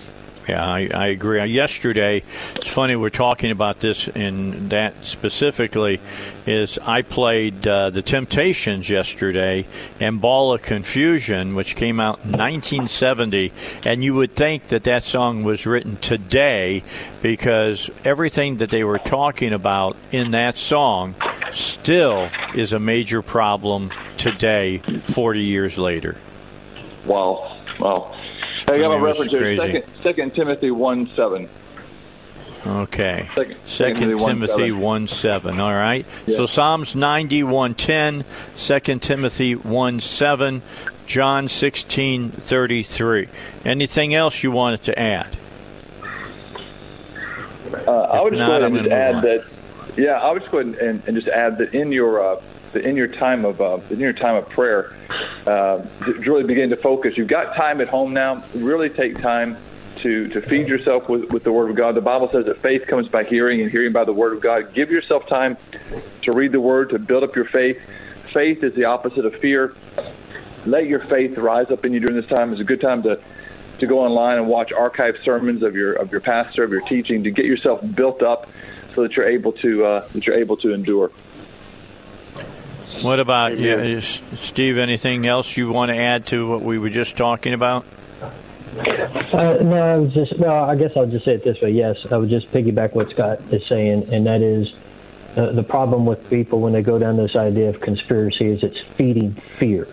Yeah, 0.49 0.65
I, 0.65 0.89
I 0.95 1.07
agree. 1.09 1.45
Yesterday, 1.47 2.23
it's 2.55 2.69
funny 2.69 2.95
we're 2.95 3.11
talking 3.11 3.51
about 3.51 3.81
this 3.81 4.07
and 4.07 4.71
that 4.71 5.05
specifically. 5.05 6.01
Is 6.47 6.79
I 6.79 7.03
played 7.03 7.67
uh, 7.67 7.91
the 7.91 8.03
Temptations 8.03 8.89
yesterday 8.89 9.67
and 9.99 10.21
Ball 10.21 10.53
of 10.53 10.63
Confusion, 10.63 11.57
which 11.57 11.75
came 11.75 11.99
out 11.99 12.21
in 12.25 12.31
1970, 12.31 13.53
and 13.85 14.05
you 14.05 14.15
would 14.15 14.37
think 14.37 14.69
that 14.69 14.85
that 14.85 15.03
song 15.03 15.43
was 15.43 15.67
written 15.67 15.97
today 15.97 16.85
because 17.23 17.91
everything 18.05 18.59
that 18.59 18.71
they 18.71 18.85
were 18.85 19.01
talking 19.01 19.53
about 19.53 19.97
in 20.13 20.31
that 20.31 20.57
song 20.57 21.17
still 21.51 22.31
is 22.55 22.73
a 22.73 22.79
major 22.79 23.23
problem 23.23 23.91
today, 24.17 24.79
40 24.79 25.41
years 25.41 25.77
later. 25.77 26.17
Wow! 27.05 27.57
Wow! 27.81 28.15
I 28.69 28.79
got 28.79 28.87
I 28.87 28.89
mean, 28.89 29.01
a 29.01 29.05
reference 29.05 29.31
here. 29.31 29.57
Second, 29.57 29.85
Second 30.03 30.35
Timothy 30.35 30.71
one 30.71 31.09
seven. 31.09 31.49
Okay. 32.67 33.29
Second- 33.35 33.57
Second 33.67 33.97
Timothy 34.19 34.25
1, 34.25 34.49
seven. 34.49 34.81
1 34.81 35.07
7. 35.07 35.61
All 35.61 35.73
right. 35.73 36.05
Yeah. 36.27 36.37
So 36.37 36.47
Psalms 36.47 36.97
90 36.97 37.45
110, 37.45 38.25
2 38.57 38.99
Timothy 38.99 39.55
1 39.55 40.01
7, 40.01 40.63
John 41.07 41.49
16 41.49 42.31
33. 42.31 43.29
Anything 43.65 44.15
else 44.15 44.43
you 44.43 44.51
wanted 44.51 44.83
to 44.85 44.99
add? 44.99 45.29
Uh, 47.87 47.91
I 47.91 48.23
would 48.23 48.33
just 48.33 48.39
not, 48.39 48.61
go 48.61 48.67
ahead 48.67 48.85
and 48.85 48.93
add 48.93 49.15
move 49.15 49.23
that. 49.23 49.45
Yeah, 49.97 50.13
I 50.15 50.33
would 50.33 50.41
just 50.43 50.53
go 50.53 50.59
ahead 50.59 50.75
and, 50.77 51.03
and 51.07 51.17
just 51.17 51.29
add 51.29 51.59
that 51.59 51.75
in 51.75 51.93
your 51.93 52.21
uh, 52.21 52.41
that 52.77 52.85
in 52.85 52.95
your 52.95 53.09
time 53.09 53.45
of 53.45 53.61
uh, 53.61 53.81
in 53.91 53.99
your 53.99 54.13
time 54.13 54.37
of 54.37 54.49
prayer, 54.49 54.95
uh, 55.47 55.85
really 56.01 56.45
begin 56.45 56.71
to 56.71 56.77
focus. 56.77 57.17
You've 57.17 57.29
got 57.29 57.57
time 57.57 57.81
at 57.81 57.89
home 57.89 58.13
now. 58.13 58.45
Really 58.55 58.91
take 58.91 59.19
time 59.19 59.57
to 59.97 60.29
to 60.29 60.43
feed 60.43 60.69
yourself 60.69 61.09
with, 61.09 61.33
with 61.33 61.43
the 61.43 61.53
Word 61.53 61.71
of 61.71 61.77
God. 61.77 61.95
The 61.95 62.03
Bible 62.03 62.31
says 62.31 62.45
that 62.47 62.59
faith 62.59 62.87
comes 62.87 63.09
by 63.09 63.25
hearing, 63.25 63.63
and 63.63 63.71
hearing 63.71 63.93
by 63.93 64.05
the 64.05 64.13
Word 64.13 64.35
of 64.35 64.43
God. 64.43 64.75
Give 64.75 64.91
yourself 64.91 65.27
time 65.27 65.57
to 66.23 66.33
read 66.33 66.53
the 66.53 66.61
Word 66.61 66.91
to 66.91 66.99
build 66.99 67.25
up 67.25 67.35
your 67.35 67.47
faith. 67.47 67.81
Faith 68.33 68.63
is 68.63 68.75
the 68.75 68.85
opposite 68.85 69.25
of 69.25 69.35
fear. 69.37 69.75
Let 70.67 70.87
your 70.87 71.01
faith 71.01 71.39
rise 71.39 71.71
up 71.71 71.85
in 71.87 71.95
you 71.95 72.01
during 72.01 72.17
this 72.17 72.27
time. 72.27 72.53
It's 72.53 72.61
a 72.61 72.65
good 72.65 72.81
time 72.83 73.03
to 73.05 73.19
to 73.79 73.87
go 73.87 74.01
online 74.01 74.39
and 74.39 74.49
watch 74.49 74.71
archived 74.71 75.23
sermons 75.25 75.63
of 75.63 75.75
your 75.75 75.95
of 75.95 76.13
your 76.13 76.21
pastor 76.21 76.63
of 76.63 76.71
your 76.71 76.83
teaching 76.83 77.25
to 77.25 77.31
get 77.31 77.47
yourself 77.47 77.81
built 77.95 78.23
up 78.23 78.51
so 78.95 79.03
that 79.03 79.17
you're 79.17 79.29
able 79.29 79.53
to 79.53 79.85
uh, 79.85 80.09
that 80.13 80.27
you're 80.27 80.37
able 80.37 80.59
to 80.59 80.75
endure. 80.75 81.11
What 83.03 83.21
about 83.21 83.59
you, 83.59 84.01
Steve? 84.01 84.79
Anything 84.79 85.27
else 85.27 85.57
you 85.57 85.71
want 85.71 85.91
to 85.91 85.97
add 85.97 86.27
to 86.27 86.49
what 86.49 86.63
we 86.63 86.79
were 86.79 86.91
just 86.91 87.17
talking 87.17 87.53
about? 87.53 87.85
Uh, 88.79 89.59
no, 89.63 89.77
I 89.77 89.97
was 89.97 90.13
just 90.13 90.39
no. 90.39 90.55
I 90.55 90.77
guess 90.77 90.97
I'll 90.97 91.07
just 91.07 91.25
say 91.25 91.35
it 91.35 91.45
this 91.45 91.61
way. 91.61 91.71
Yes, 91.71 92.11
I 92.11 92.17
would 92.17 92.29
just 92.29 92.51
piggyback 92.53 92.95
what 92.95 93.11
Scott 93.11 93.41
is 93.51 93.67
saying, 93.67 94.13
and 94.13 94.27
that 94.27 94.43
is 94.43 94.73
uh, 95.37 95.53
the 95.53 95.63
problem 95.63 96.07
with 96.07 96.29
people 96.31 96.61
when 96.61 96.73
they 96.73 96.83
go 96.83 96.99
down 96.99 97.17
this 97.17 97.37
idea 97.37 97.69
of 97.69 97.81
conspiracy 97.81 98.47
is 98.47 98.63
it's 98.63 98.81
feeding 98.81 99.33
fear. 99.59 99.89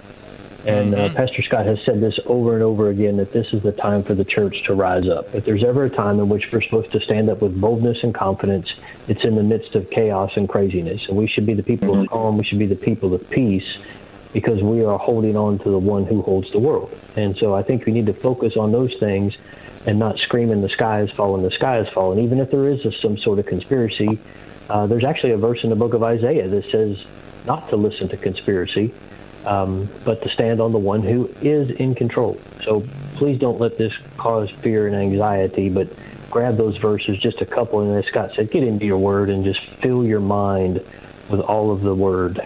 And 0.65 0.95
uh, 0.95 1.09
Pastor 1.09 1.41
Scott 1.41 1.65
has 1.65 1.81
said 1.83 1.99
this 1.99 2.17
over 2.25 2.53
and 2.53 2.63
over 2.63 2.89
again 2.89 3.17
that 3.17 3.33
this 3.33 3.53
is 3.53 3.63
the 3.63 3.73
time 3.73 4.03
for 4.03 4.13
the 4.13 4.23
church 4.23 4.63
to 4.63 4.73
rise 4.73 5.07
up. 5.07 5.33
If 5.35 5.43
there's 5.43 5.63
ever 5.63 5.85
a 5.85 5.89
time 5.89 6.19
in 6.19 6.29
which 6.29 6.51
we're 6.51 6.61
supposed 6.61 6.91
to 6.93 7.01
stand 7.01 7.29
up 7.29 7.41
with 7.41 7.59
boldness 7.59 8.03
and 8.03 8.13
confidence, 8.13 8.73
it's 9.07 9.25
in 9.25 9.35
the 9.35 9.43
midst 9.43 9.75
of 9.75 9.89
chaos 9.89 10.31
and 10.37 10.47
craziness. 10.47 11.07
And 11.07 11.17
we 11.17 11.27
should 11.27 11.45
be 11.45 11.53
the 11.53 11.63
people 11.63 11.99
of 11.99 12.09
calm. 12.09 12.37
We 12.37 12.45
should 12.45 12.59
be 12.59 12.65
the 12.65 12.75
people 12.75 13.13
of 13.13 13.29
peace 13.29 13.77
because 14.31 14.61
we 14.63 14.83
are 14.83 14.97
holding 14.97 15.35
on 15.35 15.59
to 15.59 15.69
the 15.69 15.77
one 15.77 16.05
who 16.05 16.21
holds 16.21 16.51
the 16.51 16.59
world. 16.59 16.97
And 17.15 17.37
so 17.37 17.53
I 17.53 17.61
think 17.61 17.85
we 17.85 17.91
need 17.91 18.07
to 18.07 18.13
focus 18.13 18.57
on 18.57 18.71
those 18.71 18.93
things 18.99 19.35
and 19.85 19.99
not 19.99 20.17
screaming 20.17 20.61
the 20.61 20.69
sky 20.69 21.01
is 21.01 21.11
falling, 21.11 21.43
the 21.43 21.51
sky 21.51 21.79
is 21.79 21.89
falling. 21.89 22.23
Even 22.23 22.39
if 22.39 22.49
there 22.49 22.69
is 22.69 22.85
a, 22.85 22.91
some 22.91 23.17
sort 23.17 23.39
of 23.39 23.45
conspiracy, 23.45 24.17
uh, 24.69 24.87
there's 24.87 25.03
actually 25.03 25.31
a 25.31 25.37
verse 25.37 25.63
in 25.63 25.69
the 25.69 25.75
book 25.75 25.93
of 25.93 26.03
Isaiah 26.03 26.47
that 26.47 26.65
says 26.65 27.05
not 27.45 27.69
to 27.69 27.75
listen 27.75 28.07
to 28.09 28.17
conspiracy, 28.17 28.93
um, 29.45 29.89
but 30.05 30.21
to 30.23 30.29
stand 30.29 30.61
on 30.61 30.71
the 30.71 30.79
one 30.79 31.01
who 31.01 31.29
is 31.41 31.69
in 31.71 31.95
control. 31.95 32.39
So 32.63 32.83
please 33.15 33.39
don't 33.39 33.59
let 33.59 33.77
this 33.77 33.93
cause 34.17 34.49
fear 34.49 34.87
and 34.87 34.95
anxiety, 34.95 35.69
but 35.69 35.89
grab 36.29 36.57
those 36.57 36.77
verses, 36.77 37.19
just 37.19 37.41
a 37.41 37.45
couple, 37.45 37.81
and 37.81 37.95
as 37.95 38.05
Scott 38.09 38.31
said, 38.31 38.49
get 38.49 38.63
into 38.63 38.85
your 38.85 38.97
word 38.97 39.29
and 39.29 39.43
just 39.43 39.61
fill 39.61 40.05
your 40.05 40.19
mind 40.19 40.83
with 41.29 41.39
all 41.39 41.71
of 41.71 41.81
the 41.81 41.93
word. 41.93 42.45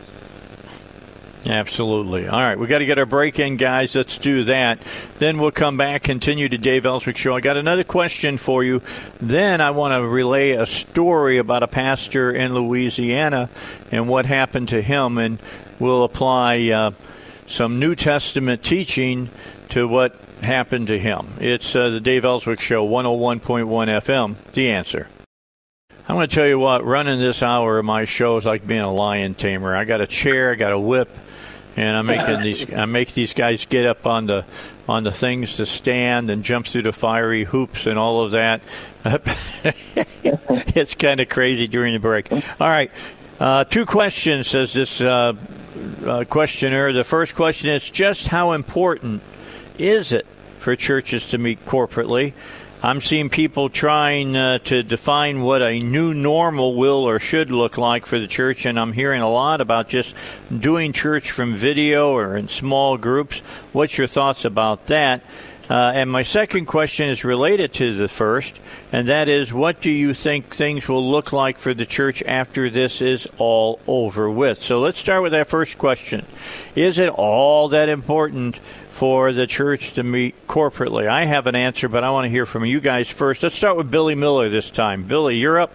Absolutely. 1.46 2.28
All 2.28 2.42
right, 2.42 2.60
we 2.60 2.68
got 2.68 2.80
to 2.80 2.86
get 2.86 3.00
our 3.00 3.06
break 3.06 3.40
in, 3.40 3.56
guys. 3.56 3.96
Let's 3.96 4.18
do 4.18 4.44
that. 4.46 4.80
Then 5.20 5.38
we'll 5.38 5.52
come 5.52 5.78
back, 5.78 6.04
continue 6.04 6.50
to 6.50 6.58
Dave 6.58 6.86
Elswick 6.86 7.16
show. 7.16 7.38
I 7.38 7.40
got 7.40 7.56
another 7.56 7.86
question 7.86 8.38
for 8.38 8.64
you. 8.64 8.82
Then 9.22 9.62
I 9.62 9.72
want 9.72 9.94
to 9.94 10.06
relay 10.06 10.52
a 10.52 10.66
story 10.66 11.38
about 11.38 11.64
a 11.64 11.68
pastor 11.68 12.32
in 12.32 12.54
Louisiana 12.54 13.50
and 13.92 14.10
what 14.10 14.26
happened 14.26 14.70
to 14.70 14.82
him, 14.82 15.18
and 15.18 15.40
we'll 15.80 16.04
apply 16.04 16.68
uh, 16.70 16.92
some 17.46 17.80
New 17.80 17.96
Testament 17.96 18.64
teaching 18.64 19.30
to 19.70 19.88
what 19.88 20.20
happened 20.42 20.88
to 20.88 21.00
him. 21.00 21.34
It's 21.40 21.76
uh, 21.76 21.90
the 21.90 22.00
Dave 22.00 22.26
Elswick 22.26 22.60
show, 22.60 22.88
101.1 22.88 23.42
FM. 23.68 24.36
The 24.54 24.70
answer. 24.72 25.08
I'm 26.10 26.16
going 26.16 26.28
to 26.30 26.34
tell 26.34 26.48
you 26.48 26.58
what, 26.58 26.86
running 26.86 27.20
this 27.20 27.44
hour 27.44 27.80
of 27.80 27.86
my 27.86 28.06
show 28.06 28.38
is 28.38 28.46
like 28.46 28.66
being 28.66 28.80
a 28.80 28.94
lion 28.94 29.34
tamer. 29.34 29.76
I 29.76 29.84
got 29.84 30.00
a 30.00 30.08
chair, 30.08 30.52
I 30.52 30.56
got 30.56 30.72
a 30.72 30.80
whip, 30.80 31.10
and 31.76 31.98
I'm 31.98 32.06
making 32.06 32.42
these. 32.42 32.74
I 32.76 32.86
make 32.86 33.14
these 33.14 33.34
guys 33.34 33.66
get 33.66 33.86
up 33.86 34.06
on 34.06 34.26
the 34.26 34.46
on 34.88 35.04
the 35.04 35.12
things 35.12 35.58
to 35.58 35.66
stand 35.66 36.30
and 36.30 36.44
jump 36.44 36.66
through 36.66 36.84
the 36.84 36.94
fiery 36.94 37.44
hoops 37.44 37.88
and 37.88 38.00
all 38.00 38.24
of 38.24 38.32
that. 38.32 38.62
it's 40.24 40.96
kind 40.96 41.20
of 41.20 41.28
crazy 41.28 41.68
during 41.68 41.94
the 41.94 42.00
break. 42.00 42.32
All 42.32 42.70
right, 42.70 42.90
uh, 43.40 43.64
two 43.66 43.86
questions 43.86 44.48
says 44.48 44.74
this 44.74 45.00
uh, 45.00 45.34
uh, 46.06 46.24
questioner. 46.26 46.92
The 46.94 47.04
first 47.04 47.36
question 47.36 47.70
is 47.70 47.90
just 47.90 48.28
how 48.28 48.54
important 48.54 49.22
is 49.78 50.12
it 50.12 50.26
for 50.60 50.76
churches 50.76 51.30
to 51.30 51.38
meet 51.38 51.64
corporately? 51.66 52.34
I'm 52.84 53.02
seeing 53.02 53.30
people 53.30 53.70
trying 53.70 54.38
uh, 54.38 54.60
to 54.66 54.84
define 54.84 55.42
what 55.42 55.64
a 55.64 55.80
new 55.80 56.14
normal 56.14 56.76
will 56.76 57.08
or 57.08 57.18
should 57.18 57.50
look 57.50 57.78
like 57.78 58.06
for 58.06 58.20
the 58.20 58.28
church, 58.28 58.68
and 58.68 58.80
I'm 58.80 58.94
hearing 58.94 59.22
a 59.22 59.30
lot 59.30 59.62
about 59.62 59.88
just 59.88 60.14
doing 60.56 60.94
church 60.94 61.32
from 61.32 61.56
video 61.56 62.12
or 62.12 62.38
in 62.38 62.50
small 62.50 62.98
groups. 62.98 63.40
What's 63.72 63.98
your 63.98 64.06
thoughts 64.06 64.46
about 64.46 64.88
that? 64.88 65.24
Uh, 65.70 65.92
and 65.96 66.10
my 66.10 66.22
second 66.22 66.66
question 66.66 67.10
is 67.10 67.26
related 67.26 67.74
to 67.74 67.96
the 67.96 68.08
first, 68.08 68.60
and 68.92 69.08
that 69.10 69.28
is 69.28 69.52
what 69.52 69.82
do 69.82 69.92
you 69.92 70.14
think 70.14 70.56
things 70.56 70.88
will 70.88 71.10
look 71.10 71.34
like 71.34 71.60
for 71.60 71.74
the 71.74 71.86
church 71.86 72.24
after 72.24 72.70
this 72.70 73.02
is 73.02 73.28
all 73.38 73.80
over 73.86 74.30
with? 74.30 74.62
So 74.64 74.80
let's 74.80 74.98
start 74.98 75.24
with 75.24 75.34
that 75.34 75.48
first 75.48 75.78
question. 75.78 76.26
Is 76.76 77.00
it 77.00 77.10
all 77.10 77.70
that 77.70 77.90
important 77.90 78.58
for 78.92 79.34
the 79.34 79.46
church 79.46 79.94
to 79.94 80.04
meet 80.04 80.48
corporately? 80.48 81.08
I 81.08 81.26
have 81.26 81.48
an 81.48 81.56
answer, 81.56 81.90
but 81.90 82.04
I 82.04 82.12
want 82.12 82.26
to 82.26 82.30
hear 82.30 82.46
from 82.46 82.64
you 82.64 82.80
guys 82.80 83.10
first. 83.10 83.44
Let's 83.44 83.56
start 83.56 83.76
with 83.76 83.92
Billy 83.92 84.16
Miller 84.16 84.48
this 84.48 84.70
time. 84.70 85.04
Billy, 85.04 85.36
you're 85.36 85.60
up. 85.60 85.72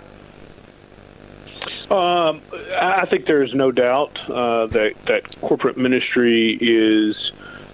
Um, 1.90 2.40
I 2.80 3.04
think 3.10 3.26
there 3.26 3.42
is 3.42 3.52
no 3.52 3.70
doubt 3.70 4.18
uh, 4.30 4.66
that 4.68 4.94
that 5.04 5.38
corporate 5.42 5.76
ministry 5.76 6.56
is 6.58 7.32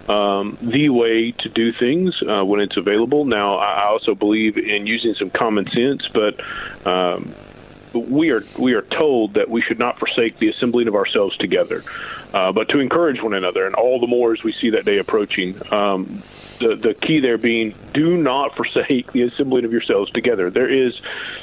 um, 0.09 0.56
the 0.62 0.89
way 0.89 1.32
to 1.32 1.48
do 1.48 1.72
things 1.72 2.20
uh, 2.22 2.44
when 2.44 2.60
it's 2.60 2.76
available. 2.76 3.24
Now, 3.24 3.56
I 3.56 3.85
also 3.86 4.14
believe 4.14 4.56
in 4.56 4.86
using 4.86 5.14
some 5.14 5.30
common 5.30 5.70
sense, 5.70 6.09
but 6.09 6.40
um, 6.86 7.35
we 7.93 8.30
are 8.30 8.43
we 8.59 8.74
are 8.74 8.82
told 8.82 9.35
that 9.35 9.48
we 9.48 9.62
should 9.62 9.78
not 9.78 9.98
forsake 9.98 10.39
the 10.39 10.48
assembling 10.48 10.89
of 10.89 10.94
ourselves 10.94 11.36
together, 11.36 11.82
uh, 12.32 12.52
but 12.52 12.68
to 12.70 12.80
encourage 12.80 13.22
one 13.22 13.35
another, 13.35 13.66
and 13.66 13.74
all 13.74 14.01
the 14.01 14.06
more 14.06 14.32
as 14.32 14.43
we 14.43 14.52
see 14.52 14.70
that 14.70 14.85
day 14.85 14.98
approaching. 14.98 15.55
Um, 15.72 16.22
the 16.59 16.76
the 16.76 16.94
key 16.94 17.20
there 17.20 17.39
being 17.39 17.74
do 17.93 18.16
not 18.16 18.56
forsake 18.56 19.12
the 19.12 19.22
assembling 19.22 19.64
of 19.64 19.72
yourselves 19.72 20.10
together. 20.10 20.51
There 20.51 20.68
is 20.68 21.01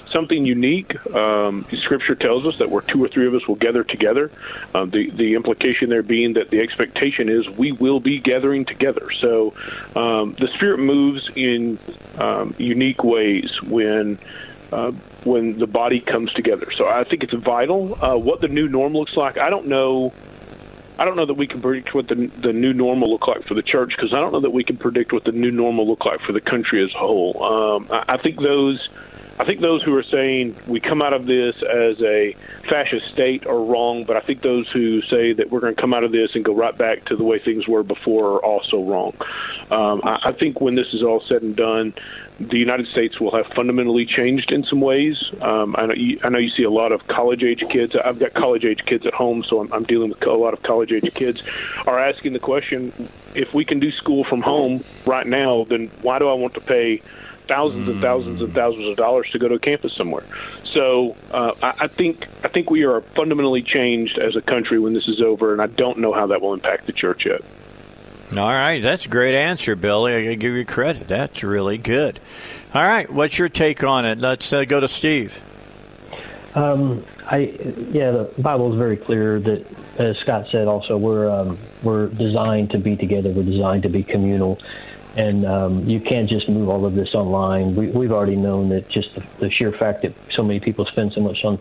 something 0.09 0.45
unique. 0.45 1.05
Um, 1.13 1.65
Scripture 1.73 2.15
tells 2.15 2.45
us 2.45 2.59
that 2.59 2.69
where 2.69 2.81
two 2.81 3.03
or 3.03 3.07
three 3.07 3.27
of 3.27 3.33
us 3.33 3.47
will 3.47 3.55
gather 3.55 3.83
together. 3.83 4.31
Um, 4.73 4.89
the 4.89 5.09
the 5.09 5.35
implication 5.35 5.89
there 5.89 6.03
being 6.03 6.33
that 6.33 6.49
the 6.49 6.61
expectation 6.61 7.29
is 7.29 7.47
we 7.49 7.71
will 7.71 7.99
be 7.99 8.19
gathering 8.19 8.65
together. 8.65 9.11
So 9.11 9.53
um, 9.95 10.35
the 10.39 10.47
Spirit 10.53 10.79
moves 10.79 11.29
in 11.35 11.79
um, 12.17 12.55
unique 12.57 13.03
ways 13.03 13.61
when. 13.61 14.19
Uh, 14.71 14.91
when 15.23 15.53
the 15.53 15.67
body 15.67 15.99
comes 15.99 16.33
together, 16.33 16.71
so 16.71 16.87
I 16.87 17.03
think 17.03 17.23
it's 17.23 17.33
vital. 17.33 18.03
Uh, 18.03 18.17
what 18.17 18.41
the 18.41 18.47
new 18.47 18.67
norm 18.67 18.93
looks 18.93 19.15
like, 19.15 19.37
I 19.37 19.51
don't 19.51 19.67
know. 19.67 20.11
I 20.97 21.05
don't 21.05 21.15
know 21.15 21.25
that 21.25 21.33
we 21.33 21.47
can 21.47 21.61
predict 21.61 21.93
what 21.93 22.07
the 22.07 22.15
the 22.15 22.53
new 22.53 22.73
normal 22.73 23.09
look 23.09 23.27
like 23.27 23.43
for 23.43 23.53
the 23.53 23.61
church 23.61 23.95
because 23.95 24.13
I 24.13 24.19
don't 24.19 24.31
know 24.31 24.41
that 24.41 24.51
we 24.51 24.63
can 24.63 24.77
predict 24.77 25.11
what 25.11 25.23
the 25.25 25.31
new 25.31 25.51
normal 25.51 25.87
look 25.87 26.05
like 26.05 26.21
for 26.21 26.31
the 26.31 26.41
country 26.41 26.83
as 26.83 26.93
a 26.93 26.97
whole. 26.97 27.43
Um, 27.43 27.87
I, 27.91 28.13
I 28.13 28.17
think 28.17 28.39
those. 28.39 28.87
I 29.37 29.43
think 29.43 29.59
those 29.59 29.83
who 29.83 29.95
are 29.97 30.03
saying 30.03 30.55
we 30.65 30.79
come 30.79 31.01
out 31.01 31.11
of 31.11 31.25
this 31.25 31.61
as 31.61 32.01
a 32.01 32.33
fascist 32.69 33.07
state 33.07 33.45
are 33.45 33.59
wrong, 33.59 34.05
but 34.05 34.15
I 34.15 34.21
think 34.21 34.41
those 34.41 34.69
who 34.69 35.01
say 35.01 35.33
that 35.33 35.49
we're 35.49 35.59
going 35.59 35.75
to 35.75 35.81
come 35.81 35.93
out 35.93 36.05
of 36.05 36.13
this 36.13 36.35
and 36.35 36.45
go 36.45 36.53
right 36.53 36.75
back 36.75 37.05
to 37.05 37.17
the 37.17 37.23
way 37.23 37.39
things 37.39 37.67
were 37.67 37.83
before 37.83 38.35
are 38.35 38.45
also 38.45 38.81
wrong. 38.81 39.13
Um, 39.71 40.01
I, 40.05 40.19
I 40.25 40.31
think 40.31 40.61
when 40.61 40.75
this 40.75 40.93
is 40.93 41.03
all 41.03 41.19
said 41.19 41.41
and 41.41 41.53
done, 41.53 41.93
the 42.39 42.57
United 42.57 42.87
States 42.87 43.19
will 43.19 43.31
have 43.31 43.47
fundamentally 43.47 44.05
changed 44.05 44.53
in 44.53 44.63
some 44.63 44.79
ways. 44.79 45.21
Um, 45.41 45.75
I, 45.77 45.85
know 45.85 45.93
you, 45.93 46.19
I 46.23 46.29
know 46.29 46.39
you 46.39 46.49
see 46.49 46.63
a 46.63 46.69
lot 46.69 46.93
of 46.93 47.05
college 47.07 47.43
age 47.43 47.63
kids. 47.69 47.95
I've 47.95 48.19
got 48.19 48.33
college 48.33 48.63
age 48.63 48.85
kids 48.85 49.05
at 49.05 49.13
home, 49.13 49.43
so 49.43 49.59
I'm, 49.59 49.71
I'm 49.73 49.83
dealing 49.83 50.09
with 50.09 50.25
a 50.25 50.31
lot 50.31 50.53
of 50.53 50.63
college 50.63 50.93
age 50.93 51.13
kids. 51.13 51.43
Are 51.87 51.99
asking 51.99 52.33
the 52.33 52.39
question: 52.39 53.09
If 53.33 53.53
we 53.53 53.65
can 53.65 53.79
do 53.79 53.91
school 53.91 54.23
from 54.23 54.41
home 54.41 54.83
right 55.05 55.27
now, 55.27 55.65
then 55.65 55.87
why 56.01 56.19
do 56.19 56.29
I 56.29 56.33
want 56.33 56.53
to 56.53 56.61
pay? 56.61 57.01
Thousands 57.47 57.87
and 57.87 58.01
thousands 58.01 58.41
and 58.41 58.53
thousands 58.53 58.87
of 58.87 58.97
dollars 58.97 59.29
to 59.31 59.39
go 59.39 59.47
to 59.47 59.55
a 59.55 59.59
campus 59.59 59.93
somewhere. 59.93 60.23
So 60.65 61.15
uh, 61.31 61.53
I, 61.63 61.73
I 61.81 61.87
think 61.87 62.27
I 62.43 62.49
think 62.49 62.69
we 62.69 62.83
are 62.83 63.01
fundamentally 63.01 63.63
changed 63.63 64.17
as 64.17 64.35
a 64.35 64.41
country 64.41 64.79
when 64.79 64.93
this 64.93 65.07
is 65.07 65.21
over, 65.21 65.53
and 65.53 65.61
I 65.61 65.67
don't 65.67 65.99
know 65.99 66.13
how 66.13 66.27
that 66.27 66.41
will 66.41 66.53
impact 66.53 66.85
the 66.85 66.93
church 66.93 67.25
yet. 67.25 67.41
All 68.31 68.49
right, 68.49 68.81
that's 68.81 69.05
a 69.05 69.09
great 69.09 69.35
answer, 69.35 69.75
Billy. 69.75 70.15
I 70.15 70.23
gotta 70.23 70.35
give 70.35 70.53
you 70.53 70.65
credit. 70.65 71.07
That's 71.07 71.43
really 71.43 71.77
good. 71.77 72.19
All 72.73 72.83
right, 72.83 73.09
what's 73.09 73.37
your 73.37 73.49
take 73.49 73.83
on 73.83 74.05
it? 74.05 74.19
Let's 74.19 74.51
uh, 74.51 74.65
go 74.65 74.79
to 74.79 74.87
Steve. 74.87 75.41
Um, 76.55 77.05
I 77.27 77.53
yeah, 77.91 78.11
the 78.11 78.31
Bible 78.37 78.71
is 78.71 78.77
very 78.77 78.97
clear 78.97 79.39
that, 79.39 79.65
as 79.97 80.17
Scott 80.17 80.47
said, 80.51 80.67
also 80.67 80.97
we're 80.97 81.29
um, 81.29 81.57
we're 81.83 82.07
designed 82.07 82.71
to 82.71 82.79
be 82.79 82.95
together. 82.95 83.29
We're 83.29 83.43
designed 83.43 83.83
to 83.83 83.89
be 83.89 84.03
communal, 84.03 84.59
and 85.15 85.45
um, 85.45 85.87
you 85.87 85.99
can't 85.99 86.29
just 86.29 86.49
move 86.49 86.67
all 86.67 86.85
of 86.85 86.93
this 86.93 87.13
online. 87.13 87.75
We, 87.75 87.87
we've 87.87 88.11
already 88.11 88.35
known 88.35 88.69
that 88.69 88.89
just 88.89 89.15
the, 89.15 89.23
the 89.39 89.49
sheer 89.49 89.71
fact 89.71 90.01
that 90.01 90.13
so 90.33 90.43
many 90.43 90.59
people 90.59 90.85
spend 90.85 91.13
so 91.13 91.21
much 91.21 91.43
on 91.45 91.57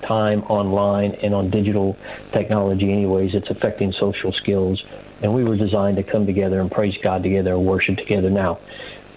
time 0.00 0.42
online 0.44 1.12
and 1.22 1.34
on 1.34 1.50
digital 1.50 1.96
technology, 2.32 2.90
anyways, 2.90 3.34
it's 3.34 3.50
affecting 3.50 3.92
social 3.92 4.32
skills. 4.32 4.82
And 5.22 5.34
we 5.34 5.44
were 5.44 5.56
designed 5.56 5.96
to 5.98 6.02
come 6.02 6.26
together 6.26 6.60
and 6.60 6.70
praise 6.70 6.96
God 7.00 7.22
together 7.22 7.54
and 7.54 7.66
worship 7.66 7.98
together. 7.98 8.30
Now, 8.30 8.58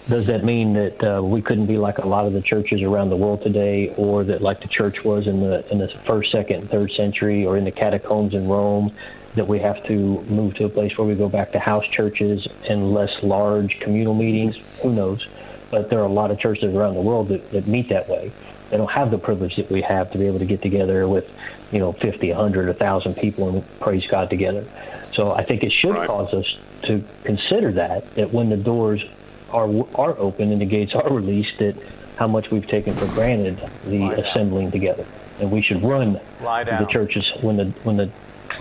does 0.08 0.26
that 0.26 0.42
mean 0.42 0.72
that 0.74 1.04
uh, 1.04 1.22
we 1.22 1.42
couldn't 1.42 1.66
be 1.66 1.76
like 1.76 1.98
a 1.98 2.06
lot 2.06 2.26
of 2.26 2.32
the 2.32 2.40
churches 2.40 2.82
around 2.82 3.10
the 3.10 3.16
world 3.16 3.42
today, 3.42 3.92
or 3.96 4.24
that 4.24 4.40
like 4.40 4.60
the 4.60 4.68
church 4.68 5.04
was 5.04 5.26
in 5.26 5.40
the 5.40 5.70
in 5.70 5.78
the 5.78 5.88
first, 5.88 6.32
second, 6.32 6.70
third 6.70 6.92
century, 6.92 7.44
or 7.44 7.58
in 7.58 7.64
the 7.64 7.70
catacombs 7.70 8.32
in 8.34 8.48
Rome? 8.48 8.94
That 9.38 9.46
we 9.46 9.60
have 9.60 9.84
to 9.84 9.94
move 10.22 10.56
to 10.56 10.64
a 10.64 10.68
place 10.68 10.98
where 10.98 11.06
we 11.06 11.14
go 11.14 11.28
back 11.28 11.52
to 11.52 11.60
house 11.60 11.86
churches 11.86 12.48
and 12.68 12.92
less 12.92 13.22
large 13.22 13.78
communal 13.78 14.12
meetings. 14.12 14.56
Who 14.82 14.92
knows? 14.92 15.28
But 15.70 15.90
there 15.90 16.00
are 16.00 16.06
a 16.06 16.12
lot 16.12 16.32
of 16.32 16.40
churches 16.40 16.74
around 16.74 16.94
the 16.94 17.02
world 17.02 17.28
that, 17.28 17.52
that 17.52 17.68
meet 17.68 17.88
that 17.90 18.08
way. 18.08 18.32
They 18.70 18.76
don't 18.76 18.90
have 18.90 19.12
the 19.12 19.18
privilege 19.18 19.54
that 19.54 19.70
we 19.70 19.82
have 19.82 20.10
to 20.10 20.18
be 20.18 20.26
able 20.26 20.40
to 20.40 20.44
get 20.44 20.60
together 20.60 21.06
with, 21.06 21.30
you 21.70 21.78
know, 21.78 21.92
50, 21.92 22.30
100, 22.30 22.66
1,000 22.66 23.14
people 23.14 23.48
and 23.48 23.80
praise 23.80 24.04
God 24.08 24.28
together. 24.28 24.66
So 25.12 25.30
I 25.30 25.44
think 25.44 25.62
it 25.62 25.72
should 25.72 25.94
right. 25.94 26.08
cause 26.08 26.34
us 26.34 26.58
to 26.82 27.04
consider 27.22 27.70
that, 27.72 28.12
that 28.16 28.32
when 28.32 28.50
the 28.50 28.56
doors 28.56 29.04
are 29.50 29.68
are 29.94 30.18
open 30.18 30.50
and 30.50 30.60
the 30.60 30.66
gates 30.66 30.94
are 30.94 31.08
released, 31.08 31.58
that 31.58 31.76
how 32.16 32.26
much 32.26 32.50
we've 32.50 32.66
taken 32.66 32.94
for 32.96 33.06
granted 33.06 33.58
the 33.84 34.00
Lie 34.00 34.14
assembling 34.14 34.66
down. 34.66 34.72
together, 34.72 35.06
and 35.38 35.50
we 35.50 35.62
should 35.62 35.82
run 35.82 36.20
the 36.40 36.88
churches 36.90 37.24
when 37.40 37.56
the 37.56 37.66
when 37.84 37.96
the 37.96 38.10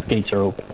gates 0.07 0.31
are 0.31 0.39
open. 0.39 0.65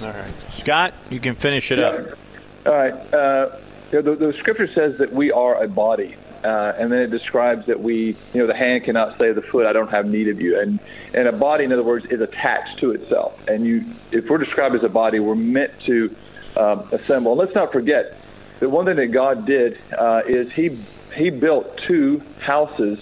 All 0.00 0.08
right, 0.08 0.32
Scott, 0.50 0.94
you 1.10 1.18
can 1.18 1.34
finish 1.34 1.72
it 1.72 1.78
yeah. 1.78 1.86
up. 1.86 2.18
All 2.66 2.72
right. 2.72 3.14
Uh, 3.14 3.56
the, 3.90 4.02
the, 4.02 4.34
scripture 4.38 4.66
says 4.68 4.98
that 4.98 5.12
we 5.12 5.32
are 5.32 5.62
a 5.62 5.66
body, 5.66 6.14
uh, 6.44 6.74
and 6.76 6.92
then 6.92 7.00
it 7.00 7.10
describes 7.10 7.66
that 7.66 7.80
we, 7.80 8.16
you 8.34 8.40
know, 8.40 8.46
the 8.46 8.54
hand 8.54 8.84
cannot 8.84 9.18
say 9.18 9.28
to 9.28 9.34
the 9.34 9.42
foot, 9.42 9.66
"I 9.66 9.72
don't 9.72 9.90
have 9.90 10.06
need 10.06 10.28
of 10.28 10.40
you," 10.40 10.60
and 10.60 10.78
and 11.14 11.26
a 11.26 11.32
body, 11.32 11.64
in 11.64 11.72
other 11.72 11.82
words, 11.82 12.06
is 12.06 12.20
attached 12.20 12.78
to 12.80 12.92
itself. 12.92 13.48
And 13.48 13.66
you, 13.66 13.84
if 14.12 14.28
we're 14.28 14.38
described 14.38 14.74
as 14.74 14.84
a 14.84 14.88
body, 14.88 15.20
we're 15.20 15.34
meant 15.34 15.80
to 15.86 16.14
um, 16.56 16.88
assemble. 16.92 17.32
And 17.32 17.38
let's 17.40 17.54
not 17.54 17.72
forget 17.72 18.16
that 18.60 18.68
one 18.68 18.84
thing 18.84 18.96
that 18.96 19.08
God 19.08 19.46
did 19.46 19.78
uh, 19.96 20.22
is 20.26 20.52
He 20.52 20.76
He 21.16 21.30
built 21.30 21.78
two 21.78 22.22
houses 22.40 23.00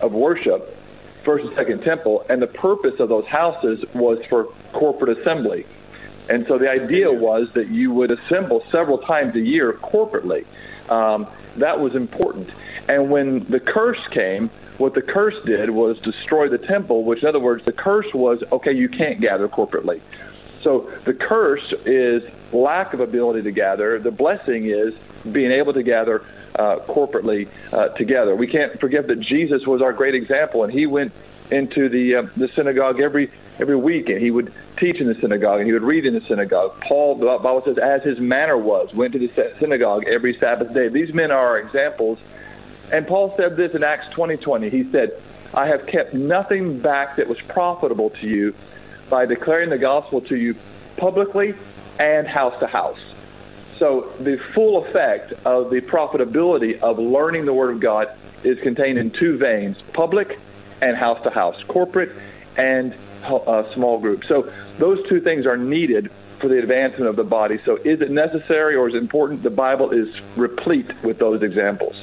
of 0.00 0.12
worship, 0.12 0.73
first 1.24 1.46
and 1.46 1.54
second 1.54 1.82
temple, 1.82 2.24
and 2.28 2.40
the 2.40 2.46
purpose 2.46 3.00
of 3.00 3.08
those 3.08 3.26
houses 3.26 3.84
was 3.94 4.24
for 4.26 4.44
corporate 4.72 5.18
assembly. 5.18 5.66
And 6.28 6.46
so 6.46 6.58
the 6.58 6.70
idea 6.70 7.12
was 7.12 7.50
that 7.52 7.68
you 7.68 7.92
would 7.92 8.12
assemble 8.12 8.64
several 8.70 8.98
times 8.98 9.34
a 9.34 9.40
year 9.40 9.72
corporately. 9.74 10.46
Um, 10.88 11.26
that 11.56 11.80
was 11.80 11.94
important. 11.94 12.50
And 12.88 13.10
when 13.10 13.44
the 13.44 13.60
curse 13.60 14.06
came, 14.08 14.50
what 14.78 14.94
the 14.94 15.02
curse 15.02 15.42
did 15.44 15.70
was 15.70 15.98
destroy 16.00 16.48
the 16.48 16.58
temple, 16.58 17.04
which, 17.04 17.22
in 17.22 17.28
other 17.28 17.40
words, 17.40 17.64
the 17.64 17.72
curse 17.72 18.12
was 18.12 18.42
okay, 18.52 18.72
you 18.72 18.88
can't 18.88 19.20
gather 19.20 19.48
corporately. 19.48 20.00
So 20.62 20.90
the 21.04 21.14
curse 21.14 21.72
is 21.84 22.22
lack 22.52 22.94
of 22.94 23.00
ability 23.00 23.42
to 23.42 23.52
gather. 23.52 23.98
The 23.98 24.10
blessing 24.10 24.64
is 24.64 24.94
being 25.30 25.50
able 25.50 25.72
to 25.72 25.82
gather 25.82 26.24
uh, 26.54 26.76
corporately 26.86 27.48
uh, 27.72 27.88
together. 27.88 28.34
We 28.34 28.46
can't 28.46 28.78
forget 28.78 29.06
that 29.08 29.20
Jesus 29.20 29.66
was 29.66 29.82
our 29.82 29.92
great 29.92 30.14
example, 30.14 30.64
and 30.64 30.72
he 30.72 30.86
went 30.86 31.12
into 31.50 31.88
the 31.88 32.16
uh, 32.16 32.22
the 32.36 32.48
synagogue 32.48 33.00
every 33.00 33.30
every 33.58 33.76
week, 33.76 34.08
and 34.08 34.20
he 34.20 34.30
would 34.30 34.52
teach 34.76 35.00
in 35.00 35.06
the 35.06 35.14
synagogue, 35.14 35.58
and 35.58 35.66
he 35.66 35.72
would 35.72 35.82
read 35.82 36.04
in 36.04 36.14
the 36.14 36.20
synagogue. 36.22 36.80
Paul, 36.80 37.16
the 37.16 37.26
Bible 37.26 37.62
says, 37.64 37.78
as 37.78 38.02
his 38.02 38.18
manner 38.18 38.56
was, 38.56 38.92
went 38.94 39.12
to 39.12 39.18
the 39.18 39.54
synagogue 39.58 40.04
every 40.06 40.36
Sabbath 40.36 40.72
day. 40.72 40.88
These 40.88 41.14
men 41.14 41.30
are 41.30 41.38
our 41.38 41.58
examples. 41.58 42.18
And 42.92 43.06
Paul 43.06 43.34
said 43.36 43.56
this 43.56 43.74
in 43.74 43.82
Acts 43.82 44.08
20:20. 44.10 44.70
He 44.70 44.90
said, 44.90 45.12
"I 45.52 45.66
have 45.66 45.86
kept 45.86 46.14
nothing 46.14 46.78
back 46.78 47.16
that 47.16 47.28
was 47.28 47.40
profitable 47.40 48.10
to 48.10 48.28
you." 48.28 48.54
by 49.08 49.26
declaring 49.26 49.70
the 49.70 49.78
gospel 49.78 50.20
to 50.22 50.36
you 50.36 50.56
publicly 50.96 51.54
and 51.98 52.26
house 52.26 52.58
to 52.60 52.66
house. 52.66 52.98
So 53.78 54.12
the 54.20 54.38
full 54.38 54.84
effect 54.84 55.32
of 55.44 55.70
the 55.70 55.80
profitability 55.80 56.78
of 56.80 56.98
learning 56.98 57.44
the 57.44 57.52
Word 57.52 57.70
of 57.70 57.80
God 57.80 58.08
is 58.44 58.58
contained 58.60 58.98
in 58.98 59.10
two 59.10 59.36
veins 59.36 59.76
public 59.92 60.38
and 60.80 60.96
house 60.96 61.22
to 61.24 61.30
house, 61.30 61.62
corporate 61.64 62.12
and 62.56 62.94
uh, 63.24 63.72
small 63.72 63.98
group. 63.98 64.24
So 64.24 64.52
those 64.78 65.06
two 65.08 65.20
things 65.20 65.46
are 65.46 65.56
needed 65.56 66.10
for 66.38 66.48
the 66.48 66.58
advancement 66.58 67.08
of 67.08 67.16
the 67.16 67.24
body. 67.24 67.58
So 67.64 67.76
is 67.76 68.00
it 68.00 68.10
necessary 68.10 68.76
or 68.76 68.88
is 68.88 68.94
it 68.94 68.98
important? 68.98 69.42
The 69.42 69.50
Bible 69.50 69.90
is 69.90 70.08
replete 70.36 71.02
with 71.02 71.18
those 71.18 71.42
examples. 71.42 71.96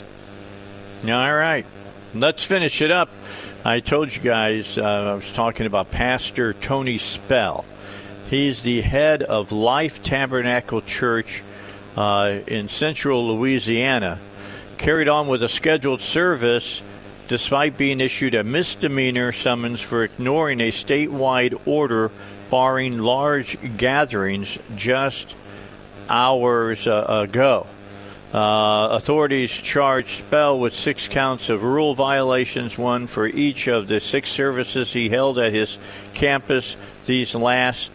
All 1.03 1.34
right. 1.34 1.65
Let's 2.14 2.43
finish 2.43 2.81
it 2.81 2.91
up. 2.91 3.10
I 3.64 3.80
told 3.80 4.14
you 4.14 4.22
guys 4.22 4.77
uh, 4.77 4.84
I 4.84 5.14
was 5.14 5.31
talking 5.31 5.65
about 5.65 5.91
Pastor 5.91 6.53
Tony 6.53 6.98
Spell. 6.98 7.64
He's 8.30 8.64
the 8.64 8.81
head 8.81 9.23
of 9.23 9.52
Life 9.52 10.03
Tabernacle 10.03 10.81
Church 10.81 11.43
uh, 11.95 12.39
in 12.47 12.69
central 12.69 13.27
Louisiana. 13.27 14.19
Carried 14.77 15.07
on 15.07 15.27
with 15.27 15.43
a 15.43 15.49
scheduled 15.49 16.01
service 16.01 16.81
despite 17.27 17.77
being 17.77 18.01
issued 18.01 18.35
a 18.35 18.43
misdemeanor 18.43 19.31
summons 19.31 19.80
for 19.80 20.03
ignoring 20.03 20.59
a 20.59 20.69
statewide 20.69 21.59
order 21.65 22.11
barring 22.49 22.97
large 22.97 23.57
gatherings 23.77 24.59
just 24.76 25.35
hours 26.09 26.88
uh, 26.88 27.05
ago. 27.07 27.65
Uh, 28.34 28.89
authorities 28.91 29.51
charged 29.51 30.19
Spell 30.26 30.59
with 30.59 30.73
six 30.73 31.07
counts 31.07 31.49
of 31.49 31.63
rule 31.63 31.95
violations, 31.95 32.77
one 32.77 33.07
for 33.07 33.27
each 33.27 33.68
of 33.68 33.88
the 33.88 33.99
six 33.99 34.30
services 34.30 34.91
he 34.93 35.09
held 35.09 35.38
at 35.38 35.53
his 35.53 35.77
campus 36.13 36.77
these 37.05 37.34
last 37.35 37.91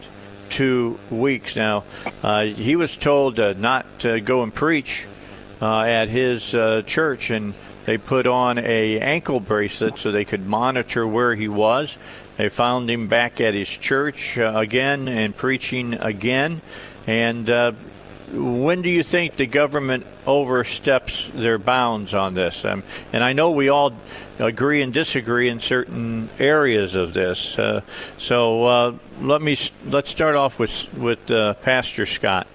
two 0.49 0.99
weeks. 1.09 1.55
Now, 1.55 1.83
uh, 2.23 2.45
he 2.45 2.75
was 2.75 2.95
told 2.95 3.39
uh, 3.39 3.53
not 3.53 3.85
to 3.99 4.19
go 4.19 4.43
and 4.43 4.53
preach 4.53 5.05
uh, 5.61 5.81
at 5.81 6.09
his 6.09 6.53
uh, 6.53 6.81
church, 6.85 7.29
and 7.29 7.53
they 7.85 7.97
put 7.97 8.27
on 8.27 8.57
a 8.57 8.99
ankle 8.99 9.39
bracelet 9.39 9.99
so 9.99 10.11
they 10.11 10.25
could 10.25 10.45
monitor 10.45 11.07
where 11.07 11.35
he 11.35 11.47
was. 11.47 11.97
They 12.37 12.49
found 12.49 12.89
him 12.89 13.07
back 13.07 13.41
at 13.41 13.53
his 13.53 13.69
church 13.69 14.37
uh, 14.37 14.53
again 14.55 15.07
and 15.07 15.35
preaching 15.35 15.95
again, 15.95 16.61
and 17.07 17.49
when 18.31 18.81
do 18.81 18.89
you 18.89 19.03
think 19.03 19.35
the 19.35 19.45
government 19.45 20.05
oversteps 20.25 21.29
their 21.33 21.57
bounds 21.57 22.13
on 22.13 22.33
this? 22.33 22.65
Um, 22.65 22.83
and 23.13 23.23
I 23.23 23.33
know 23.33 23.51
we 23.51 23.69
all 23.69 23.93
agree 24.39 24.81
and 24.81 24.93
disagree 24.93 25.49
in 25.49 25.59
certain 25.59 26.29
areas 26.39 26.95
of 26.95 27.13
this. 27.13 27.57
Uh, 27.57 27.81
so 28.17 28.63
uh, 28.65 28.95
let 29.21 29.41
me 29.41 29.57
let's 29.85 30.09
start 30.09 30.35
off 30.35 30.59
with 30.59 30.93
with 30.93 31.31
uh, 31.31 31.53
Pastor 31.55 32.05
Scott. 32.05 32.47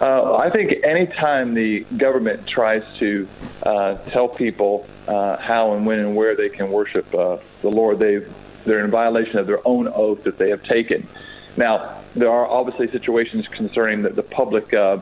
Uh, 0.00 0.36
I 0.36 0.50
think 0.50 0.84
anytime 0.84 1.54
the 1.54 1.80
government 1.96 2.46
tries 2.46 2.84
to 2.98 3.28
uh, 3.64 3.96
tell 4.10 4.28
people 4.28 4.86
uh, 5.06 5.36
how 5.36 5.74
and 5.74 5.84
when 5.84 5.98
and 5.98 6.16
where 6.16 6.36
they 6.36 6.48
can 6.48 6.70
worship 6.70 7.10
the 7.10 7.40
Lord, 7.62 7.98
they 7.98 8.22
they're 8.64 8.84
in 8.84 8.90
violation 8.90 9.38
of 9.38 9.46
their 9.46 9.66
own 9.66 9.88
oath 9.88 10.24
that 10.24 10.38
they 10.38 10.50
have 10.50 10.62
taken. 10.62 11.06
Now, 11.56 11.97
there 12.18 12.30
are 12.30 12.46
obviously 12.46 12.90
situations 12.90 13.46
concerning 13.48 14.02
the, 14.02 14.10
the 14.10 14.22
public 14.22 14.72
uh, 14.74 14.98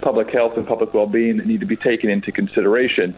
public 0.00 0.30
health 0.30 0.56
and 0.56 0.66
public 0.66 0.94
well-being 0.94 1.36
that 1.36 1.46
need 1.46 1.60
to 1.60 1.66
be 1.66 1.76
taken 1.76 2.08
into 2.08 2.32
consideration. 2.32 3.14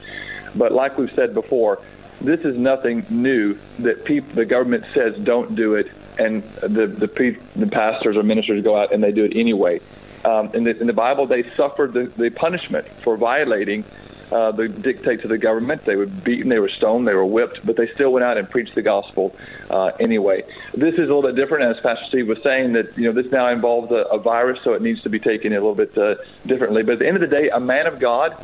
But 0.54 0.72
like 0.72 0.98
we've 0.98 1.12
said 1.12 1.32
before, 1.32 1.80
this 2.20 2.40
is 2.40 2.56
nothing 2.56 3.06
new 3.08 3.56
that 3.78 4.04
people, 4.04 4.34
the 4.34 4.44
government 4.44 4.84
says 4.92 5.16
don't 5.18 5.54
do 5.54 5.74
it, 5.74 5.90
and 6.18 6.42
the 6.60 6.86
the, 6.86 7.36
the 7.56 7.66
pastors 7.66 8.16
or 8.16 8.22
ministers 8.22 8.62
go 8.62 8.76
out 8.76 8.92
and 8.92 9.02
they 9.02 9.12
do 9.12 9.24
it 9.24 9.36
anyway. 9.36 9.80
Um, 10.24 10.50
in, 10.54 10.62
the, 10.62 10.78
in 10.80 10.86
the 10.86 10.92
Bible, 10.92 11.26
they 11.26 11.42
suffered 11.56 11.94
the, 11.94 12.04
the 12.16 12.30
punishment 12.30 12.86
for 12.86 13.16
violating 13.16 13.84
uh, 14.32 14.50
the 14.50 14.66
dictates 14.66 15.24
of 15.24 15.30
the 15.30 15.38
government. 15.38 15.84
They 15.84 15.96
were 15.96 16.06
beaten, 16.06 16.48
they 16.48 16.58
were 16.58 16.70
stoned, 16.70 17.06
they 17.06 17.14
were 17.14 17.26
whipped, 17.26 17.64
but 17.64 17.76
they 17.76 17.86
still 17.88 18.10
went 18.10 18.24
out 18.24 18.38
and 18.38 18.48
preached 18.48 18.74
the 18.74 18.82
gospel 18.82 19.36
uh, 19.68 19.92
anyway. 20.00 20.44
This 20.72 20.94
is 20.94 21.00
a 21.00 21.02
little 21.02 21.22
bit 21.22 21.36
different, 21.36 21.76
as 21.76 21.82
Pastor 21.82 22.06
Steve 22.06 22.28
was 22.28 22.42
saying, 22.42 22.72
that 22.72 22.96
you 22.96 23.04
know 23.04 23.12
this 23.12 23.30
now 23.30 23.48
involves 23.48 23.92
a, 23.92 23.96
a 24.10 24.18
virus, 24.18 24.58
so 24.64 24.72
it 24.72 24.80
needs 24.80 25.02
to 25.02 25.10
be 25.10 25.18
taken 25.18 25.52
a 25.52 25.56
little 25.56 25.74
bit 25.74 25.96
uh, 25.98 26.14
differently. 26.46 26.82
But 26.82 26.94
at 26.94 26.98
the 27.00 27.06
end 27.06 27.22
of 27.22 27.28
the 27.28 27.36
day, 27.36 27.50
a 27.50 27.60
man 27.60 27.86
of 27.86 28.00
God 28.00 28.42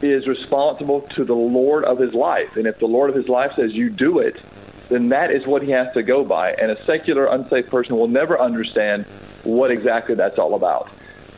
is 0.00 0.26
responsible 0.26 1.02
to 1.02 1.24
the 1.24 1.34
Lord 1.34 1.84
of 1.84 1.98
his 1.98 2.14
life, 2.14 2.56
and 2.56 2.66
if 2.66 2.78
the 2.78 2.86
Lord 2.86 3.10
of 3.10 3.16
his 3.16 3.28
life 3.28 3.52
says 3.56 3.74
you 3.74 3.90
do 3.90 4.20
it, 4.20 4.40
then 4.88 5.10
that 5.10 5.30
is 5.30 5.46
what 5.46 5.62
he 5.62 5.70
has 5.70 5.92
to 5.94 6.02
go 6.02 6.24
by. 6.24 6.52
And 6.52 6.70
a 6.70 6.84
secular, 6.84 7.26
unsafe 7.26 7.68
person 7.68 7.96
will 7.96 8.08
never 8.08 8.40
understand 8.40 9.04
what 9.44 9.70
exactly 9.70 10.14
that's 10.14 10.38
all 10.38 10.54
about. 10.54 10.90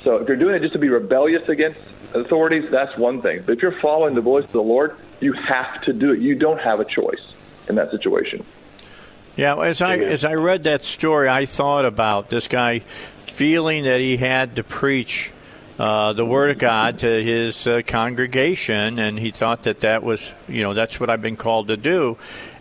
So 0.03 0.17
if 0.17 0.29
you're 0.29 0.37
doing 0.37 0.55
it 0.55 0.61
just 0.61 0.73
to 0.73 0.79
be 0.79 0.89
rebellious 0.89 1.49
against 1.49 1.81
authorities, 2.15 2.71
that's 2.71 2.97
one 2.97 3.23
thing. 3.23 3.43
But 3.47 3.53
if 3.53 3.63
you're 3.63 3.79
following 3.81 4.15
the 4.15 4.21
voice 4.21 4.45
of 4.45 4.53
the 4.53 4.63
Lord, 4.63 4.97
you 5.21 5.33
have 5.33 5.83
to 5.83 5.93
do 5.93 6.13
it. 6.13 6.21
You 6.21 6.35
don't 6.35 6.61
have 6.61 6.81
a 6.81 6.85
choice 6.85 7.35
in 7.69 7.77
that 7.77 7.91
situation. 7.91 8.45
Yeah, 9.37 9.59
as 9.61 9.81
I 9.81 9.97
as 9.97 10.25
I 10.27 10.35
read 10.35 10.65
that 10.65 10.85
story, 10.85 11.29
I 11.29 11.47
thought 11.47 11.87
about 11.87 12.29
this 12.29 12.49
guy 12.49 12.81
feeling 13.27 13.85
that 13.85 13.99
he 13.99 14.19
had 14.19 14.57
to 14.57 14.65
preach 14.65 15.33
uh, 15.79 16.13
the 16.13 16.25
word 16.25 16.51
of 16.51 16.59
God 16.59 16.99
to 16.99 17.25
his 17.25 17.67
uh, 17.67 17.81
congregation, 17.87 18.99
and 18.99 19.19
he 19.19 19.31
thought 19.31 19.63
that 19.63 19.81
that 19.81 20.03
was 20.03 20.35
you 20.49 20.63
know 20.63 20.75
that's 20.75 21.01
what 21.01 21.09
I've 21.09 21.23
been 21.23 21.37
called 21.37 21.69
to 21.69 21.79
do, 21.79 22.19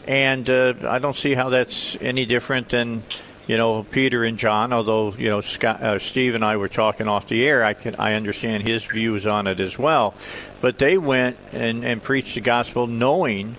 and 0.08 0.50
uh, 0.50 0.74
I 0.88 1.00
don't 1.00 1.16
see 1.16 1.34
how 1.34 1.50
that's 1.50 1.98
any 2.00 2.26
different 2.26 2.70
than 2.70 3.04
you 3.48 3.58
know 3.58 3.84
Peter 3.84 4.24
and 4.24 4.38
John. 4.38 4.74
Although 4.74 5.14
you 5.14 5.30
know 5.30 5.42
Scott, 5.42 5.82
uh, 5.82 6.00
Steve 6.00 6.36
and 6.36 6.44
I 6.44 6.58
were 6.58 6.70
talking 6.70 7.08
off 7.08 7.28
the 7.28 7.46
air, 7.46 7.64
I 7.64 7.74
can 7.74 7.96
I 7.96 8.14
understand 8.14 8.68
his 8.68 8.84
views 8.86 9.28
on 9.28 9.48
it 9.48 9.60
as 9.60 9.78
well, 9.78 10.14
but 10.62 10.78
they 10.78 10.98
went 10.98 11.38
and, 11.52 11.84
and 11.84 12.02
preached 12.02 12.36
the 12.36 12.42
gospel 12.42 12.88
knowing 12.88 13.56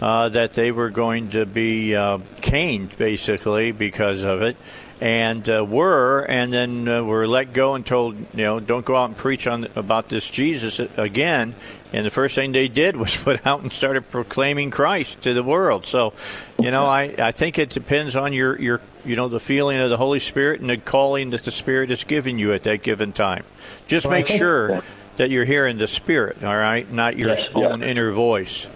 uh, 0.00 0.28
that 0.30 0.54
they 0.54 0.70
were 0.70 0.90
going 0.90 1.30
to 1.30 1.46
be 1.46 1.94
uh, 1.94 2.18
caned 2.40 2.96
basically 2.98 3.72
because 3.72 4.22
of 4.22 4.42
it, 4.42 4.56
and 5.00 5.48
uh, 5.50 5.64
were, 5.64 6.20
and 6.22 6.52
then 6.52 6.88
uh, 6.88 7.02
were 7.02 7.26
let 7.26 7.52
go 7.52 7.74
and 7.74 7.84
told, 7.84 8.16
you 8.16 8.44
know, 8.44 8.60
don't 8.60 8.84
go 8.86 8.96
out 8.96 9.06
and 9.06 9.16
preach 9.16 9.46
on 9.46 9.66
about 9.76 10.08
this 10.08 10.28
Jesus 10.30 10.78
again. 10.96 11.54
And 11.92 12.04
the 12.04 12.10
first 12.10 12.34
thing 12.34 12.52
they 12.52 12.68
did 12.68 12.96
was 12.98 13.24
went 13.24 13.46
out 13.46 13.60
and 13.62 13.72
started 13.72 14.10
proclaiming 14.10 14.70
Christ 14.70 15.22
to 15.22 15.34
the 15.34 15.42
world. 15.42 15.86
So, 15.86 16.12
you 16.60 16.70
know, 16.70 16.86
I, 16.86 17.14
I 17.18 17.30
think 17.32 17.58
it 17.58 17.70
depends 17.70 18.16
on 18.16 18.32
your, 18.32 18.60
your 18.60 18.80
you 19.04 19.16
know 19.16 19.28
the 19.28 19.40
feeling 19.40 19.78
of 19.78 19.90
the 19.90 19.96
Holy 19.98 20.18
Spirit 20.18 20.60
and 20.60 20.70
the 20.70 20.76
calling 20.78 21.30
that 21.30 21.44
the 21.44 21.50
Spirit 21.50 21.90
has 21.90 22.04
given 22.04 22.38
you 22.38 22.52
at 22.52 22.62
that 22.64 22.82
given 22.82 23.12
time. 23.12 23.44
Just 23.86 24.08
make 24.08 24.26
sure 24.26 24.82
that 25.18 25.30
you're 25.30 25.44
hearing 25.44 25.78
the 25.78 25.86
Spirit, 25.86 26.42
all 26.42 26.56
right, 26.56 26.90
not 26.90 27.16
your 27.16 27.34
Yes. 27.34 27.44
own 27.54 27.82
inner 27.82 28.10
voice. 28.12 28.66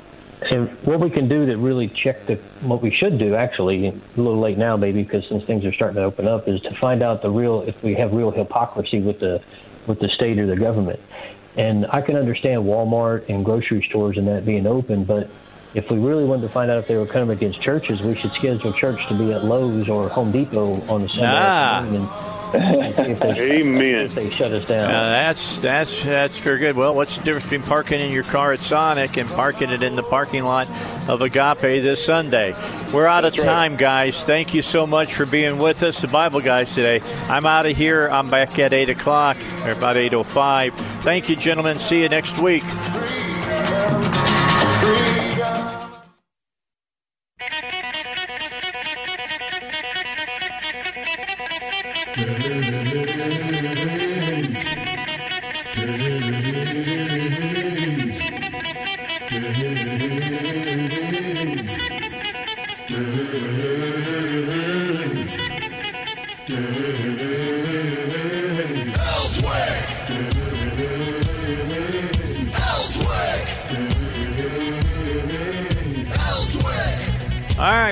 And 0.40 0.69
what 0.86 1.01
we 1.01 1.10
can 1.10 1.28
do 1.28 1.47
to 1.47 1.56
really 1.56 1.89
check 1.89 2.27
the 2.27 2.36
what 2.62 2.81
we 2.81 2.90
should 2.94 3.19
do 3.19 3.35
actually 3.35 3.89
a 3.89 3.93
little 4.16 4.39
late 4.39 4.56
now 4.56 4.77
maybe 4.77 5.02
because 5.02 5.27
since 5.28 5.44
things 5.44 5.65
are 5.65 5.73
starting 5.73 5.97
to 5.97 6.02
open 6.05 6.28
up 6.28 6.47
is 6.48 6.60
to 6.62 6.74
find 6.74 7.02
out 7.02 7.23
the 7.23 7.31
real 7.31 7.62
if 7.62 7.82
we 7.82 7.94
have 7.94 8.12
real 8.12 8.31
hypocrisy 8.31 9.01
with 9.01 9.19
the 9.19 9.43
with 9.86 9.98
the 10.01 10.09
state 10.09 10.39
or 10.39 10.47
the 10.47 10.56
government. 10.56 11.01
And 11.56 11.86
I 11.90 12.02
can 12.02 12.15
understand 12.16 12.62
Walmart 12.62 13.28
and 13.28 13.44
grocery 13.44 13.82
stores 13.89 14.16
and 14.16 14.28
that 14.28 14.47
being 14.47 14.66
open, 14.66 15.05
but 15.05 15.28
if 15.74 15.90
we 15.90 15.98
really 15.98 16.24
wanted 16.24 16.43
to 16.43 16.48
find 16.51 16.70
out 16.70 16.78
if 16.78 16.86
they 16.86 16.97
were 16.97 17.06
coming 17.06 17.36
against 17.36 17.60
churches, 17.60 18.01
we 18.01 18.15
should 18.15 18.32
schedule 18.32 18.73
church 18.73 19.06
to 19.09 19.15
be 19.19 19.32
at 19.32 19.44
Lowe's 19.44 19.89
or 19.89 20.09
Home 20.09 20.31
Depot 20.31 20.81
on 20.89 21.02
the 21.02 21.09
Sunday 21.09 21.27
Ah. 21.27 21.78
afternoon 21.81 22.02
and, 22.02 22.38
and 22.55 22.95
see 22.95 23.03
if 23.03 23.20
they, 23.20 23.61
Amen. 23.61 24.05
if 24.05 24.15
they 24.15 24.31
shut 24.31 24.53
us 24.53 24.66
down. 24.66 24.91
Uh, 24.91 25.09
that's 25.11 25.61
that's 25.61 26.03
that's 26.03 26.39
very 26.39 26.59
good. 26.59 26.77
Well, 26.77 26.95
what's 26.95 27.16
the 27.16 27.25
difference 27.25 27.45
between 27.45 27.62
parking 27.62 28.01
in 28.01 28.12
your 28.12 28.25
car 28.25 28.53
at 28.53 28.61
Sonic 28.61 29.16
and 29.16 29.29
parking 29.31 29.70
it 29.70 29.83
in 29.83 29.97
the 29.97 30.03
parking 30.03 30.45
lot 30.45 30.69
of 31.09 31.23
Agape 31.23 31.61
this 31.61 32.05
Sunday? 32.05 32.55
We're 32.93 33.07
out 33.07 33.25
of 33.25 33.35
time, 33.35 33.77
guys. 33.77 34.23
Thank 34.25 34.55
you 34.55 34.62
so 34.62 34.87
much 34.87 35.15
for 35.15 35.27
being 35.27 35.59
with 35.59 35.83
us, 35.83 36.01
the 36.01 36.09
Bible 36.09 36.41
guys 36.41 36.75
today. 36.75 37.01
I'm 37.29 37.47
out 37.47 37.66
of 37.66 37.77
here. 37.77 38.09
I'm 38.09 38.29
back 38.31 38.59
at 38.59 38.73
eight 38.73 38.91
o'clock 38.91 39.37
or 39.65 39.73
about 39.73 39.97
eight 39.97 40.15
o 40.15 40.23
five. 40.23 40.75
Thank 41.03 41.29
you, 41.29 41.37
gentlemen. 41.37 41.79
See 41.79 42.03
you 42.03 42.09
next 42.09 42.39
week. 42.39 42.65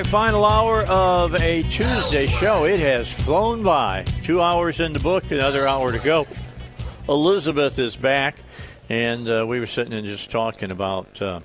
Final 0.07 0.45
hour 0.45 0.83
of 0.83 1.35
a 1.35 1.63
Tuesday 1.63 2.27
show. 2.27 2.63
It 2.63 2.79
has 2.79 3.11
flown 3.11 3.61
by. 3.61 4.05
Two 4.23 4.41
hours 4.41 4.79
in 4.79 4.93
the 4.93 4.99
book, 4.99 5.29
another 5.31 5.67
hour 5.67 5.91
to 5.91 5.99
go. 5.99 6.25
Elizabeth 7.09 7.77
is 7.77 7.97
back, 7.97 8.37
and 8.87 9.29
uh, 9.29 9.45
we 9.45 9.59
were 9.59 9.67
sitting 9.67 9.91
and 9.91 10.07
just 10.07 10.31
talking 10.31 10.71
about 10.71 11.21
uh, 11.21 11.41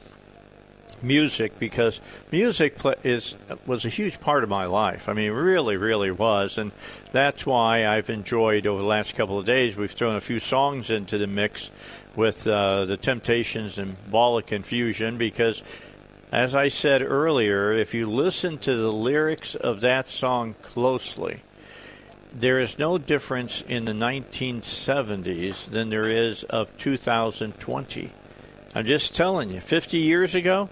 music 1.02 1.58
because 1.58 2.00
music 2.30 2.76
is 3.02 3.34
was 3.66 3.84
a 3.84 3.88
huge 3.88 4.20
part 4.20 4.44
of 4.44 4.48
my 4.48 4.66
life. 4.66 5.08
I 5.08 5.12
mean, 5.12 5.32
really, 5.32 5.76
really 5.76 6.12
was, 6.12 6.56
and 6.56 6.70
that's 7.10 7.44
why 7.44 7.88
I've 7.88 8.10
enjoyed 8.10 8.68
over 8.68 8.80
the 8.80 8.86
last 8.86 9.16
couple 9.16 9.40
of 9.40 9.44
days. 9.44 9.74
We've 9.74 9.90
thrown 9.90 10.14
a 10.14 10.20
few 10.20 10.38
songs 10.38 10.88
into 10.88 11.18
the 11.18 11.26
mix 11.26 11.72
with 12.14 12.46
uh, 12.46 12.84
the 12.84 12.96
Temptations 12.96 13.76
and 13.76 13.96
Ball 14.08 14.38
of 14.38 14.46
Confusion 14.46 15.18
because 15.18 15.64
as 16.32 16.54
I 16.54 16.68
said 16.68 17.02
earlier, 17.02 17.72
if 17.74 17.92
you 17.92 18.10
listen 18.10 18.56
to 18.58 18.74
the 18.74 18.90
lyrics 18.90 19.54
of 19.54 19.82
that 19.82 20.08
song 20.08 20.54
closely, 20.62 21.42
there 22.32 22.58
is 22.58 22.78
no 22.78 22.96
difference 22.96 23.62
in 23.68 23.84
the 23.84 23.92
1970s 23.92 25.66
than 25.66 25.90
there 25.90 26.08
is 26.08 26.44
of 26.44 26.74
2020. 26.78 28.10
I'm 28.74 28.86
just 28.86 29.14
telling 29.14 29.50
you, 29.50 29.60
50 29.60 29.98
years 29.98 30.34
ago, 30.34 30.70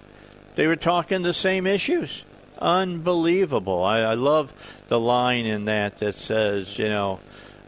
they 0.54 0.66
were 0.66 0.76
talking 0.76 1.20
the 1.20 1.34
same 1.34 1.66
issues. 1.66 2.24
Unbelievable. 2.58 3.84
I, 3.84 3.98
I 3.98 4.14
love 4.14 4.54
the 4.88 4.98
line 4.98 5.44
in 5.44 5.66
that 5.66 5.98
that 5.98 6.14
says, 6.14 6.78
you 6.78 6.88
know, 6.88 7.20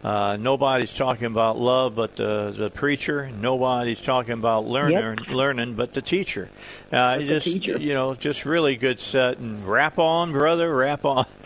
uh, 0.02 0.36
nobody's 0.36 0.92
talking 0.92 1.26
about 1.26 1.58
love 1.58 1.94
but 1.94 2.16
the, 2.16 2.52
the 2.56 2.70
preacher. 2.70 3.30
Nobody's 3.30 4.00
talking 4.00 4.32
about 4.32 4.66
learner, 4.66 5.16
learning 5.30 5.74
but 5.74 5.94
the 5.94 6.02
teacher. 6.02 6.48
Uh, 6.90 7.18
the 7.18 7.24
just 7.24 7.44
teacher. 7.46 7.78
you 7.78 7.94
know, 7.94 8.14
just 8.14 8.44
really 8.44 8.76
good 8.76 9.00
set 9.00 9.38
and 9.38 9.64
rap 9.66 9.98
on, 9.98 10.32
brother, 10.32 10.74
rap 10.74 11.04
on. 11.04 11.26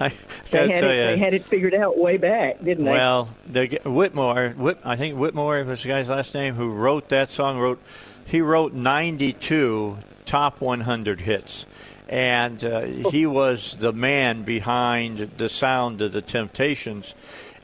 I 0.00 0.12
They 0.50 0.68
had, 0.68 0.70
it, 0.70 0.82
ya. 0.82 0.88
they 1.10 1.18
had 1.18 1.34
it 1.34 1.44
figured 1.44 1.74
out 1.74 1.98
way 1.98 2.16
back, 2.16 2.62
didn't 2.62 2.84
they? 2.84 2.90
Well, 2.92 3.28
the, 3.46 3.68
g- 3.68 3.78
Whitmore, 3.84 4.50
Whit, 4.56 4.78
I 4.84 4.96
think 4.96 5.16
Whitmore 5.16 5.62
was 5.64 5.82
the 5.82 5.88
guy's 5.88 6.08
last 6.08 6.34
name 6.34 6.54
who 6.54 6.70
wrote 6.72 7.08
that 7.10 7.30
song. 7.30 7.58
Wrote 7.58 7.80
he 8.26 8.40
wrote 8.42 8.74
92 8.74 9.98
top 10.26 10.60
100 10.60 11.20
hits, 11.22 11.64
and 12.08 12.64
uh, 12.64 12.80
he 13.10 13.26
was 13.26 13.76
the 13.78 13.92
man 13.92 14.42
behind 14.42 15.18
the 15.36 15.48
sound 15.48 16.00
of 16.00 16.12
the 16.12 16.22
Temptations, 16.22 17.14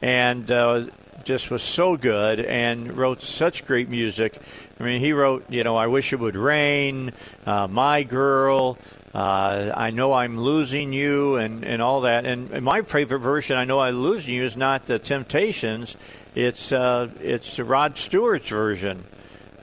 and 0.02 0.50
uh, 0.50 0.86
just 1.24 1.50
was 1.50 1.62
so 1.62 1.96
good 1.96 2.40
and 2.40 2.96
wrote 2.96 3.22
such 3.22 3.66
great 3.66 3.88
music. 3.88 4.38
I 4.78 4.82
mean, 4.82 5.00
he 5.00 5.12
wrote, 5.12 5.48
you 5.48 5.64
know, 5.64 5.76
I 5.76 5.86
wish 5.86 6.12
it 6.12 6.20
would 6.20 6.36
rain, 6.36 7.12
uh, 7.46 7.68
my 7.68 8.02
girl. 8.02 8.76
Uh, 9.14 9.72
I 9.74 9.90
know 9.90 10.12
I'm 10.12 10.40
losing 10.40 10.92
you, 10.92 11.36
and, 11.36 11.64
and 11.64 11.80
all 11.80 12.02
that. 12.02 12.26
And, 12.26 12.50
and 12.50 12.64
my 12.64 12.82
favorite 12.82 13.20
version, 13.20 13.56
I 13.56 13.64
know 13.64 13.80
I'm 13.80 14.02
losing 14.02 14.34
you, 14.34 14.44
is 14.44 14.56
not 14.56 14.86
the 14.86 14.98
Temptations. 14.98 15.96
It's 16.34 16.72
uh, 16.72 17.10
it's 17.22 17.60
Rod 17.60 17.96
Stewart's 17.96 18.48
version 18.48 19.04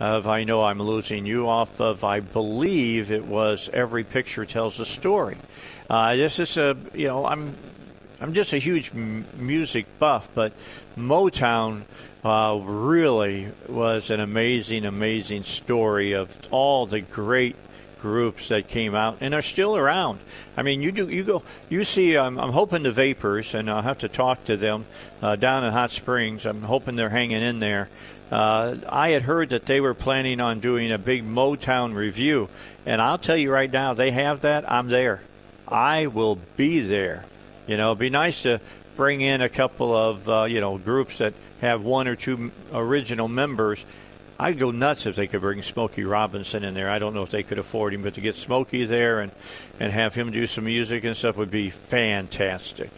of 0.01 0.25
I 0.25 0.45
know 0.45 0.63
I'm 0.63 0.81
losing 0.81 1.27
you 1.27 1.47
off 1.47 1.79
of 1.79 2.03
I 2.03 2.21
believe 2.21 3.11
it 3.11 3.25
was 3.25 3.69
Every 3.71 4.03
Picture 4.03 4.47
Tells 4.47 4.79
a 4.79 4.85
Story. 4.85 5.37
Uh, 5.87 6.15
this 6.15 6.39
is 6.39 6.57
a 6.57 6.75
you 6.95 7.07
know 7.07 7.27
I'm 7.27 7.55
I'm 8.19 8.33
just 8.33 8.51
a 8.53 8.57
huge 8.57 8.91
m- 8.95 9.25
music 9.37 9.85
buff, 9.99 10.27
but 10.33 10.53
Motown 10.97 11.83
uh, 12.25 12.59
really 12.63 13.49
was 13.67 14.09
an 14.09 14.19
amazing, 14.19 14.85
amazing 14.85 15.43
story 15.43 16.13
of 16.13 16.35
all 16.49 16.87
the 16.87 17.01
great 17.01 17.55
groups 18.01 18.47
that 18.47 18.67
came 18.67 18.95
out 18.95 19.17
and 19.21 19.35
are 19.35 19.43
still 19.43 19.77
around. 19.77 20.19
I 20.57 20.63
mean, 20.63 20.81
you 20.81 20.91
do 20.91 21.09
you 21.09 21.23
go 21.23 21.43
you 21.69 21.83
see. 21.83 22.17
Um, 22.17 22.39
I'm 22.39 22.53
hoping 22.53 22.81
the 22.81 22.91
Vapors, 22.91 23.53
and 23.53 23.69
I'll 23.69 23.83
have 23.83 23.99
to 23.99 24.09
talk 24.09 24.45
to 24.45 24.57
them 24.57 24.87
uh, 25.21 25.35
down 25.35 25.63
in 25.63 25.71
Hot 25.73 25.91
Springs. 25.91 26.47
I'm 26.47 26.63
hoping 26.63 26.95
they're 26.95 27.09
hanging 27.09 27.43
in 27.43 27.59
there. 27.59 27.89
Uh, 28.31 28.77
I 28.87 29.09
had 29.09 29.23
heard 29.23 29.49
that 29.49 29.65
they 29.65 29.81
were 29.81 29.93
planning 29.93 30.39
on 30.39 30.61
doing 30.61 30.91
a 30.91 30.97
big 30.97 31.23
Motown 31.25 31.93
review, 31.93 32.47
and 32.85 33.01
I'll 33.01 33.17
tell 33.17 33.35
you 33.35 33.51
right 33.51 33.69
now, 33.69 33.93
they 33.93 34.11
have 34.11 34.41
that. 34.41 34.71
I'm 34.71 34.87
there. 34.87 35.21
I 35.67 36.07
will 36.07 36.39
be 36.55 36.79
there. 36.79 37.25
You 37.67 37.75
know, 37.75 37.89
it'd 37.89 37.99
be 37.99 38.09
nice 38.09 38.43
to 38.43 38.61
bring 38.95 39.21
in 39.21 39.41
a 39.41 39.49
couple 39.49 39.95
of 39.95 40.29
uh, 40.29 40.43
you 40.45 40.61
know 40.61 40.77
groups 40.77 41.17
that 41.17 41.33
have 41.59 41.83
one 41.83 42.07
or 42.07 42.15
two 42.15 42.51
original 42.71 43.27
members. 43.27 43.83
I'd 44.39 44.57
go 44.57 44.71
nuts 44.71 45.05
if 45.05 45.15
they 45.15 45.27
could 45.27 45.41
bring 45.41 45.61
Smokey 45.61 46.03
Robinson 46.03 46.63
in 46.63 46.73
there. 46.73 46.89
I 46.89 46.99
don't 46.99 47.13
know 47.13 47.21
if 47.21 47.31
they 47.31 47.43
could 47.43 47.59
afford 47.59 47.93
him, 47.93 48.01
but 48.01 48.15
to 48.15 48.21
get 48.21 48.35
Smokey 48.35 48.85
there 48.85 49.19
and 49.19 49.31
and 49.79 49.91
have 49.91 50.15
him 50.15 50.31
do 50.31 50.47
some 50.47 50.63
music 50.63 51.03
and 51.03 51.17
stuff 51.17 51.35
would 51.35 51.51
be 51.51 51.69
fantastic. 51.69 52.91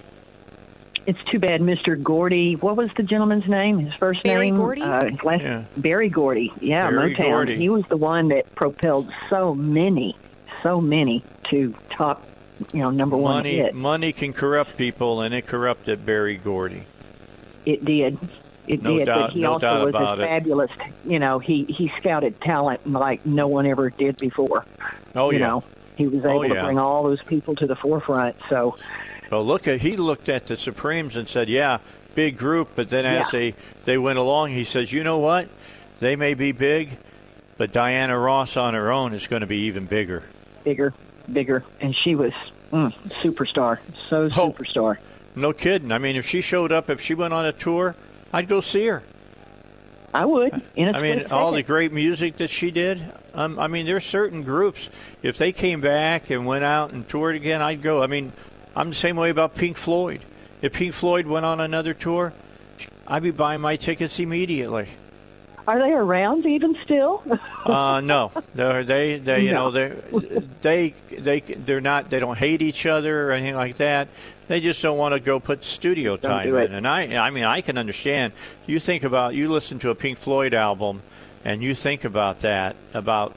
It's 1.06 1.22
too 1.26 1.40
bad 1.40 1.60
Mr. 1.62 2.02
Gordy. 2.02 2.56
What 2.56 2.78
was 2.78 2.90
the 2.96 3.04
gentleman's 3.04 3.48
name? 3.48 3.78
His 3.80 3.94
first 3.96 4.24
Berry 4.24 4.52
name? 4.52 4.56
Gordy? 4.60 4.82
Uh, 4.82 5.10
last, 5.24 5.42
Yeah. 5.44 5.64
Berry 5.76 6.08
Gordy. 6.10 6.54
Yeah, 6.62 6.90
Berry 6.90 7.14
Motown. 7.14 7.18
Gordy. 7.32 7.58
He 7.58 7.68
was 7.70 7.84
the 7.90 7.98
one 7.98 8.30
that 8.30 8.54
propelled 8.56 9.10
so 9.30 9.54
many, 9.54 10.16
so 10.62 10.80
many 10.80 11.22
to 11.50 11.76
top, 11.90 12.26
you 12.72 12.80
know, 12.80 12.90
number 12.90 13.18
one 13.18 13.36
Money, 13.38 13.58
hit. 13.58 13.76
money 13.76 14.14
can 14.14 14.32
corrupt 14.32 14.78
people, 14.78 15.20
and 15.22 15.34
it 15.36 15.46
corrupted 15.46 16.06
Berry 16.06 16.38
Gordy. 16.38 16.84
It 17.66 17.84
did. 17.84 18.18
It 18.66 18.82
No 18.82 18.98
did, 18.98 19.06
doubt- 19.06 19.20
but 19.28 19.34
he 19.34 19.42
no 19.42 19.54
also 19.54 19.80
was 19.86 19.90
about 19.90 20.20
a 20.20 20.24
it. 20.24 20.28
fabulous. 20.28 20.72
You 21.06 21.20
know, 21.20 21.40
he 21.40 21.66
he 21.66 21.92
scouted 22.00 22.40
talent 22.40 22.90
like 22.90 23.26
no 23.26 23.50
one 23.50 23.66
ever 23.66 23.90
did 23.90 24.18
before. 24.20 24.64
Oh 25.16 25.32
you 25.32 25.40
yeah. 25.40 25.48
know, 25.48 25.64
he 25.98 26.08
was 26.08 26.24
Oh, 26.24 26.30
able 26.30 26.48
yeah. 26.48 26.62
to 26.62 26.64
bring 26.68 26.80
all 26.80 27.04
those 27.04 27.22
people 27.24 27.56
to 27.56 27.68
the 27.68 27.76
forefront. 27.76 28.38
So 28.50 28.78
Well, 29.34 29.44
look 29.44 29.68
at 29.68 29.82
he 29.82 29.98
looked 29.98 30.30
at 30.30 30.46
the 30.46 30.56
Supremes 30.56 31.16
and 31.16 31.28
said, 31.28 31.50
"Yeah, 31.50 31.80
big 32.14 32.38
group." 32.38 32.70
But 32.76 32.90
then 32.90 33.04
as 33.08 33.34
Yeah. 33.34 33.40
they 33.40 33.56
they 33.84 33.98
went 33.98 34.20
along, 34.20 34.52
he 34.52 34.64
says, 34.64 34.94
"You 34.94 35.04
know 35.04 35.18
what? 35.18 35.48
They 36.00 36.16
may 36.16 36.36
be 36.36 36.52
big, 36.52 36.98
but 37.58 37.72
Diana 37.72 38.16
Ross 38.20 38.56
on 38.58 38.76
her 38.76 38.92
own 38.92 39.12
is 39.12 39.26
going 39.26 39.40
to 39.42 39.48
be 39.48 39.62
even 39.62 39.86
bigger." 39.86 40.22
bigger, 40.64 40.94
bigger, 41.32 41.64
and 41.82 41.96
she 42.04 42.14
was 42.14 42.32
mm, 42.72 42.94
superstar. 43.22 43.80
So 44.08 44.30
Oh. 44.38 44.52
superstar. 44.52 44.98
No 45.36 45.52
kidding. 45.52 45.92
I 45.92 45.98
mean, 45.98 46.16
if 46.16 46.28
she 46.28 46.40
showed 46.40 46.72
up, 46.72 46.92
if 46.92 47.02
she 47.02 47.16
went 47.16 47.34
on 47.34 47.44
a 47.44 47.52
tour, 47.52 47.96
I'd 48.32 48.48
go 48.48 48.62
see 48.62 48.86
her. 48.86 49.02
I 50.14 50.26
would. 50.26 50.62
In 50.76 50.90
a 50.90 50.98
I 50.98 51.02
mean, 51.02 51.26
all 51.32 51.52
the 51.52 51.64
great 51.64 51.92
music 51.92 52.38
that 52.38 52.52
she 52.52 52.70
did. 52.70 53.04
Um, 53.34 53.58
I 53.58 53.68
mean, 53.68 53.88
there's 53.88 54.06
certain 54.06 54.44
groups. 54.44 54.92
If 55.24 55.40
they 55.40 55.52
came 55.52 55.82
back 55.82 56.30
and 56.30 56.46
went 56.46 56.64
out 56.64 56.92
and 56.92 57.06
toured 57.10 57.36
again, 57.36 57.64
I'd 57.64 57.82
go. 57.82 58.04
I 58.04 58.08
mean, 58.08 58.32
I'm 58.76 58.90
the 58.90 58.96
same 58.96 59.16
way 59.16 59.30
about 59.30 59.56
Pink 59.56 59.78
Floyd. 59.78 60.22
If 60.62 60.74
Pink 60.74 60.94
Floyd 60.94 61.28
went 61.28 61.46
on 61.46 61.60
another 61.60 61.94
tour, 61.94 62.34
I'd 63.08 63.24
be 63.24 63.32
buying 63.32 63.62
my 63.62 63.76
tickets 63.76 64.20
immediately. 64.20 64.88
Are 65.68 65.80
they 65.80 65.92
around 65.94 66.46
even 66.46 66.76
still? 66.84 67.24
Uh, 67.64 68.02
no, 68.02 68.30
they're, 68.54 68.84
they 68.84 69.18
they 69.20 69.40
you 69.40 69.54
No. 69.54 69.70
know 69.70 69.72
they 69.72 70.44
they 70.62 70.94
they 71.18 71.40
they're 71.40 71.80
not 71.80 72.10
they 72.10 72.20
don't 72.20 72.38
hate 72.38 72.62
each 72.62 72.86
other 72.86 73.30
or 73.30 73.32
anything 73.32 73.56
like 73.56 73.78
that. 73.78 74.10
They 74.50 74.60
just 74.60 74.82
don't 74.82 74.98
want 74.98 75.14
to 75.14 75.22
go 75.22 75.40
put 75.40 75.64
studio 75.64 76.18
Don't 76.18 76.30
time 76.30 76.48
do 76.50 76.58
in. 76.58 76.74
And 76.74 76.86
I 76.86 77.16
I 77.16 77.30
mean 77.30 77.46
I 77.46 77.62
can 77.62 77.78
understand. 77.78 78.34
You 78.68 78.82
think 78.82 79.06
about 79.06 79.34
you 79.34 79.50
listen 79.50 79.80
to 79.80 79.92
a 79.92 79.96
Pink 79.96 80.18
Floyd 80.18 80.54
album, 80.54 81.04
and 81.46 81.64
you 81.64 81.74
think 81.74 82.04
about 82.04 82.40
that 82.40 82.76
about 82.94 83.34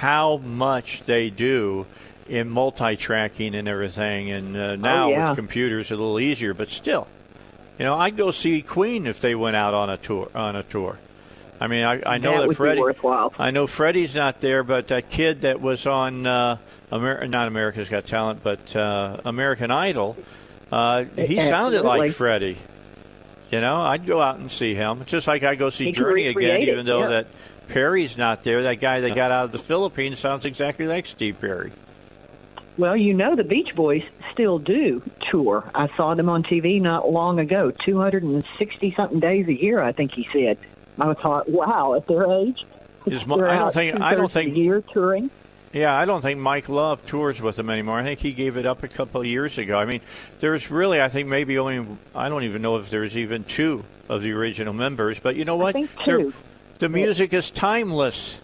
how 0.00 0.38
much 0.38 1.04
they 1.04 1.30
do 1.30 1.86
in 2.28 2.48
multi-tracking 2.50 3.54
and 3.54 3.68
everything. 3.68 4.30
And 4.30 4.56
uh, 4.56 4.76
now 4.76 5.06
Oh, 5.06 5.10
yeah. 5.10 5.28
with 5.30 5.36
computers, 5.36 5.90
a 5.90 5.94
little 5.96 6.18
easier, 6.20 6.54
but 6.54 6.68
still, 6.68 7.06
you 7.78 7.84
know, 7.84 7.94
I'd 7.96 8.16
go 8.16 8.30
see 8.30 8.62
Queen 8.62 9.06
if 9.06 9.20
they 9.20 9.34
went 9.34 9.56
out 9.56 9.74
on 9.74 9.90
a 9.90 9.96
tour 9.96 10.28
on 10.34 10.56
a 10.56 10.62
tour. 10.62 10.98
I 11.60 11.66
mean, 11.66 11.84
I, 11.84 12.00
I 12.06 12.18
know 12.18 12.40
That 12.40 12.48
that, 12.48 12.54
Freddie. 12.54 12.82
I 13.38 13.50
know 13.50 13.66
Freddie's 13.66 14.14
not 14.14 14.40
there, 14.40 14.62
but 14.62 14.88
that 14.88 15.10
kid 15.10 15.40
that 15.40 15.60
was 15.60 15.86
on 15.86 16.24
uh, 16.26 16.58
Amer- 16.92 17.26
not 17.26 17.48
America's 17.48 17.88
Got 17.88 18.06
Talent, 18.06 18.42
but 18.44 18.76
uh, 18.76 19.16
American 19.24 19.70
Idol, 19.72 20.16
uh, 20.70 21.04
he 21.16 21.36
sounded 21.40 21.82
like 21.82 22.12
Freddie. 22.12 22.58
You 23.50 23.60
know, 23.60 23.80
I'd 23.80 24.06
go 24.06 24.20
out 24.20 24.36
and 24.38 24.50
see 24.52 24.74
him, 24.74 25.04
just 25.06 25.26
like 25.26 25.42
I 25.42 25.54
go 25.56 25.70
see 25.70 25.86
He 25.86 25.92
Journey 25.92 26.28
again, 26.28 26.62
even 26.62 26.86
though 26.86 27.00
yeah. 27.02 27.08
that 27.08 27.26
Perry's 27.68 28.16
not 28.16 28.44
there. 28.44 28.62
That 28.64 28.74
guy 28.76 29.00
that 29.00 29.14
got 29.14 29.30
out 29.32 29.46
of 29.46 29.52
the 29.52 29.58
Philippines 29.58 30.18
sounds 30.18 30.44
exactly 30.44 30.86
like 30.86 31.06
Steve 31.06 31.40
Perry. 31.40 31.72
Well, 32.78 32.96
you 32.96 33.12
know 33.12 33.34
the 33.34 33.44
Beach 33.44 33.74
Boys 33.74 34.04
still 34.32 34.60
do 34.60 35.02
tour. 35.30 35.68
I 35.74 35.94
saw 35.96 36.14
them 36.14 36.28
on 36.28 36.44
TV 36.44 36.80
not 36.80 37.10
long 37.10 37.40
ago, 37.40 37.72
260 37.72 38.94
something 38.94 39.18
days 39.18 39.48
a 39.48 39.52
year, 39.52 39.82
I 39.82 39.90
think 39.90 40.12
he 40.12 40.28
said. 40.32 40.58
I 41.00 41.12
thought, 41.14 41.48
wow, 41.48 41.94
at 41.94 42.06
their 42.06 42.30
age, 42.32 42.64
Is 43.06 43.24
I 43.24 43.56
don't 43.56 43.74
think 43.74 44.00
I 44.00 44.14
don't 44.14 44.30
think 44.30 44.56
year 44.56 44.80
touring. 44.80 45.30
Yeah, 45.72 45.94
I 45.94 46.06
don't 46.06 46.22
think 46.22 46.40
Mike 46.40 46.68
Love 46.68 47.04
tours 47.04 47.42
with 47.42 47.56
them 47.56 47.68
anymore. 47.68 47.98
I 47.98 48.04
think 48.04 48.20
he 48.20 48.32
gave 48.32 48.56
it 48.56 48.64
up 48.64 48.82
a 48.82 48.88
couple 48.88 49.20
of 49.20 49.26
years 49.26 49.58
ago. 49.58 49.78
I 49.78 49.84
mean, 49.84 50.00
there's 50.40 50.70
really, 50.70 51.00
I 51.00 51.08
think 51.08 51.28
maybe 51.28 51.58
only, 51.58 51.86
I 52.14 52.28
don't 52.28 52.44
even 52.44 52.62
know 52.62 52.76
if 52.78 52.90
there's 52.90 53.18
even 53.18 53.44
two 53.44 53.84
of 54.08 54.22
the 54.22 54.32
original 54.32 54.72
members. 54.72 55.20
But 55.20 55.36
you 55.36 55.44
know 55.44 55.56
what? 55.56 55.74
think 55.74 55.90
two. 56.04 56.32
The 56.78 56.88
music 56.88 57.34
is 57.34 57.50
timeless. 57.50 58.40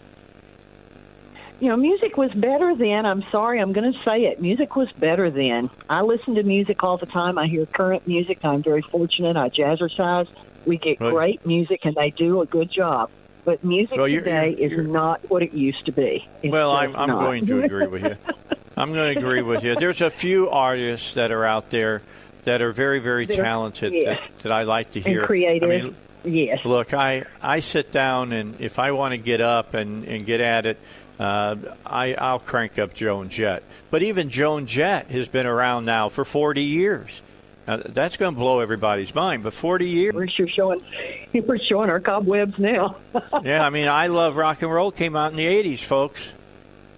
You 1.59 1.69
know, 1.69 1.77
music 1.77 2.17
was 2.17 2.31
better 2.33 2.75
then. 2.75 3.05
I'm 3.05 3.23
sorry, 3.31 3.59
I'm 3.61 3.71
going 3.71 3.91
to 3.93 3.99
say 4.03 4.25
it. 4.25 4.41
Music 4.41 4.75
was 4.75 4.91
better 4.93 5.31
then. 5.31 5.69
I 5.89 6.01
listen 6.01 6.35
to 6.35 6.43
music 6.43 6.83
all 6.83 6.97
the 6.97 7.05
time. 7.05 7.37
I 7.37 7.47
hear 7.47 7.65
current 7.65 8.05
music. 8.07 8.39
I'm 8.43 8.61
very 8.61 8.81
fortunate. 8.81 9.37
I 9.37 9.49
jazzercise. 9.49 10.27
We 10.65 10.77
get 10.77 10.99
Right. 10.99 11.11
great 11.13 11.45
music, 11.45 11.81
and 11.85 11.95
they 11.95 12.09
do 12.09 12.41
a 12.41 12.45
good 12.45 12.69
job. 12.71 13.09
But 13.45 13.63
music 13.63 13.95
Well, 13.97 14.07
you're- 14.07 14.23
today 14.23 14.49
you're- 14.49 14.63
is 14.65 14.71
you're- 14.71 14.87
not 14.91 15.21
what 15.29 15.43
it 15.43 15.53
used 15.53 15.85
to 15.85 15.91
be. 15.91 16.27
It's 16.43 16.51
well, 16.51 16.71
I'm, 16.71 16.95
I'm 16.95 17.09
going 17.09 17.45
to 17.45 17.63
agree 17.63 17.87
with 17.87 18.03
you. 18.03 18.15
I'm 18.77 18.91
going 18.91 19.13
to 19.13 19.19
agree 19.19 19.41
with 19.41 19.63
you. 19.63 19.75
There's 19.75 20.01
a 20.01 20.09
few 20.09 20.49
artists 20.49 21.13
that 21.13 21.31
are 21.31 21.45
out 21.45 21.69
there 21.69 22.01
that 22.43 22.61
are 22.61 22.73
very, 22.73 22.99
very 22.99 23.25
That 23.27 23.39
are- 23.39 23.43
talented 23.43 23.93
yes. 23.93 24.19
that, 24.19 24.43
that 24.43 24.51
I 24.51 24.63
like 24.63 24.91
to 24.91 24.99
and 24.99 25.07
hear. 25.07 25.25
creative. 25.25 25.69
I 25.69 25.81
mean, 25.83 25.95
yes. 26.25 26.59
Look, 26.65 26.93
I, 26.93 27.23
I 27.41 27.59
sit 27.61 27.91
down 27.93 28.33
and 28.33 28.59
if 28.59 28.77
I 28.79 28.91
want 28.91 29.13
to 29.13 29.17
get 29.17 29.39
up 29.41 29.73
and, 29.75 30.03
and 30.05 30.25
get 30.25 30.41
at 30.41 30.65
it, 30.65 30.77
uh, 31.19 31.55
I, 31.85 32.13
I'll 32.13 32.39
crank 32.39 32.77
up 32.77 32.93
Joan 32.93 33.29
Jett. 33.29 33.63
But 33.89 34.03
even 34.03 34.29
Joan 34.29 34.67
Jett 34.67 35.09
has 35.11 35.27
been 35.27 35.45
around 35.45 35.85
now 35.85 36.09
for 36.09 36.25
40 36.25 36.63
years. 36.63 37.21
Now, 37.67 37.77
that's 37.77 38.17
going 38.17 38.35
to 38.35 38.39
blow 38.39 38.59
everybody's 38.59 39.15
mind. 39.15 39.43
But 39.43 39.53
40 39.53 39.87
years, 39.87 40.13
We're 40.13 40.27
sure 40.27 40.47
showing 40.47 40.81
we're 41.33 41.57
showing 41.57 41.89
our 41.89 41.99
cobwebs 41.99 42.59
now. 42.59 42.97
yeah. 43.43 43.63
I 43.63 43.69
mean, 43.69 43.87
I 43.87 44.07
love 44.07 44.35
rock 44.35 44.61
and 44.61 44.71
roll. 44.71 44.91
Came 44.91 45.15
out 45.15 45.31
in 45.31 45.37
the 45.37 45.45
80s, 45.45 45.79
folks. 45.79 46.31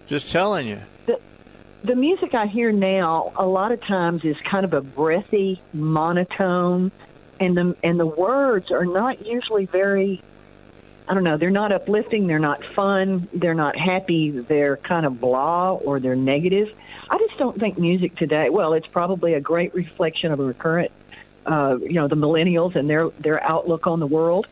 Just 0.07 0.31
telling 0.31 0.67
you. 0.67 0.81
the 1.83 1.95
music 1.95 2.33
I 2.33 2.47
hear 2.47 2.71
now 2.71 3.31
a 3.35 3.45
lot 3.45 3.71
of 3.71 3.81
times 3.81 4.23
is 4.25 4.35
kind 4.49 4.65
of 4.65 4.73
a 4.73 4.81
breathy 4.81 5.61
monotone 5.73 6.91
and 7.39 7.55
the 7.55 7.75
and 7.83 7.99
the 7.99 8.05
words 8.05 8.71
are 8.71 8.85
not 8.85 9.25
usually 9.25 9.65
very 9.65 10.21
I 11.07 11.13
don't 11.13 11.23
know, 11.23 11.37
they're 11.37 11.49
not 11.49 11.71
uplifting, 11.71 12.27
they're 12.27 12.39
not 12.39 12.63
fun, 12.75 13.27
they're 13.33 13.53
not 13.53 13.77
happy, 13.77 14.31
they're 14.31 14.77
kind 14.77 15.05
of 15.05 15.21
blah 15.21 15.73
or 15.73 15.99
they're 15.99 16.15
negative. 16.15 16.73
I 17.09 17.17
just 17.17 17.37
don't 17.37 17.57
think 17.57 17.77
music 17.77 18.15
today 18.15 18.49
well, 18.49 18.73
it's 18.73 18.87
probably 18.87 19.33
a 19.33 19.41
great 19.41 19.73
reflection 19.73 20.31
of 20.31 20.41
our 20.41 20.53
current 20.53 20.91
uh, 21.47 21.77
you 21.81 21.93
know, 21.93 22.07
the 22.07 22.15
millennials 22.15 22.75
and 22.75 22.89
their 22.89 23.09
their 23.19 23.41
outlook 23.43 23.87
on 23.87 23.99
the 23.99 24.07
world. 24.07 24.47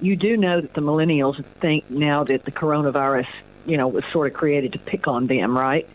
You 0.00 0.16
do 0.16 0.36
know 0.36 0.60
that 0.60 0.72
the 0.72 0.80
millennials 0.80 1.44
think 1.60 1.90
now 1.90 2.24
that 2.24 2.44
the 2.44 2.50
coronavirus, 2.50 3.28
you 3.66 3.76
know, 3.76 3.88
was 3.88 4.04
sort 4.06 4.26
of 4.26 4.32
created 4.32 4.72
to 4.72 4.78
pick 4.78 5.06
on 5.06 5.26
them, 5.26 5.56
right? 5.56 5.86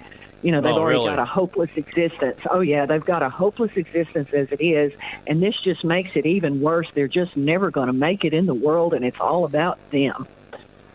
You 0.46 0.52
know, 0.52 0.62
they've 0.62 0.74
Oh, 0.76 0.80
already 0.80 1.00
really? 1.00 1.10
got 1.10 1.18
a 1.20 1.26
hopeless 1.26 1.72
existence. 1.76 2.40
Oh 2.52 2.60
yeah, 2.60 2.86
they've 2.86 3.04
got 3.04 3.24
a 3.24 3.30
hopeless 3.30 3.72
existence 3.76 4.30
as 4.32 4.48
it 4.52 4.64
is, 4.64 4.94
and 5.26 5.42
this 5.42 5.56
just 5.64 5.84
makes 5.84 6.12
it 6.16 6.28
even 6.28 6.62
worse. 6.62 6.86
They're 6.94 7.08
just 7.08 7.36
never 7.36 7.72
going 7.72 7.88
to 7.88 7.94
make 7.94 8.24
it 8.24 8.32
in 8.34 8.46
the 8.46 8.54
world, 8.54 8.94
and 8.94 9.04
it's 9.04 9.20
all 9.20 9.46
about 9.46 9.80
them. 9.90 10.28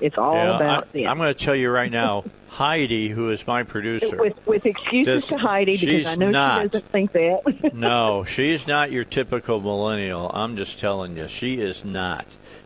It's 0.01 0.17
all 0.17 0.35
Yeah, 0.35 0.55
about 0.57 0.85
I, 0.95 0.99
them. 1.01 1.07
I'm 1.09 1.19
going 1.19 1.35
to 1.35 1.45
tell 1.45 1.57
you 1.57 1.69
right 1.69 1.91
now, 1.91 2.25
Heidi, 2.49 3.09
who 3.09 3.31
is 3.31 3.45
my 3.47 3.65
producer. 3.65 4.17
with 4.17 4.35
with 4.47 4.65
excuses 4.67 5.23
Does- 5.23 5.29
to 5.31 5.37
Heidi 5.39 5.77
because 5.77 6.07
I 6.07 6.15
know 6.15 6.31
not. 6.31 6.63
she 6.63 6.69
doesn't 6.69 6.89
think 6.89 7.11
that. 7.13 7.71
no, 7.75 8.23
she's 8.25 8.69
not 8.69 8.93
your 8.93 9.05
typical 9.05 9.61
millennial. 9.61 10.31
I'm 10.33 10.57
just 10.57 10.79
telling 10.79 11.17
you, 11.17 11.27
she 11.27 11.55
is 11.61 11.85
not. 11.85 12.25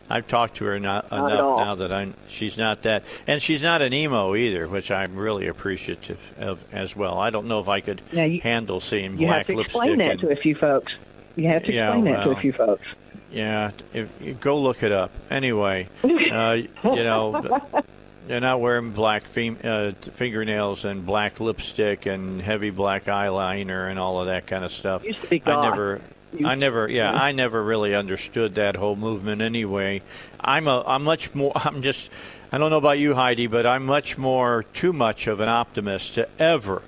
I've 0.09 0.27
talked 0.27 0.57
to 0.57 0.65
her 0.65 0.79
not, 0.79 1.09
Not 1.11 1.31
enough 1.31 1.59
now 1.61 1.75
that 1.75 1.91
I'm. 1.91 2.13
She's 2.27 2.57
not 2.57 2.83
that, 2.83 3.03
and 3.25 3.41
she's 3.41 3.63
not 3.63 3.81
an 3.81 3.91
emo 3.93 4.35
either, 4.35 4.67
which 4.67 4.91
I'm 4.91 5.15
really 5.15 5.47
appreciative 5.47 6.19
of 6.37 6.63
as 6.71 6.95
well. 6.95 7.17
I 7.17 7.31
don't 7.31 7.47
know 7.47 7.59
if 7.59 7.67
I 7.67 7.81
could 7.81 8.01
you- 8.11 8.39
handle 8.41 8.79
seeing 8.79 9.17
you 9.17 9.27
have 9.27 9.47
to 9.47 9.59
explain 9.59 9.97
that 9.97 10.11
and- 10.11 10.19
to 10.21 10.31
a 10.31 10.35
few 10.35 10.55
folks. 10.55 10.93
You 11.35 11.47
have 11.49 11.63
to 11.63 11.73
Yeah, 11.73 11.87
explain 11.95 12.13
that 12.13 12.23
to 12.23 12.29
a 12.31 12.35
few 12.39 12.53
folks. 12.53 12.85
yeah, 13.31 13.71
if, 13.93 14.39
go 14.39 14.59
look 14.61 14.83
it 14.83 14.91
up. 14.91 15.11
Anyway, 15.31 15.87
uh, 16.03 16.55
you 16.57 16.69
know, 16.83 17.59
they're 18.27 18.39
not 18.39 18.61
wearing 18.61 18.91
black 18.91 19.23
fem- 19.23 19.57
uh, 19.63 19.91
fingernails 20.13 20.85
and 20.85 21.05
black 21.05 21.39
lipstick 21.39 22.05
and 22.05 22.41
heavy 22.41 22.69
black 22.69 23.05
eyeliner 23.05 23.89
and 23.89 23.99
all 23.99 24.21
of 24.21 24.27
that 24.27 24.47
kind 24.47 24.63
of 24.63 24.71
stuff. 24.71 25.03
Used 25.03 25.21
to 25.21 25.27
be 25.27 25.41
I 25.45 25.45
goth. 25.45 26.01
Never, 26.35 26.47
I 26.51 26.55
never, 26.55 26.89
yeah, 26.89 27.11
I 27.11 27.31
never 27.31 27.63
really 27.63 27.95
understood 27.95 28.55
that 28.55 28.75
whole 28.75 28.95
movement. 28.95 29.41
Anyway, 29.41 30.01
I'm 30.39 30.67
a, 30.67 30.81
I'm 30.85 31.03
much 31.03 31.33
more. 31.33 31.51
I'm 31.55 31.81
just, 31.81 32.09
I 32.51 32.57
don't 32.57 32.69
know 32.69 32.77
about 32.77 32.99
you, 32.99 33.15
Heidi, 33.15 33.47
but 33.47 33.65
I'm 33.65 33.85
much 33.85 34.17
more, 34.17 34.63
too 34.73 34.93
much 34.93 35.27
of 35.27 35.39
an 35.39 35.49
optimist 35.49 36.15
to 36.15 36.27
ever. 36.39 36.81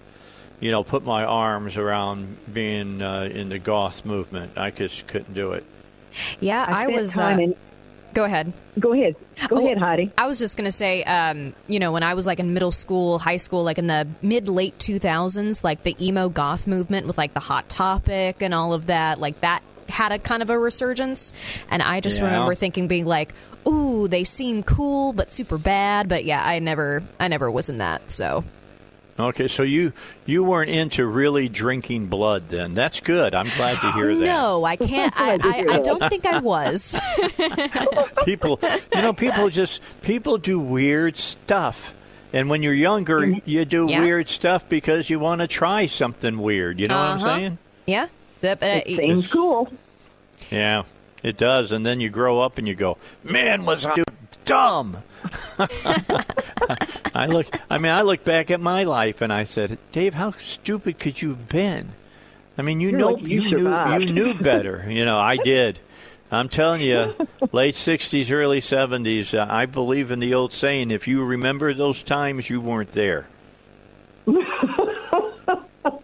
You 0.59 0.71
know, 0.71 0.83
put 0.83 1.03
my 1.03 1.23
arms 1.23 1.77
around 1.77 2.37
being 2.51 3.01
uh, 3.01 3.29
in 3.31 3.49
the 3.49 3.59
goth 3.59 4.05
movement. 4.05 4.57
I 4.57 4.71
just 4.71 5.05
couldn't 5.07 5.33
do 5.33 5.51
it. 5.51 5.63
Yeah, 6.39 6.65
I, 6.67 6.85
spent 6.85 6.99
was. 6.99 7.13
time 7.13 7.37
Uh, 7.37 7.41
in- 7.43 7.55
go 8.17 8.23
ahead. 8.23 8.51
Go 8.79 8.93
ahead. 8.93 9.15
Go 9.47 9.57
Oh, 9.57 9.63
ahead, 9.65 9.77
Heidi. 9.77 10.11
I 10.17 10.25
was 10.25 10.39
just 10.39 10.57
going 10.57 10.65
to 10.65 10.71
say, 10.71 11.03
um, 11.03 11.53
you 11.67 11.77
know, 11.79 11.91
when 11.91 12.01
I 12.01 12.15
was 12.15 12.25
like 12.25 12.39
in 12.39 12.51
middle 12.53 12.71
school, 12.71 13.19
high 13.19 13.37
school, 13.37 13.63
like 13.63 13.77
in 13.77 13.85
the 13.85 14.07
mid 14.23 14.47
late 14.47 14.75
2000s, 14.79 15.63
like 15.63 15.83
the 15.83 15.95
emo 16.03 16.27
goth 16.27 16.65
movement 16.65 17.05
with 17.05 17.15
like 17.17 17.33
the 17.35 17.39
Hot 17.39 17.69
Topic 17.69 18.41
and 18.41 18.55
all 18.55 18.73
of 18.73 18.87
that, 18.87 19.19
like 19.19 19.39
that 19.41 19.61
had 19.87 20.11
a 20.11 20.17
kind 20.19 20.41
of 20.41 20.49
a 20.49 20.57
resurgence, 20.59 21.31
and 21.69 21.81
I 21.83 22.01
just 22.01 22.17
Yeah. 22.19 22.25
remember 22.25 22.55
thinking, 22.55 22.87
being 22.87 23.05
like, 23.05 23.33
"Ooh, 23.67 24.07
they 24.07 24.23
seem 24.25 24.61
cool, 24.63 25.13
but 25.13 25.31
super 25.31 25.57
bad." 25.57 26.09
But 26.09 26.25
yeah, 26.25 26.41
I 26.43 26.59
never, 26.59 27.03
I 27.19 27.27
never 27.29 27.49
was 27.51 27.69
in 27.69 27.77
that. 27.77 28.09
So 28.11 28.43
Okay, 29.19 29.47
so 29.47 29.63
you 29.63 29.93
you 30.27 30.43
weren't 30.43 30.69
into 30.69 31.05
really 31.05 31.49
drinking 31.49 32.05
blood 32.05 32.49
then. 32.49 32.75
That's 32.75 32.99
good. 32.99 33.33
I'm 33.33 33.47
glad 33.57 33.81
to 33.81 33.91
hear 33.93 34.13
that. 34.15 34.25
no, 34.25 34.63
I 34.63 34.75
can't. 34.91 35.11
I, 35.19 35.37
I, 35.41 35.65
I 35.75 35.79
don't 35.79 36.07
think 36.09 36.25
I 36.27 36.37
was. 36.39 36.99
people 38.25 38.59
you 38.93 39.01
know 39.01 39.13
people 39.13 39.49
just 39.49 39.81
people 40.01 40.37
do 40.37 40.59
weird 40.59 41.15
stuff 41.15 41.93
and 42.33 42.49
when 42.49 42.61
you're 42.61 42.73
younger 42.73 43.25
you 43.45 43.65
do 43.65 43.83
Mm-hmm. 43.83 43.89
Yeah. 43.89 44.01
weird 44.01 44.29
stuff 44.29 44.67
because 44.69 45.09
you 45.09 45.19
want 45.19 45.41
to 45.41 45.47
try 45.47 45.85
something 45.85 46.37
weird 46.39 46.79
you 46.79 46.87
know 46.87 46.95
what 46.95 47.01
i'm 47.01 47.17
Uh-huh. 47.17 47.35
saying 47.37 47.57
yeah, 47.85 48.07
That- 48.41 48.61
uh, 48.61 48.81
It 48.85 48.97
seems 48.97 49.27
cool. 49.31 49.71
yeah 50.51 50.83
it 51.23 51.37
does 51.37 51.71
and 51.71 51.85
then 51.85 51.99
you 52.01 52.09
grow 52.09 52.39
up 52.41 52.57
and 52.57 52.67
you 52.67 52.75
go 52.75 52.97
man 53.23 53.65
was 53.65 53.85
i 53.85 54.03
dumb 54.47 54.97
i 57.13 57.25
look 57.27 57.47
i 57.69 57.77
mean 57.77 57.91
i 57.91 58.01
look 58.01 58.23
back 58.23 58.49
at 58.49 58.59
my 58.59 58.83
life 58.83 59.21
and 59.21 59.31
i 59.31 59.43
said 59.43 59.77
dave 59.91 60.13
how 60.13 60.31
stupid 60.31 60.97
could 60.97 61.21
you 61.21 61.29
have 61.29 61.49
been 61.49 61.89
i 62.57 62.61
mean 62.61 62.79
you 62.79 62.89
You're 62.89 62.99
know 62.99 63.09
lucky 63.11 63.29
you 63.29 63.41
you 63.43 63.57
knew 63.59 63.99
you 63.99 64.05
knew 64.13 64.33
better 64.41 64.85
you 64.89 65.05
know 65.05 65.19
i 65.19 65.37
did 65.37 65.79
I'm 66.29 66.49
telling 66.49 66.81
you, 66.81 67.15
late 67.53 67.75
60s, 67.75 68.33
early 68.33 68.59
70s, 68.59 69.33
uh, 69.33 69.47
I 69.49 69.65
believe 69.65 70.11
in 70.11 70.19
the 70.19 70.33
old 70.33 70.51
saying 70.51 70.91
if 70.91 71.07
you 71.07 71.23
remember 71.23 71.73
those 71.73 72.03
times, 72.03 72.49
you 72.49 72.59
weren't 72.59 72.91
there. 72.91 73.27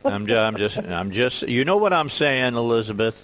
I'm, 0.05 0.25
ju- 0.25 0.37
I'm 0.37 0.55
just, 0.55 0.77
I'm 0.77 1.11
just, 1.11 1.41
you 1.43 1.65
know 1.65 1.75
what 1.75 1.91
I'm 1.91 2.07
saying, 2.07 2.55
Elizabeth? 2.55 3.21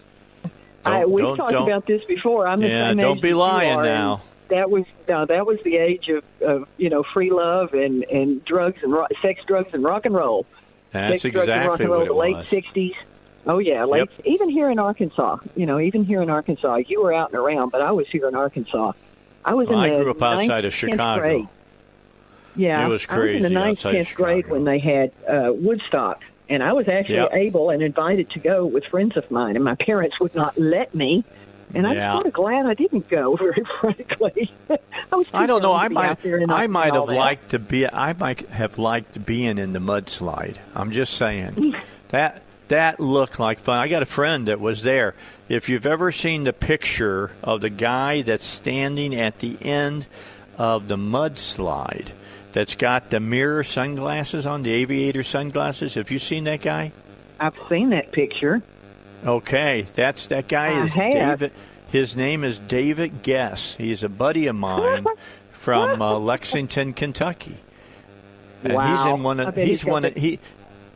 Don't- 0.84 1.10
we've 1.10 1.24
don't- 1.24 1.38
talked 1.38 1.52
don't- 1.54 1.70
about 1.70 1.86
this 1.86 2.04
before. 2.04 2.46
I'm 2.48 2.62
Yeah, 2.62 2.94
don't 2.96 3.22
be 3.22 3.34
lying 3.34 3.82
now. 3.82 4.22
That 4.50 4.70
was 4.70 4.86
no, 5.08 5.26
that 5.26 5.46
was 5.46 5.60
the 5.64 5.78
age 5.78 6.10
of, 6.10 6.24
of 6.42 6.68
you 6.78 6.90
know 6.90 7.04
free 7.04 7.32
love 7.32 7.74
and 7.74 8.04
and 8.06 8.44
drugs 8.46 8.80
and 8.84 8.92
ro- 8.92 9.08
sex, 9.22 9.42
drugs 9.48 9.70
and 9.74 9.84
rock 9.84 10.06
and 10.06 10.14
roll. 10.16 10.46
That's 10.92 11.22
sex, 11.22 11.34
drugs, 11.34 11.48
and 11.50 11.68
rock 11.68 11.80
exactly 11.80 11.86
and 11.86 11.94
roll. 11.94 12.06
the 12.06 12.14
late 12.14 12.36
was. 12.36 12.48
'60s. 12.50 12.96
Oh 13.48 13.60
yeah, 13.60 13.86
late. 13.86 14.10
Even 14.26 14.50
here 14.50 14.70
in 14.70 14.80
Arkansas, 14.80 15.38
you 15.56 15.66
know, 15.66 15.80
even 15.80 16.04
here 16.04 16.22
in 16.22 16.30
Arkansas, 16.30 16.78
you 16.88 17.02
were 17.02 17.14
out 17.14 17.30
and 17.32 17.40
around, 17.40 17.70
but 17.72 17.82
I 17.82 17.92
was 17.92 18.08
here 18.10 18.28
in 18.28 18.36
Arkansas. 18.36 18.92
I 19.46 19.54
was 19.54 19.68
Well, 19.70 19.82
in 19.84 19.92
I 19.92 19.98
the 19.98 20.04
grew 20.04 20.12
up 20.12 20.22
outside 20.22 20.66
of 20.66 20.74
Chicago. 20.74 21.22
Grade. 21.22 21.48
Yeah, 22.56 22.86
It 22.86 22.90
was 22.90 23.06
I 23.08 23.18
was 23.18 23.36
in 23.36 23.44
the 23.44 23.50
ninth, 23.50 23.80
tenth 23.82 24.14
grade 24.16 24.50
when 24.50 24.66
they 24.66 24.80
had 24.80 25.12
uh, 25.28 25.52
Woodstock, 25.54 26.22
and 26.50 26.62
I 26.62 26.74
was 26.74 26.88
actually 26.90 27.16
Yep. 27.16 27.30
able 27.34 27.70
and 27.70 27.82
invited 27.82 28.30
to 28.32 28.40
go 28.40 28.66
with 28.66 28.84
friends 28.86 29.16
of 29.16 29.30
mine, 29.32 29.56
and 29.56 29.64
my 29.64 29.76
parents 29.76 30.20
would 30.20 30.36
not 30.36 30.58
let 30.58 30.94
me. 30.94 31.24
And 31.76 31.86
I'm 31.86 31.96
Yeah. 31.96 32.14
sort 32.14 32.26
of 32.26 32.34
glad 32.34 32.66
I 32.66 32.74
didn't 32.74 33.08
go, 33.10 33.36
very 33.38 33.64
frankly. 33.80 34.52
I 35.12 35.16
was. 35.16 35.28
I 35.34 35.46
don't 35.46 35.62
know. 35.62 35.74
I 35.74 35.88
might, 35.88 36.10
out 36.10 36.22
there 36.24 36.38
and 36.38 36.52
I 36.52 36.68
might 36.68 36.94
have 36.94 37.08
that. 37.08 37.14
liked 37.14 37.50
to 37.52 37.60
be. 37.60 37.88
I 37.88 38.14
might 38.14 38.48
have 38.50 38.78
liked 38.78 39.24
being 39.26 39.58
in 39.58 39.74
the 39.74 39.80
mudslide. 39.80 40.58
I'm 40.76 40.92
just 40.92 41.14
saying 41.14 41.76
that 42.10 42.42
that 42.70 43.00
looked 43.00 43.40
like 43.40 43.60
fun. 43.60 43.78
I 43.78 43.88
got 43.88 44.02
a 44.02 44.08
friend 44.08 44.48
that 44.48 44.60
was 44.60 44.84
there. 44.84 45.14
If 45.48 45.70
you've 45.70 45.86
ever 45.88 46.12
seen 46.12 46.44
the 46.44 46.54
picture 46.54 47.32
of 47.44 47.62
the 47.62 47.70
guy 47.72 48.22
that's 48.22 48.46
standing 48.46 49.16
at 49.20 49.40
the 49.40 49.58
end 49.62 50.06
of 50.58 50.88
the 50.88 50.96
mudslide, 50.98 52.08
that's 52.54 52.76
got 52.76 53.10
the 53.10 53.20
mirror 53.20 53.64
sunglasses 53.64 54.46
on, 54.46 54.62
the 54.64 54.72
aviator 54.72 55.24
sunglasses. 55.24 55.96
Have 55.96 56.12
you 56.12 56.20
seen 56.20 56.44
that 56.46 56.62
guy? 56.62 56.92
I've 57.40 57.56
seen 57.70 57.90
that 57.92 58.12
picture. 58.12 58.62
Okay, 59.26 59.86
that's 59.94 60.28
that 60.28 60.48
guy 60.48 60.84
is. 60.84 60.94
David. 60.94 61.52
His 61.92 62.16
name 62.16 62.44
is 62.44 62.58
David 62.58 63.24
Guess. 63.24 63.76
He's 63.76 64.04
a 64.04 64.10
buddy 64.10 64.48
of 64.48 64.56
mine 64.56 65.06
from 65.52 66.02
uh, 66.02 66.20
Lexington, 66.20 66.94
Kentucky. 66.94 67.58
And 68.64 68.72
he's 68.74 68.76
Wow. 68.76 69.16
in 69.16 69.24
one 69.24 69.40
of 69.40 69.56
he's 69.56 69.68
he's 69.68 69.86
one 69.86 70.06
of, 70.06 70.14
he 70.16 70.40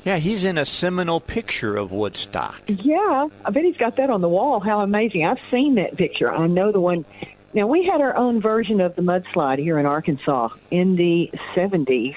yeah, 0.05 0.17
he's 0.17 0.43
in 0.43 0.57
a 0.57 0.65
seminal 0.65 1.19
picture 1.19 1.75
of 1.77 1.91
Woodstock. 1.91 2.61
Yeah, 2.67 3.27
I 3.45 3.49
bet 3.51 3.63
he's 3.63 3.77
got 3.77 3.95
that 3.97 4.09
on 4.09 4.21
the 4.21 4.29
wall. 4.29 4.59
How 4.59 4.81
amazing! 4.81 5.25
I've 5.25 5.39
seen 5.49 5.75
that 5.75 5.97
picture. 5.97 6.31
I 6.31 6.45
know 6.47 6.71
the 6.71 6.79
one. 6.81 7.05
Now 7.53 7.67
we 7.67 7.85
had 7.85 8.01
our 8.01 8.15
own 8.15 8.41
version 8.41 8.81
of 8.81 8.95
the 8.95 9.01
mudslide 9.01 9.59
here 9.59 9.79
in 9.79 9.85
Arkansas 9.85 10.49
in 10.71 10.95
the 10.95 11.29
'70s. 11.55 12.15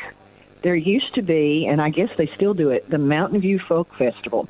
There 0.63 0.75
used 0.75 1.15
to 1.15 1.23
be, 1.23 1.67
and 1.71 1.81
I 1.81 1.91
guess 1.91 2.09
they 2.17 2.27
still 2.35 2.55
do 2.55 2.71
it, 2.71 2.91
the 2.91 2.99
Mountain 2.99 3.41
View 3.41 3.59
Folk 3.61 3.95
Festival. 3.95 4.49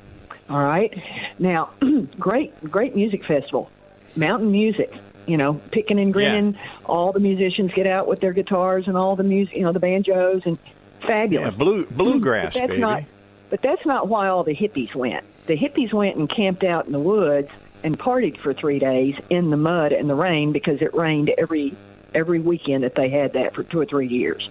All 0.48 0.62
right, 0.62 0.92
now 1.38 1.70
great, 2.18 2.52
great 2.70 2.94
music 2.94 3.24
festival, 3.24 3.70
mountain 4.14 4.50
music. 4.50 4.92
You 5.26 5.36
know, 5.36 5.54
picking 5.72 5.98
and 5.98 6.12
grinning. 6.12 6.56
All 6.84 7.10
the 7.10 7.18
musicians 7.18 7.72
get 7.72 7.88
out 7.88 8.06
with 8.06 8.20
their 8.20 8.32
guitars 8.32 8.86
and 8.86 8.96
all 8.96 9.16
the 9.16 9.24
music, 9.24 9.56
you 9.56 9.62
know, 9.62 9.72
the 9.72 9.80
banjos 9.80 10.42
and 10.44 10.56
fabulous. 11.00 11.50
Yeah, 11.52 11.58
blue 11.58 11.84
bluegrass, 11.86 12.54
But 12.54 12.60
that's 12.60 12.70
baby. 12.70 12.80
not. 12.80 13.02
But 13.50 13.60
that's 13.60 13.84
not 13.84 14.06
why 14.06 14.28
all 14.28 14.44
the 14.44 14.54
hippies 14.54 14.94
went. 14.94 15.24
The 15.46 15.56
hippies 15.56 15.92
went 15.92 16.14
and 16.16 16.28
camped 16.30 16.62
out 16.62 16.86
in 16.86 16.92
the 16.92 17.00
woods 17.00 17.48
and 17.82 17.98
partied 17.98 18.36
for 18.36 18.54
three 18.54 18.78
days 18.78 19.16
in 19.28 19.50
the 19.50 19.56
mud 19.56 19.90
and 19.90 20.08
the 20.08 20.14
rain 20.14 20.52
because 20.52 20.80
it 20.80 20.94
rained 20.94 21.30
every 21.36 21.74
every 22.14 22.38
weekend 22.38 22.84
that 22.84 22.94
they 22.94 23.08
had 23.08 23.32
that 23.32 23.52
for 23.52 23.64
two 23.64 23.80
or 23.80 23.84
three 23.84 24.06
years. 24.06 24.48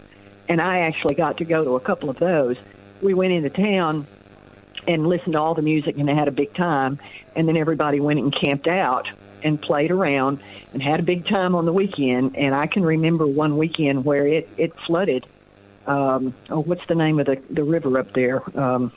And 0.50 0.62
I 0.62 0.80
actually 0.80 1.16
got 1.16 1.38
to 1.38 1.46
go 1.46 1.64
to 1.64 1.76
a 1.78 1.80
couple 1.80 2.10
of 2.10 2.18
those. 2.20 2.58
We 3.02 3.14
went 3.14 3.32
into 3.32 3.50
town 3.50 4.08
and 4.88 5.08
listened 5.08 5.34
to 5.34 5.40
all 5.40 5.56
the 5.56 5.62
music 5.62 5.98
and 5.98 6.10
had 6.10 6.28
a 6.28 6.32
big 6.32 6.54
time. 6.54 7.00
And 7.36 7.48
then 7.48 7.58
everybody 7.58 8.00
went 8.00 8.20
and 8.20 8.34
camped 8.34 8.68
out 8.68 9.08
and 9.44 9.62
played 9.62 9.92
around 9.92 10.40
and 10.74 10.82
had 10.82 11.00
a 11.00 11.04
big 11.04 11.28
time 11.28 11.56
on 11.56 11.66
the 11.66 11.74
weekend. 11.74 12.36
And 12.36 12.56
I 12.56 12.68
can 12.68 12.84
remember 12.84 13.28
one 13.28 13.58
weekend 13.58 14.06
where 14.06 14.26
it 14.26 14.50
it 14.58 14.74
flooded 14.86 15.26
um, 15.88 16.34
oh, 16.50 16.62
what's 16.62 16.86
the 16.88 16.96
name 16.96 17.20
of 17.20 17.28
the 17.28 17.42
the 17.50 17.64
river 17.64 17.98
up 18.00 18.14
there 18.14 18.42
um, 18.60 18.92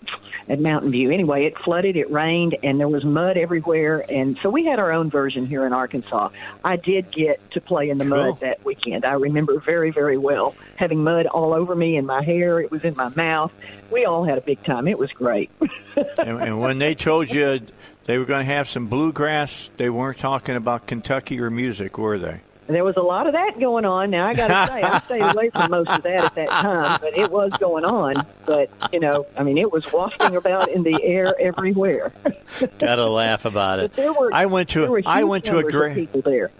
at 0.48 0.60
Mountain 0.60 0.90
View? 0.90 1.10
Anyway, 1.10 1.44
it 1.44 1.58
flooded, 1.58 1.96
it 1.96 2.10
rained, 2.10 2.56
and 2.62 2.78
there 2.80 2.88
was 2.88 3.04
mud 3.04 3.36
everywhere. 3.36 4.04
And 4.08 4.38
so 4.42 4.50
we 4.50 4.64
had 4.64 4.78
our 4.78 4.92
own 4.92 5.10
version 5.10 5.46
here 5.46 5.66
in 5.66 5.72
Arkansas. 5.72 6.30
I 6.64 6.76
did 6.76 7.10
get 7.10 7.40
to 7.52 7.60
play 7.60 7.90
in 7.90 7.98
the 7.98 8.04
Cool. 8.06 8.16
mud 8.32 8.40
that 8.40 8.64
weekend. 8.64 9.04
I 9.04 9.12
remember 9.12 9.60
very, 9.60 9.90
very 9.90 10.18
well 10.18 10.54
having 10.76 11.02
mud 11.02 11.26
all 11.26 11.52
over 11.52 11.74
me 11.74 11.96
in 11.96 12.06
my 12.06 12.22
hair. 12.22 12.60
It 12.60 12.70
was 12.70 12.84
in 12.84 12.94
my 12.96 13.08
mouth. 13.10 13.52
We 13.90 14.04
all 14.04 14.24
had 14.24 14.38
a 14.38 14.42
big 14.42 14.62
time. 14.64 14.88
It 14.88 14.98
was 14.98 15.10
great. 15.12 15.50
and, 15.96 16.40
and 16.40 16.60
when 16.60 16.78
they 16.78 16.94
told 16.94 17.30
you 17.30 17.60
they 18.06 18.18
were 18.18 18.24
going 18.24 18.46
to 18.46 18.52
have 18.52 18.68
some 18.68 18.86
bluegrass, 18.86 19.70
they 19.76 19.90
weren't 19.90 20.18
talking 20.18 20.56
about 20.56 20.86
Kentucky 20.86 21.40
or 21.40 21.50
music, 21.50 21.98
were 21.98 22.18
they? 22.18 22.40
There 22.68 22.84
was 22.84 22.96
a 22.98 23.02
lot 23.02 23.26
of 23.26 23.32
that 23.32 23.58
going 23.58 23.86
on. 23.86 24.10
Now 24.10 24.26
I 24.26 24.34
got 24.34 24.48
to 24.48 24.72
say, 24.72 24.82
I 24.82 25.00
stayed 25.00 25.22
away 25.22 25.48
from 25.48 25.70
most 25.70 25.88
of 25.88 26.02
that 26.02 26.24
at 26.24 26.34
that 26.34 26.48
time, 26.50 26.98
but 27.00 27.16
it 27.16 27.30
was 27.30 27.50
going 27.58 27.86
on. 27.86 28.26
But 28.44 28.70
you 28.92 29.00
know, 29.00 29.26
I 29.36 29.42
mean, 29.42 29.56
it 29.56 29.72
was 29.72 29.90
wafting 29.90 30.36
about 30.36 30.70
in 30.70 30.82
the 30.82 31.02
air 31.02 31.34
everywhere. 31.40 32.12
Gotta 32.78 33.06
laugh 33.06 33.46
about 33.46 33.78
it. 33.78 33.94
There 33.94 34.12
were 34.12 34.32
I 34.34 34.46
went 34.46 34.68
to 34.70 35.02
I 35.06 35.24
went 35.24 35.46
to 35.46 35.58
a 35.58 35.64
great 35.64 35.94
people 35.94 36.20
there. 36.20 36.50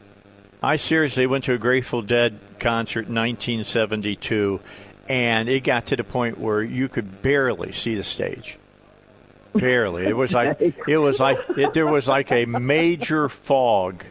I 0.63 0.77
seriously 0.77 1.27
went 1.27 1.45
to 1.45 1.53
a 1.53 1.59
Grateful 1.59 2.03
Dead 2.03 2.39
concert 2.59 3.07
in 3.07 3.15
1972, 3.15 4.59
and 5.09 5.49
it 5.49 5.63
got 5.63 5.87
to 5.87 5.97
the 5.97 6.05
point 6.05 6.39
where 6.39 6.63
you 6.63 6.89
could 6.89 7.23
barely 7.23 7.71
see 7.73 7.95
the 7.95 8.03
stage. 8.03 8.59
Barely. 9.55 10.07
It 10.07 10.17
was 10.17 10.33
like 10.33 10.61
it 10.89 10.99
was 10.99 11.21
like 11.21 11.39
it, 11.51 11.75
there 11.75 11.87
was 11.87 12.09
like 12.09 12.33
a 12.33 12.47
major 12.47 13.29
fog 13.29 14.05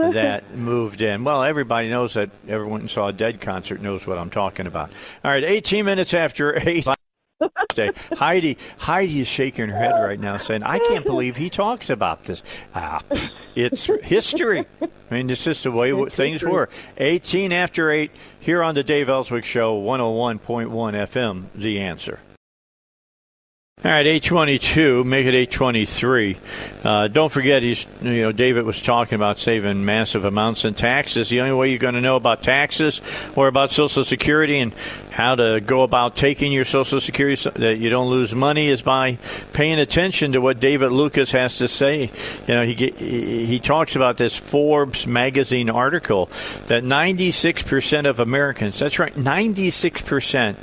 that 0.12 0.54
moved 0.54 1.00
in. 1.02 1.24
Well, 1.24 1.42
everybody 1.42 1.88
knows 1.90 2.14
that. 2.14 2.30
Everyone 2.48 2.80
who 2.82 2.88
saw 2.88 3.08
a 3.08 3.12
Dead 3.12 3.40
concert 3.40 3.80
knows 3.80 4.06
what 4.06 4.18
I'm 4.18 4.30
talking 4.30 4.66
about. 4.66 4.90
All 5.24 5.30
right, 5.30 5.44
18 5.44 5.84
minutes 5.84 6.14
after 6.14 6.56
eight. 6.68 6.86
Day. 7.74 7.92
Heidi, 8.16 8.58
Heidi 8.78 9.20
is 9.20 9.28
shaking 9.28 9.68
her 9.70 9.78
head 9.78 9.92
right 9.92 10.20
now, 10.20 10.36
saying, 10.36 10.62
"I 10.62 10.78
can't 10.78 11.06
believe 11.06 11.36
he 11.36 11.48
talks 11.48 11.88
about 11.88 12.24
this. 12.24 12.42
Ah, 12.74 13.00
it's 13.54 13.86
history. 14.02 14.66
I 14.82 15.14
mean, 15.14 15.30
it's 15.30 15.44
just 15.44 15.62
the 15.62 15.70
way 15.70 15.90
It's 15.92 16.14
things 16.16 16.40
history. 16.40 16.50
were." 16.52 16.68
18 16.98 17.52
after 17.52 17.90
eight 17.90 18.10
here 18.40 18.62
on 18.62 18.74
the 18.74 18.82
Dave 18.82 19.08
Elswick 19.08 19.44
Show, 19.46 19.80
101.1 19.80 20.68
FM. 20.94 21.44
The 21.54 21.80
answer. 21.80 22.18
All 23.82 23.90
right, 23.90 24.06
822, 24.06 25.04
make 25.04 25.24
it 25.24 25.34
823. 25.34 26.36
Uh, 26.84 27.08
don't 27.08 27.32
forget, 27.32 27.62
he's, 27.62 27.86
you 28.02 28.20
know, 28.20 28.30
David 28.30 28.66
was 28.66 28.82
talking 28.82 29.14
about 29.14 29.38
saving 29.38 29.86
massive 29.86 30.26
amounts 30.26 30.66
in 30.66 30.74
taxes. 30.74 31.30
The 31.30 31.40
only 31.40 31.54
way 31.54 31.70
you're 31.70 31.78
going 31.78 31.94
to 31.94 32.02
know 32.02 32.16
about 32.16 32.42
taxes 32.42 33.00
or 33.36 33.48
about 33.48 33.70
Social 33.70 34.04
Security 34.04 34.58
and 34.58 34.74
how 35.12 35.34
to 35.34 35.62
go 35.62 35.82
about 35.82 36.14
taking 36.14 36.52
your 36.52 36.66
Social 36.66 37.00
Security 37.00 37.36
so 37.36 37.48
that 37.52 37.78
you 37.78 37.88
don't 37.88 38.10
lose 38.10 38.34
money 38.34 38.68
is 38.68 38.82
by 38.82 39.16
paying 39.54 39.78
attention 39.78 40.32
to 40.32 40.42
what 40.42 40.60
David 40.60 40.92
Lucas 40.92 41.32
has 41.32 41.56
to 41.56 41.66
say. 41.66 42.10
You 42.46 42.54
know, 42.54 42.66
he, 42.66 42.74
he 42.74 43.46
he 43.46 43.58
talks 43.60 43.96
about 43.96 44.18
this 44.18 44.36
Forbes 44.36 45.06
magazine 45.06 45.70
article 45.70 46.28
that 46.66 46.84
96% 46.84 48.06
of 48.06 48.20
Americans, 48.20 48.78
that's 48.78 48.98
right, 48.98 49.14
96% 49.14 50.56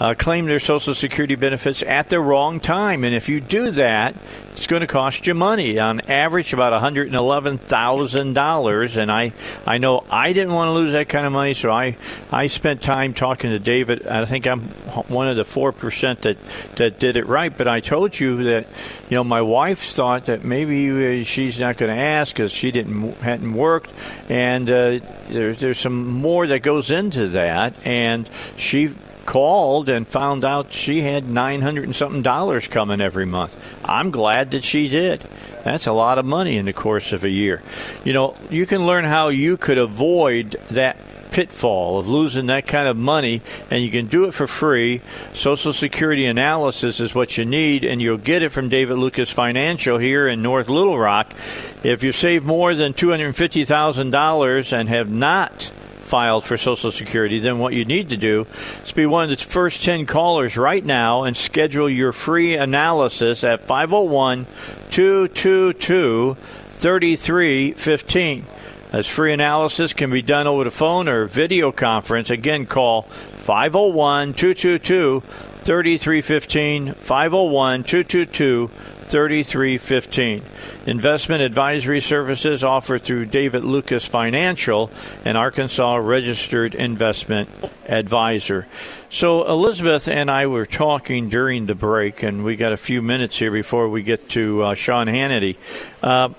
uh, 0.00 0.14
claim 0.14 0.46
their 0.46 0.60
Social 0.60 0.94
Security 0.94 1.34
benefits 1.34 1.82
at 1.82 2.08
the 2.08 2.20
wrong 2.20 2.60
time. 2.60 3.04
And 3.04 3.14
if 3.14 3.28
you 3.28 3.40
do 3.40 3.70
that, 3.72 4.16
it's 4.52 4.66
going 4.66 4.80
to 4.80 4.86
cost 4.86 5.26
you 5.26 5.34
money. 5.34 5.78
On 5.78 6.00
average, 6.02 6.52
about 6.52 6.72
$111,000. 6.80 8.96
And 8.96 9.10
I, 9.10 9.32
I 9.66 9.78
know 9.78 10.04
I 10.10 10.32
didn't 10.32 10.52
want 10.52 10.68
to 10.68 10.72
lose 10.72 10.92
that 10.92 11.08
kind 11.08 11.26
of 11.26 11.32
money, 11.32 11.54
so 11.54 11.70
I, 11.70 11.96
I 12.30 12.48
spent 12.48 12.82
time 12.82 13.14
talking 13.14 13.50
to 13.50 13.58
David. 13.58 14.06
I 14.06 14.24
think 14.24 14.46
I'm 14.46 14.60
one 15.08 15.28
of 15.28 15.36
the 15.36 15.44
4% 15.44 16.20
that, 16.20 16.36
that 16.76 16.98
did 16.98 17.16
it 17.16 17.26
right. 17.26 17.56
But 17.56 17.68
I 17.68 17.80
told 17.80 18.18
you 18.18 18.44
that, 18.44 18.66
you 19.08 19.16
know, 19.16 19.24
my 19.24 19.42
wife 19.42 19.82
thought 19.82 20.26
that 20.26 20.44
maybe 20.44 21.20
uh, 21.20 21.24
she's 21.24 21.58
not 21.58 21.76
going 21.76 21.92
to 21.92 22.00
ask 22.00 22.34
because 22.34 22.52
she 22.52 22.70
didn't 22.70 23.14
hadn't 23.18 23.54
worked. 23.54 23.90
And 24.28 24.68
uh, 24.68 25.00
there's, 25.28 25.60
there's 25.60 25.78
some 25.78 26.06
more 26.06 26.46
that 26.46 26.60
goes 26.60 26.90
into 26.90 27.28
that. 27.28 27.74
And 27.86 28.28
she 28.56 28.94
called 29.24 29.88
and 29.88 30.06
found 30.06 30.44
out 30.44 30.72
she 30.72 31.00
had 31.00 31.28
900 31.28 31.84
and 31.84 31.96
something 31.96 32.22
dollars 32.22 32.68
coming 32.68 33.00
every 33.00 33.26
month. 33.26 33.56
I'm 33.84 34.10
glad 34.10 34.52
that 34.52 34.64
she 34.64 34.88
did. 34.88 35.22
That's 35.64 35.86
a 35.86 35.92
lot 35.92 36.18
of 36.18 36.24
money 36.24 36.56
in 36.56 36.66
the 36.66 36.72
course 36.72 37.12
of 37.12 37.24
a 37.24 37.30
year. 37.30 37.62
You 38.04 38.12
know, 38.12 38.36
you 38.50 38.66
can 38.66 38.86
learn 38.86 39.04
how 39.04 39.28
you 39.28 39.56
could 39.56 39.78
avoid 39.78 40.60
that 40.70 40.98
pitfall 41.34 41.98
of 41.98 42.08
losing 42.08 42.46
that 42.46 42.64
kind 42.64 42.86
of 42.86 42.96
money, 42.96 43.42
and 43.68 43.82
you 43.82 43.90
can 43.90 44.06
do 44.06 44.26
it 44.26 44.32
for 44.32 44.46
free. 44.46 45.00
Social 45.32 45.72
Security 45.72 46.26
analysis 46.26 47.00
is 47.00 47.12
what 47.12 47.36
you 47.36 47.44
need, 47.44 47.82
and 47.82 48.00
you'll 48.00 48.18
get 48.18 48.44
it 48.44 48.50
from 48.50 48.68
David 48.68 48.98
Lucas 48.98 49.30
Financial 49.30 49.98
here 49.98 50.28
in 50.28 50.42
North 50.42 50.68
Little 50.68 50.96
Rock. 50.96 51.34
If 51.82 52.04
you 52.04 52.12
save 52.12 52.44
more 52.44 52.76
than 52.76 52.92
$250,000 52.92 54.72
and 54.72 54.88
have 54.88 55.10
not 55.10 55.72
filed 56.14 56.44
for 56.44 56.56
Social 56.56 56.92
Security, 56.92 57.40
then 57.40 57.58
what 57.58 57.74
you 57.74 57.84
need 57.84 58.10
to 58.10 58.16
do 58.16 58.46
is 58.84 58.92
be 58.92 59.04
one 59.04 59.28
of 59.28 59.36
the 59.36 59.44
first 59.44 59.82
10 59.82 60.06
callers 60.06 60.56
right 60.56 60.84
now 60.84 61.24
and 61.24 61.36
schedule 61.36 61.90
your 61.90 62.12
free 62.12 62.54
analysis 62.54 63.42
at 63.42 63.66
501 63.66 64.46
222 64.90 66.34
3315. 66.34 68.46
This 68.92 69.08
free 69.08 69.32
analysis 69.32 69.92
can 69.92 70.12
be 70.12 70.22
done 70.22 70.46
over 70.46 70.62
the 70.62 70.70
phone 70.70 71.08
or 71.08 71.24
video 71.24 71.72
conference. 71.72 72.30
Again, 72.30 72.66
call 72.66 73.02
501 73.02 74.34
222 74.34 75.20
3315. 75.20 76.94
501 76.94 77.82
222 77.82 78.70
3315. 79.06 80.42
Investment 80.86 81.42
advisory 81.42 82.00
services 82.00 82.64
offered 82.64 83.02
through 83.02 83.26
David 83.26 83.64
Lucas 83.64 84.04
Financial, 84.04 84.90
an 85.24 85.36
Arkansas 85.36 85.96
registered 85.96 86.74
investment 86.74 87.48
advisor. 87.86 88.66
So, 89.10 89.46
Elizabeth 89.48 90.08
and 90.08 90.30
I 90.30 90.46
were 90.46 90.66
talking 90.66 91.28
during 91.28 91.66
the 91.66 91.74
break, 91.74 92.22
and 92.22 92.44
we 92.44 92.56
got 92.56 92.72
a 92.72 92.76
few 92.76 93.00
minutes 93.02 93.38
here 93.38 93.50
before 93.50 93.88
we 93.88 94.02
get 94.02 94.28
to 94.30 94.62
uh, 94.62 94.74
Sean 94.74 95.06
Hannity. 95.06 95.56
Uh, 96.02 96.30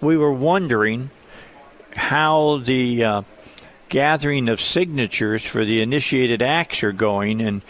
we 0.00 0.16
were 0.16 0.32
wondering 0.32 1.10
how 1.94 2.58
the 2.58 3.04
uh, 3.04 3.22
gathering 3.88 4.48
of 4.48 4.60
signatures 4.60 5.44
for 5.44 5.64
the 5.64 5.80
initiated 5.80 6.42
acts 6.42 6.82
are 6.82 6.92
going, 6.92 7.40
and 7.40 7.62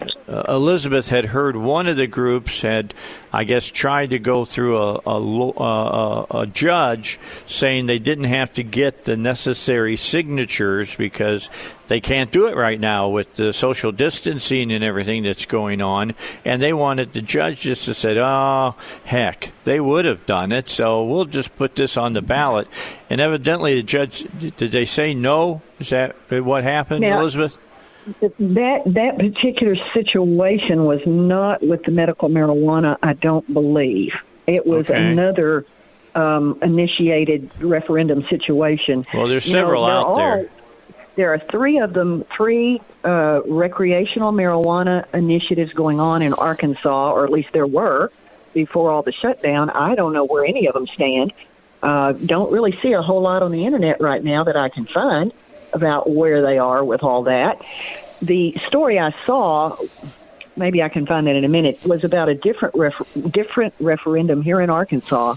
uh, 0.00 0.32
uh, 0.32 0.44
Elizabeth 0.54 1.08
had 1.08 1.26
heard 1.26 1.56
one 1.56 1.86
of 1.86 1.96
the 1.96 2.06
groups 2.06 2.62
had, 2.62 2.94
I 3.32 3.44
guess, 3.44 3.66
tried 3.66 4.10
to 4.10 4.18
go 4.18 4.44
through 4.44 4.78
a, 4.78 5.00
a, 5.06 5.50
uh, 5.50 6.26
a, 6.30 6.38
a 6.40 6.46
judge 6.46 7.18
saying 7.46 7.86
they 7.86 7.98
didn't 7.98 8.24
have 8.24 8.52
to 8.54 8.62
get 8.62 9.04
the 9.04 9.16
necessary 9.16 9.96
signatures 9.96 10.94
because 10.94 11.50
they 11.88 12.00
can't 12.00 12.30
do 12.30 12.46
it 12.46 12.56
right 12.56 12.78
now 12.78 13.08
with 13.08 13.34
the 13.34 13.52
social 13.52 13.90
distancing 13.90 14.70
and 14.70 14.84
everything 14.84 15.24
that's 15.24 15.46
going 15.46 15.82
on. 15.82 16.14
And 16.44 16.62
they 16.62 16.72
wanted 16.72 17.12
the 17.12 17.22
judge 17.22 17.62
just 17.62 17.84
to 17.86 17.94
say, 17.94 18.16
oh, 18.18 18.76
heck, 19.04 19.52
they 19.64 19.80
would 19.80 20.04
have 20.04 20.26
done 20.26 20.52
it, 20.52 20.68
so 20.68 21.04
we'll 21.04 21.24
just 21.24 21.56
put 21.56 21.74
this 21.74 21.96
on 21.96 22.12
the 22.12 22.22
ballot. 22.22 22.68
And 23.10 23.20
evidently, 23.20 23.74
the 23.74 23.82
judge, 23.82 24.26
did 24.38 24.70
they 24.70 24.84
say 24.84 25.14
no? 25.14 25.62
Is 25.80 25.90
that 25.90 26.14
what 26.30 26.62
happened, 26.62 27.00
Now- 27.00 27.20
Elizabeth? 27.20 27.58
That 28.06 28.82
that 28.86 29.18
particular 29.18 29.76
situation 29.92 30.84
was 30.84 31.00
not 31.06 31.62
with 31.62 31.84
the 31.84 31.90
medical 31.90 32.28
marijuana. 32.28 32.96
I 33.02 33.12
don't 33.12 33.50
believe 33.52 34.12
it 34.46 34.66
was 34.66 34.88
Okay. 34.88 35.12
another 35.12 35.64
um, 36.14 36.58
initiated 36.62 37.50
referendum 37.60 38.24
situation. 38.28 39.04
Well, 39.14 39.28
there's 39.28 39.46
You 39.46 39.52
several 39.52 39.86
they're 39.86 39.94
out 39.94 40.16
there. 40.16 40.44
There 41.16 41.34
are 41.34 41.38
three 41.50 41.78
of 41.78 41.92
them, 41.92 42.24
three 42.36 42.80
uh, 43.04 43.42
recreational 43.46 44.32
marijuana 44.32 45.04
initiatives 45.12 45.72
going 45.74 46.00
on 46.00 46.22
in 46.22 46.32
Arkansas, 46.32 47.12
or 47.12 47.24
at 47.24 47.30
least 47.30 47.50
there 47.52 47.66
were 47.66 48.10
before 48.54 48.90
all 48.90 49.02
the 49.02 49.12
shutdown. 49.12 49.70
I 49.70 49.94
don't 49.94 50.12
know 50.12 50.24
where 50.24 50.44
any 50.44 50.66
of 50.66 50.74
them 50.74 50.86
stand. 50.86 51.32
Uh, 51.82 52.12
don't 52.12 52.50
really 52.52 52.76
see 52.82 52.92
a 52.92 53.02
whole 53.02 53.20
lot 53.22 53.42
on 53.42 53.52
the 53.52 53.66
internet 53.66 54.00
right 54.00 54.22
now 54.24 54.44
that 54.44 54.56
I 54.56 54.68
can 54.68 54.86
find 54.86 55.32
about 55.72 56.10
where 56.10 56.42
they 56.42 56.58
are 56.58 56.84
with 56.84 57.02
all 57.02 57.24
that. 57.24 57.64
The 58.22 58.56
story 58.66 58.98
I 58.98 59.14
saw, 59.24 59.76
maybe 60.56 60.82
I 60.82 60.88
can 60.88 61.06
find 61.06 61.26
that 61.26 61.36
in 61.36 61.44
a 61.44 61.48
minute, 61.48 61.80
was 61.84 62.04
about 62.04 62.28
a 62.28 62.34
different 62.34 62.74
refer- 62.74 63.28
different 63.28 63.74
referendum 63.80 64.42
here 64.42 64.60
in 64.60 64.70
Arkansas, 64.70 65.36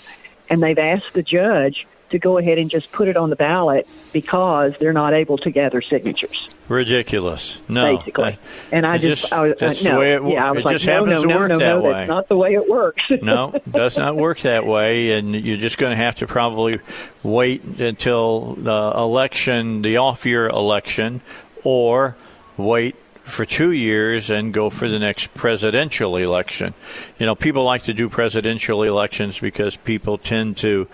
and 0.50 0.62
they've 0.62 0.78
asked 0.78 1.14
the 1.14 1.24
judge 1.24 1.88
to 2.10 2.20
go 2.20 2.38
ahead 2.38 2.58
and 2.58 2.70
just 2.70 2.92
put 2.92 3.08
it 3.08 3.18
on 3.18 3.30
the 3.30 3.36
ballot 3.36 3.88
because 4.12 4.74
they're 4.80 4.94
not 4.94 5.14
able 5.14 5.38
to 5.40 5.50
gather 5.50 5.82
signatures. 5.82 6.50
Ridiculous. 6.68 7.60
No. 7.68 7.98
basically. 7.98 8.32
that- 8.32 8.40
and 8.72 8.86
I 8.86 8.96
it 8.96 9.00
just, 9.00 9.34
I 9.34 9.48
was, 9.48 9.58
that's 9.60 9.84
no, 9.84 9.94
the 9.94 10.00
way 10.00 10.14
it, 10.14 10.22
yeah, 10.24 10.48
I 10.48 10.52
was 10.52 10.62
it 10.62 10.66
like, 10.66 10.76
just 10.76 10.88
no, 10.88 10.94
happens 10.94 11.12
no, 11.12 11.22
to 11.22 11.28
no, 11.28 11.36
work 11.36 11.50
no, 11.50 11.60
that 11.60 11.66
no, 11.66 11.82
way. 11.82 11.92
that's 11.92 12.10
not 12.10 12.28
the 12.30 12.38
way 12.38 12.54
it 12.54 12.70
works. 12.70 13.04
no, 13.22 13.52
it 13.54 13.72
does 13.72 13.98
not 13.98 14.16
work 14.16 14.40
that 14.42 14.66
way, 14.66 15.12
and 15.12 15.36
you're 15.36 15.58
just 15.58 15.78
going 15.78 15.92
to 15.92 16.04
have 16.04 16.16
to 16.16 16.28
probably 16.28 16.80
wait 17.22 17.64
until 17.80 18.56
the 18.56 18.92
election, 18.96 19.82
the 19.82 19.98
off-year 19.98 20.48
election, 20.48 21.22
or 21.64 22.16
wait 22.58 22.96
for 23.24 23.46
two 23.46 23.72
years 23.72 24.30
and 24.30 24.54
go 24.54 24.70
for 24.70 24.90
the 24.90 25.00
next 25.00 25.34
presidential 25.34 26.18
election. 26.18 26.74
You 27.20 27.26
know, 27.26 27.36
people 27.36 27.64
like 27.64 27.84
to 27.84 27.94
do 27.94 28.10
presidential 28.10 28.84
elections 28.84 29.40
because 29.40 29.78
people 29.78 30.18
tend 30.18 30.58
to 30.58 30.88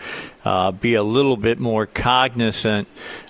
uh, 0.46 0.72
be 0.72 0.94
a 0.94 1.04
little 1.04 1.38
bit 1.38 1.60
more 1.60 1.88
cognizant 1.88 2.88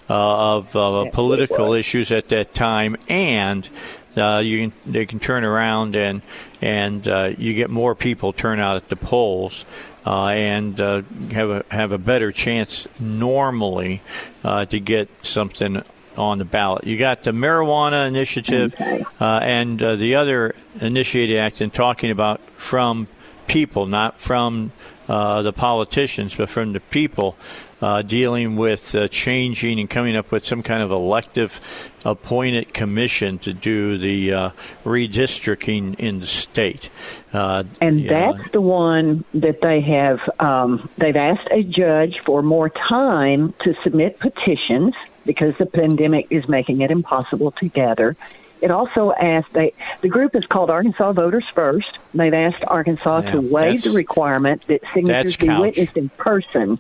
of 0.10 0.76
uh, 0.76 1.10
political 1.12 1.74
issues 1.74 2.12
at 2.12 2.30
that 2.30 2.54
time, 2.54 2.96
and 3.08 3.70
uh, 4.18 4.40
you 4.40 4.70
can 4.70 4.92
they 4.92 5.06
can 5.06 5.20
turn 5.20 5.44
around 5.44 5.96
and 5.96 6.22
and 6.62 7.08
uh, 7.08 7.32
you 7.38 7.54
get 7.54 7.70
more 7.70 7.96
people 7.96 8.34
turn 8.34 8.60
out 8.60 8.76
at 8.76 8.90
the 8.90 8.96
polls. 8.96 9.66
Uh, 10.06 10.30
and 10.30 10.80
uh, 10.80 11.02
have 11.32 11.50
a 11.50 11.66
have 11.70 11.92
a 11.92 11.98
better 11.98 12.32
chance 12.32 12.88
normally 13.02 14.02
uh, 14.46 14.64
to 14.66 14.80
get 14.80 15.10
something 15.24 15.84
on 16.20 16.38
the 16.38 16.46
ballot. 16.46 16.86
You 16.86 16.98
got 16.98 17.24
the 17.24 17.32
marijuana 17.32 18.08
initiative 18.08 18.76
uh, 19.20 19.40
and 19.42 19.82
uh, 19.82 19.96
the 19.96 20.16
other 20.16 20.56
initiated 20.82 21.38
act 21.38 21.62
in 21.62 21.72
talking 21.72 22.12
about 22.12 22.42
from 22.58 23.08
people, 23.48 23.88
not 23.88 24.20
from 24.20 24.72
uh, 25.08 25.42
the 25.42 25.54
politicians, 25.54 26.36
but 26.36 26.50
from 26.50 26.74
the 26.74 26.80
people. 26.80 27.36
Uh, 27.82 28.02
dealing 28.02 28.58
with 28.58 28.94
uh, 28.94 29.08
changing 29.08 29.80
and 29.80 29.90
coming 29.90 30.18
up 30.18 30.34
with 30.34 30.46
some 30.46 30.62
kind 30.62 30.84
of 30.84 30.92
elective 30.92 31.62
appointed 32.04 32.74
commission 32.74 33.40
to 33.40 33.54
do 33.54 33.98
the 33.98 34.34
uh, 34.34 34.50
redistricting 34.84 35.96
in 35.98 36.20
the 36.20 36.28
state. 36.28 36.90
Uh, 37.32 37.64
And 37.80 38.04
know, 38.06 38.34
that's 38.34 38.52
the 38.52 38.60
one 38.60 39.24
that 39.34 39.62
they 39.62 39.80
have. 39.82 40.20
Um, 40.40 40.90
they've 40.98 41.16
asked 41.16 41.48
a 41.52 41.64
judge 41.64 42.20
for 42.26 42.42
more 42.42 42.70
time 42.70 43.54
to 43.64 43.74
submit 43.84 44.20
petitions 44.20 44.94
because 45.26 45.56
the 45.58 45.66
pandemic 45.66 46.28
is 46.32 46.48
making 46.50 46.82
it 46.82 46.92
impossible 46.92 47.52
to 47.52 47.70
gather. 47.70 48.16
It 48.62 48.72
also 48.72 49.14
asked 49.14 49.54
they 49.54 49.74
the 50.02 50.10
group 50.10 50.36
is 50.36 50.46
called 50.46 50.70
Arkansas 50.70 51.14
Voters 51.14 51.46
First. 51.54 51.98
They've 52.14 52.34
asked 52.34 52.66
Arkansas 52.68 53.22
Yeah, 53.22 53.32
to 53.32 53.42
waive 53.42 53.84
the 53.84 53.92
requirement 53.92 54.64
that 54.68 54.82
signatures 54.94 55.38
be 55.38 55.48
couch. 55.48 55.62
witnessed 55.62 55.96
in 55.96 56.10
person, 56.10 56.78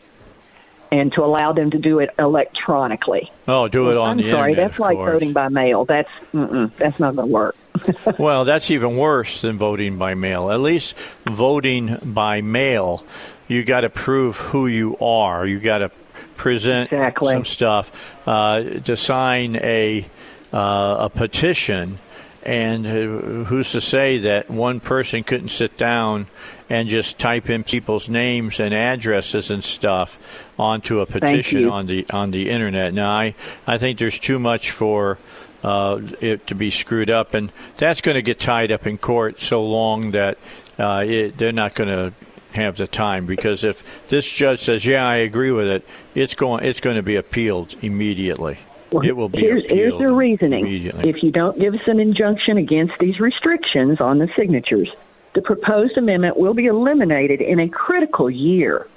and 0.91 1.11
to 1.13 1.23
allow 1.23 1.51
them 1.53 1.71
to 1.71 1.77
do 1.77 1.99
it 1.99 2.09
electronically. 2.17 3.31
oh, 3.47 3.67
do 3.67 3.91
it 3.91 3.97
on 3.97 4.11
I'm 4.11 4.17
the 4.17 4.31
sorry, 4.31 4.51
internet. 4.51 4.71
that's 4.71 4.79
like 4.79 4.97
course. 4.97 5.11
voting 5.13 5.33
by 5.33 5.49
mail. 5.49 5.85
That's 5.85 6.09
that's 6.33 6.99
not 6.99 7.15
going 7.15 7.27
to 7.27 7.33
work. 7.33 7.55
well, 8.19 8.43
that's 8.45 8.71
even 8.71 8.97
worse 8.97 9.41
than 9.41 9.57
voting 9.57 9.97
by 9.97 10.13
mail. 10.13 10.49
At 10.51 10.59
least 10.59 10.95
voting 11.25 11.97
by 12.03 12.41
mail, 12.41 13.03
you 13.47 13.63
got 13.63 13.81
to 13.81 13.89
prove 13.89 14.37
who 14.37 14.67
you 14.67 14.97
are. 14.99 15.45
You 15.45 15.59
got 15.59 15.79
to 15.79 15.91
present 16.35 16.91
Exactly. 16.91 17.33
some 17.33 17.45
stuff 17.45 18.17
uh, 18.27 18.61
to 18.63 18.97
sign 18.97 19.55
a 19.57 20.05
uh, 20.51 20.95
a 21.01 21.09
petition. 21.09 21.99
and 22.43 22.85
uh, 22.85 23.43
who's 23.45 23.71
to 23.73 23.81
say 23.81 24.17
that 24.19 24.49
one 24.49 24.79
person 24.79 25.23
couldn't 25.23 25.49
sit 25.49 25.77
down 25.77 26.25
and 26.69 26.87
just 26.89 27.17
type 27.19 27.49
in 27.49 27.63
people's 27.63 28.07
names 28.09 28.59
and 28.59 28.73
addresses 28.73 29.51
and 29.51 29.63
stuff 29.63 30.17
onto 30.59 30.99
a 30.99 31.05
petition 31.05 31.67
on 31.67 31.87
the 31.87 32.05
on 32.09 32.31
the 32.31 32.49
internet? 32.49 32.93
Now, 32.93 33.11
I 33.11 33.35
I 33.65 33.77
think 33.77 33.97
there's 33.97 34.19
too 34.19 34.37
much 34.37 34.71
for 34.71 35.17
uh, 35.63 36.01
it 36.19 36.47
to 36.47 36.55
be 36.55 36.69
screwed 36.69 37.09
up, 37.09 37.33
and 37.33 37.51
that's 37.77 38.01
going 38.01 38.15
to 38.15 38.21
get 38.21 38.39
tied 38.39 38.71
up 38.71 38.85
in 38.85 38.97
court 38.97 39.39
so 39.39 39.63
long 39.63 40.11
that 40.11 40.37
uh, 40.77 41.03
it, 41.05 41.37
they're 41.37 41.51
not 41.51 41.75
going 41.75 41.89
to 41.89 42.13
have 42.53 42.77
the 42.77 42.87
time 42.87 43.25
because 43.25 43.63
if 43.63 43.83
this 44.07 44.29
judge 44.29 44.63
says, 44.63 44.85
"Yeah, 44.85 45.07
I 45.07 45.17
agree 45.17 45.51
with 45.51 45.67
it," 45.67 45.87
it's 46.15 46.35
going 46.35 46.63
it's 46.65 46.81
going 46.81 46.97
to 46.97 47.03
be 47.03 47.15
appealed 47.15 47.75
immediately. 47.83 48.57
Well, 48.91 49.05
it 49.05 49.15
will 49.15 49.29
be 49.29 49.41
here's, 49.41 49.69
here's 49.69 49.97
their 49.99 50.11
reasoning. 50.11 50.61
immediately. 50.61 51.09
If 51.09 51.21
you 51.21 51.31
don't 51.31 51.59
give 51.59 51.75
us 51.75 51.87
an 51.87 51.99
injunction 51.99 52.57
against 52.57 52.93
these 52.99 53.19
restrictions 53.19 54.01
on 54.01 54.17
the 54.17 54.27
signatures, 54.35 54.89
the 55.35 55.43
proposed 55.43 55.95
amendment 55.95 56.37
will 56.37 56.55
be 56.55 56.65
eliminated 56.65 57.39
in 57.39 57.59
a 57.59 57.69
critical 57.69 58.31
year 58.31 58.87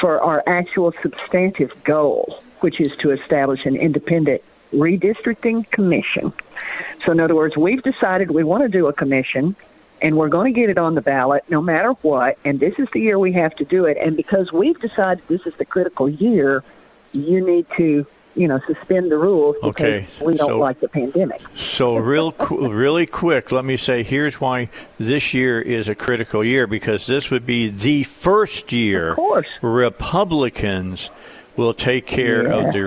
for 0.00 0.20
our 0.20 0.42
actual 0.46 0.92
substantive 1.02 1.84
goal, 1.84 2.42
which 2.60 2.80
is 2.80 2.94
to 2.96 3.10
establish 3.10 3.66
an 3.66 3.76
independent 3.76 4.42
redistricting 4.72 5.70
commission. 5.70 6.32
So, 7.04 7.12
in 7.12 7.20
other 7.20 7.34
words, 7.34 7.56
we've 7.56 7.82
decided 7.82 8.30
we 8.30 8.44
want 8.44 8.62
to 8.62 8.68
do 8.68 8.86
a 8.86 8.92
commission 8.92 9.56
and 10.02 10.16
we're 10.16 10.28
going 10.28 10.52
to 10.52 10.60
get 10.60 10.68
it 10.68 10.78
on 10.78 10.94
the 10.94 11.00
ballot 11.00 11.44
no 11.48 11.62
matter 11.62 11.92
what, 12.02 12.38
and 12.44 12.60
this 12.60 12.74
is 12.78 12.88
the 12.92 13.00
year 13.00 13.18
we 13.18 13.32
have 13.32 13.54
to 13.56 13.64
do 13.64 13.86
it. 13.86 13.96
And 13.96 14.16
because 14.16 14.52
we've 14.52 14.78
decided 14.78 15.26
this 15.28 15.46
is 15.46 15.54
the 15.54 15.64
critical 15.64 16.08
year, 16.08 16.62
you 17.12 17.44
need 17.44 17.66
to, 17.76 18.06
you 18.36 18.46
know, 18.46 18.60
suspend 18.66 19.10
the 19.10 19.16
rules 19.16 19.56
because 19.56 19.70
Okay, 19.70 20.06
we 20.20 20.34
don't 20.34 20.48
so- 20.50 20.58
like 20.58 20.78
the 20.80 20.88
pandemic. 20.88 21.40
So 21.54 21.96
real, 21.96 22.32
qu- 22.32 22.68
really 22.72 23.06
quick, 23.06 23.50
let 23.50 23.64
me 23.64 23.76
say 23.76 24.02
here's 24.02 24.40
why 24.40 24.68
this 24.98 25.32
year 25.34 25.60
is 25.60 25.88
a 25.88 25.94
critical 25.94 26.44
year 26.44 26.66
because 26.66 27.06
this 27.06 27.30
would 27.30 27.46
be 27.46 27.68
the 27.70 28.02
first 28.04 28.72
year 28.72 29.16
Republicans 29.62 31.10
will 31.56 31.74
take 31.74 32.06
care 32.06 32.46
Yeah. 32.46 32.66
of 32.66 32.72
the 32.74 32.80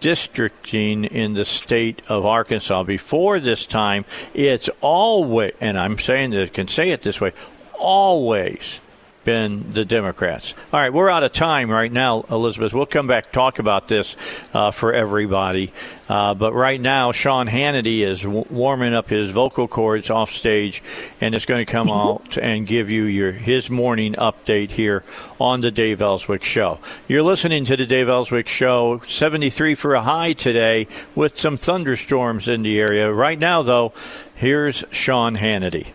redistricting 0.00 1.06
in 1.08 1.34
the 1.34 1.44
state 1.44 2.00
of 2.08 2.24
Arkansas. 2.24 2.82
Before 2.84 3.38
this 3.40 3.66
time, 3.66 4.04
it's 4.34 4.70
always, 4.80 5.52
and 5.60 5.78
I'm 5.78 5.98
saying 5.98 6.30
that 6.30 6.42
I 6.42 6.46
can 6.46 6.68
say 6.68 6.90
it 6.90 7.02
this 7.02 7.20
way, 7.20 7.32
always 7.78 8.80
been 9.26 9.72
the 9.72 9.84
Democrats. 9.84 10.54
All 10.72 10.80
right, 10.80 10.92
we're 10.92 11.10
out 11.10 11.24
of 11.24 11.32
time 11.32 11.68
right 11.68 11.92
now, 11.92 12.24
Elizabeth. 12.30 12.72
We'll 12.72 12.86
come 12.86 13.08
back 13.08 13.32
talk 13.32 13.58
about 13.58 13.88
this 13.88 14.16
uh, 14.54 14.70
for 14.70 14.94
everybody. 14.94 15.72
Uh, 16.08 16.32
but 16.34 16.54
right 16.54 16.80
now, 16.80 17.10
Sean 17.10 17.48
Hannity 17.48 18.06
is 18.06 18.22
w- 18.22 18.44
warming 18.48 18.94
up 18.94 19.10
his 19.10 19.30
vocal 19.30 19.66
cords 19.66 20.10
off 20.10 20.30
stage, 20.30 20.80
and 21.20 21.34
is 21.34 21.44
going 21.44 21.58
to 21.58 21.70
come 21.70 21.90
out 21.90 22.38
and 22.38 22.68
give 22.68 22.88
you 22.88 23.02
your 23.02 23.32
his 23.32 23.68
morning 23.68 24.12
update 24.14 24.70
here 24.70 25.02
on 25.40 25.60
the 25.60 25.72
Dave 25.72 26.00
Elswick 26.00 26.44
Show. 26.44 26.78
You're 27.08 27.24
listening 27.24 27.64
to 27.64 27.76
the 27.76 27.84
Dave 27.84 28.08
Elswick 28.08 28.46
Show. 28.46 29.00
73 29.08 29.74
for 29.74 29.96
a 29.96 30.02
high 30.02 30.34
today, 30.34 30.86
with 31.16 31.36
some 31.36 31.56
thunderstorms 31.56 32.48
in 32.48 32.62
the 32.62 32.78
area. 32.78 33.12
Right 33.12 33.40
now, 33.40 33.62
though, 33.62 33.92
here's 34.36 34.84
Sean 34.92 35.36
Hannity. 35.36 35.88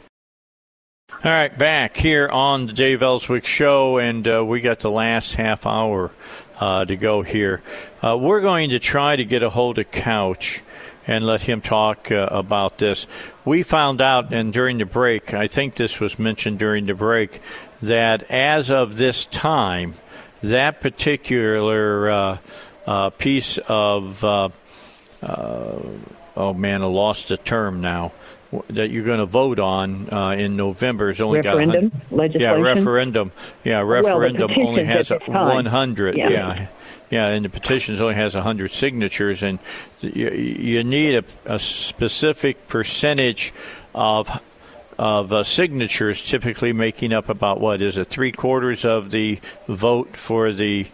All 1.24 1.30
right, 1.30 1.56
back 1.56 1.98
here 1.98 2.28
on 2.28 2.66
the 2.66 2.74
Dave 2.74 3.04
Elswick 3.04 3.46
Show, 3.46 4.00
and 4.00 4.28
uh, 4.28 4.44
we 4.44 4.60
got 4.60 4.80
the 4.80 4.90
last 4.90 5.36
half 5.36 5.68
hour 5.68 6.10
uh, 6.60 6.86
to 6.86 6.96
go 6.96 7.22
here. 7.22 7.62
Uh, 8.02 8.18
we're 8.20 8.42
going 8.42 8.72
to 8.72 8.80
try 8.80 9.16
to 9.16 9.24
get 9.24 9.44
a 9.44 9.52
hold 9.52 9.78
of 9.78 9.92
Couch 9.92 10.64
and 11.06 11.24
let 11.24 11.42
him 11.42 11.62
talk 11.62 12.12
uh, 12.12 12.28
about 12.32 12.80
this. 12.80 13.06
We 13.46 13.62
found 13.62 14.02
out, 14.02 14.34
and 14.34 14.52
during 14.52 14.80
the 14.80 14.86
break, 14.86 15.32
I 15.32 15.46
think 15.46 15.76
this 15.76 16.00
was 16.00 16.18
mentioned 16.18 16.58
during 16.58 16.88
the 16.88 16.96
break, 16.96 17.40
that 17.84 18.24
as 18.32 18.72
of 18.72 18.98
this 18.98 19.28
time, 19.28 19.94
that 20.42 20.82
particular 20.82 22.10
uh, 22.10 22.38
uh, 22.88 23.12
piece 23.12 23.60
of 23.68 24.24
oh 26.36 26.54
man, 26.56 26.82
I 26.82 26.86
lost 26.86 27.28
the 27.28 27.38
term 27.38 27.82
now. 27.82 28.12
W- 28.52 28.64
That 28.76 28.90
you're 28.92 29.04
going 29.06 29.20
to 29.20 29.26
vote 29.26 29.60
on 29.60 30.12
uh, 30.12 30.32
in 30.32 30.56
November 30.56 31.08
has 31.08 31.22
only 31.22 31.40
Referendum? 31.40 31.90
got 31.90 31.98
a 31.98 32.00
hun- 32.00 32.02
Legislation? 32.12 32.42
Yeah, 32.42 32.54
referendum. 32.74 33.32
Yeah, 33.64 33.78
Well, 33.84 33.86
referendum 34.20 34.52
only 34.58 34.84
has 34.86 35.12
at 35.12 35.18
a 35.18 35.20
this 35.26 35.34
time. 35.34 35.56
100. 35.56 36.18
Yeah. 36.18 36.30
yeah. 36.30 36.68
Yeah, 37.10 37.28
and 37.28 37.44
the 37.44 37.50
petitions 37.50 38.00
only 38.00 38.16
has 38.16 38.36
100 38.36 38.72
signatures, 38.72 39.44
and 39.44 39.60
you, 40.00 40.30
you 40.30 40.84
need 40.86 41.16
a, 41.16 41.24
a 41.56 41.60
specific 41.60 42.68
percentage 42.70 43.54
of 43.94 44.30
of 44.98 45.34
uh, 45.34 45.44
signatures, 45.44 46.24
typically 46.24 46.72
making 46.74 47.12
up 47.12 47.28
about 47.28 47.60
what 47.60 47.82
is 47.82 47.98
it, 47.98 48.06
three 48.08 48.32
quarters 48.32 48.86
of 48.86 49.10
the 49.12 49.40
vote 49.68 50.16
for 50.16 50.54
the 50.54 50.86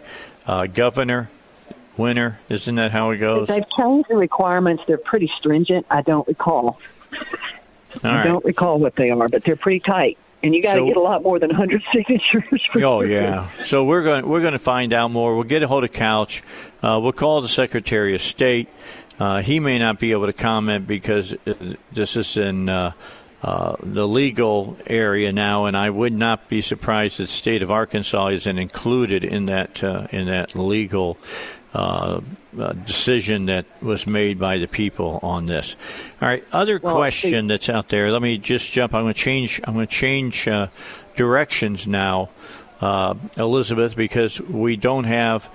uh, 0.46 0.66
governor, 0.66 1.28
winner. 1.96 2.40
Isn't 2.48 2.76
that 2.76 2.90
how 2.90 3.10
it 3.10 3.18
goes? 3.18 3.46
They've 3.48 3.62
changed 3.76 4.08
the 4.08 4.16
requirements. 4.16 4.82
They're 4.88 4.96
pretty 4.98 5.30
stringent. 5.36 5.86
I 5.90 6.00
don't 6.02 6.26
recall. 6.26 6.80
All 8.04 8.10
I 8.10 8.14
right. 8.16 8.24
don't 8.24 8.44
recall 8.44 8.78
what 8.78 8.94
they 8.96 9.10
are, 9.10 9.28
but 9.28 9.44
they're 9.44 9.56
pretty 9.56 9.80
tight. 9.80 10.18
And 10.42 10.54
you 10.54 10.62
got 10.62 10.74
to 10.74 10.80
So- 10.80 10.86
get 10.86 10.96
a 10.96 11.00
lot 11.00 11.22
more 11.22 11.38
than 11.38 11.50
100 11.50 11.82
signatures. 11.92 12.62
For 12.72 12.84
Oh 12.84 13.00
yeah. 13.00 13.48
So 13.64 13.84
we're 13.84 14.02
going 14.04 14.28
we're 14.28 14.40
going 14.40 14.52
to 14.52 14.58
find 14.58 14.92
out 14.92 15.10
more. 15.10 15.34
We'll 15.34 15.44
get 15.44 15.62
a 15.62 15.68
hold 15.68 15.84
of 15.84 15.92
Couch. 15.92 16.42
Uh, 16.82 17.00
we'll 17.02 17.12
call 17.12 17.40
the 17.40 17.48
Secretary 17.48 18.14
of 18.14 18.20
State. 18.22 18.68
Uh, 19.18 19.42
he 19.42 19.58
may 19.58 19.78
not 19.78 19.98
be 19.98 20.12
able 20.12 20.26
to 20.26 20.32
comment 20.32 20.86
because 20.86 21.34
this 21.90 22.16
is 22.16 22.36
in 22.36 22.68
uh, 22.68 22.92
uh, 23.42 23.74
the 23.82 24.06
legal 24.06 24.76
area 24.86 25.32
now, 25.32 25.64
and 25.64 25.76
I 25.76 25.90
would 25.90 26.12
not 26.12 26.48
be 26.48 26.60
surprised 26.60 27.16
that 27.18 27.24
the 27.24 27.28
state 27.28 27.64
of 27.64 27.70
Arkansas 27.72 28.28
isn't 28.28 28.58
included 28.58 29.24
in 29.24 29.46
that 29.46 29.82
uh, 29.82 30.06
in 30.12 30.26
that 30.26 30.54
legal 30.54 31.18
uh, 31.74 32.20
uh, 32.58 32.72
decision 32.72 33.46
that 33.46 33.66
was 33.82 34.06
made 34.06 34.38
by 34.38 34.58
the 34.58 34.66
people 34.66 35.20
on 35.22 35.46
this. 35.46 35.76
All 36.20 36.28
right, 36.28 36.44
other 36.50 36.78
Well, 36.82 36.96
question 36.96 37.46
that's 37.46 37.68
out 37.68 37.88
there. 37.88 38.10
Let 38.10 38.22
me 38.22 38.38
just 38.38 38.72
jump. 38.72 38.94
I'm 38.94 39.02
going 39.02 39.14
to 39.14 39.20
change. 39.20 39.60
I'm 39.64 39.74
going 39.74 39.86
to 39.86 39.94
change 39.94 40.48
uh, 40.48 40.68
directions 41.14 41.86
now, 41.86 42.30
uh, 42.80 43.14
Elizabeth, 43.36 43.94
because 43.96 44.40
we 44.40 44.76
don't 44.76 45.04
have, 45.04 45.48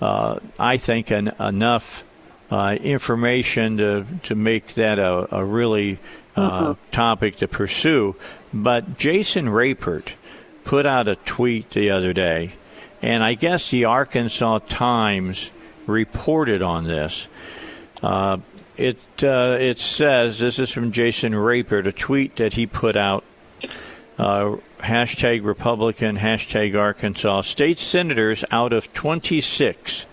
uh, 0.00 0.40
I 0.58 0.76
think, 0.76 1.10
an, 1.10 1.32
enough 1.38 2.04
uh, 2.50 2.76
information 2.82 3.76
to 3.76 4.06
to 4.24 4.34
make 4.34 4.74
that 4.74 4.98
a, 4.98 5.36
a 5.36 5.44
really 5.44 5.98
uh, 6.36 6.74
topic 6.90 7.36
to 7.36 7.48
pursue. 7.48 8.16
But 8.52 8.98
Jason 8.98 9.48
Rapert 9.48 10.14
put 10.64 10.84
out 10.84 11.06
a 11.06 11.14
tweet 11.14 11.70
the 11.70 11.90
other 11.90 12.12
day, 12.12 12.52
and 13.00 13.22
I 13.22 13.34
guess 13.34 13.70
the 13.70 13.84
Arkansas 13.84 14.58
Times 14.68 15.52
reported 15.86 16.62
on 16.62 16.84
this. 16.84 17.28
Uh, 18.02 18.38
it 18.76 18.98
uh, 19.22 19.56
it 19.60 19.78
says 19.78 20.38
this 20.38 20.58
is 20.58 20.70
from 20.70 20.92
Jason 20.92 21.34
Rapert, 21.34 21.86
a 21.86 21.92
tweet 21.92 22.36
that 22.36 22.54
he 22.54 22.66
put 22.66 22.96
out. 22.96 23.24
Uh, 24.18 24.56
hashtag 24.80 25.44
Republican, 25.44 26.18
hashtag 26.18 26.78
Arkansas. 26.78 27.42
State 27.42 27.78
senators 27.78 28.44
out 28.50 28.72
of 28.72 28.92
26, 28.92 30.04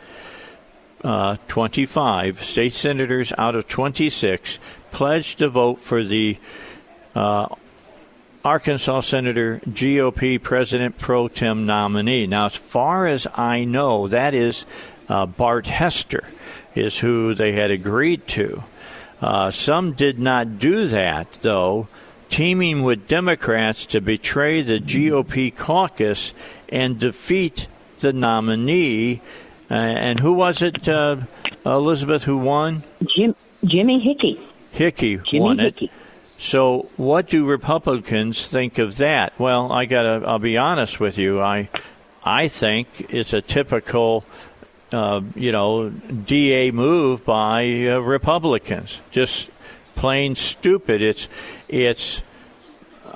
uh, 1.04 1.38
25 1.48 2.44
state 2.44 2.74
senators 2.74 3.34
out 3.38 3.56
of 3.56 3.68
26 3.68 4.60
pledged 4.92 5.40
to 5.40 5.50
vote 5.50 5.80
for 5.80 6.04
the 6.04 6.38
uh, 7.16 7.48
Arkansas 8.44 9.02
Senator 9.02 9.60
GOP 9.66 10.42
President 10.42 10.98
Pro 10.98 11.28
Tem 11.28 11.66
nominee. 11.66 12.28
Now, 12.28 12.46
as 12.46 12.56
far 12.56 13.06
as 13.06 13.28
I 13.36 13.66
know, 13.66 14.08
that 14.08 14.34
is 14.34 14.66
uh, 15.10 15.26
Bart 15.26 15.68
Hester, 15.68 16.24
is 16.76 17.00
who 17.00 17.34
they 17.34 17.54
had 17.54 17.72
agreed 17.72 18.28
to. 18.28 18.64
Uh, 19.22 19.50
some 19.52 19.94
did 19.94 20.20
not 20.20 20.60
do 20.60 20.88
that, 20.88 21.28
though, 21.42 21.88
teaming 22.30 22.84
with 22.84 23.08
Democrats 23.08 23.86
to 23.88 24.02
betray 24.02 24.62
the 24.62 24.80
GOP 24.80 25.56
caucus 25.56 26.34
and 26.70 27.00
defeat 27.00 27.68
the 28.00 28.14
nominee. 28.14 29.22
Uh, 29.70 29.74
and 29.74 30.20
who 30.20 30.34
was 30.34 30.62
it, 30.62 30.88
uh, 30.88 31.18
Elizabeth, 31.66 32.24
who 32.24 32.38
won? 32.38 32.84
Jim, 33.16 33.36
Jimmy 33.66 34.00
Hickey. 34.00 34.40
Hickey 34.72 35.18
Jimmy 35.18 35.40
won 35.40 35.60
it. 35.60 35.90
So, 36.40 36.88
what 36.98 37.28
do 37.28 37.46
Republicans 37.46 38.46
think 38.46 38.78
of 38.78 38.98
that? 38.98 39.38
Well, 39.40 39.72
I 39.72 39.86
gotta. 39.86 40.24
I'll 40.26 40.38
be 40.38 40.56
honest 40.56 41.00
with 41.00 41.18
you. 41.18 41.42
I, 41.42 41.68
I 42.24 42.48
think 42.48 43.08
it's 43.10 43.34
a 43.34 43.42
typical, 43.42 44.24
uh, 44.92 45.22
you 45.36 45.52
know, 45.52 45.90
DA 45.90 46.72
move 46.72 47.26
by 47.26 47.88
uh, 47.88 48.00
Republicans. 48.00 49.02
Just 49.12 49.50
plain 49.96 50.36
stupid. 50.36 51.02
It's, 51.02 51.28
it's. 51.68 52.22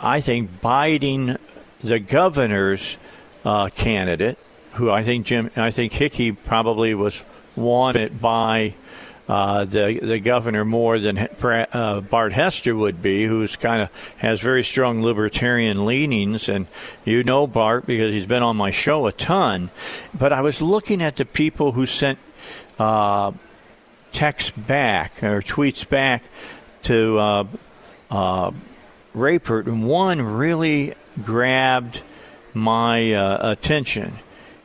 I 0.04 0.20
think 0.20 0.62
biting 0.62 1.38
the 1.84 2.00
governor's 2.00 2.98
uh, 3.46 3.70
candidate, 3.70 4.40
who 4.74 4.90
I 4.90 5.04
think 5.04 5.28
Jim, 5.28 5.52
I 5.56 5.72
think 5.72 5.94
Hickey 5.94 6.32
probably 6.32 6.94
was 6.94 7.24
wanted 7.56 8.20
by 8.22 8.74
uh, 9.28 9.66
the 9.66 10.00
the 10.02 10.20
governor 10.20 10.66
more 10.66 11.00
than 11.00 11.18
uh, 11.18 12.02
Bart 12.02 12.34
Hester 12.34 12.76
would 12.76 13.02
be, 13.02 13.26
who's 13.26 13.56
kind 13.56 13.82
of 13.82 13.90
has 14.18 14.42
very 14.42 14.64
strong 14.64 15.04
libertarian 15.04 15.86
leanings, 15.86 16.50
and 16.50 16.68
you 17.06 17.24
know 17.24 17.48
Bart 17.48 17.86
because 17.86 18.14
he's 18.14 18.26
been 18.26 18.44
on 18.44 18.58
my 18.58 18.72
show 18.72 19.08
a 19.08 19.12
ton. 19.12 19.70
But 20.14 20.34
I 20.34 20.42
was 20.42 20.62
looking 20.62 21.02
at 21.02 21.16
the 21.16 21.26
people 21.26 21.72
who 21.74 21.86
sent 21.86 22.20
uh, 22.80 23.32
texts 24.12 24.52
back 24.52 25.24
or 25.24 25.42
tweets 25.42 25.88
back 25.88 26.24
to 26.84 27.20
uh, 27.20 27.44
uh, 28.10 28.52
Rapert, 29.14 29.68
and 29.68 29.88
one 29.88 30.22
really 30.22 30.96
grabbed 31.24 32.02
my 32.54 33.14
uh, 33.14 33.52
attention, 33.52 34.16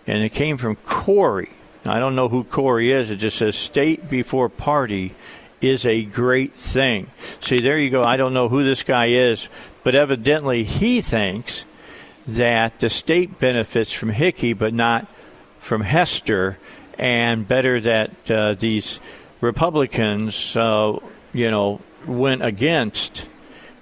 and 0.06 0.22
it 0.22 0.30
came 0.30 0.56
from 0.56 0.76
Corey. 0.76 1.50
I 1.88 1.98
don't 1.98 2.16
know 2.16 2.28
who 2.28 2.44
Corey 2.44 2.92
is. 2.92 3.10
It 3.10 3.16
just 3.16 3.38
says 3.38 3.56
state 3.56 4.08
before 4.08 4.48
party 4.48 5.14
is 5.60 5.86
a 5.86 6.04
great 6.04 6.54
thing. 6.54 7.10
See, 7.40 7.60
there 7.60 7.78
you 7.78 7.90
go. 7.90 8.04
I 8.04 8.16
don't 8.16 8.34
know 8.34 8.48
who 8.48 8.64
this 8.64 8.82
guy 8.82 9.06
is, 9.06 9.48
but 9.82 9.94
evidently 9.94 10.64
he 10.64 11.00
thinks 11.00 11.64
that 12.26 12.80
the 12.80 12.88
state 12.88 13.38
benefits 13.38 13.92
from 13.92 14.10
Hickey, 14.10 14.52
but 14.52 14.74
not 14.74 15.06
from 15.60 15.82
Hester, 15.82 16.58
and 16.98 17.46
better 17.46 17.80
that 17.80 18.30
uh, 18.30 18.54
these 18.54 19.00
Republicans, 19.40 20.56
uh, 20.56 20.98
you 21.32 21.50
know, 21.50 21.80
went 22.06 22.44
against 22.44 23.26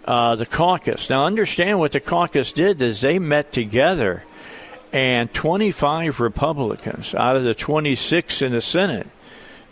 uh, 0.05 0.37
the 0.37 0.47
caucus. 0.47 1.09
Now, 1.09 1.25
understand 1.25 1.79
what 1.79 1.93
the 1.93 2.01
caucus 2.01 2.53
did 2.53 2.81
is 2.83 3.01
they 3.01 3.19
met 3.19 3.53
together 3.53 4.25
and 4.95 5.35
25 5.35 6.21
Republicans 6.21 7.17
out 7.17 7.35
of 7.35 7.43
the 7.43 7.53
26 7.53 8.41
in 8.43 8.53
the 8.53 8.61
Senate 8.61 9.09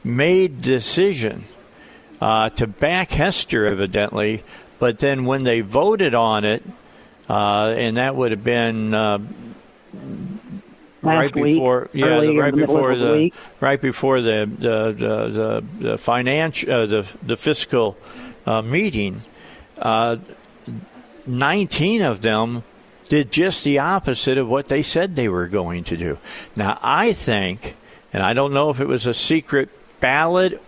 made 0.03 0.61
decision 0.61 1.45
uh, 2.21 2.51
to 2.51 2.67
back 2.67 3.13
Hester, 3.13 3.65
evidently. 3.65 4.43
But 4.81 4.99
then 4.99 5.25
when 5.25 5.45
they 5.45 5.61
voted 5.61 6.17
on 6.17 6.45
it, 6.45 6.65
uh, 7.31 7.69
and 7.69 7.99
that 7.99 8.17
would 8.17 8.33
have 8.33 8.43
been 8.43 8.93
uh, 8.93 9.21
right 11.03 11.33
before, 11.33 11.89
yeah, 11.93 12.19
the, 12.19 12.37
right 12.37 12.53
the 12.53 12.67
before 12.67 12.97
the, 12.97 13.05
the, 13.05 13.33
right 13.61 13.81
before 13.81 14.21
the 14.21 14.51
the 14.59 14.93
the, 14.93 15.29
the, 15.29 15.89
the 15.89 15.99
financial 15.99 16.73
uh, 16.73 16.87
the 16.87 17.09
the 17.23 17.37
fiscal 17.37 17.97
uh, 18.45 18.61
meeting. 18.61 19.21
Uh, 19.79 20.17
19 21.25 22.03
of 22.03 22.21
them 22.21 22.65
did 23.13 23.31
just 23.31 23.63
the 23.63 23.79
opposite 23.79 24.39
of 24.39 24.49
what 24.49 24.69
they 24.69 24.81
said 24.81 25.15
they 25.15 25.29
were 25.29 25.47
going 25.47 25.85
to 25.85 25.99
do. 25.99 26.17
Now, 26.57 26.79
I 26.81 27.13
think, 27.13 27.77
and 28.11 28.23
I 28.23 28.33
don't 28.33 28.55
know 28.55 28.71
if 28.71 28.81
it 28.81 28.89
was 28.89 29.07
a 29.07 29.13
secret 29.13 29.69
ballot 30.01 30.63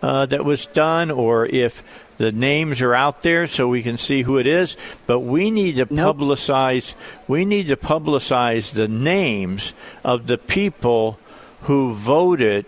uh, 0.00 0.24
that 0.24 0.42
was 0.42 0.64
done 0.64 1.10
or 1.10 1.44
if 1.44 1.84
the 2.16 2.32
names 2.32 2.80
are 2.80 2.94
out 2.94 3.22
there 3.22 3.46
so 3.46 3.68
we 3.68 3.82
can 3.82 3.98
see 3.98 4.22
who 4.22 4.38
it 4.38 4.46
is, 4.46 4.78
but 5.06 5.20
we 5.20 5.50
need 5.50 5.76
to 5.76 5.86
nope. 5.90 6.16
publicize 6.16 6.94
we 7.28 7.44
need 7.44 7.66
to 7.66 7.76
publicize 7.76 8.72
the 8.72 8.88
names 8.88 9.74
of 10.02 10.26
the 10.26 10.38
people 10.38 11.18
who 11.64 11.92
voted 11.92 12.64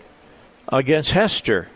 against 0.71 1.13
Hester 1.13 1.69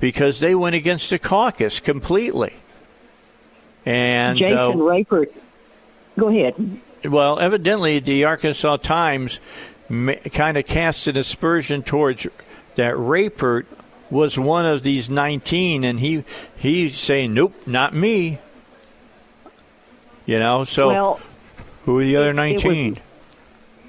because 0.00 0.40
they 0.40 0.54
went 0.54 0.74
against 0.74 1.08
the 1.08 1.18
caucus 1.18 1.80
completely. 1.80 2.52
And 3.86 4.36
Jason 4.36 4.58
uh, 4.58 4.72
Rapert 4.74 5.32
Go 6.18 6.28
ahead. 6.28 6.80
Well, 7.04 7.38
evidently, 7.38 7.98
the 7.98 8.24
Arkansas 8.24 8.78
Times 8.78 9.38
kind 9.88 10.56
of 10.56 10.66
cast 10.66 11.06
an 11.06 11.16
aspersion 11.16 11.82
towards 11.82 12.26
that 12.74 12.96
Rapert 12.96 13.66
was 14.10 14.38
one 14.38 14.66
of 14.66 14.82
these 14.82 15.10
19, 15.10 15.84
and 15.84 16.00
he 16.00 16.24
he's 16.56 16.96
saying, 16.96 17.34
"Nope, 17.34 17.54
not 17.66 17.94
me." 17.94 18.38
You 20.24 20.38
know, 20.38 20.64
so 20.64 20.88
well, 20.88 21.20
who 21.84 21.98
are 21.98 22.04
the 22.04 22.16
other 22.16 22.32
19? 22.32 22.70
It 22.70 22.88
was, 22.88 22.98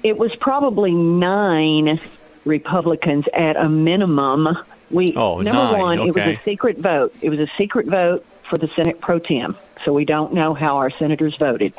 it 0.02 0.18
was 0.18 0.36
probably 0.36 0.92
nine 0.92 2.00
Republicans 2.44 3.24
at 3.34 3.56
a 3.56 3.68
minimum. 3.68 4.56
We 4.90 5.14
oh, 5.16 5.40
number 5.40 5.72
nine. 5.72 5.78
one, 5.78 5.98
okay. 6.00 6.08
it 6.08 6.14
was 6.14 6.38
a 6.38 6.40
secret 6.44 6.78
vote. 6.78 7.14
It 7.20 7.30
was 7.30 7.40
a 7.40 7.48
secret 7.58 7.86
vote 7.86 8.24
for 8.48 8.56
the 8.56 8.68
Senate 8.68 9.00
pro 9.00 9.18
tem, 9.18 9.56
so 9.84 9.92
we 9.92 10.04
don't 10.04 10.32
know 10.32 10.54
how 10.54 10.76
our 10.76 10.90
senators 10.90 11.36
voted. 11.36 11.74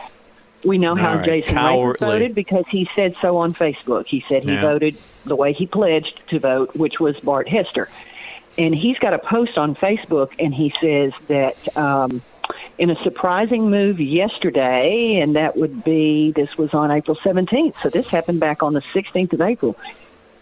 We 0.64 0.77
know 0.77 0.95
how 0.95 1.15
right. 1.15 1.26
Jason 1.26 1.56
Cowardly. 1.56 2.06
voted 2.06 2.36
because 2.36 2.65
he 2.69 2.90
said 2.95 3.15
so 3.22 3.38
on 3.38 3.53
Facebook. 3.53 4.07
He 4.07 4.23
said 4.27 4.44
he 4.44 4.53
Yeah. 4.53 4.61
voted 4.61 4.95
the 5.26 5.36
way 5.36 5.53
he 5.53 5.65
pledged 5.65 6.19
to 6.30 6.40
vote, 6.40 6.76
which 6.76 6.99
was 6.99 7.18
Bart 7.19 7.48
Hester. 7.48 7.90
And 8.57 8.76
he's 8.76 8.98
got 8.99 9.14
a 9.14 9.19
post 9.19 9.57
on 9.57 9.76
Facebook, 9.76 10.31
and 10.38 10.53
he 10.53 10.73
says 10.81 11.14
that 11.27 11.77
um, 11.77 12.22
in 12.77 12.90
a 12.90 13.02
surprising 13.03 13.69
move 13.69 13.99
yesterday, 14.02 15.19
and 15.22 15.36
that 15.36 15.56
would 15.56 15.84
be 15.84 16.31
this 16.31 16.57
was 16.57 16.73
on 16.73 16.91
April 16.91 17.15
17th, 17.23 17.76
so 17.81 17.90
this 17.90 18.07
happened 18.07 18.40
back 18.40 18.61
on 18.64 18.73
the 18.73 18.81
16th 18.94 19.34
of 19.34 19.41
April. 19.41 19.77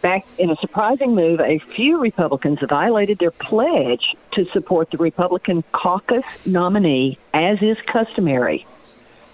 Back 0.02 0.26
in 0.38 0.50
a 0.50 0.56
surprising 0.58 1.16
move, 1.16 1.40
a 1.42 1.58
few 1.60 2.00
Republicans 2.00 2.60
violated 2.68 3.18
their 3.18 3.32
pledge 3.32 4.16
to 4.34 4.46
support 4.52 4.90
the 4.92 4.98
Republican 4.98 5.64
caucus 5.72 6.24
nominee, 6.46 7.18
as 7.34 7.62
is 7.62 7.78
customary. 7.88 8.66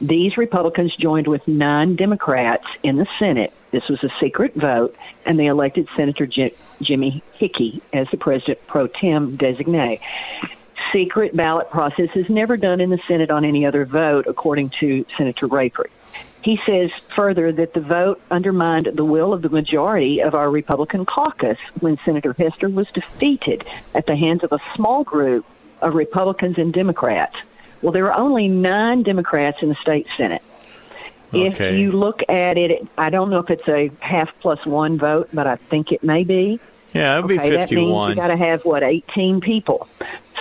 These 0.03 0.35
Republicans 0.35 0.93
joined 0.97 1.27
with 1.27 1.47
nine 1.47 1.95
Democrats 1.95 2.65
in 2.83 2.97
the 2.97 3.07
Senate. 3.17 3.53
This 3.71 3.87
was 3.87 4.03
a 4.03 4.09
secret 4.19 4.53
vote, 4.53 4.97
and 5.25 5.39
they 5.39 5.45
elected 5.45 5.87
Senator 5.95 6.25
Jim, 6.25 6.51
Jimmy 6.81 7.23
Hickey 7.35 7.81
as 7.93 8.09
the 8.11 8.17
president 8.17 8.67
pro 8.67 8.87
tem 8.87 9.37
designee. 9.37 10.01
Secret 10.91 11.33
ballot 11.33 11.71
process 11.71 12.09
is 12.15 12.27
never 12.27 12.57
done 12.57 12.81
in 12.81 12.89
the 12.89 12.99
Senate 13.07 13.31
on 13.31 13.45
any 13.45 13.65
other 13.65 13.85
vote, 13.85 14.27
according 14.27 14.71
to 14.81 15.05
Senator 15.17 15.47
Rapert. 15.47 15.89
He 16.41 16.59
says 16.65 16.91
further 17.15 17.53
that 17.53 17.73
the 17.73 17.79
vote 17.79 18.19
undermined 18.29 18.89
the 18.93 19.05
will 19.05 19.31
of 19.31 19.41
the 19.41 19.47
majority 19.47 20.19
of 20.21 20.35
our 20.35 20.51
Republican 20.51 21.05
caucus 21.05 21.57
when 21.79 21.97
Senator 22.03 22.33
Hester 22.33 22.67
was 22.67 22.87
defeated 22.93 23.63
at 23.95 24.05
the 24.05 24.17
hands 24.17 24.43
of 24.43 24.51
a 24.51 24.59
small 24.75 25.05
group 25.05 25.45
of 25.81 25.95
Republicans 25.95 26.57
and 26.57 26.73
Democrats. 26.73 27.37
Well, 27.83 27.91
there 27.91 28.11
are 28.11 28.17
only 28.17 28.47
nine 28.47 29.03
Democrats 29.03 29.57
in 29.61 29.69
the 29.69 29.75
state 29.75 30.07
Senate. 30.17 30.41
If 31.33 31.59
you 31.59 31.91
look 31.91 32.21
at 32.29 32.57
it, 32.57 32.87
I 32.97 33.09
don't 33.09 33.29
know 33.29 33.39
if 33.39 33.49
it's 33.49 33.67
a 33.67 33.91
half 33.99 34.29
plus 34.39 34.65
one 34.65 34.97
vote, 34.97 35.29
but 35.33 35.47
I 35.47 35.55
think 35.55 35.91
it 35.91 36.03
may 36.03 36.23
be. 36.23 36.59
Yeah, 36.93 37.17
it 37.17 37.25
would 37.25 37.39
okay, 37.39 37.49
be 37.49 37.55
that 37.55 37.71
means 37.71 37.71
you 37.71 37.77
51. 37.77 38.15
got 38.15 38.27
to 38.27 38.37
have 38.37 38.65
what 38.65 38.83
18 38.83 39.41
people. 39.41 39.87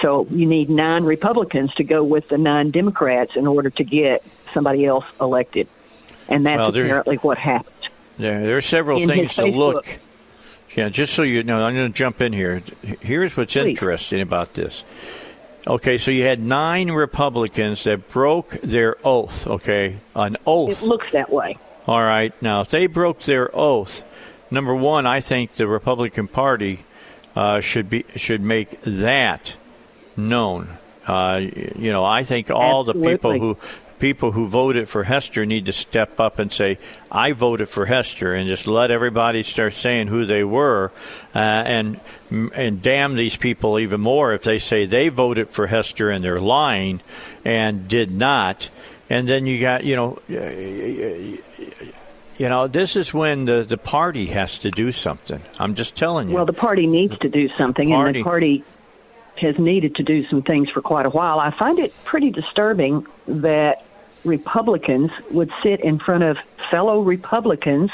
So 0.02 0.26
you 0.30 0.46
need 0.46 0.68
nine 0.68 1.04
Republicans 1.04 1.74
to 1.74 1.84
go 1.84 2.04
with 2.04 2.28
the 2.28 2.36
nine 2.36 2.70
Democrats 2.70 3.36
in 3.36 3.46
order 3.46 3.70
to 3.70 3.84
get 3.84 4.22
somebody 4.52 4.84
else 4.84 5.04
elected, 5.20 5.66
and 6.28 6.44
that's 6.44 6.58
Well, 6.58 6.68
apparently 6.68 7.16
what 7.16 7.38
happened. 7.38 7.72
There, 8.18 8.42
there 8.42 8.56
are 8.58 8.62
several 8.62 9.00
In 9.00 9.08
things 9.08 9.34
to 9.36 9.46
look. 9.46 9.98
Yeah, 10.76 10.90
just 10.90 11.14
so 11.14 11.22
you 11.22 11.42
know, 11.42 11.64
I'm 11.64 11.74
going 11.74 11.90
to 11.90 11.96
jump 11.96 12.20
in 12.20 12.32
here. 12.32 12.62
Here's 13.00 13.36
what's 13.36 13.54
Please. 13.54 13.70
interesting 13.70 14.20
about 14.20 14.54
this. 14.54 14.84
Okay, 15.66 15.96
so 15.96 16.10
you 16.10 16.24
had 16.24 16.40
nine 16.40 16.90
Republicans 16.90 17.84
that 17.84 18.08
broke 18.10 18.60
their 18.62 18.96
oath. 19.04 19.46
Okay, 19.46 19.98
an 20.16 20.36
oath. 20.46 20.82
It 20.82 20.86
looks 20.86 21.10
that 21.12 21.30
way. 21.30 21.56
All 21.86 22.02
right. 22.02 22.32
Now, 22.42 22.62
if 22.62 22.68
they 22.68 22.86
broke 22.86 23.20
their 23.20 23.54
oath, 23.54 24.02
number 24.50 24.74
one, 24.74 25.06
I 25.06 25.20
think 25.20 25.54
the 25.54 25.66
Republican 25.66 26.28
Party 26.28 26.84
uh, 27.36 27.60
should 27.60 27.88
be 27.88 28.04
should 28.16 28.40
make 28.40 28.80
that 28.82 29.56
known. 30.16 30.68
Uh, 31.06 31.40
you 31.42 31.92
know, 31.92 32.04
I 32.04 32.24
think 32.24 32.50
all 32.50 32.84
the 32.84 32.94
people 32.94 33.38
who 33.38 33.56
people 34.02 34.32
who 34.32 34.48
voted 34.48 34.88
for 34.88 35.04
Hester 35.04 35.46
need 35.46 35.66
to 35.66 35.72
step 35.72 36.18
up 36.18 36.40
and 36.40 36.50
say, 36.52 36.76
"I 37.12 37.30
voted 37.30 37.68
for 37.68 37.86
Hester," 37.86 38.34
and 38.34 38.48
just 38.48 38.66
let 38.66 38.90
everybody 38.90 39.44
start 39.44 39.74
saying 39.74 40.08
who 40.08 40.24
they 40.24 40.42
were, 40.42 40.90
uh, 41.32 41.38
and 41.38 42.00
and 42.52 42.82
damn 42.82 43.14
these 43.14 43.36
people 43.36 43.78
even 43.78 44.00
more 44.00 44.34
if 44.34 44.42
they 44.42 44.58
say 44.58 44.86
they 44.86 45.08
voted 45.08 45.50
for 45.50 45.68
Hester 45.68 46.10
and 46.10 46.24
they're 46.24 46.40
lying 46.40 47.00
and 47.44 47.86
did 47.86 48.10
not. 48.10 48.70
And 49.08 49.28
then 49.28 49.46
you 49.46 49.60
got, 49.60 49.84
you 49.84 49.94
know, 49.94 50.18
you 50.28 51.38
know, 52.48 52.66
this 52.66 52.96
is 52.96 53.14
when 53.14 53.44
the 53.44 53.62
the 53.62 53.78
party 53.78 54.26
has 54.26 54.58
to 54.58 54.72
do 54.72 54.90
something. 54.90 55.40
I'm 55.60 55.76
just 55.76 55.94
telling 55.94 56.28
you. 56.28 56.34
Well, 56.34 56.46
the 56.46 56.52
party 56.52 56.88
needs 56.88 57.16
to 57.18 57.28
do 57.28 57.48
something, 57.56 57.92
and 57.92 58.16
the 58.16 58.24
party 58.24 58.64
has 59.36 59.58
needed 59.60 59.94
to 59.94 60.02
do 60.02 60.26
some 60.26 60.42
things 60.42 60.70
for 60.70 60.82
quite 60.82 61.06
a 61.06 61.10
while. 61.10 61.38
I 61.38 61.50
find 61.50 61.78
it 61.78 61.94
pretty 62.04 62.30
disturbing 62.30 63.06
that 63.28 63.84
Republicans 64.24 65.10
would 65.30 65.50
sit 65.62 65.80
in 65.80 65.98
front 65.98 66.24
of 66.24 66.36
fellow 66.70 67.00
Republicans 67.02 67.90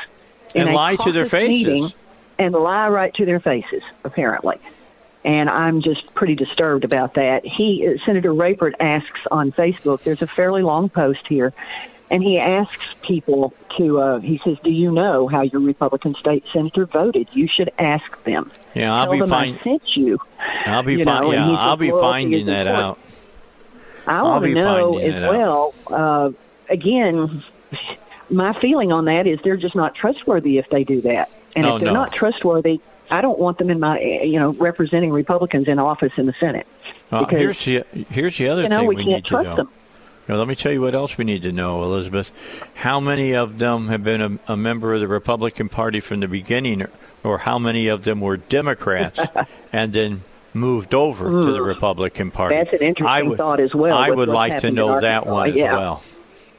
in 0.54 0.62
And 0.62 0.70
a 0.70 0.72
lie 0.72 0.96
to 0.96 1.12
their 1.12 1.24
faces. 1.26 1.94
and 2.38 2.54
lie 2.54 2.88
right 2.88 3.12
to 3.14 3.24
their 3.24 3.40
faces, 3.40 3.82
apparently. 4.04 4.56
And 5.24 5.50
I'm 5.50 5.82
just 5.82 6.14
pretty 6.14 6.34
disturbed 6.36 6.84
about 6.84 7.14
that. 7.14 7.44
He, 7.44 7.98
Senator 8.06 8.32
Rapert 8.32 8.74
asks 8.80 9.20
on 9.30 9.52
Facebook. 9.52 10.02
There's 10.02 10.22
a 10.22 10.26
fairly 10.28 10.62
long 10.62 10.88
post 10.88 11.26
here, 11.28 11.52
and 12.10 12.22
he 12.22 12.38
asks 12.38 12.94
people 13.02 13.52
to. 13.76 14.00
Uh, 14.00 14.18
he 14.20 14.40
says, 14.44 14.56
"Do 14.62 14.70
you 14.70 14.92
know 14.92 15.26
how 15.26 15.42
your 15.42 15.60
Republican 15.60 16.14
state 16.14 16.44
senator 16.52 16.86
voted? 16.86 17.28
You 17.32 17.48
should 17.48 17.70
ask 17.78 18.22
them." 18.22 18.48
Yeah, 18.74 18.94
I'll 18.94 19.06
Tell 19.06 19.26
be 19.26 19.28
fine. 19.28 19.54
I 19.56 19.62
sent 19.64 19.82
you. 19.96 20.18
I'll 20.64 20.84
be 20.84 20.92
you 20.92 20.98
fin- 21.04 21.06
know, 21.06 21.32
yeah, 21.32 21.50
I'll 21.50 21.76
be 21.76 21.90
finding 21.90 22.46
that 22.46 22.66
important. 22.68 22.86
out. 22.90 22.98
I 24.08 24.22
want 24.22 24.44
to 24.44 24.54
know 24.54 24.98
as 24.98 25.28
well. 25.28 25.74
Uh, 25.86 26.30
again, 26.68 27.42
my 28.30 28.52
feeling 28.52 28.92
on 28.92 29.06
that 29.06 29.26
is 29.26 29.38
they're 29.42 29.56
just 29.56 29.74
not 29.74 29.94
trustworthy 29.94 30.58
if 30.58 30.68
they 30.70 30.84
do 30.84 31.00
that. 31.02 31.30
And 31.56 31.64
No, 31.64 31.76
if 31.76 31.82
they're 31.82 31.92
no. 31.92 32.00
not 32.00 32.12
trustworthy, 32.12 32.80
I 33.10 33.20
don't 33.20 33.38
want 33.38 33.58
them 33.58 33.70
in 33.70 33.80
my, 33.80 34.00
you 34.00 34.38
know, 34.38 34.52
representing 34.52 35.10
Republicans 35.10 35.66
in 35.68 35.78
office 35.78 36.12
in 36.16 36.26
the 36.26 36.34
Senate. 36.34 36.66
Uh, 37.10 37.24
because 37.24 37.40
here's 37.40 37.64
the 37.64 38.04
here's 38.10 38.36
the 38.36 38.48
other 38.48 38.62
you 38.62 38.68
know 38.68 38.80
thing 38.80 38.88
we, 38.88 38.96
we 38.96 39.02
can't 39.02 39.14
need 39.16 39.24
to 39.24 39.28
trust 39.30 39.48
know. 39.48 39.56
them. 39.56 39.68
Now, 40.28 40.36
let 40.36 40.46
me 40.46 40.54
tell 40.54 40.70
you 40.70 40.82
what 40.82 40.94
else 40.94 41.16
we 41.16 41.24
need 41.24 41.42
to 41.44 41.52
know, 41.52 41.82
Elizabeth. 41.84 42.30
How 42.74 43.00
many 43.00 43.34
of 43.34 43.58
them 43.58 43.88
have 43.88 44.04
been 44.04 44.20
a, 44.46 44.52
a 44.52 44.56
member 44.58 44.92
of 44.92 45.00
the 45.00 45.08
Republican 45.08 45.70
Party 45.70 46.00
from 46.00 46.20
the 46.20 46.28
beginning, 46.28 46.82
or, 46.82 46.90
or 47.24 47.38
how 47.38 47.58
many 47.58 47.88
of 47.88 48.04
them 48.04 48.20
were 48.20 48.36
Democrats 48.36 49.18
and 49.72 49.94
then 49.94 50.24
moved 50.58 50.94
over 50.94 51.30
to 51.30 51.52
the 51.52 51.58
Hmm. 51.58 51.64
Republican 51.64 52.30
Party? 52.30 52.56
That's 52.56 52.72
an 52.72 52.80
interesting 52.86 53.06
I 53.06 53.22
would, 53.22 53.38
thought 53.38 53.60
as 53.60 53.74
well, 53.74 53.96
I 53.96 54.10
would 54.10 54.28
like 54.28 54.58
to 54.60 54.70
know 54.70 55.00
that 55.00 55.26
one 55.26 55.50
as 55.50 55.56
Yeah. 55.56 55.76
well. 55.76 56.02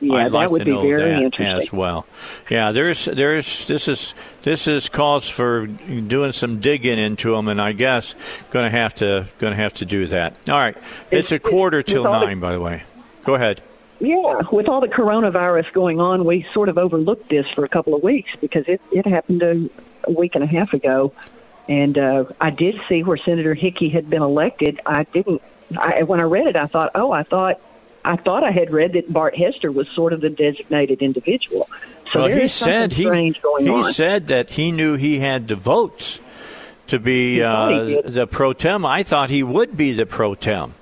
Yeah, 0.02 0.14
I'd 0.14 0.26
that 0.28 0.32
like 0.34 0.50
would 0.50 0.60
to 0.60 0.66
be 0.66 0.72
know 0.72 0.82
very 0.82 1.04
that 1.04 1.22
interesting. 1.24 1.62
as 1.62 1.74
well. 1.74 2.06
Yeah, 2.50 2.72
there's 2.72 3.04
there's 3.04 3.66
this 3.68 3.90
is 3.90 4.14
this 4.44 4.66
is 4.66 4.88
cause 4.88 5.28
for 5.28 5.68
doing 5.68 6.32
some 6.32 6.60
digging 6.62 6.98
into 6.98 7.36
them, 7.36 7.50
and 7.50 7.60
I 7.62 7.74
guess 7.74 8.16
going 8.52 8.64
to 8.64 8.72
have 8.72 8.96
to 8.96 9.26
going 9.40 9.52
to 9.52 9.62
have 9.62 9.74
to 9.76 9.86
do 9.86 10.08
that. 10.08 10.36
All 10.48 10.58
right, 10.58 10.78
it's, 11.12 11.34
a 11.34 11.40
quarter 11.40 11.84
till 11.84 12.08
all 12.08 12.22
the- 12.22 12.26
nine, 12.28 12.40
by 12.40 12.54
the 12.54 12.62
way. 12.62 12.84
Go 13.26 13.36
ahead. 13.36 13.60
Yeah, 14.00 14.44
with 14.54 14.70
all 14.70 14.80
the 14.80 14.88
coronavirus 14.88 15.74
going 15.74 16.00
on, 16.00 16.24
we 16.24 16.46
sort 16.54 16.70
of 16.70 16.78
overlooked 16.78 17.28
this 17.28 17.46
for 17.54 17.66
a 17.66 17.68
couple 17.68 17.94
of 17.94 18.02
weeks 18.02 18.32
because 18.40 18.64
it, 18.70 18.80
it 18.94 19.06
happened 19.06 19.44
a, 19.44 19.70
a 20.06 20.12
week 20.14 20.36
and 20.36 20.44
a 20.46 20.48
half 20.48 20.74
ago. 20.74 21.12
And 21.70 21.98
uh, 22.00 22.26
I 22.42 22.50
did 22.50 22.82
see 22.90 23.04
where 23.04 23.16
Senator 23.18 23.54
Hickey 23.54 23.90
had 23.90 24.10
been 24.10 24.24
elected. 24.24 24.82
I 24.88 25.04
didn't. 25.04 25.42
I, 25.78 26.02
when 26.02 26.20
I 26.20 26.24
read 26.24 26.48
it, 26.48 26.56
I 26.56 26.66
thought, 26.66 26.92
oh, 26.96 27.12
I 27.12 27.22
thought, 27.22 27.62
I 28.04 28.16
thought 28.16 28.44
I 28.44 28.50
had 28.50 28.72
read 28.72 28.94
that 28.94 29.14
Bart 29.14 29.38
Hester 29.38 29.72
was 29.72 29.88
sort 29.90 30.12
of 30.12 30.20
the 30.20 30.30
designated 30.30 31.04
individual. 31.04 31.70
So 32.12 32.22
well, 32.22 32.30
he 32.40 32.48
said 32.48 32.94
he 32.94 33.04
going 33.04 33.36
he 33.60 33.70
on. 33.70 33.94
said 33.94 34.30
that 34.30 34.50
he 34.50 34.72
knew 34.72 34.96
he 34.96 35.20
had 35.20 35.48
the 35.48 35.56
votes 35.56 36.20
to 36.88 36.98
be 36.98 37.36
He 37.36 37.42
thought 37.42 37.88
he 37.88 37.98
uh, 38.00 38.02
the 38.04 38.26
pro 38.26 38.54
tem. 38.54 38.84
I 38.84 39.04
thought 39.04 39.30
he 39.30 39.44
would 39.44 39.78
be 39.78 39.94
the 39.94 40.08
pro 40.08 40.34
tem. 40.34 40.74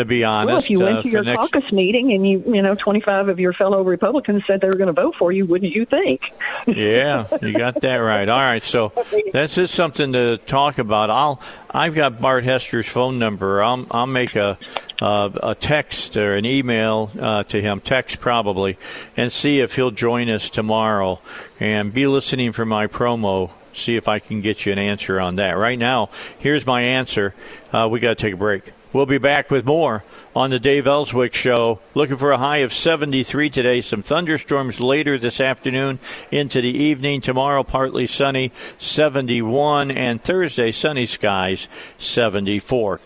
To 0.00 0.06
be 0.06 0.24
honest, 0.24 0.48
well, 0.48 0.58
if 0.58 0.70
you 0.70 0.80
uh, 0.80 0.92
went 0.92 1.02
to 1.02 1.10
your 1.10 1.22
next 1.22 1.52
caucus 1.52 1.70
meeting 1.72 2.14
and 2.14 2.26
you, 2.26 2.42
you 2.54 2.62
know, 2.62 2.74
25 2.74 3.28
of 3.28 3.38
your 3.38 3.52
fellow 3.52 3.82
Republicans 3.82 4.42
said 4.46 4.62
they 4.62 4.66
were 4.66 4.78
going 4.78 4.86
to 4.86 4.94
vote 4.94 5.14
for 5.18 5.30
you, 5.30 5.44
wouldn't 5.44 5.74
you 5.74 5.84
think? 5.84 6.32
yeah, 6.66 7.26
you 7.42 7.52
got 7.52 7.82
that 7.82 7.96
right. 7.96 8.26
All 8.26 8.40
right, 8.40 8.62
so 8.62 8.94
that's 9.34 9.56
just 9.56 9.74
something 9.74 10.14
to 10.14 10.38
talk 10.38 10.78
about. 10.78 11.10
I'll 11.10 11.38
I've 11.70 11.94
got 11.94 12.18
Bart 12.18 12.44
Hester's 12.44 12.88
phone 12.88 13.18
number. 13.18 13.62
I'll 13.62 13.86
I'll 13.90 14.06
make 14.06 14.36
a 14.36 14.56
uh, 15.02 15.28
a 15.42 15.54
text 15.54 16.16
or 16.16 16.34
an 16.34 16.46
email 16.46 17.10
uh, 17.20 17.42
to 17.44 17.60
him, 17.60 17.80
text 17.80 18.20
probably, 18.20 18.78
and 19.18 19.30
see 19.30 19.60
if 19.60 19.76
he'll 19.76 19.90
join 19.90 20.30
us 20.30 20.48
tomorrow 20.48 21.20
and 21.58 21.92
be 21.92 22.06
listening 22.06 22.52
for 22.52 22.64
my 22.64 22.86
promo. 22.86 23.50
See 23.74 23.96
if 23.96 24.08
I 24.08 24.18
can 24.18 24.40
get 24.40 24.64
you 24.64 24.72
an 24.72 24.78
answer 24.78 25.20
on 25.20 25.36
that. 25.36 25.58
Right 25.58 25.78
now, 25.78 26.08
here's 26.38 26.64
my 26.64 26.80
answer. 26.80 27.34
Uh, 27.70 27.86
we 27.90 28.00
got 28.00 28.16
to 28.16 28.22
take 28.22 28.32
a 28.32 28.38
break. 28.38 28.72
We'll 28.92 29.06
be 29.06 29.18
back 29.18 29.52
with 29.52 29.64
more 29.64 30.02
on 30.34 30.50
the 30.50 30.58
Dave 30.58 30.88
Elswick 30.88 31.32
Show. 31.32 31.78
Looking 31.94 32.16
for 32.16 32.32
a 32.32 32.38
high 32.38 32.58
of 32.58 32.74
73 32.74 33.48
today. 33.48 33.80
Some 33.82 34.02
thunderstorms 34.02 34.80
later 34.80 35.16
this 35.16 35.40
afternoon 35.40 36.00
into 36.32 36.60
the 36.60 36.76
evening. 36.76 37.20
Tomorrow, 37.20 37.62
partly 37.62 38.08
sunny, 38.08 38.50
71. 38.78 39.92
And 39.92 40.20
Thursday, 40.20 40.72
sunny 40.72 41.06
skies, 41.06 41.68
74. 41.98 42.98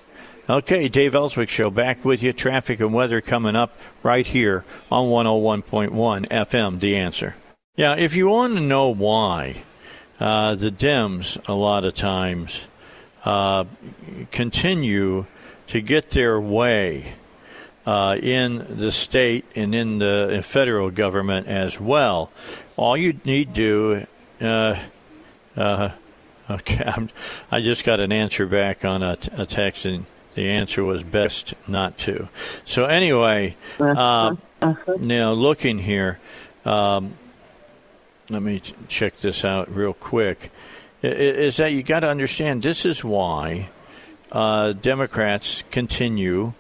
Okay, 0.48 0.88
Dave 0.88 1.14
Elswick 1.14 1.50
Show 1.50 1.68
back 1.68 2.02
with 2.02 2.22
you. 2.22 2.32
Traffic 2.32 2.80
and 2.80 2.94
weather 2.94 3.20
coming 3.20 3.54
up 3.54 3.76
right 4.02 4.26
here 4.26 4.64
on 4.90 5.08
101.1 5.08 5.90
FM, 6.28 6.80
The 6.80 6.96
Answer. 6.96 7.34
Yeah, 7.76 7.94
if 7.94 8.16
you 8.16 8.28
want 8.28 8.54
to 8.54 8.60
know 8.60 8.88
why 8.88 9.64
uh, 10.18 10.54
the 10.54 10.70
Dems, 10.70 11.46
a 11.46 11.52
lot 11.52 11.84
of 11.84 11.92
times, 11.92 12.68
uh, 13.26 13.64
continue 14.30 15.26
to 15.68 15.80
get 15.80 16.10
their 16.10 16.40
way 16.40 17.14
uh, 17.86 18.16
in 18.20 18.78
the 18.78 18.90
state 18.90 19.44
and 19.54 19.74
in 19.74 19.98
the 19.98 20.40
federal 20.44 20.90
government 20.90 21.46
as 21.46 21.78
well. 21.78 22.30
All 22.76 22.96
you 22.96 23.20
need 23.24 23.54
to 23.54 24.06
do, 24.40 24.46
uh, 24.46 24.78
uh, 25.56 25.90
okay, 26.50 26.84
I'm, 26.84 27.10
I 27.50 27.60
just 27.60 27.84
got 27.84 28.00
an 28.00 28.12
answer 28.12 28.46
back 28.46 28.84
on 28.84 29.02
a, 29.02 29.18
a 29.32 29.46
text, 29.46 29.84
and 29.84 30.06
the 30.34 30.50
answer 30.50 30.82
was 30.82 31.02
best 31.02 31.54
not 31.68 31.96
to. 31.98 32.28
So 32.64 32.86
anyway, 32.86 33.56
uh, 33.78 34.34
now 34.98 35.32
looking 35.32 35.78
here, 35.78 36.18
um, 36.64 37.14
let 38.30 38.42
me 38.42 38.62
check 38.88 39.20
this 39.20 39.44
out 39.44 39.74
real 39.74 39.92
quick. 39.92 40.50
Is 41.02 41.58
that 41.58 41.72
you 41.72 41.82
got 41.82 42.00
to 42.00 42.08
understand 42.08 42.62
this 42.62 42.86
is 42.86 43.04
why 43.04 43.68
uh, 44.34 44.72
Democrats 44.72 45.62
continue 45.70 46.52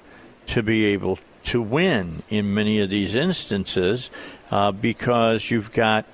to 0.46 0.62
be 0.62 0.86
able 0.86 1.18
to 1.42 1.60
win 1.60 2.22
in 2.30 2.54
many 2.54 2.80
of 2.80 2.88
these 2.88 3.14
instances 3.14 4.10
uh, 4.50 4.72
because 4.72 5.50
you've 5.50 5.72
got 5.72 6.06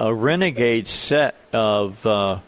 a 0.00 0.12
renegade 0.12 0.88
set 0.88 1.36
of 1.52 2.04
uh, 2.04 2.40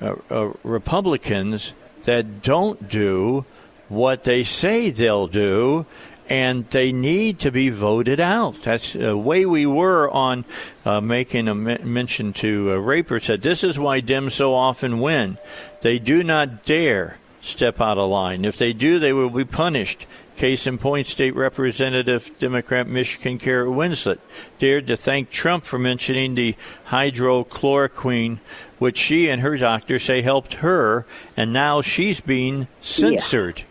uh, 0.00 0.16
uh, 0.30 0.52
Republicans 0.64 1.72
that 2.02 2.42
don't 2.42 2.88
do 2.88 3.44
what 3.88 4.24
they 4.24 4.42
say 4.42 4.90
they'll 4.90 5.28
do. 5.28 5.86
And 6.26 6.68
they 6.70 6.90
need 6.90 7.40
to 7.40 7.50
be 7.50 7.68
voted 7.68 8.18
out. 8.18 8.62
That's 8.62 8.94
the 8.94 9.14
way 9.14 9.44
we 9.44 9.66
were 9.66 10.10
on 10.10 10.46
uh, 10.86 11.02
making 11.02 11.48
a 11.48 11.54
mention 11.54 12.32
to 12.34 12.72
uh, 12.72 12.76
Rapert 12.76 13.24
said, 13.24 13.42
This 13.42 13.62
is 13.62 13.78
why 13.78 14.00
Dems 14.00 14.32
so 14.32 14.54
often 14.54 15.00
win. 15.00 15.36
They 15.82 15.98
do 15.98 16.22
not 16.22 16.64
dare 16.64 17.18
step 17.44 17.80
out 17.80 17.98
of 17.98 18.08
line. 18.08 18.44
If 18.44 18.56
they 18.56 18.72
do, 18.72 18.98
they 18.98 19.12
will 19.12 19.30
be 19.30 19.44
punished. 19.44 20.06
Case 20.36 20.66
in 20.66 20.78
point, 20.78 21.06
State 21.06 21.36
Representative 21.36 22.36
Democrat 22.40 22.88
Michigan 22.88 23.38
Kara 23.38 23.68
Winslet 23.68 24.18
dared 24.58 24.88
to 24.88 24.96
thank 24.96 25.30
Trump 25.30 25.64
for 25.64 25.78
mentioning 25.78 26.34
the 26.34 26.56
hydrochloroquine, 26.88 28.38
which 28.80 28.98
she 28.98 29.28
and 29.28 29.42
her 29.42 29.56
doctor 29.56 29.98
say 30.00 30.22
helped 30.22 30.54
her, 30.54 31.06
and 31.36 31.52
now 31.52 31.82
she's 31.82 32.20
being 32.20 32.66
censored. 32.80 33.62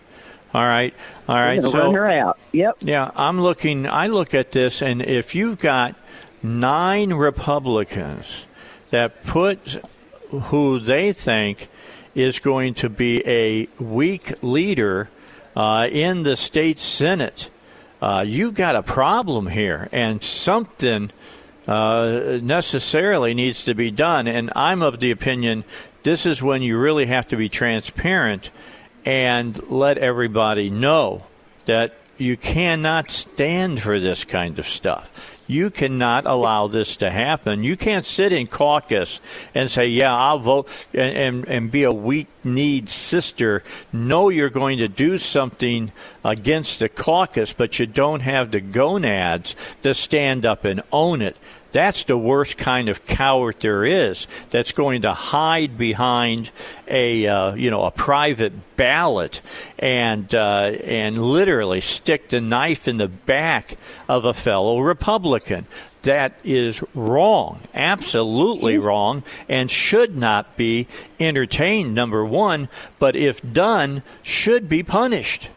All 0.53 0.65
right, 0.65 0.93
all 1.27 1.35
right. 1.35 1.61
So 1.61 1.71
run 1.71 1.95
her 1.95 2.09
out. 2.09 2.39
Yep. 2.53 2.77
yeah, 2.81 3.11
I'm 3.15 3.41
looking. 3.41 3.85
I 3.85 4.07
look 4.07 4.33
at 4.33 4.51
this, 4.51 4.81
and 4.81 5.01
if 5.01 5.35
you've 5.35 5.59
got 5.59 5.95
nine 6.41 7.13
Republicans 7.13 8.45
that 8.91 9.23
put 9.25 9.83
who 10.29 10.79
they 10.79 11.11
think 11.11 11.67
is 12.15 12.39
going 12.39 12.73
to 12.75 12.89
be 12.89 13.21
a 13.27 13.67
weak 13.81 14.33
leader 14.41 15.09
uh, 15.55 15.87
in 15.91 16.23
the 16.23 16.35
state 16.35 16.79
senate, 16.79 17.49
uh, 18.01 18.23
you've 18.25 18.55
got 18.55 18.75
a 18.75 18.83
problem 18.83 19.47
here, 19.47 19.87
and 19.91 20.23
something 20.23 21.11
uh, 21.67 22.39
necessarily 22.41 23.33
needs 23.33 23.63
to 23.63 23.73
be 23.73 23.91
done. 23.91 24.27
And 24.27 24.51
I'm 24.55 24.81
of 24.81 24.99
the 24.99 25.11
opinion 25.11 25.63
this 26.03 26.25
is 26.25 26.41
when 26.41 26.61
you 26.61 26.77
really 26.77 27.05
have 27.05 27.29
to 27.29 27.37
be 27.37 27.47
transparent 27.47 28.51
and 29.05 29.57
let 29.69 29.97
everybody 29.97 30.69
know 30.69 31.23
that 31.65 31.95
you 32.17 32.37
cannot 32.37 33.09
stand 33.09 33.81
for 33.81 33.99
this 33.99 34.25
kind 34.25 34.59
of 34.59 34.67
stuff. 34.67 35.32
You 35.45 35.69
cannot 35.69 36.25
allow 36.25 36.67
this 36.67 36.95
to 36.97 37.09
happen. 37.09 37.63
You 37.63 37.75
can't 37.75 38.05
sit 38.05 38.31
in 38.31 38.47
caucus 38.47 39.19
and 39.53 39.69
say, 39.69 39.87
"Yeah, 39.87 40.15
I'll 40.15 40.39
vote," 40.39 40.69
and 40.93 41.17
and, 41.17 41.47
and 41.47 41.71
be 41.71 41.83
a 41.83 41.91
weak-kneed 41.91 42.89
sister. 42.89 43.63
Know 43.91 44.29
you're 44.29 44.49
going 44.49 44.77
to 44.77 44.87
do 44.87 45.17
something 45.17 45.91
against 46.23 46.79
the 46.79 46.89
caucus, 46.89 47.51
but 47.51 47.77
you 47.77 47.85
don't 47.85 48.21
have 48.21 48.51
the 48.51 48.61
gonads 48.61 49.55
to 49.83 49.93
stand 49.93 50.45
up 50.45 50.63
and 50.63 50.81
own 50.91 51.21
it. 51.21 51.35
That's 51.73 52.03
the 52.03 52.17
worst 52.17 52.57
kind 52.57 52.87
of 52.87 53.05
coward 53.05 53.57
there 53.59 53.83
is. 53.83 54.27
That's 54.51 54.71
going 54.71 55.01
to 55.01 55.13
hide 55.13 55.75
behind 55.75 56.51
a 56.87 57.27
uh, 57.27 57.55
you 57.55 57.71
know 57.71 57.81
a 57.83 57.91
private 57.91 58.53
ballot 58.77 59.41
and 59.79 60.33
uh, 60.33 60.71
and 60.83 61.21
literally 61.21 61.81
stick 61.81 62.29
the 62.29 62.39
knife 62.39 62.87
in 62.87 62.97
the 62.97 63.07
back 63.07 63.77
of 64.07 64.23
a 64.23 64.33
fellow 64.33 64.79
Republican. 64.79 65.65
That 66.03 66.33
is 66.43 66.83
wrong, 66.93 67.61
absolutely 67.73 68.77
wrong, 68.77 69.23
and 69.49 69.71
should 69.71 70.15
not 70.15 70.55
be 70.57 70.87
entertained. 71.19 71.95
Number 71.95 72.23
one, 72.23 72.69
but 72.99 73.15
if 73.15 73.41
done, 73.53 74.03
should 74.21 74.69
be 74.69 74.83
punished. 74.83 75.49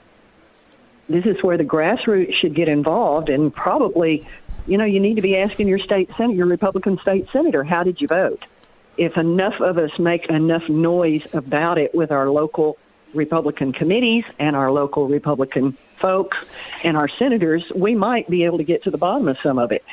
This 1.09 1.25
is 1.25 1.43
where 1.43 1.57
the 1.57 1.65
grassroots 1.65 2.35
should 2.35 2.55
get 2.55 2.69
involved 2.69 3.29
and 3.29 3.55
probably 3.55 4.27
you 4.67 4.77
know 4.77 4.85
you 4.85 5.01
need 5.01 5.15
to 5.15 5.23
be 5.23 5.37
asking 5.37 5.69
your 5.69 5.79
state 5.79 6.11
sen- 6.17 6.33
your 6.33 6.47
republican 6.47 6.99
state 6.99 7.27
senator 7.33 7.63
how 7.65 7.83
did 7.83 8.01
you 8.01 8.07
vote 8.07 8.45
if 8.97 9.17
enough 9.17 9.61
of 9.61 9.79
us 9.79 9.91
make 9.99 10.27
enough 10.31 10.69
noise 10.69 11.27
about 11.35 11.79
it 11.79 11.95
with 11.95 12.11
our 12.11 12.31
local 12.31 12.79
Republican 13.15 13.73
committees 13.73 14.25
and 14.39 14.57
our 14.57 14.71
local 14.71 15.09
Republican 15.09 15.77
folks 15.99 16.37
and 16.85 16.97
our 16.97 17.09
senators, 17.09 17.65
we 17.75 17.95
might 17.95 18.29
be 18.29 18.45
able 18.45 18.59
to 18.59 18.65
get 18.65 18.85
to 18.85 18.91
the 18.91 18.99
bottom 18.99 19.29
of 19.29 19.39
some 19.43 19.59
of 19.59 19.73
it. 19.73 19.85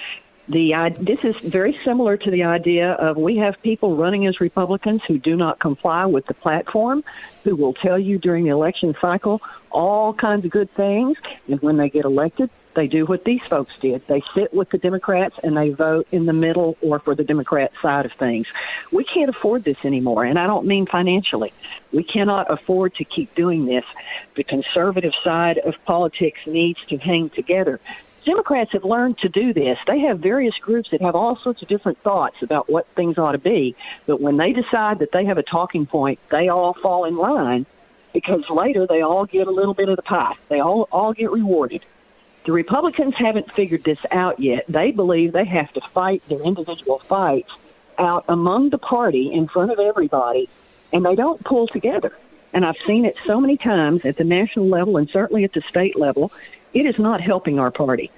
The 0.50 0.94
this 1.00 1.24
is 1.24 1.38
very 1.38 1.80
similar 1.86 2.18
to 2.18 2.30
the 2.30 2.44
idea 2.44 2.92
of 2.92 3.16
we 3.16 3.38
have 3.38 3.62
people 3.62 3.96
running 3.96 4.28
as 4.28 4.42
Republicans 4.42 5.02
who 5.08 5.18
do 5.18 5.38
not 5.38 5.60
comply 5.60 6.06
with 6.06 6.26
the 6.26 6.34
platform, 6.34 7.04
who 7.46 7.56
will 7.56 7.74
tell 7.74 7.98
you 7.98 8.18
during 8.18 8.44
the 8.44 8.50
election 8.50 8.94
cycle 9.00 9.42
all 9.72 10.14
kinds 10.14 10.44
of 10.46 10.52
good 10.52 10.70
things, 10.72 11.18
and 11.48 11.62
when 11.62 11.78
they 11.78 11.90
get 11.90 12.04
elected, 12.04 12.50
they 12.76 12.88
do 12.88 13.06
what 13.06 13.24
these 13.24 13.42
folks 13.44 13.78
did. 13.80 14.06
They 14.08 14.22
sit 14.34 14.54
with 14.54 14.70
the 14.70 14.78
Democrats 14.78 15.36
and 15.44 15.56
they 15.56 15.70
vote 15.70 16.08
in 16.12 16.26
the 16.26 16.34
middle 16.34 16.78
or 16.82 17.00
for 17.00 17.16
the 17.16 17.24
Democrat 17.24 17.72
side 17.82 18.06
of 18.06 18.12
things. 18.14 18.48
We 18.92 19.04
can't 19.04 19.30
afford 19.30 19.64
this 19.64 19.86
anymore, 19.86 20.26
and 20.26 20.38
I 20.38 20.48
don't 20.48 20.66
mean 20.66 20.88
financially. 20.88 21.54
We 21.92 22.04
cannot 22.04 22.52
afford 22.52 22.96
to 22.96 23.06
keep 23.06 23.34
doing 23.36 23.66
this. 23.66 23.86
The 24.36 24.44
conservative 24.44 25.14
side 25.24 25.60
of 25.60 25.76
politics 25.86 26.46
needs 26.48 26.80
to 26.90 26.98
hang 26.98 27.30
together. 27.30 27.80
Democrats 28.26 28.72
have 28.72 28.86
learned 28.86 29.18
to 29.20 29.30
do 29.30 29.54
this. 29.54 29.78
They 29.86 30.00
have 30.00 30.20
various 30.20 30.56
groups 30.62 30.90
that 30.92 31.02
have 31.02 31.16
all 31.16 31.38
sorts 31.38 31.62
of 31.62 31.68
different 31.68 32.02
thoughts 32.04 32.38
about 32.42 32.70
what 32.70 32.88
things 32.96 33.18
ought 33.18 33.34
to 33.34 33.38
be, 33.38 33.76
but 34.06 34.22
when 34.22 34.38
they 34.38 34.54
decide 34.54 35.00
that 35.00 35.12
they 35.12 35.26
have 35.26 35.38
a 35.38 35.44
talking 35.44 35.86
point, 35.86 36.20
they 36.32 36.48
all 36.48 36.74
fall 36.74 37.06
in 37.06 37.18
line 37.18 37.66
because 38.14 38.44
later 38.50 38.88
they 38.88 39.02
all 39.02 39.26
get 39.26 39.48
a 39.48 39.52
little 39.52 39.74
bit 39.74 39.90
of 39.90 39.96
the 39.96 40.04
pie. 40.04 40.36
They 40.48 40.60
all 40.60 40.88
all 40.92 41.14
get 41.14 41.32
rewarded. 41.32 41.84
The 42.46 42.52
Republicans 42.52 43.16
haven't 43.18 43.52
figured 43.52 43.84
this 43.84 44.00
out 44.12 44.40
yet. 44.40 44.66
They 44.68 44.92
believe 44.92 45.32
they 45.32 45.46
have 45.46 45.72
to 45.74 45.82
fight 45.94 46.22
their 46.28 46.42
individual 46.42 47.00
fights 47.00 47.52
out 47.98 48.26
among 48.28 48.70
the 48.70 48.78
party 48.78 49.32
in 49.32 49.48
front 49.48 49.72
of 49.72 49.80
everybody, 49.80 50.50
and 50.92 51.06
they 51.06 51.16
don't 51.16 51.44
pull 51.44 51.68
together. 51.68 52.18
And 52.54 52.66
I've 52.66 52.78
seen 52.86 53.06
it 53.06 53.16
so 53.26 53.42
many 53.42 53.58
times 53.58 54.06
at 54.06 54.18
the 54.18 54.24
national 54.24 54.68
level 54.68 54.98
and 54.98 55.10
certainly 55.10 55.44
at 55.44 55.54
the 55.54 55.62
state 55.62 55.98
level. 55.98 56.32
It 56.74 56.86
is 56.86 57.00
not 57.00 57.22
helping 57.22 57.60
our 57.60 57.72
party. 57.72 58.12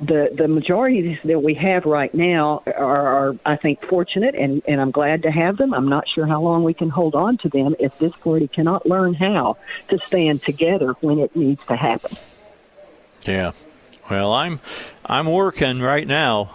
The 0.00 0.30
the 0.32 0.46
majorities 0.46 1.18
that 1.24 1.42
we 1.42 1.54
have 1.54 1.84
right 1.84 2.12
now 2.14 2.62
are, 2.66 2.74
are 2.74 3.36
I 3.44 3.56
think, 3.56 3.84
fortunate, 3.84 4.36
and, 4.36 4.62
and 4.68 4.80
I'm 4.80 4.92
glad 4.92 5.22
to 5.22 5.30
have 5.30 5.56
them. 5.56 5.74
I'm 5.74 5.88
not 5.88 6.04
sure 6.08 6.24
how 6.24 6.40
long 6.40 6.62
we 6.62 6.72
can 6.72 6.88
hold 6.88 7.16
on 7.16 7.36
to 7.38 7.48
them 7.48 7.74
if 7.80 7.98
this 7.98 8.14
party 8.14 8.46
cannot 8.46 8.86
learn 8.86 9.14
how 9.14 9.56
to 9.88 9.98
stand 9.98 10.42
together 10.42 10.92
when 11.00 11.18
it 11.18 11.34
needs 11.34 11.60
to 11.66 11.74
happen. 11.74 12.16
Yeah. 13.26 13.52
Well, 14.08 14.32
I'm 14.32 14.60
I'm 15.04 15.26
working 15.26 15.80
right 15.80 16.06
now. 16.06 16.54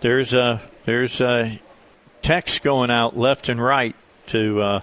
There's 0.00 0.32
a 0.32 0.62
there's 0.84 1.20
a 1.20 1.60
text 2.22 2.62
going 2.62 2.90
out 2.90 3.18
left 3.18 3.48
and 3.48 3.62
right 3.62 3.96
to 4.28 4.62
uh, 4.62 4.80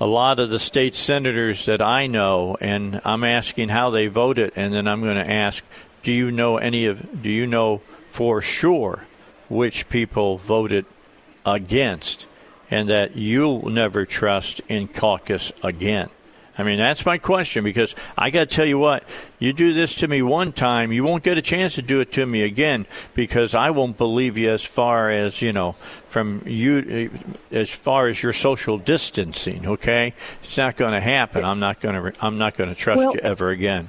a 0.00 0.06
lot 0.06 0.40
of 0.40 0.50
the 0.50 0.58
state 0.58 0.94
senators 0.94 1.66
that 1.66 1.82
I 1.82 2.06
know, 2.06 2.56
and 2.60 3.00
I'm 3.04 3.24
asking 3.24 3.70
how 3.70 3.90
they 3.90 4.06
voted, 4.06 4.52
and 4.56 4.72
then 4.72 4.86
I'm 4.86 5.00
going 5.00 5.22
to 5.22 5.30
ask, 5.30 5.64
do 6.02 6.12
you 6.12 6.30
know 6.30 6.58
any 6.58 6.86
of 6.86 7.22
do 7.22 7.30
you 7.30 7.46
know 7.46 7.78
for 8.10 8.40
sure 8.40 9.06
which 9.48 9.88
people 9.88 10.38
voted 10.38 10.86
against, 11.44 12.26
and 12.70 12.88
that 12.88 13.16
you'll 13.16 13.68
never 13.68 14.04
trust 14.04 14.60
in 14.68 14.88
caucus 14.88 15.52
again? 15.62 16.10
I 16.56 16.62
mean, 16.62 16.78
that's 16.78 17.04
my 17.04 17.18
question 17.18 17.64
because 17.64 17.94
I 18.16 18.30
got 18.30 18.40
to 18.40 18.46
tell 18.46 18.64
you 18.64 18.78
what, 18.78 19.02
you 19.38 19.52
do 19.52 19.74
this 19.74 19.94
to 19.96 20.08
me 20.08 20.22
one 20.22 20.52
time, 20.52 20.92
you 20.92 21.02
won't 21.02 21.24
get 21.24 21.36
a 21.36 21.42
chance 21.42 21.74
to 21.74 21.82
do 21.82 22.00
it 22.00 22.12
to 22.12 22.26
me 22.26 22.42
again 22.42 22.86
because 23.14 23.54
I 23.54 23.70
won't 23.70 23.98
believe 23.98 24.38
you 24.38 24.50
as 24.50 24.64
far 24.64 25.10
as, 25.10 25.42
you 25.42 25.52
know, 25.52 25.72
from 26.08 26.42
you, 26.46 27.10
eh, 27.50 27.56
as 27.56 27.70
far 27.70 28.06
as 28.06 28.22
your 28.22 28.32
social 28.32 28.78
distancing, 28.78 29.66
okay? 29.66 30.14
It's 30.42 30.56
not 30.56 30.76
going 30.76 30.92
to 30.92 31.00
happen. 31.00 31.44
I'm 31.44 31.58
not 31.60 31.80
going 31.80 32.12
to, 32.12 32.24
I'm 32.24 32.38
not 32.38 32.56
going 32.56 32.70
to 32.70 32.76
trust 32.76 32.98
Well- 32.98 33.14
you 33.14 33.20
ever 33.20 33.50
again. 33.50 33.88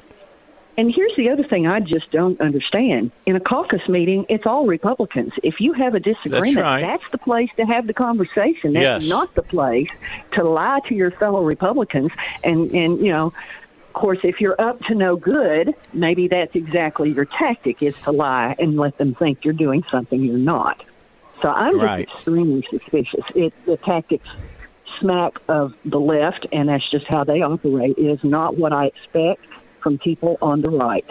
And 0.78 0.94
here's 0.94 1.16
the 1.16 1.30
other 1.30 1.44
thing 1.44 1.68
I 1.68 1.80
just 1.80 2.12
don't 2.12 2.40
understand. 2.42 3.12
In 3.26 3.36
a 3.36 3.40
caucus 3.40 3.88
meeting, 3.88 4.26
it's 4.28 4.46
all 4.46 4.66
Republicans. 4.66 5.32
If 5.42 5.56
you 5.60 5.72
have 5.74 5.96
a 5.96 6.00
disagreement, 6.02 6.58
right. 6.58 6.82
that's 6.82 7.04
the 7.12 7.18
place 7.18 7.50
to 7.58 7.66
have 7.66 7.88
the 7.88 7.94
conversation. 7.94 8.74
That's 8.74 9.04
Yes. 9.04 9.10
not 9.10 9.34
the 9.36 9.42
place 9.44 9.88
to 10.34 10.44
lie 10.44 10.82
to 10.90 10.96
your 10.96 11.12
fellow 11.12 11.44
Republicans. 11.44 12.12
And, 12.44 12.72
and, 12.72 13.00
you 13.00 13.12
know, 13.12 13.28
of 13.28 13.94
course, 13.94 14.20
if 14.24 14.42
you're 14.42 14.60
up 14.60 14.82
to 14.88 14.96
no 14.96 15.16
good, 15.16 15.74
maybe 15.94 16.28
that's 16.28 16.54
exactly 16.56 17.12
your 17.12 17.26
tactic 17.26 17.82
is 17.82 17.96
to 18.02 18.12
lie 18.12 18.56
and 18.60 18.76
let 18.76 18.98
them 18.98 19.16
think 19.16 19.46
you're 19.46 19.54
doing 19.54 19.84
something 19.90 20.22
you're 20.22 20.38
not. 20.38 20.84
So 21.42 21.48
I'm 21.48 21.74
just 21.76 21.84
Right. 21.84 22.10
extremely 22.14 22.66
suspicious. 22.70 23.24
It, 23.34 23.54
the 23.66 23.78
tactics 23.78 24.28
smack 25.00 25.34
of 25.48 25.74
the 25.86 26.00
left, 26.00 26.48
and 26.52 26.68
that's 26.68 26.90
just 26.90 27.06
how 27.10 27.24
they 27.24 27.42
operate. 27.42 27.98
It 27.98 28.06
is 28.08 28.24
not 28.24 28.58
what 28.58 28.74
I 28.74 28.88
expect 28.88 29.46
from 29.86 30.00
people 30.00 30.36
on 30.42 30.62
the 30.62 30.72
right. 30.72 31.06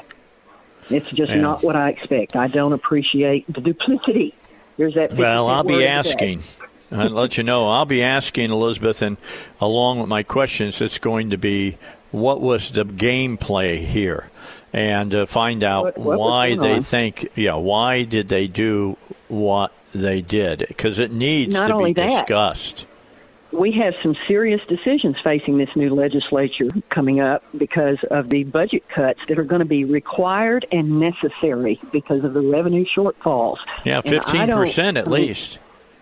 It's 0.91 1.09
just 1.11 1.31
Yeah. 1.31 1.41
not 1.41 1.63
what 1.63 1.77
I 1.77 1.91
expect. 1.91 2.35
I 2.35 2.49
don't 2.49 2.73
appreciate 2.73 3.47
the 3.47 3.61
duplicity. 3.61 4.35
There's 4.77 4.95
that. 4.95 5.13
Well, 5.13 5.47
I'll 5.47 5.63
be 5.63 5.87
asking. 5.87 6.41
I'll 6.91 7.09
let 7.11 7.39
you 7.39 7.45
know. 7.45 7.69
I'll 7.69 7.85
be 7.87 8.03
asking 8.03 8.51
Elizabeth, 8.51 9.01
and 9.01 9.17
along 9.61 10.01
with 10.01 10.09
my 10.09 10.25
questions, 10.25 10.81
it's 10.83 10.99
going 10.99 11.31
to 11.31 11.39
be 11.39 11.79
what 12.11 12.41
was 12.41 12.73
the 12.73 12.85
gameplay 12.85 13.79
here, 13.79 14.29
and 14.73 15.15
uh, 15.15 15.27
find 15.27 15.63
out 15.63 15.85
What- 15.85 15.99
what 15.99 16.19
why 16.19 16.57
they 16.57 16.75
on? 16.75 16.83
think. 16.83 17.29
Yeah, 17.37 17.55
why 17.55 18.03
did 18.03 18.29
they 18.29 18.49
do 18.49 18.97
what 19.29 19.71
they 19.95 20.21
did? 20.21 20.65
Because 20.67 20.99
it 20.99 21.13
needs 21.13 21.55
Not 21.55 21.69
to 21.69 21.79
be 21.85 21.93
that. 21.93 22.27
discussed. 22.27 22.87
We 23.55 23.73
have 23.73 23.95
some 24.03 24.17
serious 24.27 24.61
decisions 24.69 25.17
facing 25.23 25.59
this 25.59 25.69
new 25.77 25.95
legislature 25.95 26.69
coming 26.91 27.21
up 27.21 27.43
because 27.57 27.99
of 28.11 28.31
the 28.31 28.45
budget 28.45 28.89
cuts 28.89 29.21
that 29.29 29.39
are 29.39 29.45
going 29.45 29.61
to 29.61 29.67
be 29.67 29.85
required 29.85 30.67
and 30.73 31.01
necessary 31.01 31.81
because 31.93 32.25
of 32.25 32.35
the 32.35 32.41
revenue 32.41 32.85
shortfalls. 32.97 33.57
Yeah, 33.85 34.03
15% 34.03 34.99
at 34.99 35.09
least. 35.09 35.59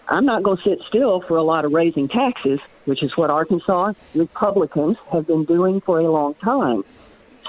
I'm 0.09 0.24
not 0.24 0.43
going 0.43 0.57
to 0.59 0.62
sit 0.62 0.81
still 0.89 1.20
for 1.23 1.37
a 1.37 1.43
lot 1.43 1.65
of 1.65 1.73
raising 1.73 2.09
taxes, 2.09 2.61
which 2.85 3.03
is 3.03 3.16
what 3.16 3.31
Arkansas 3.31 3.93
Republicans 4.15 4.97
have 5.11 5.27
been 5.27 5.45
doing 5.45 5.81
for 5.81 6.01
a 6.01 6.11
long 6.11 6.35
time. 6.35 6.85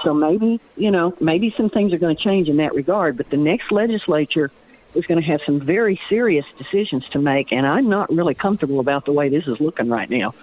So 0.02 0.12
maybe, 0.12 0.60
you 0.76 0.90
know, 0.90 1.14
maybe 1.20 1.52
some 1.56 1.70
things 1.70 1.92
are 1.92 1.98
going 1.98 2.16
to 2.16 2.22
change 2.22 2.48
in 2.48 2.58
that 2.58 2.74
regard, 2.74 3.16
but 3.16 3.30
the 3.30 3.36
next 3.36 3.72
legislature 3.72 4.50
is 4.94 5.06
going 5.06 5.20
to 5.20 5.26
have 5.26 5.40
some 5.44 5.60
very 5.60 6.00
serious 6.08 6.44
decisions 6.58 7.04
to 7.10 7.18
make, 7.18 7.52
and 7.52 7.66
I'm 7.66 7.88
not 7.88 8.10
really 8.10 8.34
comfortable 8.34 8.80
about 8.80 9.04
the 9.04 9.12
way 9.12 9.28
this 9.28 9.46
is 9.46 9.60
looking 9.60 9.88
right 9.88 10.08
now. 10.08 10.34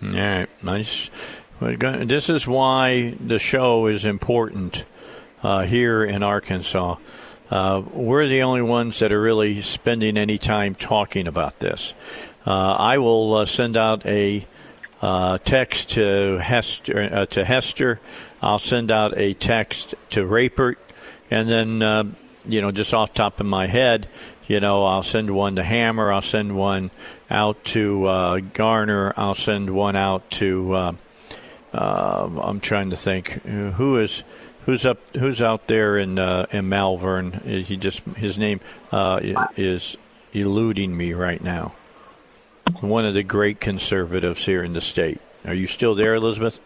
Right, 0.00 0.48
nice. 0.62 1.10
This 1.60 2.28
is 2.28 2.46
why 2.46 3.16
the 3.18 3.38
show 3.38 3.86
is 3.86 4.04
important 4.04 4.84
uh, 5.42 5.62
here 5.62 6.04
in 6.04 6.22
Arkansas. 6.22 6.96
Uh, 7.50 7.82
we're 7.92 8.26
the 8.26 8.42
only 8.42 8.62
ones 8.62 8.98
that 8.98 9.12
are 9.12 9.20
really 9.20 9.62
spending 9.62 10.16
any 10.16 10.36
time 10.36 10.74
talking 10.74 11.26
about 11.26 11.58
this. 11.60 11.94
Uh, 12.44 12.72
I 12.72 12.98
will 12.98 13.34
uh, 13.34 13.44
send 13.44 13.76
out 13.76 14.04
a 14.04 14.46
uh, 15.00 15.38
text 15.38 15.90
to 15.90 16.38
Hester. 16.38 17.08
Uh, 17.12 17.26
to 17.26 17.44
Hester, 17.44 18.00
I'll 18.42 18.58
send 18.58 18.90
out 18.90 19.16
a 19.16 19.34
text 19.34 19.94
to 20.10 20.26
Rapert, 20.26 20.78
and 21.30 21.48
then 21.48 22.16
you 22.48 22.60
know, 22.60 22.70
just 22.70 22.94
off 22.94 23.12
the 23.12 23.18
top 23.18 23.40
of 23.40 23.46
my 23.46 23.66
head, 23.66 24.08
you 24.46 24.60
know, 24.60 24.84
I'll 24.84 25.02
send 25.02 25.30
one 25.30 25.56
to 25.56 25.62
Hammer. 25.62 26.12
I'll 26.12 26.22
send 26.22 26.56
one 26.56 26.90
out 27.30 27.64
to 27.66 28.06
uh, 28.06 28.38
Garner. 28.38 29.12
I'll 29.16 29.34
send 29.34 29.70
one 29.70 29.96
out 29.96 30.30
to. 30.32 30.72
Uh, 30.72 30.92
uh, 31.72 32.30
I'm 32.42 32.60
trying 32.60 32.90
to 32.90 32.96
think 32.96 33.42
who 33.42 33.98
is 33.98 34.22
who's 34.64 34.86
up 34.86 34.98
who's 35.14 35.42
out 35.42 35.66
there 35.66 35.98
in 35.98 36.18
uh, 36.18 36.46
in 36.50 36.68
Malvern. 36.68 37.32
He 37.66 37.76
just 37.76 38.00
his 38.16 38.38
name 38.38 38.60
uh, 38.92 39.46
is 39.56 39.96
eluding 40.32 40.96
me 40.96 41.12
right 41.12 41.42
now. 41.42 41.74
One 42.80 43.04
of 43.04 43.14
the 43.14 43.22
great 43.22 43.60
conservatives 43.60 44.44
here 44.44 44.62
in 44.62 44.72
the 44.72 44.80
state. 44.80 45.20
Are 45.44 45.54
you 45.54 45.66
still 45.66 45.94
there, 45.94 46.14
Elizabeth? 46.14 46.58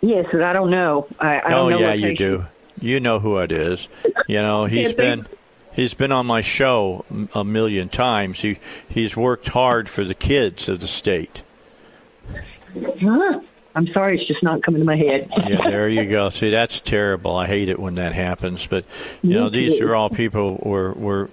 Yes, 0.00 0.26
but 0.30 0.42
I 0.42 0.52
don't 0.52 0.70
know. 0.70 1.08
I, 1.18 1.36
I 1.36 1.42
oh 1.46 1.48
don't 1.48 1.70
know 1.70 1.78
yeah, 1.78 1.94
you 1.94 2.16
do. 2.16 2.46
You 2.80 3.00
know 3.00 3.18
who 3.20 3.38
it 3.38 3.52
is. 3.52 3.88
You 4.26 4.42
know 4.42 4.64
he's 4.66 4.92
been 4.92 5.26
he's 5.72 5.94
been 5.94 6.12
on 6.12 6.26
my 6.26 6.40
show 6.40 7.04
a 7.34 7.44
million 7.44 7.88
times. 7.88 8.40
He 8.40 8.58
he's 8.88 9.16
worked 9.16 9.48
hard 9.48 9.88
for 9.88 10.04
the 10.04 10.14
kids 10.14 10.68
of 10.68 10.80
the 10.80 10.86
state. 10.86 11.42
Huh? 12.74 13.40
I'm 13.74 13.86
sorry, 13.88 14.18
it's 14.18 14.26
just 14.26 14.42
not 14.42 14.62
coming 14.62 14.80
to 14.80 14.86
my 14.86 14.96
head. 14.96 15.30
Yeah, 15.46 15.58
there 15.68 15.88
you 15.88 16.06
go. 16.06 16.30
See, 16.30 16.50
that's 16.50 16.80
terrible. 16.80 17.36
I 17.36 17.46
hate 17.46 17.68
it 17.68 17.78
when 17.78 17.96
that 17.96 18.14
happens. 18.14 18.66
But 18.66 18.86
you 19.22 19.34
know, 19.34 19.50
these 19.50 19.80
are 19.82 19.94
all 19.94 20.08
people 20.08 20.58
we're 20.64 20.92
we're 20.92 21.28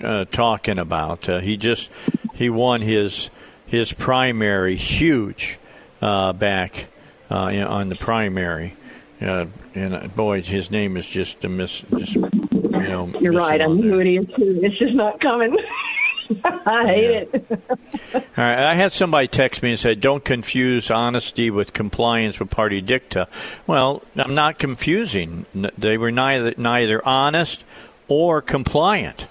uh, 0.00 0.24
talking 0.26 0.78
about. 0.78 1.28
Uh, 1.28 1.40
he 1.40 1.56
just 1.56 1.90
he 2.34 2.50
won 2.50 2.82
his 2.82 3.30
his 3.66 3.92
primary 3.92 4.76
huge 4.76 5.58
uh, 6.00 6.32
back 6.32 6.86
uh, 7.30 7.34
on 7.34 7.88
the 7.88 7.96
primary. 7.96 8.74
Uh, 9.20 9.46
and 9.78 9.94
uh, 9.94 10.06
boy, 10.08 10.42
his 10.42 10.70
name 10.70 10.96
is 10.96 11.06
just 11.06 11.44
a 11.44 11.48
miss. 11.48 11.80
Just 11.96 12.14
you 12.14 12.28
know, 12.70 13.06
You're 13.20 13.32
right. 13.32 13.60
I 13.60 13.64
on 13.64 13.76
knew 13.80 13.90
there. 13.90 14.00
it 14.02 14.08
is 14.08 14.26
too. 14.36 14.60
It's 14.62 14.78
just 14.78 14.94
not 14.94 15.20
coming. 15.20 15.56
I 16.66 16.86
hate 16.86 17.28
it. 17.32 17.50
All 18.14 18.20
right, 18.36 18.70
I 18.70 18.74
had 18.74 18.92
somebody 18.92 19.28
text 19.28 19.62
me 19.62 19.70
and 19.70 19.80
said, 19.80 20.00
"Don't 20.00 20.24
confuse 20.24 20.90
honesty 20.90 21.50
with 21.50 21.72
compliance 21.72 22.38
with 22.38 22.50
party 22.50 22.80
dicta." 22.82 23.28
Well, 23.66 24.02
I'm 24.16 24.34
not 24.34 24.58
confusing. 24.58 25.46
They 25.54 25.96
were 25.96 26.10
neither 26.10 26.52
neither 26.58 27.06
honest 27.06 27.64
or 28.08 28.42
compliant. 28.42 29.26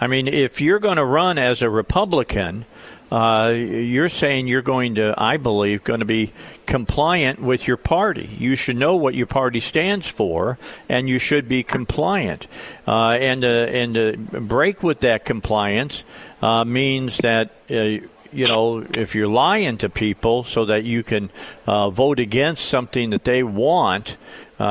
I 0.00 0.06
mean, 0.06 0.26
if 0.26 0.60
you're 0.60 0.78
going 0.78 0.96
to 0.96 1.04
run 1.04 1.38
as 1.38 1.62
a 1.62 1.70
Republican, 1.70 2.64
uh, 3.10 3.52
you're 3.54 4.08
saying 4.08 4.46
you're 4.46 4.62
going 4.62 4.94
to, 4.94 5.14
I 5.18 5.36
believe, 5.36 5.82
going 5.82 6.00
to 6.00 6.06
be 6.06 6.32
compliant 6.66 7.40
with 7.40 7.66
your 7.66 7.76
party. 7.76 8.30
You 8.38 8.54
should 8.54 8.76
know 8.76 8.94
what 8.94 9.14
your 9.14 9.26
party 9.26 9.58
stands 9.58 10.06
for, 10.06 10.58
and 10.88 11.08
you 11.08 11.18
should 11.18 11.48
be 11.48 11.64
compliant. 11.64 12.46
Uh, 12.86 13.10
and 13.10 13.44
uh, 13.44 13.48
and 13.48 13.98
uh, 13.98 14.12
break 14.40 14.82
with 14.82 15.00
that 15.00 15.24
compliance 15.24 16.04
uh, 16.42 16.64
means 16.64 17.18
that. 17.18 17.50
Uh, 17.70 18.06
you 18.32 18.46
know, 18.46 18.86
if 18.94 19.16
you're 19.16 19.26
lying 19.26 19.76
to 19.78 19.88
people 19.88 20.44
so 20.44 20.66
that 20.66 20.84
you 20.84 21.02
can 21.02 21.30
vote 21.66 22.20
against 22.20 22.64
something 22.64 23.10
that 23.10 23.24
they 23.24 23.42
want, 23.42 24.16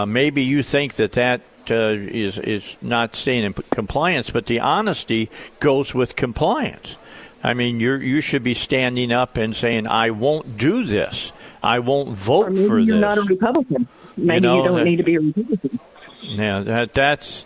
maybe 0.07 0.43
you 0.43 0.63
think 0.63 0.93
that 0.93 1.11
that 1.11 1.41
is 1.69 2.37
is 2.37 2.77
not 2.81 3.17
staying 3.17 3.43
in 3.43 3.51
compliance, 3.69 4.29
but 4.29 4.45
the 4.45 4.61
honesty 4.61 5.29
goes 5.59 5.93
with 5.93 6.15
compliance. 6.15 6.95
I 7.43 7.53
mean, 7.53 7.79
you 7.79 7.95
you 7.95 8.21
should 8.21 8.43
be 8.43 8.53
standing 8.53 9.11
up 9.11 9.37
and 9.37 9.55
saying, 9.55 9.87
"I 9.87 10.09
won't 10.11 10.57
do 10.57 10.83
this. 10.85 11.31
I 11.63 11.79
won't 11.79 12.09
vote 12.09 12.47
Or 12.47 12.49
maybe 12.51 12.67
for 12.67 12.79
you're 12.79 12.95
this." 12.97 13.01
not 13.01 13.17
a 13.17 13.21
Republican. 13.21 13.87
Maybe 14.17 14.39
know, 14.41 14.57
you 14.57 14.67
don't 14.67 14.77
that- 14.77 14.83
need 14.85 14.97
to 14.97 15.03
be 15.03 15.15
a 15.15 15.21
Republican. 15.21 15.79
Yeah, 16.21 16.59
that 16.59 16.93
that's 16.93 17.45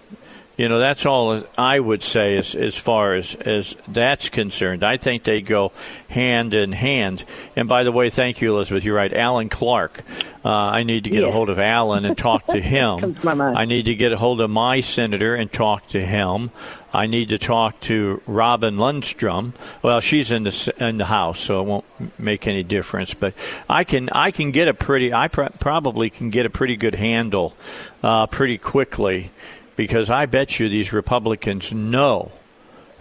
you 0.58 0.68
know 0.70 0.78
that's 0.80 1.06
all 1.06 1.44
I 1.58 1.80
would 1.80 2.04
say 2.04 2.38
as 2.38 2.56
as 2.56 2.76
far 2.76 3.14
as 3.16 3.36
as 3.36 3.76
that's 3.88 4.30
concerned. 4.30 4.84
I 4.84 4.98
think 4.98 5.24
they 5.24 5.42
go 5.42 5.72
hand 6.10 6.54
in 6.54 6.72
hand. 6.72 7.24
And 7.56 7.70
by 7.70 7.84
the 7.84 7.92
way, 7.92 8.10
thank 8.10 8.42
you, 8.42 8.56
Elizabeth. 8.56 8.84
You're 8.84 8.96
right, 8.96 9.14
Alan 9.14 9.50
Clark. 9.50 10.04
Uh, 10.46 10.50
I 10.50 10.84
need 10.84 11.06
to 11.06 11.10
get 11.10 11.24
a 11.24 11.32
hold 11.32 11.50
of 11.50 11.60
Alan 11.60 12.04
and 12.06 12.18
talk 12.18 12.46
to 12.48 12.60
him. 12.62 13.16
To 13.16 13.26
my 13.26 13.34
mind. 13.36 13.58
I 13.58 13.66
need 13.66 13.86
to 13.86 13.96
get 13.96 14.12
a 14.12 14.18
hold 14.18 14.42
of 14.42 14.50
my 14.50 14.80
senator 14.82 15.36
and 15.36 15.52
talk 15.52 15.88
to 15.90 16.04
him. 16.06 16.52
I 16.96 17.08
need 17.08 17.30
to 17.30 17.40
talk 17.40 17.80
to 17.82 18.22
Robin 18.28 18.76
Lundstrom. 18.78 19.54
Well, 19.82 20.00
she's 20.00 20.32
in 20.32 20.44
the 20.44 20.74
in 20.80 20.98
the 21.00 21.06
house, 21.06 21.40
so 21.40 21.60
it 21.62 21.66
won't 21.66 22.20
make 22.20 22.48
any 22.48 22.62
difference. 22.64 23.14
But 23.16 23.34
I 23.70 23.84
can 23.84 24.10
I 24.12 24.30
can 24.32 24.52
get 24.52 24.68
a 24.68 24.74
pretty 24.76 25.12
I 25.14 25.28
pr- 25.28 25.46
probably 25.60 26.10
can 26.12 26.30
get 26.30 26.46
a 26.46 26.50
pretty 26.52 26.76
good 26.76 26.96
handle 26.96 27.56
uh, 28.04 28.28
pretty 28.28 28.58
quickly 28.60 29.32
because 29.76 30.10
I 30.12 30.28
bet 30.28 30.60
you 30.60 30.70
these 30.70 30.94
Republicans 30.94 31.74
know 31.74 32.32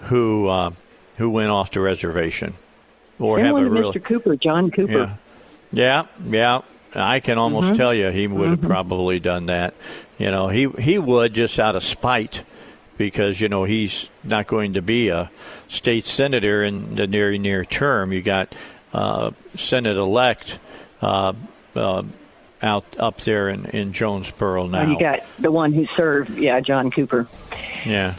who 0.05 0.49
uh, 0.49 0.71
who 1.19 1.29
went 1.31 1.51
off 1.51 1.71
the 1.71 1.81
reservation 1.81 2.55
or 3.19 3.39
and 3.39 3.47
have 3.47 3.57
a 3.57 3.69
real 3.69 3.93
Mr. 3.93 4.03
Cooper, 4.03 4.37
John 4.37 4.71
Cooper. 4.71 5.19
yeah, 5.73 6.05
yeah, 6.25 6.25
yeah. 6.25 6.61
I 6.95 7.21
can 7.21 7.39
almost 7.39 7.73
Mhm. 7.73 7.77
tell 7.77 7.95
you 7.95 8.09
he 8.11 8.27
would 8.27 8.49
have 8.51 8.61
Mhm. 8.61 8.67
probably 8.69 9.19
done 9.21 9.47
that. 9.47 9.75
You 10.19 10.31
know, 10.31 10.49
he 10.49 10.69
he 10.79 10.99
would 10.99 11.35
just 11.35 11.59
out 11.61 11.77
of 11.77 11.83
spite 11.83 12.43
because 12.99 13.41
you 13.41 13.49
know 13.49 13.65
he's 13.65 14.09
not 14.25 14.47
going 14.47 14.75
to 14.75 14.83
be 14.83 15.09
a 15.09 15.31
state 15.69 16.05
senator 16.05 16.63
in 16.63 16.95
the 16.95 17.07
near 17.07 17.37
near 17.39 17.65
term. 17.65 18.13
You 18.13 18.23
got 18.23 18.55
uh, 18.93 19.31
Senate 19.55 19.97
elect 19.97 20.59
uh, 21.01 21.33
uh, 21.75 22.03
out 22.63 22.85
up 22.99 23.21
there 23.21 23.49
in, 23.49 23.67
in 23.67 23.93
Jonesboro 23.93 24.67
now. 24.69 24.91
You 24.91 24.99
got 24.99 25.21
the 25.39 25.51
one 25.51 25.73
who 25.73 25.87
served, 25.97 26.31
yeah, 26.39 26.61
John 26.61 26.91
Cooper. 26.91 27.27
yeah, 27.85 28.15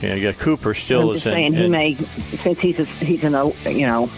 yeah. 0.00 0.14
You 0.14 0.30
got 0.30 0.38
Cooper 0.40 0.74
still 0.74 1.10
I'm 1.10 1.16
is 1.16 1.22
just 1.22 1.26
in, 1.26 1.32
saying 1.32 1.54
he 1.54 1.64
in- 1.64 1.70
may, 1.70 1.94
since 1.94 2.58
he's 2.58 2.78
a, 2.78 2.84
he's 2.84 3.24
an 3.24 3.32
you 3.66 3.86
know 3.86 4.10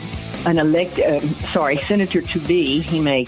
an 0.45 0.59
elect, 0.59 0.99
uh, 0.99 1.20
sorry, 1.53 1.77
senator 1.77 2.20
to 2.20 2.39
be, 2.41 2.81
he 2.81 3.01
may 3.01 3.24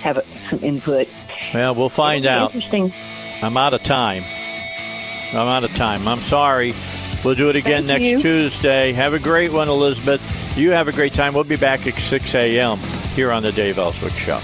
have 0.00 0.24
some 0.48 0.62
input. 0.64 1.08
Well, 1.52 1.74
we'll 1.74 1.88
find 1.90 2.26
out. 2.26 2.54
Interesting. 2.54 2.92
I'm 3.42 3.56
out 3.56 3.74
of 3.74 3.82
time. 3.82 4.24
I'm 5.36 5.48
out 5.48 5.64
of 5.64 5.74
time. 5.74 6.06
I'm 6.08 6.20
sorry. 6.20 6.74
We'll 7.24 7.34
do 7.34 7.48
it 7.48 7.56
again 7.56 7.86
Thank 7.86 8.02
next 8.02 8.04
you. 8.04 8.20
Tuesday. 8.20 8.92
Have 8.92 9.14
a 9.14 9.18
great 9.18 9.52
one, 9.52 9.68
Elizabeth. 9.68 10.58
You 10.58 10.70
have 10.70 10.88
a 10.88 10.92
great 10.92 11.14
time. 11.14 11.34
We'll 11.34 11.44
be 11.44 11.56
back 11.56 11.86
at 11.86 11.94
6 11.94 12.34
a.m. 12.34 12.78
here 13.14 13.32
on 13.32 13.42
the 13.42 13.52
Dave 13.52 13.78
Elswick 13.78 14.12
Show. 14.12 14.40